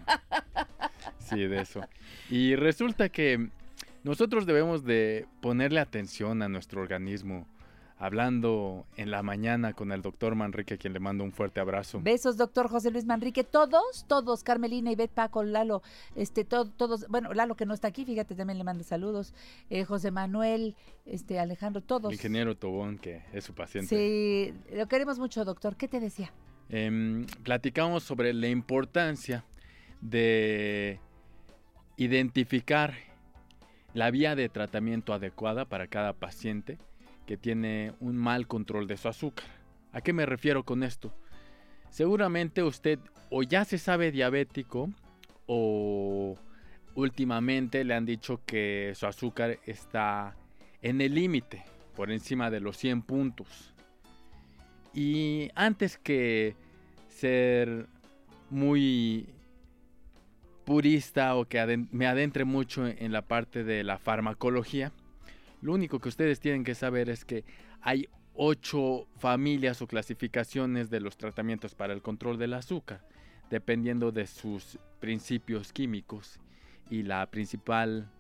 Sí, 1.18 1.46
de 1.46 1.60
eso. 1.60 1.80
Y 2.28 2.56
resulta 2.56 3.08
que 3.08 3.48
nosotros 4.02 4.44
debemos 4.44 4.84
de 4.84 5.26
ponerle 5.40 5.80
atención 5.80 6.42
a 6.42 6.48
nuestro 6.48 6.82
organismo. 6.82 7.46
Hablando 7.96 8.86
en 8.96 9.10
la 9.12 9.22
mañana 9.22 9.72
con 9.72 9.92
el 9.92 10.02
doctor 10.02 10.34
Manrique, 10.34 10.74
a 10.74 10.76
quien 10.76 10.92
le 10.92 10.98
mando 11.00 11.22
un 11.22 11.30
fuerte 11.30 11.60
abrazo. 11.60 12.00
Besos, 12.02 12.36
doctor 12.36 12.68
José 12.68 12.90
Luis 12.90 13.04
Manrique. 13.06 13.44
Todos, 13.44 14.04
todos, 14.08 14.42
Carmelina, 14.42 14.90
Ivette, 14.90 15.12
Paco, 15.14 15.44
Lalo, 15.44 15.80
este, 16.16 16.44
to- 16.44 16.68
todos, 16.70 17.06
bueno, 17.08 17.32
Lalo 17.34 17.54
que 17.54 17.66
no 17.66 17.72
está 17.72 17.88
aquí, 17.88 18.04
fíjate, 18.04 18.34
también 18.34 18.58
le 18.58 18.64
manda 18.64 18.82
saludos. 18.82 19.32
Eh, 19.70 19.84
José 19.84 20.10
Manuel, 20.10 20.74
este, 21.06 21.38
Alejandro, 21.38 21.82
todos. 21.82 22.10
El 22.10 22.14
ingeniero 22.18 22.56
Tobón, 22.56 22.98
que 22.98 23.22
es 23.32 23.44
su 23.44 23.54
paciente. 23.54 23.88
Sí, 23.96 24.52
lo 24.76 24.86
queremos 24.88 25.18
mucho, 25.20 25.44
doctor. 25.44 25.76
¿Qué 25.76 25.86
te 25.86 26.00
decía? 26.00 26.32
Em, 26.70 27.26
platicamos 27.44 28.02
sobre 28.02 28.34
la 28.34 28.48
importancia 28.48 29.44
de 30.00 30.98
identificar 31.96 32.94
la 33.92 34.10
vía 34.10 34.34
de 34.34 34.48
tratamiento 34.48 35.12
adecuada 35.12 35.64
para 35.66 35.86
cada 35.86 36.12
paciente 36.12 36.78
que 37.26 37.36
tiene 37.36 37.92
un 38.01 38.16
mal 38.16 38.46
control 38.46 38.86
de 38.86 38.96
su 38.96 39.09
azúcar. 39.09 39.46
¿A 39.92 40.01
qué 40.01 40.12
me 40.12 40.26
refiero 40.26 40.64
con 40.64 40.82
esto? 40.82 41.14
Seguramente 41.90 42.62
usted 42.62 42.98
o 43.30 43.42
ya 43.42 43.64
se 43.64 43.78
sabe 43.78 44.10
diabético 44.10 44.90
o 45.46 46.36
últimamente 46.94 47.84
le 47.84 47.94
han 47.94 48.06
dicho 48.06 48.40
que 48.44 48.92
su 48.94 49.06
azúcar 49.06 49.59
está 49.66 50.36
en 50.82 51.01
el 51.01 51.14
límite, 51.14 51.64
por 51.94 52.10
encima 52.10 52.51
de 52.51 52.60
los 52.60 52.76
100 52.76 53.02
puntos. 53.02 53.72
Y 54.92 55.51
antes 55.55 55.98
que 55.98 56.56
ser 57.09 57.86
muy 58.51 59.28
purista 60.64 61.34
o 61.36 61.46
que 61.46 61.86
me 61.90 62.06
adentre 62.06 62.44
mucho 62.44 62.86
en 62.86 63.12
la 63.12 63.22
parte 63.22 63.64
de 63.64 63.84
la 63.84 63.98
farmacología, 63.98 64.92
lo 65.64 65.72
único 65.72 65.98
que 65.98 66.10
ustedes 66.10 66.40
tienen 66.40 66.62
que 66.62 66.74
saber 66.74 67.08
es 67.08 67.24
que 67.24 67.42
hay 67.80 68.06
ocho 68.34 69.06
familias 69.16 69.80
o 69.80 69.86
clasificaciones 69.86 70.90
de 70.90 71.00
los 71.00 71.16
tratamientos 71.16 71.74
para 71.74 71.94
el 71.94 72.02
control 72.02 72.36
del 72.36 72.52
azúcar, 72.52 73.00
dependiendo 73.48 74.12
de 74.12 74.26
sus 74.26 74.78
principios 75.00 75.72
químicos. 75.72 76.38
Y 76.90 77.02
la 77.04 77.24
principal 77.30 78.10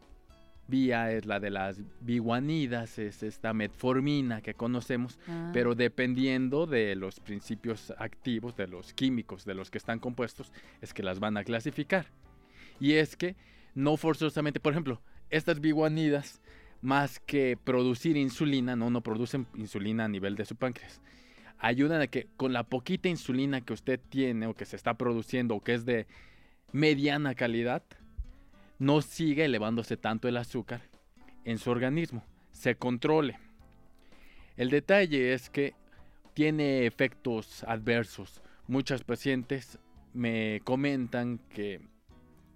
vía 0.68 1.12
es 1.12 1.26
la 1.26 1.38
de 1.38 1.50
las 1.50 1.82
biguanidas, 2.00 2.98
es 2.98 3.22
esta 3.22 3.52
metformina 3.52 4.40
que 4.40 4.54
conocemos, 4.54 5.18
Ah. 5.28 5.50
pero 5.52 5.74
dependiendo 5.74 6.64
de 6.64 6.94
los 6.94 7.20
principios 7.20 7.92
activos, 7.98 8.56
de 8.56 8.68
los 8.68 8.94
químicos 8.94 9.44
de 9.44 9.54
los 9.54 9.70
que 9.70 9.76
están 9.76 9.98
compuestos, 9.98 10.50
es 10.80 10.94
que 10.94 11.02
las 11.02 11.20
van 11.20 11.36
a 11.36 11.44
clasificar. 11.44 12.06
Y 12.80 12.94
es 12.94 13.16
que 13.16 13.36
no 13.74 13.98
forzosamente, 13.98 14.60
por 14.60 14.72
ejemplo, 14.72 15.02
estas 15.28 15.60
biguanidas, 15.60 16.40
más 16.84 17.18
que 17.18 17.56
producir 17.56 18.18
insulina, 18.18 18.76
no, 18.76 18.90
no 18.90 19.00
producen 19.00 19.46
insulina 19.54 20.04
a 20.04 20.08
nivel 20.08 20.36
de 20.36 20.44
su 20.44 20.54
páncreas. 20.54 21.00
Ayudan 21.58 22.02
a 22.02 22.08
que 22.08 22.28
con 22.36 22.52
la 22.52 22.64
poquita 22.64 23.08
insulina 23.08 23.62
que 23.62 23.72
usted 23.72 23.98
tiene 24.10 24.46
o 24.46 24.54
que 24.54 24.66
se 24.66 24.76
está 24.76 24.92
produciendo 24.92 25.54
o 25.54 25.64
que 25.64 25.72
es 25.72 25.86
de 25.86 26.06
mediana 26.72 27.34
calidad, 27.34 27.82
no 28.78 29.00
siga 29.00 29.46
elevándose 29.46 29.96
tanto 29.96 30.28
el 30.28 30.36
azúcar 30.36 30.82
en 31.46 31.56
su 31.56 31.70
organismo, 31.70 32.22
se 32.52 32.74
controle. 32.74 33.38
El 34.58 34.68
detalle 34.68 35.32
es 35.32 35.48
que 35.48 35.72
tiene 36.34 36.84
efectos 36.84 37.64
adversos. 37.64 38.42
Muchos 38.68 39.04
pacientes 39.04 39.78
me 40.12 40.60
comentan 40.64 41.38
que 41.48 41.80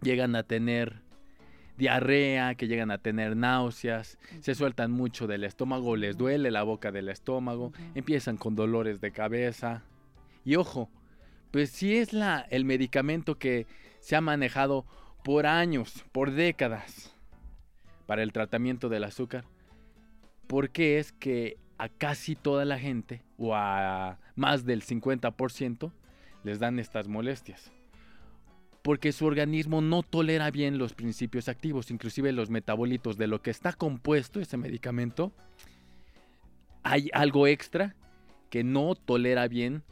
llegan 0.02 0.36
a 0.36 0.42
tener 0.42 1.07
diarrea, 1.78 2.56
que 2.56 2.66
llegan 2.66 2.90
a 2.90 2.98
tener 2.98 3.36
náuseas, 3.36 4.18
se 4.40 4.54
sueltan 4.54 4.90
mucho 4.90 5.26
del 5.26 5.44
estómago, 5.44 5.96
les 5.96 6.18
duele 6.18 6.50
la 6.50 6.64
boca 6.64 6.90
del 6.90 7.08
estómago, 7.08 7.72
empiezan 7.94 8.36
con 8.36 8.56
dolores 8.56 9.00
de 9.00 9.12
cabeza. 9.12 9.84
Y 10.44 10.56
ojo, 10.56 10.90
pues 11.52 11.70
si 11.70 11.96
es 11.96 12.12
la, 12.12 12.40
el 12.50 12.64
medicamento 12.64 13.38
que 13.38 13.66
se 14.00 14.16
ha 14.16 14.20
manejado 14.20 14.84
por 15.22 15.46
años, 15.46 16.04
por 16.10 16.32
décadas, 16.32 17.14
para 18.06 18.22
el 18.22 18.32
tratamiento 18.32 18.88
del 18.88 19.04
azúcar, 19.04 19.44
¿por 20.48 20.70
qué 20.70 20.98
es 20.98 21.12
que 21.12 21.58
a 21.78 21.88
casi 21.88 22.34
toda 22.34 22.64
la 22.64 22.78
gente, 22.78 23.22
o 23.36 23.54
a 23.54 24.18
más 24.34 24.64
del 24.64 24.82
50%, 24.82 25.92
les 26.42 26.58
dan 26.58 26.80
estas 26.80 27.06
molestias? 27.06 27.70
Porque 28.82 29.12
su 29.12 29.26
organismo 29.26 29.80
no 29.80 30.02
tolera 30.02 30.50
bien 30.50 30.78
los 30.78 30.94
principios 30.94 31.48
activos, 31.48 31.90
inclusive 31.90 32.32
los 32.32 32.50
metabolitos 32.50 33.16
de 33.18 33.26
lo 33.26 33.42
que 33.42 33.50
está 33.50 33.72
compuesto 33.72 34.40
ese 34.40 34.56
medicamento. 34.56 35.32
Hay 36.82 37.10
algo 37.12 37.46
extra 37.46 37.96
que 38.50 38.64
no 38.64 38.94
tolera 38.94 39.48
bien 39.48 39.82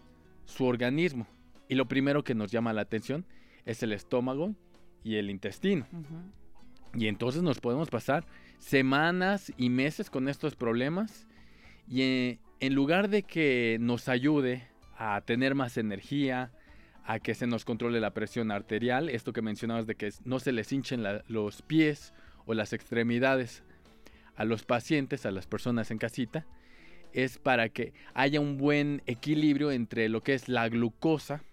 su 0.45 0.65
organismo. 0.65 1.27
Y 1.69 1.75
lo 1.75 1.87
primero 1.87 2.25
que 2.25 2.35
nos 2.35 2.51
llama 2.51 2.73
la 2.73 2.83
atención 2.83 3.27
es 3.65 3.83
el 3.83 3.93
estómago 3.93 4.55
y 5.03 5.17
el 5.17 5.31
intestino. 5.31 5.87
Y 6.95 7.09
entonces 7.09 7.43
nos 7.43 7.61
podemos 7.61 7.91
pasar 7.91 8.25
semanas 8.59 9.53
y 9.57 9.69
meses 9.69 10.09
con 10.09 10.29
estos 10.29 10.57
problemas 10.57 11.27
y 11.89 12.03
eh, 12.03 12.39
en 12.61 12.75
lugar 12.75 13.09
de 13.09 13.23
que 13.23 13.77
nos 13.81 14.09
ayude 14.09 14.67
a 14.97 15.21
tener 15.21 15.55
más 15.55 15.77
energía, 15.77 16.53
a 17.07 17.21
que 17.21 17.35
se 17.35 17.47
nos 17.47 17.65
controle 17.65 18.01
la 18.01 18.13
presión 18.13 18.51
arterial, 18.51 19.09
esto 19.09 19.33
que 19.33 19.41
mencionabas 19.41 19.87
de 19.87 19.95
que 19.95 20.13
no 20.25 20.41
se 20.41 20.53
les 20.53 20.73
hinchen 20.73 21.05
los 21.29 21.63
pies 21.63 22.13
o 22.47 22.55
las 22.55 22.73
extremidades 22.73 23.63
a 24.35 24.45
los 24.45 24.65
pacientes, 24.65 25.25
a 25.25 25.31
las 25.31 25.47
personas 25.47 25.91
en 25.91 25.99
casita, 25.99 26.47
es 27.13 27.39
para 27.39 27.69
que 27.69 27.95
haya 28.13 28.41
un 28.41 28.59
buen 28.59 29.03
equilibrio 29.07 29.71
entre 29.71 30.09
lo 30.09 30.23
que 30.23 30.35
es 30.35 30.49
la 30.49 30.69
glucosa 30.69 31.45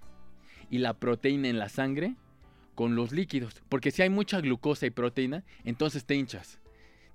y 0.72 0.80
la 0.80 0.96
proteína 0.96 1.48
en 1.48 1.60
la 1.60 1.70
sangre 1.70 2.16
con 2.74 2.96
los 2.96 3.12
líquidos. 3.12 3.62
Porque 3.70 3.92
si 3.92 4.02
hay 4.02 4.10
mucha 4.10 4.42
glucosa 4.42 4.88
y 4.88 4.90
proteína, 4.90 5.44
entonces 5.64 6.06
te 6.06 6.16
hinchas. 6.16 6.60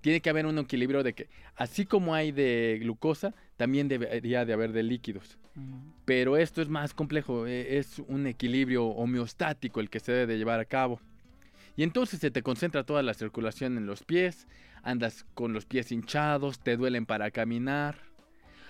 Tiene 0.00 0.20
que 0.20 0.30
haber 0.30 0.46
un 0.46 0.58
equilibrio 0.58 1.02
de 1.02 1.12
que, 1.14 1.28
así 1.56 1.84
como 1.84 2.14
hay 2.14 2.30
de 2.32 2.78
glucosa, 2.80 3.34
también 3.56 3.88
debería 3.88 4.44
de 4.44 4.52
haber 4.52 4.72
de 4.72 4.82
líquidos. 4.82 5.38
Pero 6.04 6.36
esto 6.36 6.62
es 6.62 6.68
más 6.68 6.94
complejo, 6.94 7.46
eh, 7.48 7.78
es 7.78 7.98
un 8.06 8.28
equilibrio 8.28 8.84
homeostático 8.86 9.80
el 9.80 9.90
que 9.90 9.98
se 9.98 10.12
debe 10.12 10.26
de 10.32 10.38
llevar 10.38 10.60
a 10.60 10.64
cabo. 10.64 11.00
Y 11.76 11.82
entonces 11.82 12.20
se 12.20 12.30
te 12.30 12.42
concentra 12.42 12.84
toda 12.84 13.02
la 13.02 13.12
circulación 13.14 13.76
en 13.76 13.86
los 13.86 14.04
pies, 14.04 14.46
andas 14.82 15.26
con 15.34 15.52
los 15.52 15.66
pies 15.66 15.90
hinchados, 15.90 16.60
te 16.60 16.76
duelen 16.76 17.06
para 17.06 17.30
caminar. 17.32 17.96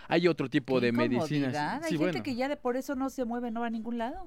Hay 0.09 0.29
otro 0.29 0.49
tipo 0.49 0.81
Qué 0.81 0.87
de 0.87 0.93
medicinas. 0.93 1.55
Hay 1.55 1.81
Sí, 1.83 1.89
gente 1.91 1.99
bueno, 1.99 2.23
que 2.23 2.35
ya 2.35 2.49
de 2.49 2.57
por 2.57 2.77
eso 2.79 2.95
no 2.95 3.11
se 3.11 3.27
mueve, 3.27 3.51
no 3.51 3.61
va 3.61 3.67
a 3.67 3.71
ningún 3.71 3.99
lado. 3.99 4.27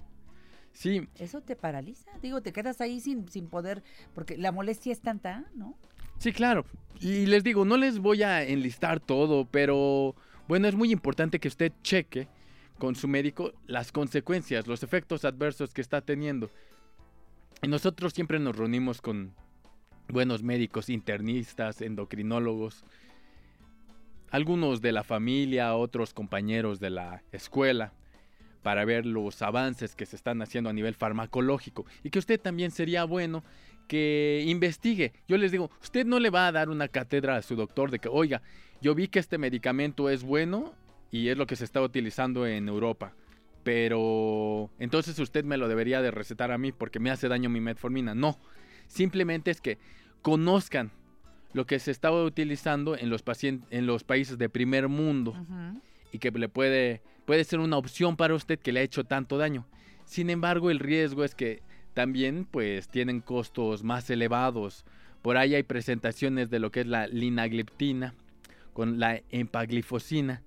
sí, 0.72 1.08
Eso 1.18 1.42
te 1.42 1.56
paraliza. 1.56 2.12
Digo, 2.22 2.42
te 2.42 2.54
quedas 2.54 2.80
ahí 2.82 3.00
sin, 3.00 3.28
sin 3.28 3.48
poder, 3.48 3.82
porque 4.14 4.38
la 4.38 4.52
molestia 4.52 4.92
es 4.94 5.02
tanta, 5.02 5.46
¿no? 5.56 5.76
Sí, 6.22 6.34
claro. 6.34 6.66
Y 7.00 7.26
les 7.26 7.44
digo, 7.44 7.66
no 7.66 7.78
les 7.78 7.98
voy 7.98 8.22
a 8.22 8.44
enlistar 8.44 9.00
todo, 9.00 9.46
pero 9.50 10.14
bueno, 10.48 10.68
es 10.68 10.76
muy 10.76 10.92
importante 10.92 11.40
que 11.40 11.48
usted 11.48 11.74
cheque 11.82 12.28
con 12.78 12.94
su 12.94 13.08
médico 13.08 13.54
las 13.66 13.92
consecuencias, 13.92 14.68
los 14.68 14.84
efectos 14.84 15.26
adversos 15.26 15.74
que 15.74 15.82
está 15.82 16.02
teniendo. 16.02 16.52
Y 17.64 17.70
nosotros 17.70 18.14
siempre 18.14 18.38
nos 18.38 18.56
reunimos 18.56 19.02
con 19.02 19.34
buenos 20.10 20.44
médicos, 20.44 20.90
internistas, 20.90 21.82
endocrinólogos, 21.82 22.84
algunos 24.30 24.80
de 24.80 24.92
la 24.92 25.04
familia, 25.04 25.74
otros 25.74 26.14
compañeros 26.14 26.80
de 26.80 26.92
la 26.92 27.24
escuela, 27.32 27.94
para 28.62 28.86
ver 28.86 29.08
los 29.08 29.42
avances 29.42 29.96
que 29.96 30.06
se 30.06 30.18
están 30.18 30.44
haciendo 30.44 30.70
a 30.70 30.74
nivel 30.74 30.94
farmacológico 30.94 31.88
y 32.04 32.12
que 32.12 32.20
usted 32.20 32.40
también 32.40 32.70
sería 32.70 33.06
bueno 33.06 33.44
que 33.92 34.46
investigue. 34.48 35.12
Yo 35.28 35.36
les 35.36 35.52
digo, 35.52 35.70
usted 35.82 36.06
no 36.06 36.22
le 36.22 36.30
va 36.30 36.48
a 36.48 36.52
dar 36.54 36.70
una 36.70 36.88
cátedra 36.88 37.36
a 37.36 37.42
su 37.42 37.58
doctor 37.58 37.92
de 37.92 38.00
que, 38.00 38.08
oiga, 38.08 38.42
yo 38.80 38.96
vi 38.96 39.10
que 39.10 39.20
este 39.20 39.38
medicamento 39.38 40.10
es 40.10 40.24
bueno 40.24 40.74
y 41.12 41.28
es 41.28 41.38
lo 41.38 41.46
que 41.46 41.58
se 41.58 41.66
está 41.66 41.82
utilizando 41.82 42.48
en 42.48 42.70
Europa. 42.70 43.14
Pero 43.66 44.70
entonces 44.80 45.20
usted 45.20 45.44
me 45.44 45.58
lo 45.58 45.68
debería 45.68 46.02
de 46.02 46.10
recetar 46.10 46.54
a 46.54 46.58
mí 46.58 46.72
porque 46.72 47.02
me 47.02 47.12
hace 47.12 47.28
daño 47.28 47.50
mi 47.50 47.60
metformina. 47.60 48.16
No, 48.16 48.40
simplemente 48.88 49.52
es 49.52 49.60
que 49.60 49.78
conozcan 50.22 50.92
lo 51.52 51.66
que 51.66 51.78
se 51.78 51.92
estaba 51.92 52.24
utilizando 52.24 52.96
en 52.96 53.10
los, 53.10 53.26
en 53.44 53.88
los 53.88 54.06
países 54.06 54.38
de 54.38 54.48
primer 54.48 54.88
mundo 54.88 55.36
y 56.14 56.20
que 56.20 56.32
le 56.32 56.48
puede, 56.48 57.02
puede 57.26 57.44
ser 57.44 57.60
una 57.60 57.76
opción 57.76 58.16
para 58.16 58.36
usted 58.36 58.58
que 58.58 58.72
le 58.72 58.80
ha 58.80 58.84
hecho 58.84 59.04
tanto 59.04 59.38
daño. 59.38 59.68
Sin 60.06 60.30
embargo, 60.30 60.72
el 60.72 60.80
riesgo 60.80 61.26
es 61.26 61.36
que 61.36 61.62
también 61.94 62.46
pues 62.50 62.88
tienen 62.88 63.22
costos 63.22 63.84
más 63.84 64.10
elevados. 64.10 64.86
Por 65.22 65.38
ahí 65.38 65.56
hay 65.56 65.64
presentaciones 65.64 66.50
de 66.50 66.60
lo 66.60 66.72
que 66.72 66.82
es 66.82 66.88
la 66.88 67.08
linagliptina 67.08 68.14
con 68.74 69.00
la 69.00 69.22
empaglifosina 69.30 70.42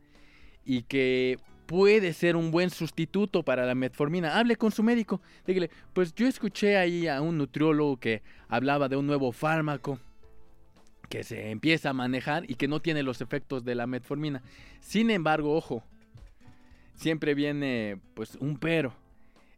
y 0.65 0.83
que 0.83 1.39
puede 1.67 2.13
ser 2.13 2.37
un 2.37 2.51
buen 2.51 2.71
sustituto 2.71 3.43
para 3.43 3.67
la 3.67 3.75
metformina. 3.75 4.39
Hable 4.39 4.57
con 4.57 4.73
su 4.73 4.83
médico. 4.83 5.21
Dígale, 5.47 5.71
pues 5.93 6.15
yo 6.15 6.27
escuché 6.27 6.77
ahí 6.77 7.07
a 7.07 7.21
un 7.21 7.39
nutriólogo 7.39 7.97
que 7.99 8.23
hablaba 8.49 8.89
de 8.89 8.97
un 8.97 9.07
nuevo 9.07 9.33
fármaco 9.33 9.99
que 11.09 11.23
se 11.23 11.51
empieza 11.51 11.91
a 11.91 11.93
manejar 11.93 12.51
y 12.51 12.55
que 12.55 12.69
no 12.69 12.81
tiene 12.81 13.03
los 13.03 13.21
efectos 13.21 13.65
de 13.65 13.75
la 13.75 13.87
metformina. 13.87 14.43
Sin 14.81 15.11
embargo, 15.11 15.55
ojo, 15.55 15.83
siempre 16.95 17.35
viene 17.35 17.99
pues 18.15 18.37
un 18.37 18.59
pero. 18.59 18.95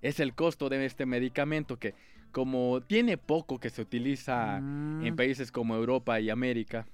Es 0.07 0.21
el 0.21 0.35
costo 0.35 0.69
de 0.69 0.87
este 0.87 1.05
medicamento 1.05 1.79
que 1.81 1.95
como 2.31 2.81
tiene 2.81 3.17
poco 3.19 3.59
que 3.59 3.71
se 3.71 3.83
utiliza 3.83 4.59
en 4.59 5.17
países 5.17 5.51
como 5.51 5.75
Europa 5.75 6.21
y 6.21 6.31
América, 6.31 6.87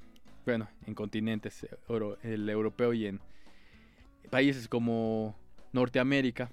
bueno, 0.47 0.67
en 0.87 0.95
continentes, 0.95 1.67
el 2.23 2.49
europeo 2.49 2.95
y 2.95 3.07
en 3.07 3.21
países 4.31 4.67
como 4.67 5.37
Norteamérica, 5.73 6.51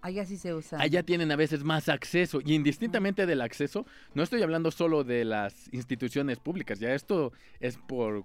Allá 0.00 0.24
sí 0.24 0.36
se 0.36 0.54
usa. 0.54 0.80
allá 0.80 1.02
tienen 1.02 1.32
a 1.32 1.36
veces 1.36 1.64
más 1.64 1.88
acceso 1.88 2.40
y 2.44 2.54
indistintamente 2.54 3.26
del 3.26 3.40
acceso, 3.40 3.84
no 4.14 4.22
estoy 4.22 4.42
hablando 4.42 4.70
solo 4.70 5.02
de 5.02 5.24
las 5.24 5.72
instituciones 5.72 6.38
públicas, 6.38 6.78
ya 6.78 6.94
esto 6.94 7.32
es 7.58 7.78
por, 7.78 8.24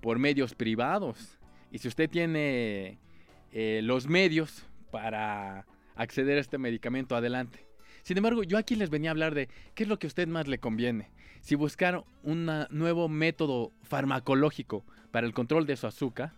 por 0.00 0.20
medios 0.20 0.54
privados. 0.54 1.38
Y 1.72 1.78
si 1.78 1.88
usted 1.88 2.08
tiene 2.08 2.98
eh, 3.50 3.80
los 3.82 4.06
medios 4.06 4.64
para 4.92 5.66
acceder 5.96 6.38
a 6.38 6.40
este 6.40 6.58
medicamento, 6.58 7.16
adelante. 7.16 7.66
Sin 8.02 8.16
embargo, 8.16 8.42
yo 8.42 8.58
aquí 8.58 8.74
les 8.74 8.90
venía 8.90 9.10
a 9.10 9.12
hablar 9.12 9.34
de 9.34 9.48
qué 9.74 9.84
es 9.84 9.88
lo 9.88 9.98
que 9.98 10.06
a 10.06 10.08
usted 10.08 10.26
más 10.26 10.48
le 10.48 10.58
conviene. 10.58 11.10
Si 11.40 11.54
buscar 11.54 12.04
un 12.22 12.50
nuevo 12.70 13.08
método 13.08 13.72
farmacológico 13.82 14.84
para 15.10 15.26
el 15.26 15.34
control 15.34 15.66
de 15.66 15.76
su 15.76 15.86
azúcar 15.86 16.32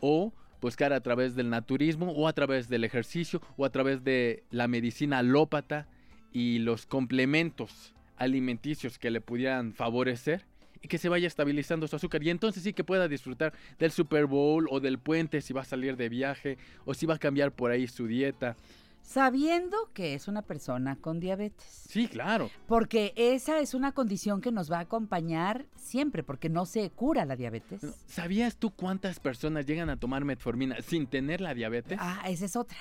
o 0.00 0.32
buscar 0.60 0.92
a 0.92 1.00
través 1.00 1.34
del 1.34 1.50
naturismo 1.50 2.12
o 2.12 2.28
a 2.28 2.32
través 2.32 2.68
del 2.68 2.84
ejercicio 2.84 3.40
o 3.56 3.64
a 3.64 3.70
través 3.70 4.04
de 4.04 4.44
la 4.50 4.68
medicina 4.68 5.18
alópata 5.18 5.88
y 6.32 6.60
los 6.60 6.86
complementos 6.86 7.94
alimenticios 8.16 8.98
que 8.98 9.10
le 9.10 9.20
pudieran 9.20 9.72
favorecer 9.74 10.46
y 10.82 10.88
que 10.88 10.98
se 10.98 11.08
vaya 11.08 11.26
estabilizando 11.26 11.86
su 11.88 11.96
azúcar 11.96 12.22
y 12.22 12.30
entonces 12.30 12.62
sí 12.62 12.72
que 12.72 12.84
pueda 12.84 13.08
disfrutar 13.08 13.52
del 13.78 13.92
Super 13.92 14.26
Bowl 14.26 14.66
o 14.70 14.80
del 14.80 14.98
puente 14.98 15.40
si 15.40 15.52
va 15.52 15.62
a 15.62 15.64
salir 15.64 15.96
de 15.96 16.08
viaje 16.08 16.58
o 16.84 16.94
si 16.94 17.06
va 17.06 17.14
a 17.14 17.18
cambiar 17.18 17.52
por 17.52 17.70
ahí 17.70 17.86
su 17.86 18.06
dieta. 18.06 18.56
Sabiendo 19.02 19.90
que 19.92 20.14
es 20.14 20.28
una 20.28 20.42
persona 20.42 20.96
con 20.96 21.18
diabetes. 21.18 21.86
Sí, 21.88 22.06
claro. 22.06 22.50
Porque 22.68 23.12
esa 23.16 23.58
es 23.58 23.74
una 23.74 23.92
condición 23.92 24.40
que 24.40 24.52
nos 24.52 24.70
va 24.70 24.78
a 24.78 24.82
acompañar 24.82 25.66
siempre, 25.76 26.22
porque 26.22 26.48
no 26.48 26.66
se 26.66 26.88
cura 26.90 27.24
la 27.24 27.36
diabetes. 27.36 27.80
¿Sabías 28.06 28.56
tú 28.56 28.70
cuántas 28.70 29.18
personas 29.18 29.66
llegan 29.66 29.90
a 29.90 29.98
tomar 29.98 30.24
metformina 30.24 30.80
sin 30.82 31.06
tener 31.08 31.40
la 31.40 31.52
diabetes? 31.52 31.98
Ah, 32.00 32.22
esa 32.28 32.44
es 32.44 32.54
otra. 32.56 32.78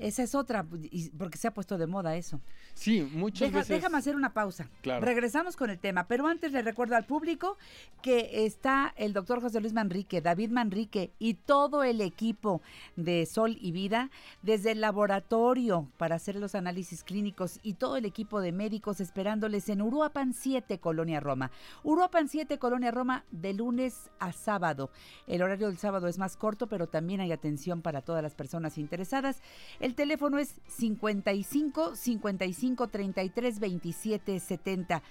Esa 0.00 0.22
es 0.22 0.34
otra, 0.34 0.66
y- 0.90 1.10
porque 1.10 1.38
se 1.38 1.46
ha 1.48 1.54
puesto 1.54 1.76
de 1.78 1.86
moda 1.86 2.16
eso. 2.16 2.40
Sí, 2.74 3.02
muchas 3.12 3.48
Deja- 3.48 3.58
veces. 3.58 3.76
Déjame 3.76 3.98
hacer 3.98 4.16
una 4.16 4.32
pausa. 4.32 4.68
Claro. 4.82 5.04
Regresamos 5.04 5.56
con 5.56 5.70
el 5.70 5.78
tema, 5.78 6.08
pero 6.08 6.26
antes 6.26 6.52
le 6.52 6.62
recuerdo 6.62 6.96
al 6.96 7.04
público 7.04 7.58
que 8.02 8.46
está 8.46 8.94
el 8.96 9.12
doctor 9.12 9.40
José 9.40 9.60
Luis 9.60 9.72
Manrique, 9.74 10.20
David 10.22 10.50
Manrique 10.50 11.12
y 11.18 11.34
todo 11.34 11.84
el 11.84 12.00
equipo 12.00 12.62
de 12.96 13.26
Sol 13.26 13.56
y 13.60 13.72
Vida, 13.72 14.10
desde 14.42 14.72
el 14.72 14.80
laboratorio 14.80 15.88
para 15.98 16.14
hacer 16.16 16.36
los 16.36 16.54
análisis 16.54 17.04
clínicos 17.04 17.60
y 17.62 17.74
todo 17.74 17.96
el 17.96 18.04
equipo 18.06 18.40
de 18.40 18.52
médicos 18.52 19.00
esperándoles 19.00 19.68
en 19.68 19.82
Uruapan 19.82 20.32
7, 20.32 20.78
Colonia 20.78 21.20
Roma. 21.20 21.50
Uruapan 21.82 22.28
7, 22.28 22.58
Colonia 22.58 22.90
Roma, 22.90 23.24
de 23.30 23.52
lunes 23.52 24.10
a 24.18 24.32
sábado. 24.32 24.90
El 25.26 25.42
horario 25.42 25.66
del 25.68 25.76
sábado 25.78 26.08
es 26.08 26.18
más 26.18 26.36
corto, 26.36 26.68
pero 26.68 26.86
también 26.88 27.20
hay 27.20 27.32
atención 27.32 27.82
para 27.82 28.00
todas 28.02 28.22
las 28.22 28.34
personas 28.34 28.78
interesadas. 28.78 29.42
El 29.78 29.89
teléfono 29.94 30.38
es 30.38 30.54
55 30.68 31.96
55 31.96 32.88
33 32.88 33.60
27 33.60 34.40
70 34.40 35.02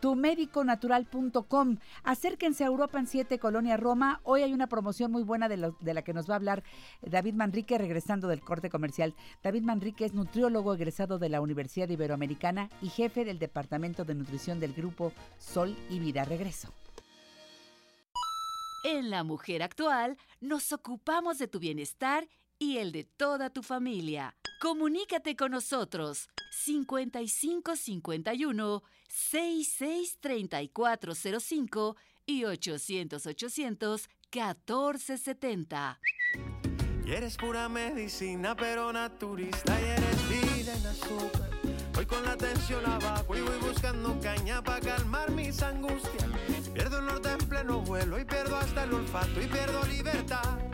tumediconatural.com. 0.00 1.76
Acérquense 2.02 2.64
a 2.64 2.68
Europa 2.68 2.98
en 2.98 3.06
7, 3.06 3.38
Colonia 3.38 3.76
Roma. 3.76 4.20
Hoy 4.24 4.42
hay 4.42 4.52
una 4.52 4.66
promoción 4.66 5.12
muy 5.12 5.22
buena 5.22 5.48
de, 5.48 5.72
de 5.78 5.94
la 5.94 6.02
que 6.02 6.14
nos 6.14 6.28
va 6.28 6.34
a 6.34 6.36
hablar 6.36 6.64
David 7.02 7.34
Manrique 7.34 7.78
regresando 7.78 8.26
del 8.28 8.40
corte 8.40 8.70
comercial. 8.70 9.14
David 9.42 9.62
Manrique 9.62 10.04
es 10.04 10.14
nutriólogo 10.14 10.74
egresado 10.74 11.18
de 11.18 11.28
la 11.28 11.40
Universidad 11.40 11.88
Iberoamericana 11.88 12.70
y 12.82 12.88
jefe 12.88 13.24
del 13.24 13.38
Departamento 13.38 14.04
de 14.04 14.14
Nutrición 14.14 14.58
del 14.58 14.72
grupo 14.72 15.12
Sol 15.38 15.76
y 15.90 15.98
Vida. 15.98 16.24
Regreso. 16.24 16.72
En 18.82 19.10
La 19.10 19.24
Mujer 19.24 19.62
Actual 19.62 20.16
nos 20.40 20.72
ocupamos 20.72 21.36
de 21.36 21.48
tu 21.48 21.58
bienestar 21.58 22.26
y 22.60 22.76
el 22.76 22.92
de 22.92 23.02
toda 23.02 23.50
tu 23.50 23.64
familia. 23.64 24.36
Comunícate 24.60 25.34
con 25.34 25.50
nosotros 25.50 26.28
5551 26.52 28.84
663405 29.08 31.96
y 32.26 32.44
800 32.44 33.26
800 33.26 34.08
1470. 34.32 35.98
Y 37.04 37.12
eres 37.12 37.36
pura 37.36 37.68
medicina, 37.68 38.54
pero 38.54 38.92
naturista. 38.92 39.80
Y 39.80 39.84
eres 39.84 40.28
vida 40.28 40.76
en 40.76 40.86
azúcar. 40.86 41.50
Voy 41.94 42.06
con 42.06 42.24
la 42.24 42.36
tensión 42.36 42.86
abajo 42.86 43.34
y 43.34 43.40
voy 43.40 43.58
buscando 43.58 44.16
caña 44.20 44.62
para 44.62 44.78
calmar 44.80 45.32
mis 45.32 45.60
angustias. 45.62 46.28
Pierdo 46.72 47.00
el 47.00 47.06
norte 47.06 47.32
en 47.32 47.48
pleno 47.48 47.80
vuelo 47.80 48.20
y 48.20 48.24
pierdo 48.24 48.54
hasta 48.56 48.84
el 48.84 48.94
olfato 48.94 49.40
y 49.40 49.46
pierdo 49.46 49.84
libertad. 49.86 50.69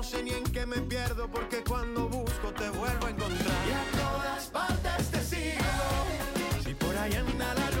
No 0.00 0.04
sé 0.04 0.22
ni 0.22 0.30
en 0.30 0.44
qué 0.44 0.64
me 0.64 0.78
pierdo 0.78 1.28
porque 1.30 1.62
cuando 1.62 2.08
busco 2.08 2.48
te 2.56 2.70
vuelvo 2.70 3.06
a 3.06 3.10
encontrar. 3.10 3.54
Y 3.68 3.70
a 3.70 3.84
todas 4.00 4.46
partes 4.46 5.10
te 5.10 5.20
sigo. 5.22 6.62
Si 6.64 6.72
por 6.72 6.96
ahí 6.96 7.12
anda 7.16 7.52
la 7.52 7.70
luna 7.72 7.79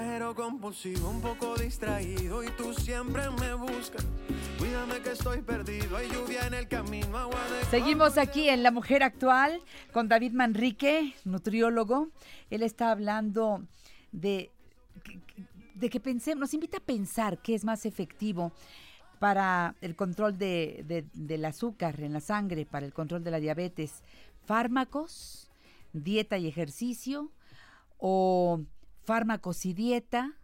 viajero 0.00 0.34
compulsivo, 0.34 1.08
un 1.08 1.22
poco 1.22 1.56
distraído 1.56 2.44
y 2.44 2.50
tú 2.50 2.74
siempre 2.74 3.30
me 3.40 3.54
buscas. 3.54 4.04
Cuídame 4.58 5.00
que 5.00 5.12
estoy 5.12 5.40
perdido, 5.40 5.96
hay 5.96 6.10
lluvia 6.10 6.46
en 6.46 6.52
el 6.52 6.68
camino, 6.68 7.30
Seguimos 7.70 8.18
aquí 8.18 8.50
en 8.50 8.62
La 8.62 8.70
Mujer 8.70 9.02
Actual 9.02 9.58
con 9.94 10.06
David 10.08 10.32
Manrique, 10.32 11.14
nutriólogo. 11.24 12.08
Él 12.50 12.62
está 12.62 12.90
hablando 12.90 13.64
de, 14.12 14.50
de 15.74 15.88
que 15.88 15.98
pensemos, 15.98 16.40
nos 16.40 16.52
invita 16.54 16.76
a 16.76 16.80
pensar 16.80 17.38
qué 17.38 17.54
es 17.54 17.64
más 17.64 17.86
efectivo 17.86 18.52
para 19.18 19.76
el 19.80 19.96
control 19.96 20.36
de- 20.36 20.84
de- 20.86 21.06
del 21.14 21.42
azúcar 21.46 21.98
en 22.02 22.12
la 22.12 22.20
sangre, 22.20 22.66
para 22.66 22.84
el 22.84 22.92
control 22.92 23.24
de 23.24 23.30
la 23.30 23.40
diabetes. 23.40 24.02
Fármacos, 24.44 25.50
dieta 25.94 26.36
y 26.36 26.46
ejercicio, 26.48 27.30
o 27.98 28.60
fármacos 29.06 29.64
y 29.64 29.72
dieta, 29.72 30.36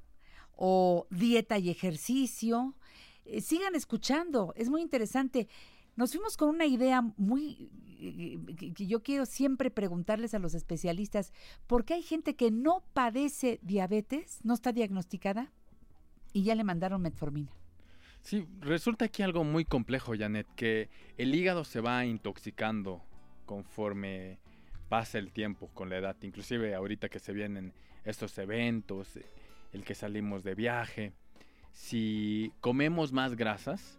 o 0.55 1.07
dieta 1.11 1.59
y 1.59 1.69
ejercicio. 1.71 2.75
Eh, 3.25 3.41
sigan 3.41 3.75
escuchando, 3.75 4.53
es 4.57 4.71
muy 4.71 4.81
interesante. 4.81 5.49
Nos 5.97 6.13
fuimos 6.13 6.37
con 6.37 6.49
una 6.49 6.65
idea 6.67 7.03
muy 7.17 7.71
eh, 8.05 8.39
que- 8.75 8.87
yo 8.87 9.03
quiero 9.03 9.27
siempre 9.27 9.71
preguntarles 9.71 10.35
a 10.35 10.39
los 10.39 10.55
especialistas, 10.55 11.33
¿por 11.67 11.85
qué 11.85 11.95
hay 11.95 12.03
gente 12.03 12.35
que 12.35 12.51
no 12.51 12.83
padece 12.95 13.59
diabetes, 13.63 14.41
no 14.43 14.55
está 14.55 14.73
diagnosticada 14.73 15.53
y 16.33 16.43
ya 16.45 16.55
le 16.55 16.65
mandaron 16.65 17.03
metformina? 17.03 17.51
Sí, 18.23 18.47
resulta 18.61 19.05
aquí 19.07 19.23
algo 19.23 19.45
muy 19.45 19.65
complejo, 19.65 20.15
Janet, 20.17 20.47
que 20.57 20.89
el 21.17 21.35
hígado 21.35 21.65
se 21.65 21.81
va 21.81 22.05
intoxicando 22.07 23.03
conforme 23.47 24.39
pasa 24.93 25.17
el 25.17 25.33
tiempo 25.33 25.71
con 25.73 25.89
la 25.89 25.97
edad, 25.97 26.17
inclusive 26.21 26.75
ahorita 26.75 27.09
que 27.09 27.19
se 27.19 27.33
vienen 27.33 27.73
estos 28.05 28.37
eventos, 28.37 29.19
el 29.73 29.85
que 29.85 29.95
salimos 29.95 30.45
de 30.45 30.55
viaje, 30.55 31.15
si 31.73 32.53
comemos 32.61 33.11
más 33.11 33.35
grasas, 33.35 33.99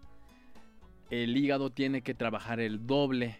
el 1.09 1.35
hígado 1.35 1.71
tiene 1.71 2.03
que 2.03 2.13
trabajar 2.13 2.59
el 2.59 2.85
doble 2.85 3.39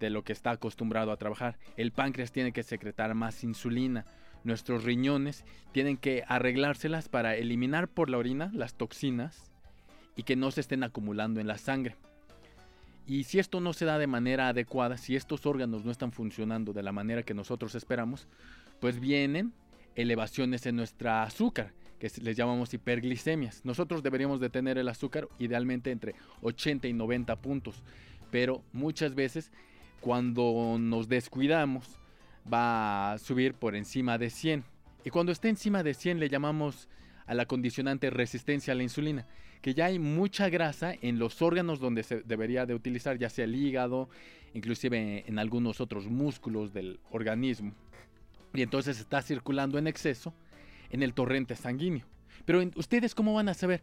de 0.00 0.10
lo 0.10 0.24
que 0.24 0.32
está 0.32 0.50
acostumbrado 0.50 1.12
a 1.12 1.16
trabajar. 1.16 1.60
El 1.76 1.92
páncreas 1.92 2.32
tiene 2.32 2.50
que 2.50 2.64
secretar 2.64 3.14
más 3.14 3.44
insulina. 3.44 4.04
Nuestros 4.42 4.82
riñones 4.82 5.44
tienen 5.70 5.96
que 5.96 6.24
arreglárselas 6.26 7.08
para 7.08 7.36
eliminar 7.36 7.86
por 7.86 8.10
la 8.10 8.18
orina 8.18 8.50
las 8.52 8.74
toxinas 8.74 9.52
y 10.16 10.24
que 10.24 10.34
no 10.34 10.50
se 10.50 10.62
estén 10.62 10.82
acumulando 10.82 11.38
en 11.38 11.46
la 11.46 11.56
sangre. 11.56 11.94
Y 13.06 13.24
si 13.24 13.38
esto 13.38 13.60
no 13.60 13.72
se 13.72 13.84
da 13.84 13.98
de 13.98 14.06
manera 14.06 14.48
adecuada, 14.48 14.96
si 14.96 15.14
estos 15.14 15.44
órganos 15.44 15.84
no 15.84 15.90
están 15.90 16.12
funcionando 16.12 16.72
de 16.72 16.82
la 16.82 16.92
manera 16.92 17.22
que 17.22 17.34
nosotros 17.34 17.74
esperamos, 17.74 18.26
pues 18.80 18.98
vienen 18.98 19.52
elevaciones 19.94 20.66
en 20.66 20.76
nuestra 20.76 21.22
azúcar, 21.22 21.72
que 21.98 22.10
les 22.22 22.36
llamamos 22.36 22.72
hiperglicemias. 22.72 23.64
Nosotros 23.64 24.02
deberíamos 24.02 24.40
de 24.40 24.50
tener 24.50 24.78
el 24.78 24.88
azúcar 24.88 25.28
idealmente 25.38 25.90
entre 25.90 26.14
80 26.42 26.88
y 26.88 26.92
90 26.92 27.36
puntos, 27.36 27.82
pero 28.30 28.62
muchas 28.72 29.14
veces 29.14 29.52
cuando 30.00 30.76
nos 30.78 31.08
descuidamos 31.08 31.98
va 32.52 33.12
a 33.12 33.18
subir 33.18 33.54
por 33.54 33.74
encima 33.74 34.18
de 34.18 34.30
100. 34.30 34.64
Y 35.04 35.10
cuando 35.10 35.32
esté 35.32 35.48
encima 35.48 35.82
de 35.82 35.94
100 35.94 36.20
le 36.20 36.28
llamamos 36.28 36.88
a 37.26 37.34
la 37.34 37.46
condicionante 37.46 38.10
resistencia 38.10 38.72
a 38.72 38.76
la 38.76 38.82
insulina, 38.82 39.26
que 39.64 39.72
ya 39.72 39.86
hay 39.86 39.98
mucha 39.98 40.50
grasa 40.50 40.92
en 41.00 41.18
los 41.18 41.40
órganos 41.40 41.80
donde 41.80 42.02
se 42.02 42.20
debería 42.20 42.66
de 42.66 42.74
utilizar, 42.74 43.16
ya 43.16 43.30
sea 43.30 43.46
el 43.46 43.56
hígado, 43.56 44.10
inclusive 44.52 45.24
en 45.26 45.38
algunos 45.38 45.80
otros 45.80 46.06
músculos 46.06 46.74
del 46.74 47.00
organismo. 47.10 47.72
Y 48.52 48.60
entonces 48.60 49.00
está 49.00 49.22
circulando 49.22 49.78
en 49.78 49.86
exceso 49.86 50.34
en 50.90 51.02
el 51.02 51.14
torrente 51.14 51.56
sanguíneo. 51.56 52.04
Pero 52.44 52.62
ustedes 52.76 53.14
cómo 53.14 53.32
van 53.32 53.48
a 53.48 53.54
saber? 53.54 53.82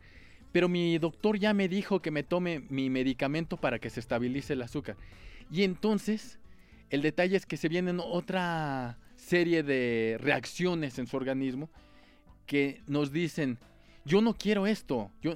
Pero 0.51 0.69
mi 0.69 0.99
doctor 0.99 1.39
ya 1.39 1.51
me 1.51 1.67
dijo 1.67 1.99
que 1.99 2.11
me 2.11 2.21
tome 2.21 2.59
mi 2.69 2.91
medicamento 2.91 3.57
para 3.57 3.79
que 3.79 3.89
se 3.89 4.01
estabilice 4.01 4.53
el 4.53 4.61
azúcar. 4.61 4.97
Y 5.49 5.63
entonces 5.63 6.37
el 6.91 7.01
detalle 7.01 7.37
es 7.37 7.47
que 7.47 7.57
se 7.57 7.69
vienen 7.69 7.99
otra 7.99 8.99
serie 9.15 9.63
de 9.63 10.19
reacciones 10.19 10.99
en 10.99 11.07
su 11.07 11.17
organismo 11.17 11.71
que 12.45 12.83
nos 12.85 13.11
dicen, 13.11 13.57
yo 14.05 14.21
no 14.21 14.35
quiero 14.35 14.67
esto, 14.67 15.11
yo, 15.21 15.33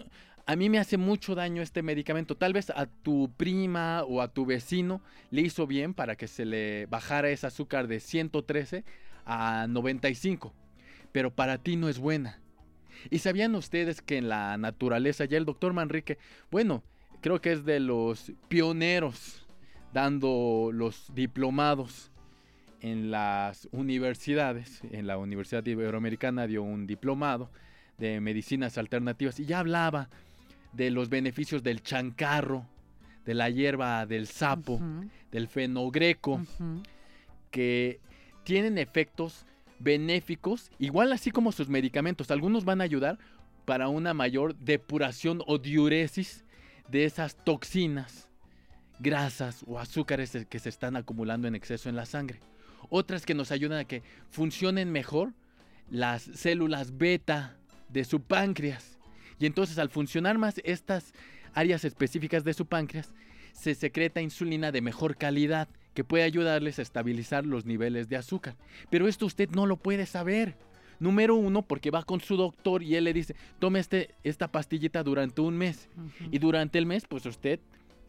a 0.48 0.56
mí 0.56 0.70
me 0.70 0.78
hace 0.78 0.98
mucho 0.98 1.34
daño 1.34 1.62
este 1.62 1.82
medicamento, 1.82 2.36
tal 2.38 2.54
vez 2.54 2.70
a 2.70 2.86
tu 2.86 3.32
prima 3.36 4.04
o 4.04 4.22
a 4.22 4.28
tu 4.28 4.46
vecino 4.46 5.02
le 5.32 5.42
hizo 5.42 5.66
bien 5.66 5.94
para 5.94 6.16
que 6.16 6.28
se 6.28 6.46
le 6.46 6.86
bajara 6.86 7.30
ese 7.30 7.48
azúcar 7.48 7.88
de 7.88 8.00
113 8.00 8.84
a 9.26 9.66
95, 9.68 10.54
pero 11.12 11.34
para 11.34 11.58
ti 11.58 11.78
no 11.78 11.90
es 11.90 11.98
buena. 11.98 12.40
¿Y 13.10 13.20
sabían 13.20 13.56
ustedes 13.56 14.02
que 14.02 14.18
en 14.18 14.30
la 14.30 14.58
naturaleza 14.58 15.26
ya 15.26 15.38
el 15.38 15.46
doctor 15.46 15.74
Manrique, 15.74 16.20
bueno, 16.52 16.84
creo 17.22 17.42
que 17.42 17.52
es 17.52 17.66
de 17.66 17.80
los 17.80 18.32
pioneros 18.48 19.48
dando 19.94 20.70
los 20.72 21.12
diplomados 21.16 22.12
en 22.82 23.10
las 23.10 23.68
universidades, 23.72 24.82
en 24.92 25.08
la 25.08 25.18
Universidad 25.18 25.66
Iberoamericana 25.66 26.46
dio 26.46 26.62
un 26.62 26.86
diplomado 26.86 27.50
de 27.98 28.20
medicinas 28.20 28.78
alternativas 28.78 29.40
y 29.40 29.46
ya 29.46 29.60
hablaba 29.60 30.10
de 30.76 30.92
los 30.92 31.10
beneficios 31.10 31.64
del 31.64 31.82
chancarro, 31.82 32.66
de 33.26 33.34
la 33.34 33.50
hierba 33.50 34.06
del 34.06 34.28
sapo, 34.28 34.80
del 35.32 35.48
fenogreco, 35.48 36.42
que 37.52 38.00
tienen 38.44 38.78
efectos 38.78 39.46
benéficos, 39.80 40.72
igual 40.80 41.12
así 41.12 41.32
como 41.32 41.52
sus 41.52 41.70
medicamentos. 41.70 42.32
Algunos 42.32 42.66
van 42.66 42.82
a 42.82 42.84
ayudar 42.84 43.18
para 43.66 43.88
una 43.90 44.14
mayor 44.14 44.56
depuración 44.56 45.42
o 45.48 45.58
diuresis 45.58 46.46
de 46.90 47.06
esas 47.06 47.36
toxinas, 47.36 48.30
grasas 49.00 49.64
o 49.68 49.80
azúcares 49.80 50.38
que 50.50 50.60
se 50.60 50.70
están 50.70 50.96
acumulando 50.96 51.48
en 51.48 51.56
exceso 51.56 51.90
en 51.90 51.96
la 51.96 52.06
sangre. 52.06 52.40
Otras 52.90 53.26
que 53.26 53.34
nos 53.34 53.52
ayudan 53.52 53.80
a 53.80 53.86
que 53.86 54.04
funcionen 54.30 54.92
mejor 54.92 55.34
las 55.90 56.22
células 56.22 56.98
beta 56.98 57.58
de 57.90 58.06
su 58.06 58.22
páncreas. 58.22 58.95
Y 59.40 59.46
entonces 59.46 59.78
al 59.78 59.90
funcionar 59.90 60.38
más 60.38 60.62
estas 60.64 61.14
áreas 61.54 61.86
específicas 61.86 62.44
de 62.44 62.54
su 62.54 62.66
páncreas, 62.66 63.14
se 63.54 63.74
secreta 63.74 64.22
insulina 64.22 64.72
de 64.72 64.82
mejor 64.82 65.16
calidad 65.18 65.70
que 65.94 66.04
puede 66.04 66.24
ayudarles 66.24 66.78
a 66.78 66.82
estabilizar 66.82 67.46
los 67.46 67.66
niveles 67.66 68.10
de 68.10 68.18
azúcar. 68.18 68.58
Pero 68.90 69.08
esto 69.08 69.26
usted 69.26 69.50
no 69.50 69.66
lo 69.66 69.78
puede 69.78 70.06
saber. 70.06 70.58
Número 71.00 71.36
uno, 71.36 71.62
porque 71.62 71.92
va 71.92 72.04
con 72.04 72.22
su 72.22 72.38
doctor 72.38 72.84
y 72.84 72.96
él 72.96 73.06
le 73.06 73.14
dice, 73.14 73.36
tome 73.60 73.80
este, 73.80 74.16
esta 74.24 74.52
pastillita 74.52 75.04
durante 75.04 75.42
un 75.42 75.58
mes. 75.58 75.90
Y 76.32 76.40
durante 76.40 76.78
el 76.78 76.86
mes, 76.86 77.06
pues 77.08 77.26
usted 77.26 77.60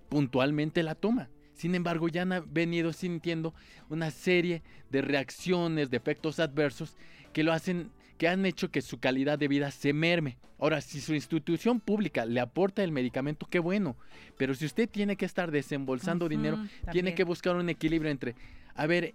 puntualmente 0.09 0.83
la 0.83 0.95
toma. 0.95 1.29
Sin 1.55 1.75
embargo, 1.75 2.09
ya 2.09 2.23
han 2.23 2.45
venido 2.53 2.93
sintiendo 2.93 3.55
una 3.89 4.11
serie 4.11 4.63
de 4.91 5.01
reacciones, 5.01 5.91
de 5.91 5.97
efectos 5.97 6.39
adversos 6.39 6.97
que 7.33 7.45
lo 7.45 7.53
hacen, 7.53 7.91
que 8.19 8.29
han 8.29 8.47
hecho 8.47 8.71
que 8.71 8.83
su 8.83 8.99
calidad 8.99 9.39
de 9.39 9.49
vida 9.49 9.71
se 9.71 9.93
merme. 9.93 10.39
Ahora, 10.59 10.81
si 10.81 11.01
su 11.01 11.15
institución 11.15 11.81
pública 11.81 12.25
le 12.25 12.41
aporta 12.41 12.83
el 12.83 12.93
medicamento, 12.93 13.47
qué 13.51 13.59
bueno. 13.59 13.97
Pero 14.39 14.55
si 14.55 14.65
usted 14.65 14.89
tiene 14.89 15.17
que 15.17 15.27
estar 15.27 15.51
desembolsando 15.51 16.29
dinero, 16.29 16.57
también. 16.57 16.93
tiene 16.93 17.15
que 17.15 17.25
buscar 17.25 17.57
un 17.57 17.69
equilibrio 17.69 18.11
entre, 18.11 18.35
a 18.75 18.87
ver, 18.87 19.15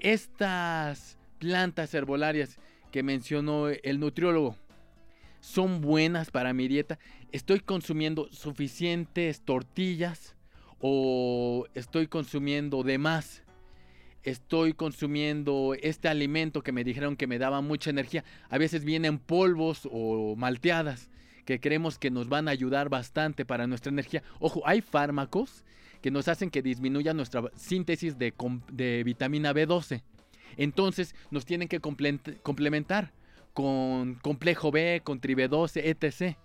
estas 0.00 1.18
plantas 1.38 1.94
herbolarias 1.94 2.58
que 2.90 3.02
mencionó 3.02 3.68
el 3.68 4.00
nutriólogo, 4.00 4.56
son 5.40 5.80
buenas 5.80 6.30
para 6.30 6.52
mi 6.52 6.68
dieta. 6.68 6.98
Estoy 7.32 7.60
consumiendo 7.60 8.28
suficientes 8.30 9.40
tortillas 9.42 10.34
o 10.80 11.66
estoy 11.74 12.08
consumiendo 12.08 12.82
de 12.82 12.98
más. 12.98 13.42
Estoy 14.22 14.74
consumiendo 14.74 15.74
este 15.80 16.08
alimento 16.08 16.62
que 16.62 16.72
me 16.72 16.84
dijeron 16.84 17.16
que 17.16 17.26
me 17.26 17.38
daba 17.38 17.60
mucha 17.60 17.90
energía. 17.90 18.24
A 18.48 18.58
veces 18.58 18.84
vienen 18.84 19.18
polvos 19.18 19.88
o 19.90 20.36
malteadas 20.36 21.10
que 21.46 21.58
creemos 21.58 21.98
que 21.98 22.10
nos 22.10 22.28
van 22.28 22.46
a 22.46 22.50
ayudar 22.50 22.90
bastante 22.90 23.44
para 23.44 23.66
nuestra 23.66 23.90
energía. 23.90 24.22
Ojo, 24.38 24.62
hay 24.66 24.82
fármacos 24.82 25.64
que 26.02 26.10
nos 26.10 26.28
hacen 26.28 26.50
que 26.50 26.62
disminuya 26.62 27.14
nuestra 27.14 27.44
síntesis 27.56 28.18
de, 28.18 28.34
de 28.70 29.02
vitamina 29.04 29.52
B12. 29.52 30.02
Entonces 30.56 31.14
nos 31.30 31.46
tienen 31.46 31.68
que 31.68 31.80
complementar 31.80 33.12
con 33.54 34.14
complejo 34.16 34.70
B, 34.70 35.00
con 35.02 35.20
tri 35.20 35.34
B12, 35.34 35.82
etc. 35.84 36.36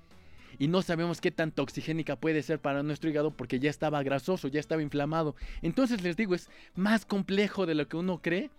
Y 0.60 0.68
no 0.68 0.82
sabemos 0.82 1.22
qué 1.22 1.32
tan 1.32 1.52
toxigénica 1.52 2.16
puede 2.16 2.42
ser 2.44 2.60
para 2.60 2.84
nuestro 2.84 3.10
hígado 3.10 3.32
porque 3.32 3.60
ya 3.60 3.70
estaba 3.70 4.04
grasoso, 4.04 4.48
ya 4.48 4.60
estaba 4.60 4.82
inflamado. 4.82 5.36
Entonces 5.62 6.02
les 6.02 6.16
digo, 6.16 6.36
es 6.36 6.50
más 6.76 7.06
complejo 7.06 7.66
de 7.66 7.76
lo 7.76 7.88
que 7.88 7.98
uno 7.98 8.22
cree 8.22 8.50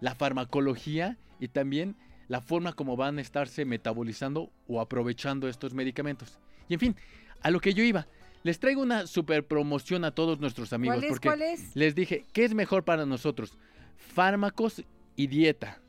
la 0.00 0.14
farmacología 0.14 1.16
y 1.40 1.48
también 1.48 1.96
la 2.28 2.40
forma 2.40 2.72
como 2.72 2.96
van 2.96 3.18
a 3.18 3.22
estarse 3.22 3.64
metabolizando 3.64 4.50
o 4.66 4.80
aprovechando 4.80 5.48
estos 5.48 5.74
medicamentos. 5.74 6.38
Y 6.68 6.74
en 6.74 6.80
fin, 6.80 6.96
a 7.42 7.50
lo 7.50 7.60
que 7.60 7.74
yo 7.74 7.82
iba, 7.82 8.06
les 8.42 8.60
traigo 8.60 8.82
una 8.82 9.06
super 9.06 9.46
promoción 9.46 10.04
a 10.04 10.12
todos 10.12 10.38
nuestros 10.38 10.72
amigos. 10.72 10.96
¿Cuál 10.96 11.04
es? 11.04 11.10
porque 11.10 11.28
¿Cuál 11.28 11.42
es? 11.42 11.74
les 11.74 11.94
dije, 11.94 12.24
¿qué 12.32 12.44
es 12.44 12.54
mejor 12.54 12.84
para 12.84 13.06
nosotros? 13.06 13.56
Fármacos 13.96 14.84
y 15.16 15.26
dieta. 15.26 15.80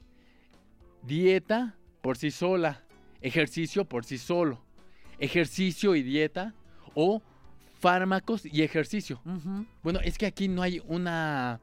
Dieta 1.03 1.76
por 2.01 2.17
sí 2.17 2.31
sola, 2.31 2.84
ejercicio 3.21 3.85
por 3.85 4.05
sí 4.05 4.17
solo. 4.17 4.63
Ejercicio 5.19 5.95
y 5.95 6.03
dieta 6.03 6.53
o 6.93 7.21
fármacos 7.79 8.45
y 8.45 8.61
ejercicio. 8.61 9.21
Bueno, 9.83 9.99
es 10.03 10.17
que 10.17 10.25
aquí 10.25 10.47
no 10.47 10.61
hay 10.61 10.81
una 10.85 11.59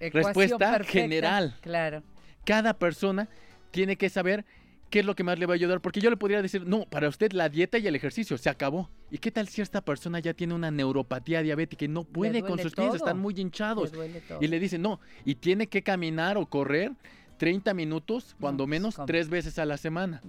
Ecuación 0.00 0.24
respuesta 0.24 0.72
perfecta, 0.72 0.92
general. 0.92 1.56
Claro. 1.60 2.02
Cada 2.44 2.74
persona 2.74 3.28
tiene 3.70 3.96
que 3.96 4.08
saber 4.08 4.44
qué 4.90 5.00
es 5.00 5.06
lo 5.06 5.14
que 5.14 5.24
más 5.24 5.38
le 5.38 5.46
va 5.46 5.54
a 5.54 5.56
ayudar, 5.56 5.80
porque 5.80 6.00
yo 6.00 6.10
le 6.10 6.16
podría 6.16 6.42
decir, 6.42 6.66
no, 6.66 6.84
para 6.84 7.08
usted 7.08 7.32
la 7.32 7.48
dieta 7.48 7.78
y 7.78 7.86
el 7.86 7.94
ejercicio 7.94 8.36
se 8.36 8.50
acabó. 8.50 8.90
¿Y 9.10 9.18
qué 9.18 9.30
tal 9.30 9.48
si 9.48 9.62
esta 9.62 9.80
persona 9.80 10.18
ya 10.18 10.34
tiene 10.34 10.54
una 10.54 10.70
neuropatía 10.70 11.42
diabética 11.42 11.86
y 11.86 11.88
no 11.88 12.04
puede 12.04 12.42
con 12.42 12.58
sus 12.58 12.74
pies, 12.74 12.88
todo. 12.88 12.96
están 12.96 13.18
muy 13.18 13.34
hinchados? 13.38 13.92
Le. 13.92 14.22
Y 14.40 14.48
le 14.48 14.60
dicen, 14.60 14.82
no, 14.82 15.00
y 15.24 15.36
tiene 15.36 15.66
que 15.66 15.82
caminar 15.82 16.36
o 16.36 16.46
correr 16.46 16.92
30 17.38 17.72
minutos, 17.74 18.36
cuando 18.38 18.66
menos 18.66 18.96
¿cómo? 18.96 19.06
tres 19.06 19.28
veces 19.28 19.58
a 19.58 19.64
la 19.64 19.76
semana. 19.76 20.20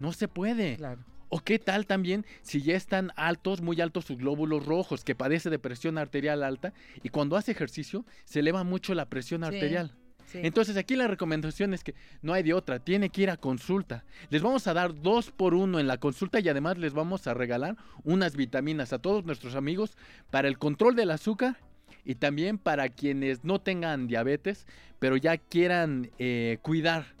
No 0.00 0.12
se 0.12 0.26
puede. 0.26 0.76
Claro. 0.76 1.02
¿O 1.28 1.40
qué 1.40 1.58
tal 1.58 1.86
también 1.86 2.24
si 2.42 2.62
ya 2.62 2.74
están 2.76 3.12
altos, 3.16 3.60
muy 3.60 3.80
altos 3.80 4.06
sus 4.06 4.18
glóbulos 4.18 4.64
rojos, 4.64 5.04
que 5.04 5.14
padece 5.14 5.50
de 5.50 5.58
presión 5.58 5.98
arterial 5.98 6.42
alta 6.42 6.72
y 7.02 7.10
cuando 7.10 7.36
hace 7.36 7.52
ejercicio 7.52 8.04
se 8.24 8.40
eleva 8.40 8.64
mucho 8.64 8.94
la 8.94 9.06
presión 9.06 9.42
Sí, 9.42 9.46
arterial? 9.46 9.92
sí. 10.24 10.40
Entonces 10.42 10.76
aquí 10.76 10.96
la 10.96 11.06
recomendación 11.06 11.74
es 11.74 11.84
que 11.84 11.94
no 12.22 12.32
hay 12.32 12.42
de 12.42 12.54
otra, 12.54 12.78
tiene 12.78 13.10
que 13.10 13.22
ir 13.22 13.30
a 13.30 13.36
consulta. 13.36 14.04
Les 14.30 14.42
vamos 14.42 14.66
a 14.66 14.74
dar 14.74 15.00
dos 15.00 15.30
por 15.30 15.54
uno 15.54 15.78
en 15.78 15.86
la 15.86 15.98
consulta 15.98 16.40
y 16.40 16.48
además 16.48 16.78
les 16.78 16.92
vamos 16.94 17.26
a 17.26 17.34
regalar 17.34 17.76
unas 18.04 18.34
vitaminas 18.36 18.92
a 18.92 18.98
todos 18.98 19.24
nuestros 19.24 19.54
amigos 19.54 19.96
para 20.30 20.48
el 20.48 20.58
control 20.58 20.96
del 20.96 21.10
azúcar 21.10 21.56
y 22.04 22.14
también 22.14 22.56
para 22.58 22.88
quienes 22.88 23.44
no 23.44 23.58
tengan 23.60 24.06
diabetes, 24.06 24.66
pero 24.98 25.16
ya 25.18 25.36
quieran 25.36 26.10
eh, 26.18 26.58
cuidar, 26.62 27.17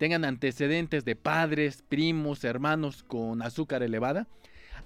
tengan 0.00 0.24
antecedentes 0.24 1.04
de 1.04 1.14
padres, 1.14 1.84
primos, 1.86 2.42
hermanos 2.44 3.02
con 3.02 3.42
azúcar 3.42 3.82
elevada. 3.82 4.26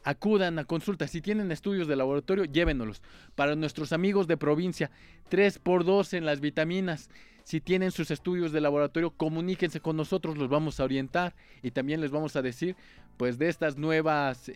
Acudan 0.02 0.58
a 0.58 0.64
consulta. 0.64 1.06
Si 1.06 1.20
tienen 1.20 1.52
estudios 1.52 1.86
de 1.86 1.94
laboratorio, 1.94 2.46
llévenos. 2.46 3.00
Para 3.36 3.54
nuestros 3.54 3.92
amigos 3.92 4.26
de 4.26 4.36
provincia, 4.36 4.90
3 5.28 5.60
por 5.60 5.84
2 5.84 6.14
en 6.14 6.26
las 6.26 6.40
vitaminas. 6.40 7.10
Si 7.44 7.60
tienen 7.60 7.92
sus 7.92 8.10
estudios 8.10 8.50
de 8.50 8.60
laboratorio, 8.60 9.12
comuníquense 9.12 9.78
con 9.78 9.96
nosotros, 9.96 10.36
los 10.36 10.48
vamos 10.48 10.80
a 10.80 10.84
orientar 10.84 11.36
y 11.62 11.70
también 11.70 12.00
les 12.00 12.10
vamos 12.10 12.34
a 12.34 12.42
decir 12.42 12.74
pues 13.16 13.38
de 13.38 13.48
estas 13.48 13.78
nuevas 13.78 14.50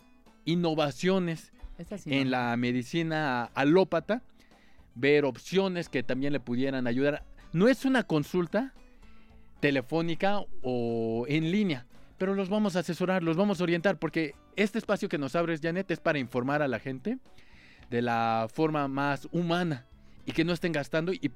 innovaciones 0.44 1.52
sí 1.98 2.12
en 2.12 2.24
no. 2.24 2.30
la 2.30 2.56
medicina 2.56 3.44
alópata 3.54 4.24
ver 4.96 5.24
opciones 5.24 5.88
que 5.88 6.02
también 6.02 6.32
le 6.32 6.40
pudieran 6.40 6.88
ayudar. 6.88 7.22
No 7.52 7.68
es 7.68 7.84
una 7.84 8.02
consulta 8.02 8.74
telefónica 9.60 10.40
o 10.62 11.24
en 11.28 11.50
línea, 11.50 11.86
pero 12.18 12.34
los 12.34 12.48
vamos 12.48 12.76
a 12.76 12.80
asesorar, 12.80 13.22
los 13.22 13.36
vamos 13.36 13.60
a 13.60 13.64
orientar, 13.64 13.98
porque 13.98 14.34
este 14.56 14.78
espacio 14.78 15.08
que 15.08 15.18
nos 15.18 15.36
abres, 15.36 15.60
Janet, 15.62 15.90
es 15.90 16.00
para 16.00 16.18
informar 16.18 16.62
a 16.62 16.68
la 16.68 16.78
gente 16.78 17.18
de 17.90 18.02
la 18.02 18.48
forma 18.52 18.88
más 18.88 19.28
humana 19.32 19.86
y 20.26 20.32
que 20.32 20.44
no 20.44 20.52
estén 20.52 20.72
gastando 20.72 21.12
y 21.12 21.32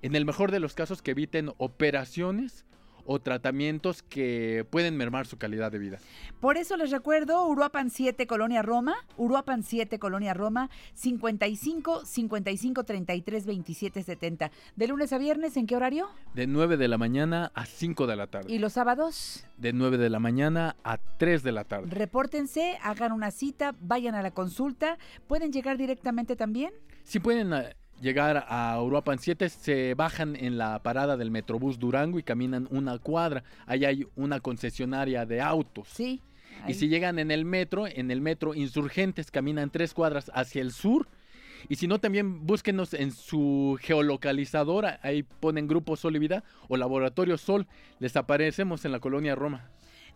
en 0.00 0.16
el 0.16 0.24
mejor 0.24 0.50
de 0.50 0.60
los 0.60 0.74
casos 0.74 1.02
que 1.02 1.12
eviten 1.12 1.52
operaciones 1.58 2.64
o 3.06 3.20
tratamientos 3.20 4.02
que 4.02 4.66
pueden 4.70 4.96
mermar 4.96 5.26
su 5.26 5.38
calidad 5.38 5.72
de 5.72 5.78
vida. 5.78 5.98
Por 6.40 6.56
eso 6.56 6.76
les 6.76 6.90
recuerdo, 6.90 7.46
Uruapan 7.46 7.90
7, 7.90 8.26
Colonia 8.26 8.62
Roma, 8.62 8.96
Uruapan 9.16 9.62
7, 9.62 9.98
Colonia 9.98 10.34
Roma, 10.34 10.70
55 10.94 12.04
55 12.04 12.84
33 12.84 13.46
27 13.46 14.02
70. 14.02 14.50
De 14.76 14.88
lunes 14.88 15.12
a 15.12 15.18
viernes, 15.18 15.56
¿en 15.56 15.66
qué 15.66 15.76
horario? 15.76 16.08
De 16.34 16.46
9 16.46 16.76
de 16.76 16.88
la 16.88 16.98
mañana 16.98 17.52
a 17.54 17.66
5 17.66 18.06
de 18.06 18.16
la 18.16 18.26
tarde. 18.26 18.52
¿Y 18.52 18.58
los 18.58 18.74
sábados? 18.74 19.44
De 19.56 19.72
9 19.72 19.98
de 19.98 20.10
la 20.10 20.18
mañana 20.18 20.76
a 20.84 20.98
3 20.98 21.42
de 21.42 21.52
la 21.52 21.64
tarde. 21.64 21.88
Repórtense, 21.90 22.78
hagan 22.82 23.12
una 23.12 23.30
cita, 23.30 23.74
vayan 23.80 24.14
a 24.14 24.22
la 24.22 24.32
consulta. 24.32 24.98
¿Pueden 25.26 25.52
llegar 25.52 25.76
directamente 25.76 26.36
también? 26.36 26.72
Si 27.04 27.20
pueden 27.20 27.52
eh, 27.52 27.74
llegar 28.02 28.44
a 28.48 28.82
Uruapan 28.82 29.18
7, 29.18 29.48
se 29.48 29.94
bajan 29.94 30.36
en 30.36 30.58
la 30.58 30.82
parada 30.82 31.16
del 31.16 31.30
Metrobús 31.30 31.78
Durango 31.78 32.18
y 32.18 32.22
caminan 32.22 32.68
una 32.70 32.98
cuadra. 32.98 33.44
Ahí 33.66 33.84
hay 33.84 34.06
una 34.16 34.40
concesionaria 34.40 35.24
de 35.24 35.40
autos. 35.40 35.88
Sí. 35.88 36.20
Y 36.68 36.74
si 36.74 36.88
llegan 36.88 37.18
en 37.18 37.30
el 37.30 37.44
metro, 37.44 37.86
en 37.86 38.10
el 38.10 38.20
metro 38.20 38.54
Insurgentes, 38.54 39.30
caminan 39.30 39.70
tres 39.70 39.94
cuadras 39.94 40.30
hacia 40.34 40.60
el 40.60 40.72
sur. 40.72 41.08
Y 41.68 41.76
si 41.76 41.86
no, 41.86 41.98
también 41.98 42.44
búsquenos 42.46 42.92
en 42.92 43.12
su 43.12 43.78
geolocalizadora. 43.80 44.98
Ahí 45.02 45.22
ponen 45.22 45.68
Grupo 45.68 45.96
Sol 45.96 46.16
y 46.16 46.18
Vida 46.18 46.44
o 46.68 46.76
Laboratorio 46.76 47.38
Sol. 47.38 47.66
Les 48.00 48.16
aparecemos 48.16 48.84
en 48.84 48.92
la 48.92 49.00
colonia 49.00 49.34
Roma. 49.34 49.70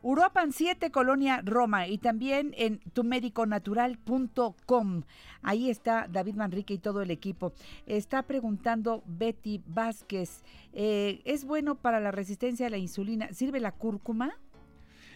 Uruapan 0.08 0.52
7, 0.52 0.92
Colonia 0.92 1.42
Roma, 1.44 1.88
y 1.88 1.98
también 1.98 2.54
en 2.56 2.78
tumediconatural.com. 2.92 5.02
Ahí 5.42 5.68
está 5.68 6.06
David 6.08 6.36
Manrique 6.36 6.74
y 6.74 6.78
todo 6.78 7.02
el 7.02 7.10
equipo. 7.10 7.52
Está 7.88 8.22
preguntando 8.22 9.02
Betty 9.04 9.60
Vázquez, 9.66 10.44
eh, 10.72 11.22
¿es 11.24 11.44
bueno 11.44 11.74
para 11.74 11.98
la 11.98 12.12
resistencia 12.12 12.68
a 12.68 12.70
la 12.70 12.78
insulina? 12.78 13.32
¿Sirve 13.32 13.58
la 13.58 13.72
cúrcuma? 13.72 14.32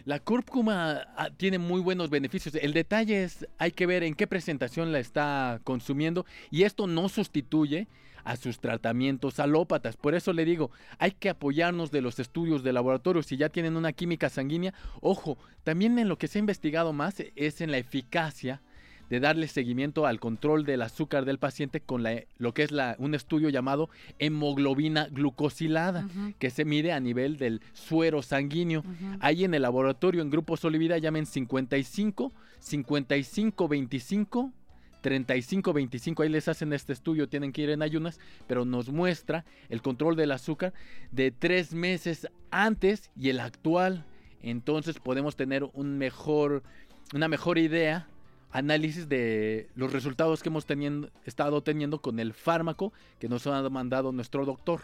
La 0.03 0.19
cúrcuma 0.19 1.07
ah, 1.15 1.29
tiene 1.37 1.57
muy 1.57 1.79
buenos 1.79 2.09
beneficios. 2.09 2.55
El 2.55 2.73
detalle 2.73 3.23
es, 3.23 3.47
hay 3.59 3.71
que 3.71 3.85
ver 3.85 4.03
en 4.03 4.13
qué 4.13 4.27
presentación 4.27 4.91
la 4.91 4.99
está 4.99 5.61
consumiendo 5.63 6.25
y 6.49 6.63
esto 6.63 6.85
no 6.85 7.07
sustituye 7.07 7.87
a 8.23 8.35
sus 8.35 8.59
tratamientos 8.59 9.39
alópatas. 9.39 9.97
Por 9.97 10.15
eso 10.15 10.33
le 10.33 10.45
digo, 10.45 10.71
hay 10.99 11.11
que 11.11 11.29
apoyarnos 11.29 11.91
de 11.91 12.01
los 12.01 12.19
estudios 12.19 12.63
de 12.63 12.73
laboratorio. 12.73 13.23
Si 13.23 13.37
ya 13.37 13.49
tienen 13.49 13.75
una 13.77 13.93
química 13.93 14.29
sanguínea, 14.29 14.73
ojo, 15.01 15.37
también 15.63 15.97
en 15.99 16.07
lo 16.09 16.17
que 16.17 16.27
se 16.27 16.37
ha 16.37 16.41
investigado 16.41 16.93
más 16.93 17.15
es 17.35 17.61
en 17.61 17.71
la 17.71 17.77
eficacia 17.77 18.61
de 19.09 19.19
darle 19.19 19.49
seguimiento 19.49 20.05
al 20.05 20.21
control 20.21 20.63
del 20.65 20.81
azúcar 20.81 21.25
del 21.25 21.37
paciente 21.37 21.81
con 21.81 22.01
la- 22.01 22.23
lo 22.37 22.53
que 22.53 22.63
es 22.63 22.71
la, 22.71 22.95
un 22.97 23.13
estudio 23.13 23.49
llamado 23.49 23.89
hemoglobina 24.19 25.07
glucosilada, 25.11 26.07
que 26.39 26.49
se 26.49 26.63
mide 26.63 26.93
a 26.93 26.99
nivel 27.01 27.35
del 27.35 27.59
suero 27.73 28.21
sanguíneo. 28.21 28.85
Ahí 29.19 29.43
en 29.43 29.53
el 29.53 29.63
laboratorio, 29.63 30.21
en 30.21 30.29
Grupo 30.29 30.55
Solivida, 30.55 30.97
llamen 30.97 31.25
55 31.25 32.31
55 32.59 33.67
25 33.67 34.51
35 35.01 35.73
25. 35.73 36.23
Ahí 36.23 36.29
les 36.29 36.47
hacen 36.47 36.73
este 36.73 36.93
estudio, 36.93 37.27
tienen 37.27 37.51
que 37.51 37.61
ir 37.63 37.69
en 37.69 37.81
ayunas, 37.81 38.19
pero 38.47 38.65
nos 38.65 38.89
muestra 38.89 39.45
el 39.69 39.81
control 39.81 40.15
del 40.15 40.31
azúcar 40.31 40.73
de 41.11 41.31
tres 41.31 41.73
meses 41.73 42.27
antes 42.51 43.11
y 43.15 43.29
el 43.29 43.39
actual. 43.39 44.05
Entonces 44.41 44.99
podemos 44.99 45.35
tener 45.35 45.63
un 45.73 45.97
mejor, 45.97 46.63
una 47.13 47.27
mejor 47.27 47.57
idea, 47.57 48.07
análisis 48.51 49.07
de 49.07 49.69
los 49.75 49.93
resultados 49.93 50.41
que 50.41 50.49
hemos 50.49 50.65
estado 51.25 51.61
teniendo 51.61 52.01
con 52.01 52.19
el 52.19 52.33
fármaco 52.33 52.93
que 53.19 53.29
nos 53.29 53.47
ha 53.47 53.69
mandado 53.69 54.11
nuestro 54.11 54.45
doctor. 54.45 54.81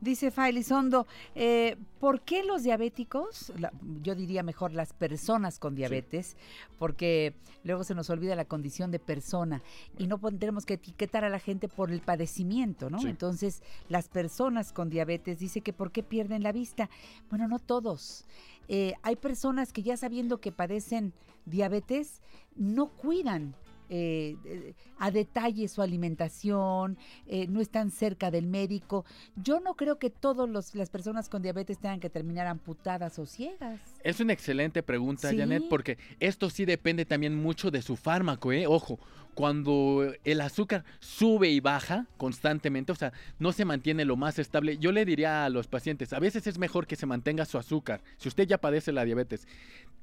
Dice 0.00 0.30
Failizondo, 0.30 1.06
eh, 1.34 1.76
¿por 2.00 2.20
qué 2.20 2.44
los 2.44 2.62
diabéticos, 2.62 3.50
la- 3.58 3.72
yo 4.02 4.14
diría 4.14 4.42
mejor 4.42 4.72
las 4.72 4.92
personas 4.92 5.58
con 5.58 5.74
diabetes, 5.74 6.36
porque 6.78 7.34
luego 7.64 7.82
se 7.82 7.94
nos 7.94 8.10
olvida 8.10 8.36
la 8.36 8.44
condición 8.44 8.90
de 8.90 8.98
persona 8.98 9.62
y 9.98 10.06
no 10.06 10.18
tenemos 10.18 10.66
que 10.66 10.74
etiquetar 10.74 11.24
a 11.24 11.30
la 11.30 11.38
gente 11.38 11.66
por 11.68 11.90
el 11.90 12.00
padecimiento, 12.02 12.90
¿no? 12.90 13.00
Sí. 13.00 13.08
Entonces, 13.08 13.62
las 13.88 14.08
personas 14.08 14.72
con 14.72 14.90
diabetes 14.90 15.38
dice 15.38 15.62
que 15.62 15.72
¿por 15.72 15.90
qué 15.90 16.02
pierden 16.02 16.42
la 16.42 16.52
vista? 16.52 16.90
Bueno, 17.30 17.48
no 17.48 17.58
todos. 17.58 18.26
Eh, 18.68 18.92
hay 19.02 19.16
personas 19.16 19.72
que 19.72 19.82
ya 19.82 19.96
sabiendo 19.96 20.40
que 20.40 20.52
padecen 20.52 21.14
diabetes, 21.46 22.20
no 22.54 22.88
cuidan 22.88 23.54
eh, 23.88 24.74
a 24.98 25.10
detalle 25.10 25.68
su 25.68 25.82
alimentación, 25.82 26.98
eh, 27.26 27.46
no 27.46 27.60
están 27.60 27.90
cerca 27.90 28.30
del 28.30 28.46
médico. 28.46 29.04
Yo 29.36 29.60
no 29.60 29.74
creo 29.74 29.98
que 29.98 30.10
todas 30.10 30.74
las 30.74 30.90
personas 30.90 31.28
con 31.28 31.42
diabetes 31.42 31.78
tengan 31.78 32.00
que 32.00 32.10
terminar 32.10 32.46
amputadas 32.46 33.18
o 33.18 33.26
ciegas. 33.26 33.80
Es 34.06 34.20
una 34.20 34.32
excelente 34.32 34.84
pregunta, 34.84 35.30
Sí. 35.30 35.36
Janet, 35.36 35.64
porque 35.68 35.98
esto 36.20 36.48
sí 36.48 36.64
depende 36.64 37.04
también 37.04 37.34
mucho 37.34 37.72
de 37.72 37.82
su 37.82 37.96
fármaco, 37.96 38.52
¿eh? 38.52 38.64
Ojo, 38.68 39.00
cuando 39.34 40.14
el 40.22 40.40
azúcar 40.42 40.84
sube 41.00 41.48
y 41.50 41.58
baja 41.58 42.06
constantemente, 42.16 42.92
o 42.92 42.94
sea, 42.94 43.12
no 43.40 43.50
se 43.50 43.64
mantiene 43.64 44.04
lo 44.04 44.14
más 44.14 44.38
estable, 44.38 44.78
yo 44.78 44.92
le 44.92 45.04
diría 45.04 45.44
a 45.44 45.48
los 45.48 45.66
pacientes, 45.66 46.12
a 46.12 46.20
veces 46.20 46.46
es 46.46 46.56
mejor 46.56 46.86
que 46.86 46.94
se 46.94 47.04
mantenga 47.04 47.46
su 47.46 47.58
azúcar. 47.58 48.00
Si 48.16 48.28
usted 48.28 48.46
ya 48.46 48.58
padece 48.58 48.92
la 48.92 49.04
diabetes, 49.04 49.48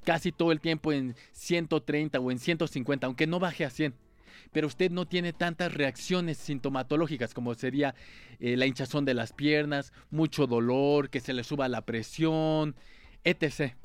casi 0.04 0.34
todo 0.34 0.52
el 0.52 0.60
tiempo 0.60 0.92
en 0.92 1.16
130 1.32 2.20
o 2.20 2.30
en 2.30 2.40
150, 2.40 3.08
aunque 3.08 3.26
no 3.26 3.40
baje 3.40 3.64
a 3.64 3.70
100 3.70 3.96
pero 4.52 4.68
usted 4.68 4.92
no 4.92 5.08
tiene 5.08 5.32
tantas 5.32 5.74
reacciones 5.74 6.38
sintomatológicas 6.38 7.34
como 7.34 7.56
sería 7.56 7.96
eh, 8.40 8.58
la 8.58 8.66
hinchazón 8.66 9.06
de 9.06 9.14
las 9.14 9.32
piernas, 9.32 9.94
mucho 10.12 10.46
dolor, 10.46 11.10
que 11.10 11.22
se 11.22 11.34
le 11.34 11.44
suba 11.44 11.70
la 11.70 11.82
presión, 11.82 12.76
etc. 13.24 13.76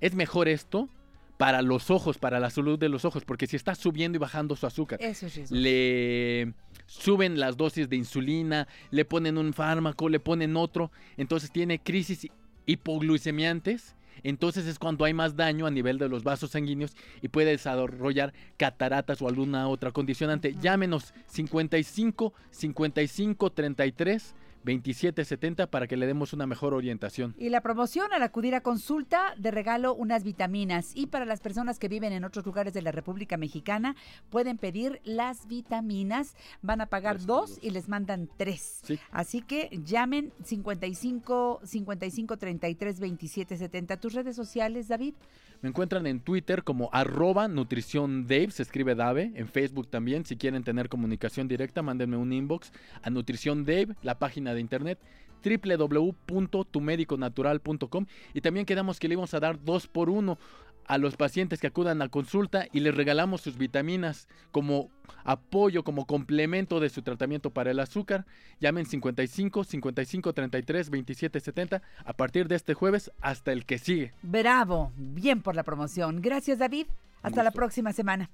Es 0.00 0.14
mejor 0.14 0.48
esto 0.48 0.88
para 1.36 1.62
los 1.62 1.90
ojos, 1.90 2.18
para 2.18 2.38
la 2.40 2.50
salud 2.50 2.78
de 2.78 2.88
los 2.88 3.04
ojos, 3.04 3.24
porque 3.24 3.46
si 3.46 3.56
está 3.56 3.74
subiendo 3.74 4.16
y 4.16 4.18
bajando 4.18 4.56
su 4.56 4.66
azúcar, 4.66 5.00
Eso 5.02 5.26
le 5.50 6.52
suben 6.86 7.40
las 7.40 7.56
dosis 7.56 7.88
de 7.88 7.96
insulina, 7.96 8.68
le 8.90 9.04
ponen 9.04 9.38
un 9.38 9.52
fármaco, 9.52 10.08
le 10.08 10.20
ponen 10.20 10.56
otro, 10.56 10.90
entonces 11.16 11.50
tiene 11.50 11.80
crisis 11.80 12.28
hipoglucemiantes, 12.66 13.96
entonces 14.22 14.66
es 14.66 14.78
cuando 14.78 15.04
hay 15.04 15.12
más 15.12 15.36
daño 15.36 15.66
a 15.66 15.70
nivel 15.70 15.98
de 15.98 16.08
los 16.08 16.22
vasos 16.22 16.50
sanguíneos 16.50 16.96
y 17.20 17.28
puede 17.28 17.50
desarrollar 17.50 18.32
cataratas 18.56 19.20
o 19.20 19.28
alguna 19.28 19.68
otra 19.68 19.90
condicionante. 19.90 20.54
Llámenos 20.60 21.12
55 21.26 22.32
55 22.50 23.50
33 23.52 24.34
27 24.64 25.24
70 25.24 25.70
para 25.70 25.86
que 25.86 25.96
le 25.96 26.06
demos 26.06 26.32
una 26.32 26.46
mejor 26.46 26.74
orientación. 26.74 27.34
Y 27.38 27.50
la 27.50 27.60
promoción 27.60 28.12
al 28.12 28.22
acudir 28.22 28.54
a 28.54 28.62
consulta 28.62 29.34
de 29.36 29.50
regalo 29.50 29.94
unas 29.94 30.24
vitaminas. 30.24 30.92
Y 30.94 31.06
para 31.06 31.24
las 31.24 31.40
personas 31.40 31.78
que 31.78 31.88
viven 31.88 32.12
en 32.12 32.24
otros 32.24 32.44
lugares 32.44 32.74
de 32.74 32.82
la 32.82 32.92
República 32.92 33.36
Mexicana, 33.36 33.94
pueden 34.30 34.58
pedir 34.58 35.00
las 35.04 35.46
vitaminas. 35.46 36.34
Van 36.62 36.80
a 36.80 36.86
pagar 36.86 37.24
dos 37.24 37.58
y 37.62 37.70
les 37.70 37.88
mandan 37.88 38.28
tres. 38.36 38.82
Así 39.10 39.42
que 39.42 39.70
llamen 39.84 40.32
55 40.42 41.60
55 41.64 42.36
33 42.36 43.00
27 43.00 43.56
70. 43.56 43.96
¿Tus 43.98 44.14
redes 44.14 44.36
sociales, 44.36 44.88
David? 44.88 45.14
Me 45.62 45.70
encuentran 45.70 46.06
en 46.06 46.20
Twitter 46.20 46.62
como 46.62 46.90
arroba 46.92 47.48
nutrición 47.48 48.26
Dave, 48.26 48.50
se 48.50 48.62
escribe 48.62 48.94
Dave, 48.94 49.32
en 49.34 49.48
Facebook 49.48 49.88
también, 49.88 50.24
si 50.24 50.36
quieren 50.36 50.62
tener 50.62 50.88
comunicación 50.88 51.48
directa, 51.48 51.82
mándenme 51.82 52.16
un 52.16 52.32
inbox 52.32 52.72
a 53.02 53.10
Nutrición 53.10 53.64
Dave, 53.64 53.96
la 54.02 54.18
página 54.18 54.54
de 54.54 54.60
internet 54.60 54.98
www.tumediconatural.com 55.44 58.06
y 58.32 58.40
también 58.40 58.66
quedamos 58.66 58.98
que 58.98 59.08
le 59.08 59.14
íbamos 59.14 59.34
a 59.34 59.40
dar 59.40 59.62
dos 59.62 59.86
por 59.86 60.08
uno 60.08 60.38
a 60.86 60.98
los 60.98 61.16
pacientes 61.16 61.60
que 61.60 61.66
acudan 61.66 62.02
a 62.02 62.08
consulta 62.08 62.66
y 62.72 62.80
les 62.80 62.94
regalamos 62.94 63.40
sus 63.40 63.58
vitaminas 63.58 64.28
como 64.52 64.90
apoyo, 65.24 65.84
como 65.84 66.06
complemento 66.06 66.80
de 66.80 66.90
su 66.90 67.02
tratamiento 67.02 67.50
para 67.50 67.70
el 67.70 67.80
azúcar. 67.80 68.26
Llamen 68.60 68.86
55 68.86 69.64
55 69.64 70.32
33 70.32 70.90
27 70.90 71.40
70 71.40 71.82
a 72.04 72.12
partir 72.12 72.48
de 72.48 72.56
este 72.56 72.74
jueves 72.74 73.10
hasta 73.20 73.52
el 73.52 73.64
que 73.66 73.78
sigue. 73.78 74.12
Bravo, 74.22 74.92
bien 74.96 75.42
por 75.42 75.54
la 75.54 75.62
promoción. 75.62 76.20
Gracias, 76.20 76.58
David. 76.58 76.86
Hasta 77.24 77.42
la 77.42 77.52
próxima 77.52 77.94
semana. 77.94 78.30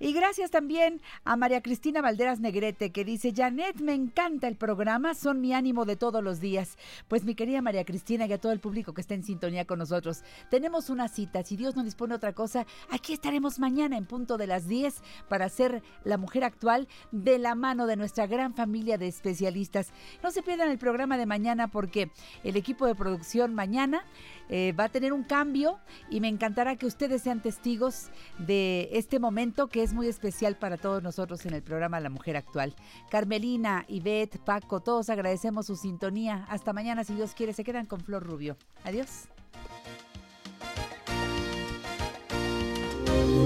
Y 0.00 0.12
gracias 0.12 0.50
también 0.50 1.00
a 1.24 1.36
María 1.36 1.62
Cristina 1.62 2.02
Valderas 2.02 2.40
Negrete 2.40 2.90
que 2.90 3.04
dice, 3.04 3.32
Janet, 3.34 3.80
me 3.80 3.94
encanta 3.94 4.48
el 4.48 4.56
programa, 4.56 5.14
son 5.14 5.40
mi 5.40 5.54
ánimo 5.54 5.84
de 5.84 5.94
todos 5.94 6.24
los 6.24 6.40
días. 6.40 6.76
Pues 7.06 7.22
mi 7.22 7.36
querida 7.36 7.62
María 7.62 7.84
Cristina 7.84 8.26
y 8.26 8.32
a 8.32 8.40
todo 8.40 8.50
el 8.50 8.58
público 8.58 8.94
que 8.94 9.00
está 9.00 9.14
en 9.14 9.22
sintonía 9.22 9.64
con 9.64 9.78
nosotros, 9.78 10.24
tenemos 10.50 10.90
una 10.90 11.06
cita, 11.06 11.44
si 11.44 11.56
Dios 11.56 11.76
no 11.76 11.84
dispone 11.84 12.16
otra 12.16 12.32
cosa, 12.32 12.66
aquí 12.90 13.12
estaremos 13.12 13.60
mañana 13.60 13.96
en 13.96 14.06
punto 14.06 14.36
de 14.36 14.48
las 14.48 14.66
10 14.66 15.02
para 15.28 15.48
ser 15.48 15.80
la 16.02 16.16
mujer 16.16 16.42
actual 16.42 16.88
de 17.12 17.38
la 17.38 17.54
mano 17.54 17.86
de 17.86 17.96
nuestra 17.96 18.26
gran 18.26 18.54
familia 18.54 18.98
de 18.98 19.06
especialistas. 19.06 19.92
No 20.20 20.32
se 20.32 20.42
pierdan 20.42 20.68
el 20.68 20.78
programa 20.78 21.16
de 21.16 21.26
mañana 21.26 21.68
porque 21.68 22.10
el 22.42 22.56
equipo 22.56 22.86
de 22.86 22.96
producción 22.96 23.54
mañana 23.54 24.04
eh, 24.48 24.72
va 24.72 24.84
a 24.84 24.88
tener 24.88 25.12
un 25.12 25.22
cambio 25.22 25.78
y 26.10 26.20
me 26.20 26.28
encantará 26.28 26.76
que 26.76 26.86
ustedes 26.86 27.22
sean 27.22 27.40
testigos 27.40 28.10
de 28.46 28.88
este 28.92 29.18
momento 29.18 29.68
que 29.68 29.82
es 29.82 29.92
muy 29.92 30.08
especial 30.08 30.56
para 30.56 30.76
todos 30.76 31.02
nosotros 31.02 31.44
en 31.46 31.54
el 31.54 31.62
programa 31.62 32.00
La 32.00 32.10
Mujer 32.10 32.36
Actual. 32.36 32.74
Carmelina, 33.10 33.84
Ivette, 33.88 34.38
Paco, 34.38 34.80
todos 34.80 35.10
agradecemos 35.10 35.66
su 35.66 35.76
sintonía. 35.76 36.46
Hasta 36.48 36.72
mañana, 36.72 37.04
si 37.04 37.14
Dios 37.14 37.34
quiere, 37.34 37.52
se 37.52 37.64
quedan 37.64 37.86
con 37.86 38.00
Flor 38.00 38.22
Rubio. 38.22 38.56
Adiós. 38.84 39.28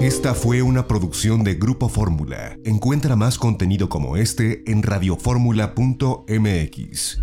Esta 0.01 0.35
fue 0.35 0.61
una 0.61 0.87
producción 0.87 1.43
de 1.43 1.55
Grupo 1.55 1.89
Fórmula. 1.89 2.55
Encuentra 2.63 3.15
más 3.15 3.39
contenido 3.39 3.89
como 3.89 4.15
este 4.15 4.71
en 4.71 4.83
radioformula.mx. 4.83 7.19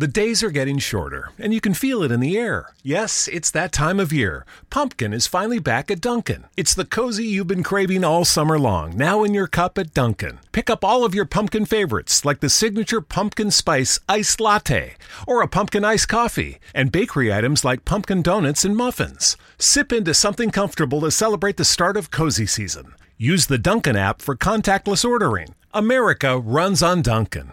The 0.00 0.08
days 0.08 0.42
are 0.42 0.50
getting 0.50 0.78
shorter, 0.78 1.28
and 1.38 1.52
you 1.52 1.60
can 1.60 1.74
feel 1.74 2.02
it 2.02 2.10
in 2.10 2.20
the 2.20 2.38
air. 2.38 2.72
Yes, 2.82 3.28
it's 3.30 3.50
that 3.50 3.70
time 3.70 4.00
of 4.00 4.14
year. 4.14 4.46
Pumpkin 4.70 5.12
is 5.12 5.26
finally 5.26 5.58
back 5.58 5.90
at 5.90 6.00
Dunkin'. 6.00 6.44
It's 6.56 6.72
the 6.72 6.86
cozy 6.86 7.26
you've 7.26 7.48
been 7.48 7.62
craving 7.62 8.02
all 8.02 8.24
summer 8.24 8.58
long, 8.58 8.96
now 8.96 9.24
in 9.24 9.34
your 9.34 9.46
cup 9.46 9.76
at 9.76 9.92
Dunkin'. 9.92 10.38
Pick 10.52 10.70
up 10.70 10.86
all 10.86 11.04
of 11.04 11.14
your 11.14 11.26
pumpkin 11.26 11.66
favorites, 11.66 12.24
like 12.24 12.40
the 12.40 12.48
signature 12.48 13.02
pumpkin 13.02 13.50
spice 13.50 14.00
iced 14.08 14.40
latte, 14.40 14.94
or 15.26 15.42
a 15.42 15.48
pumpkin 15.48 15.84
iced 15.84 16.08
coffee, 16.08 16.60
and 16.74 16.90
bakery 16.90 17.30
items 17.30 17.62
like 17.62 17.84
pumpkin 17.84 18.22
donuts 18.22 18.64
and 18.64 18.74
muffins. 18.74 19.36
Sip 19.58 19.92
into 19.92 20.14
something 20.14 20.50
comfortable 20.50 21.02
to 21.02 21.10
celebrate 21.10 21.58
the 21.58 21.64
start 21.66 21.98
of 21.98 22.10
cozy 22.10 22.46
season. 22.46 22.94
Use 23.18 23.48
the 23.48 23.58
Dunkin' 23.58 23.96
app 23.96 24.22
for 24.22 24.34
contactless 24.34 25.04
ordering. 25.04 25.54
America 25.74 26.38
runs 26.38 26.82
on 26.82 27.02
Dunkin'. 27.02 27.52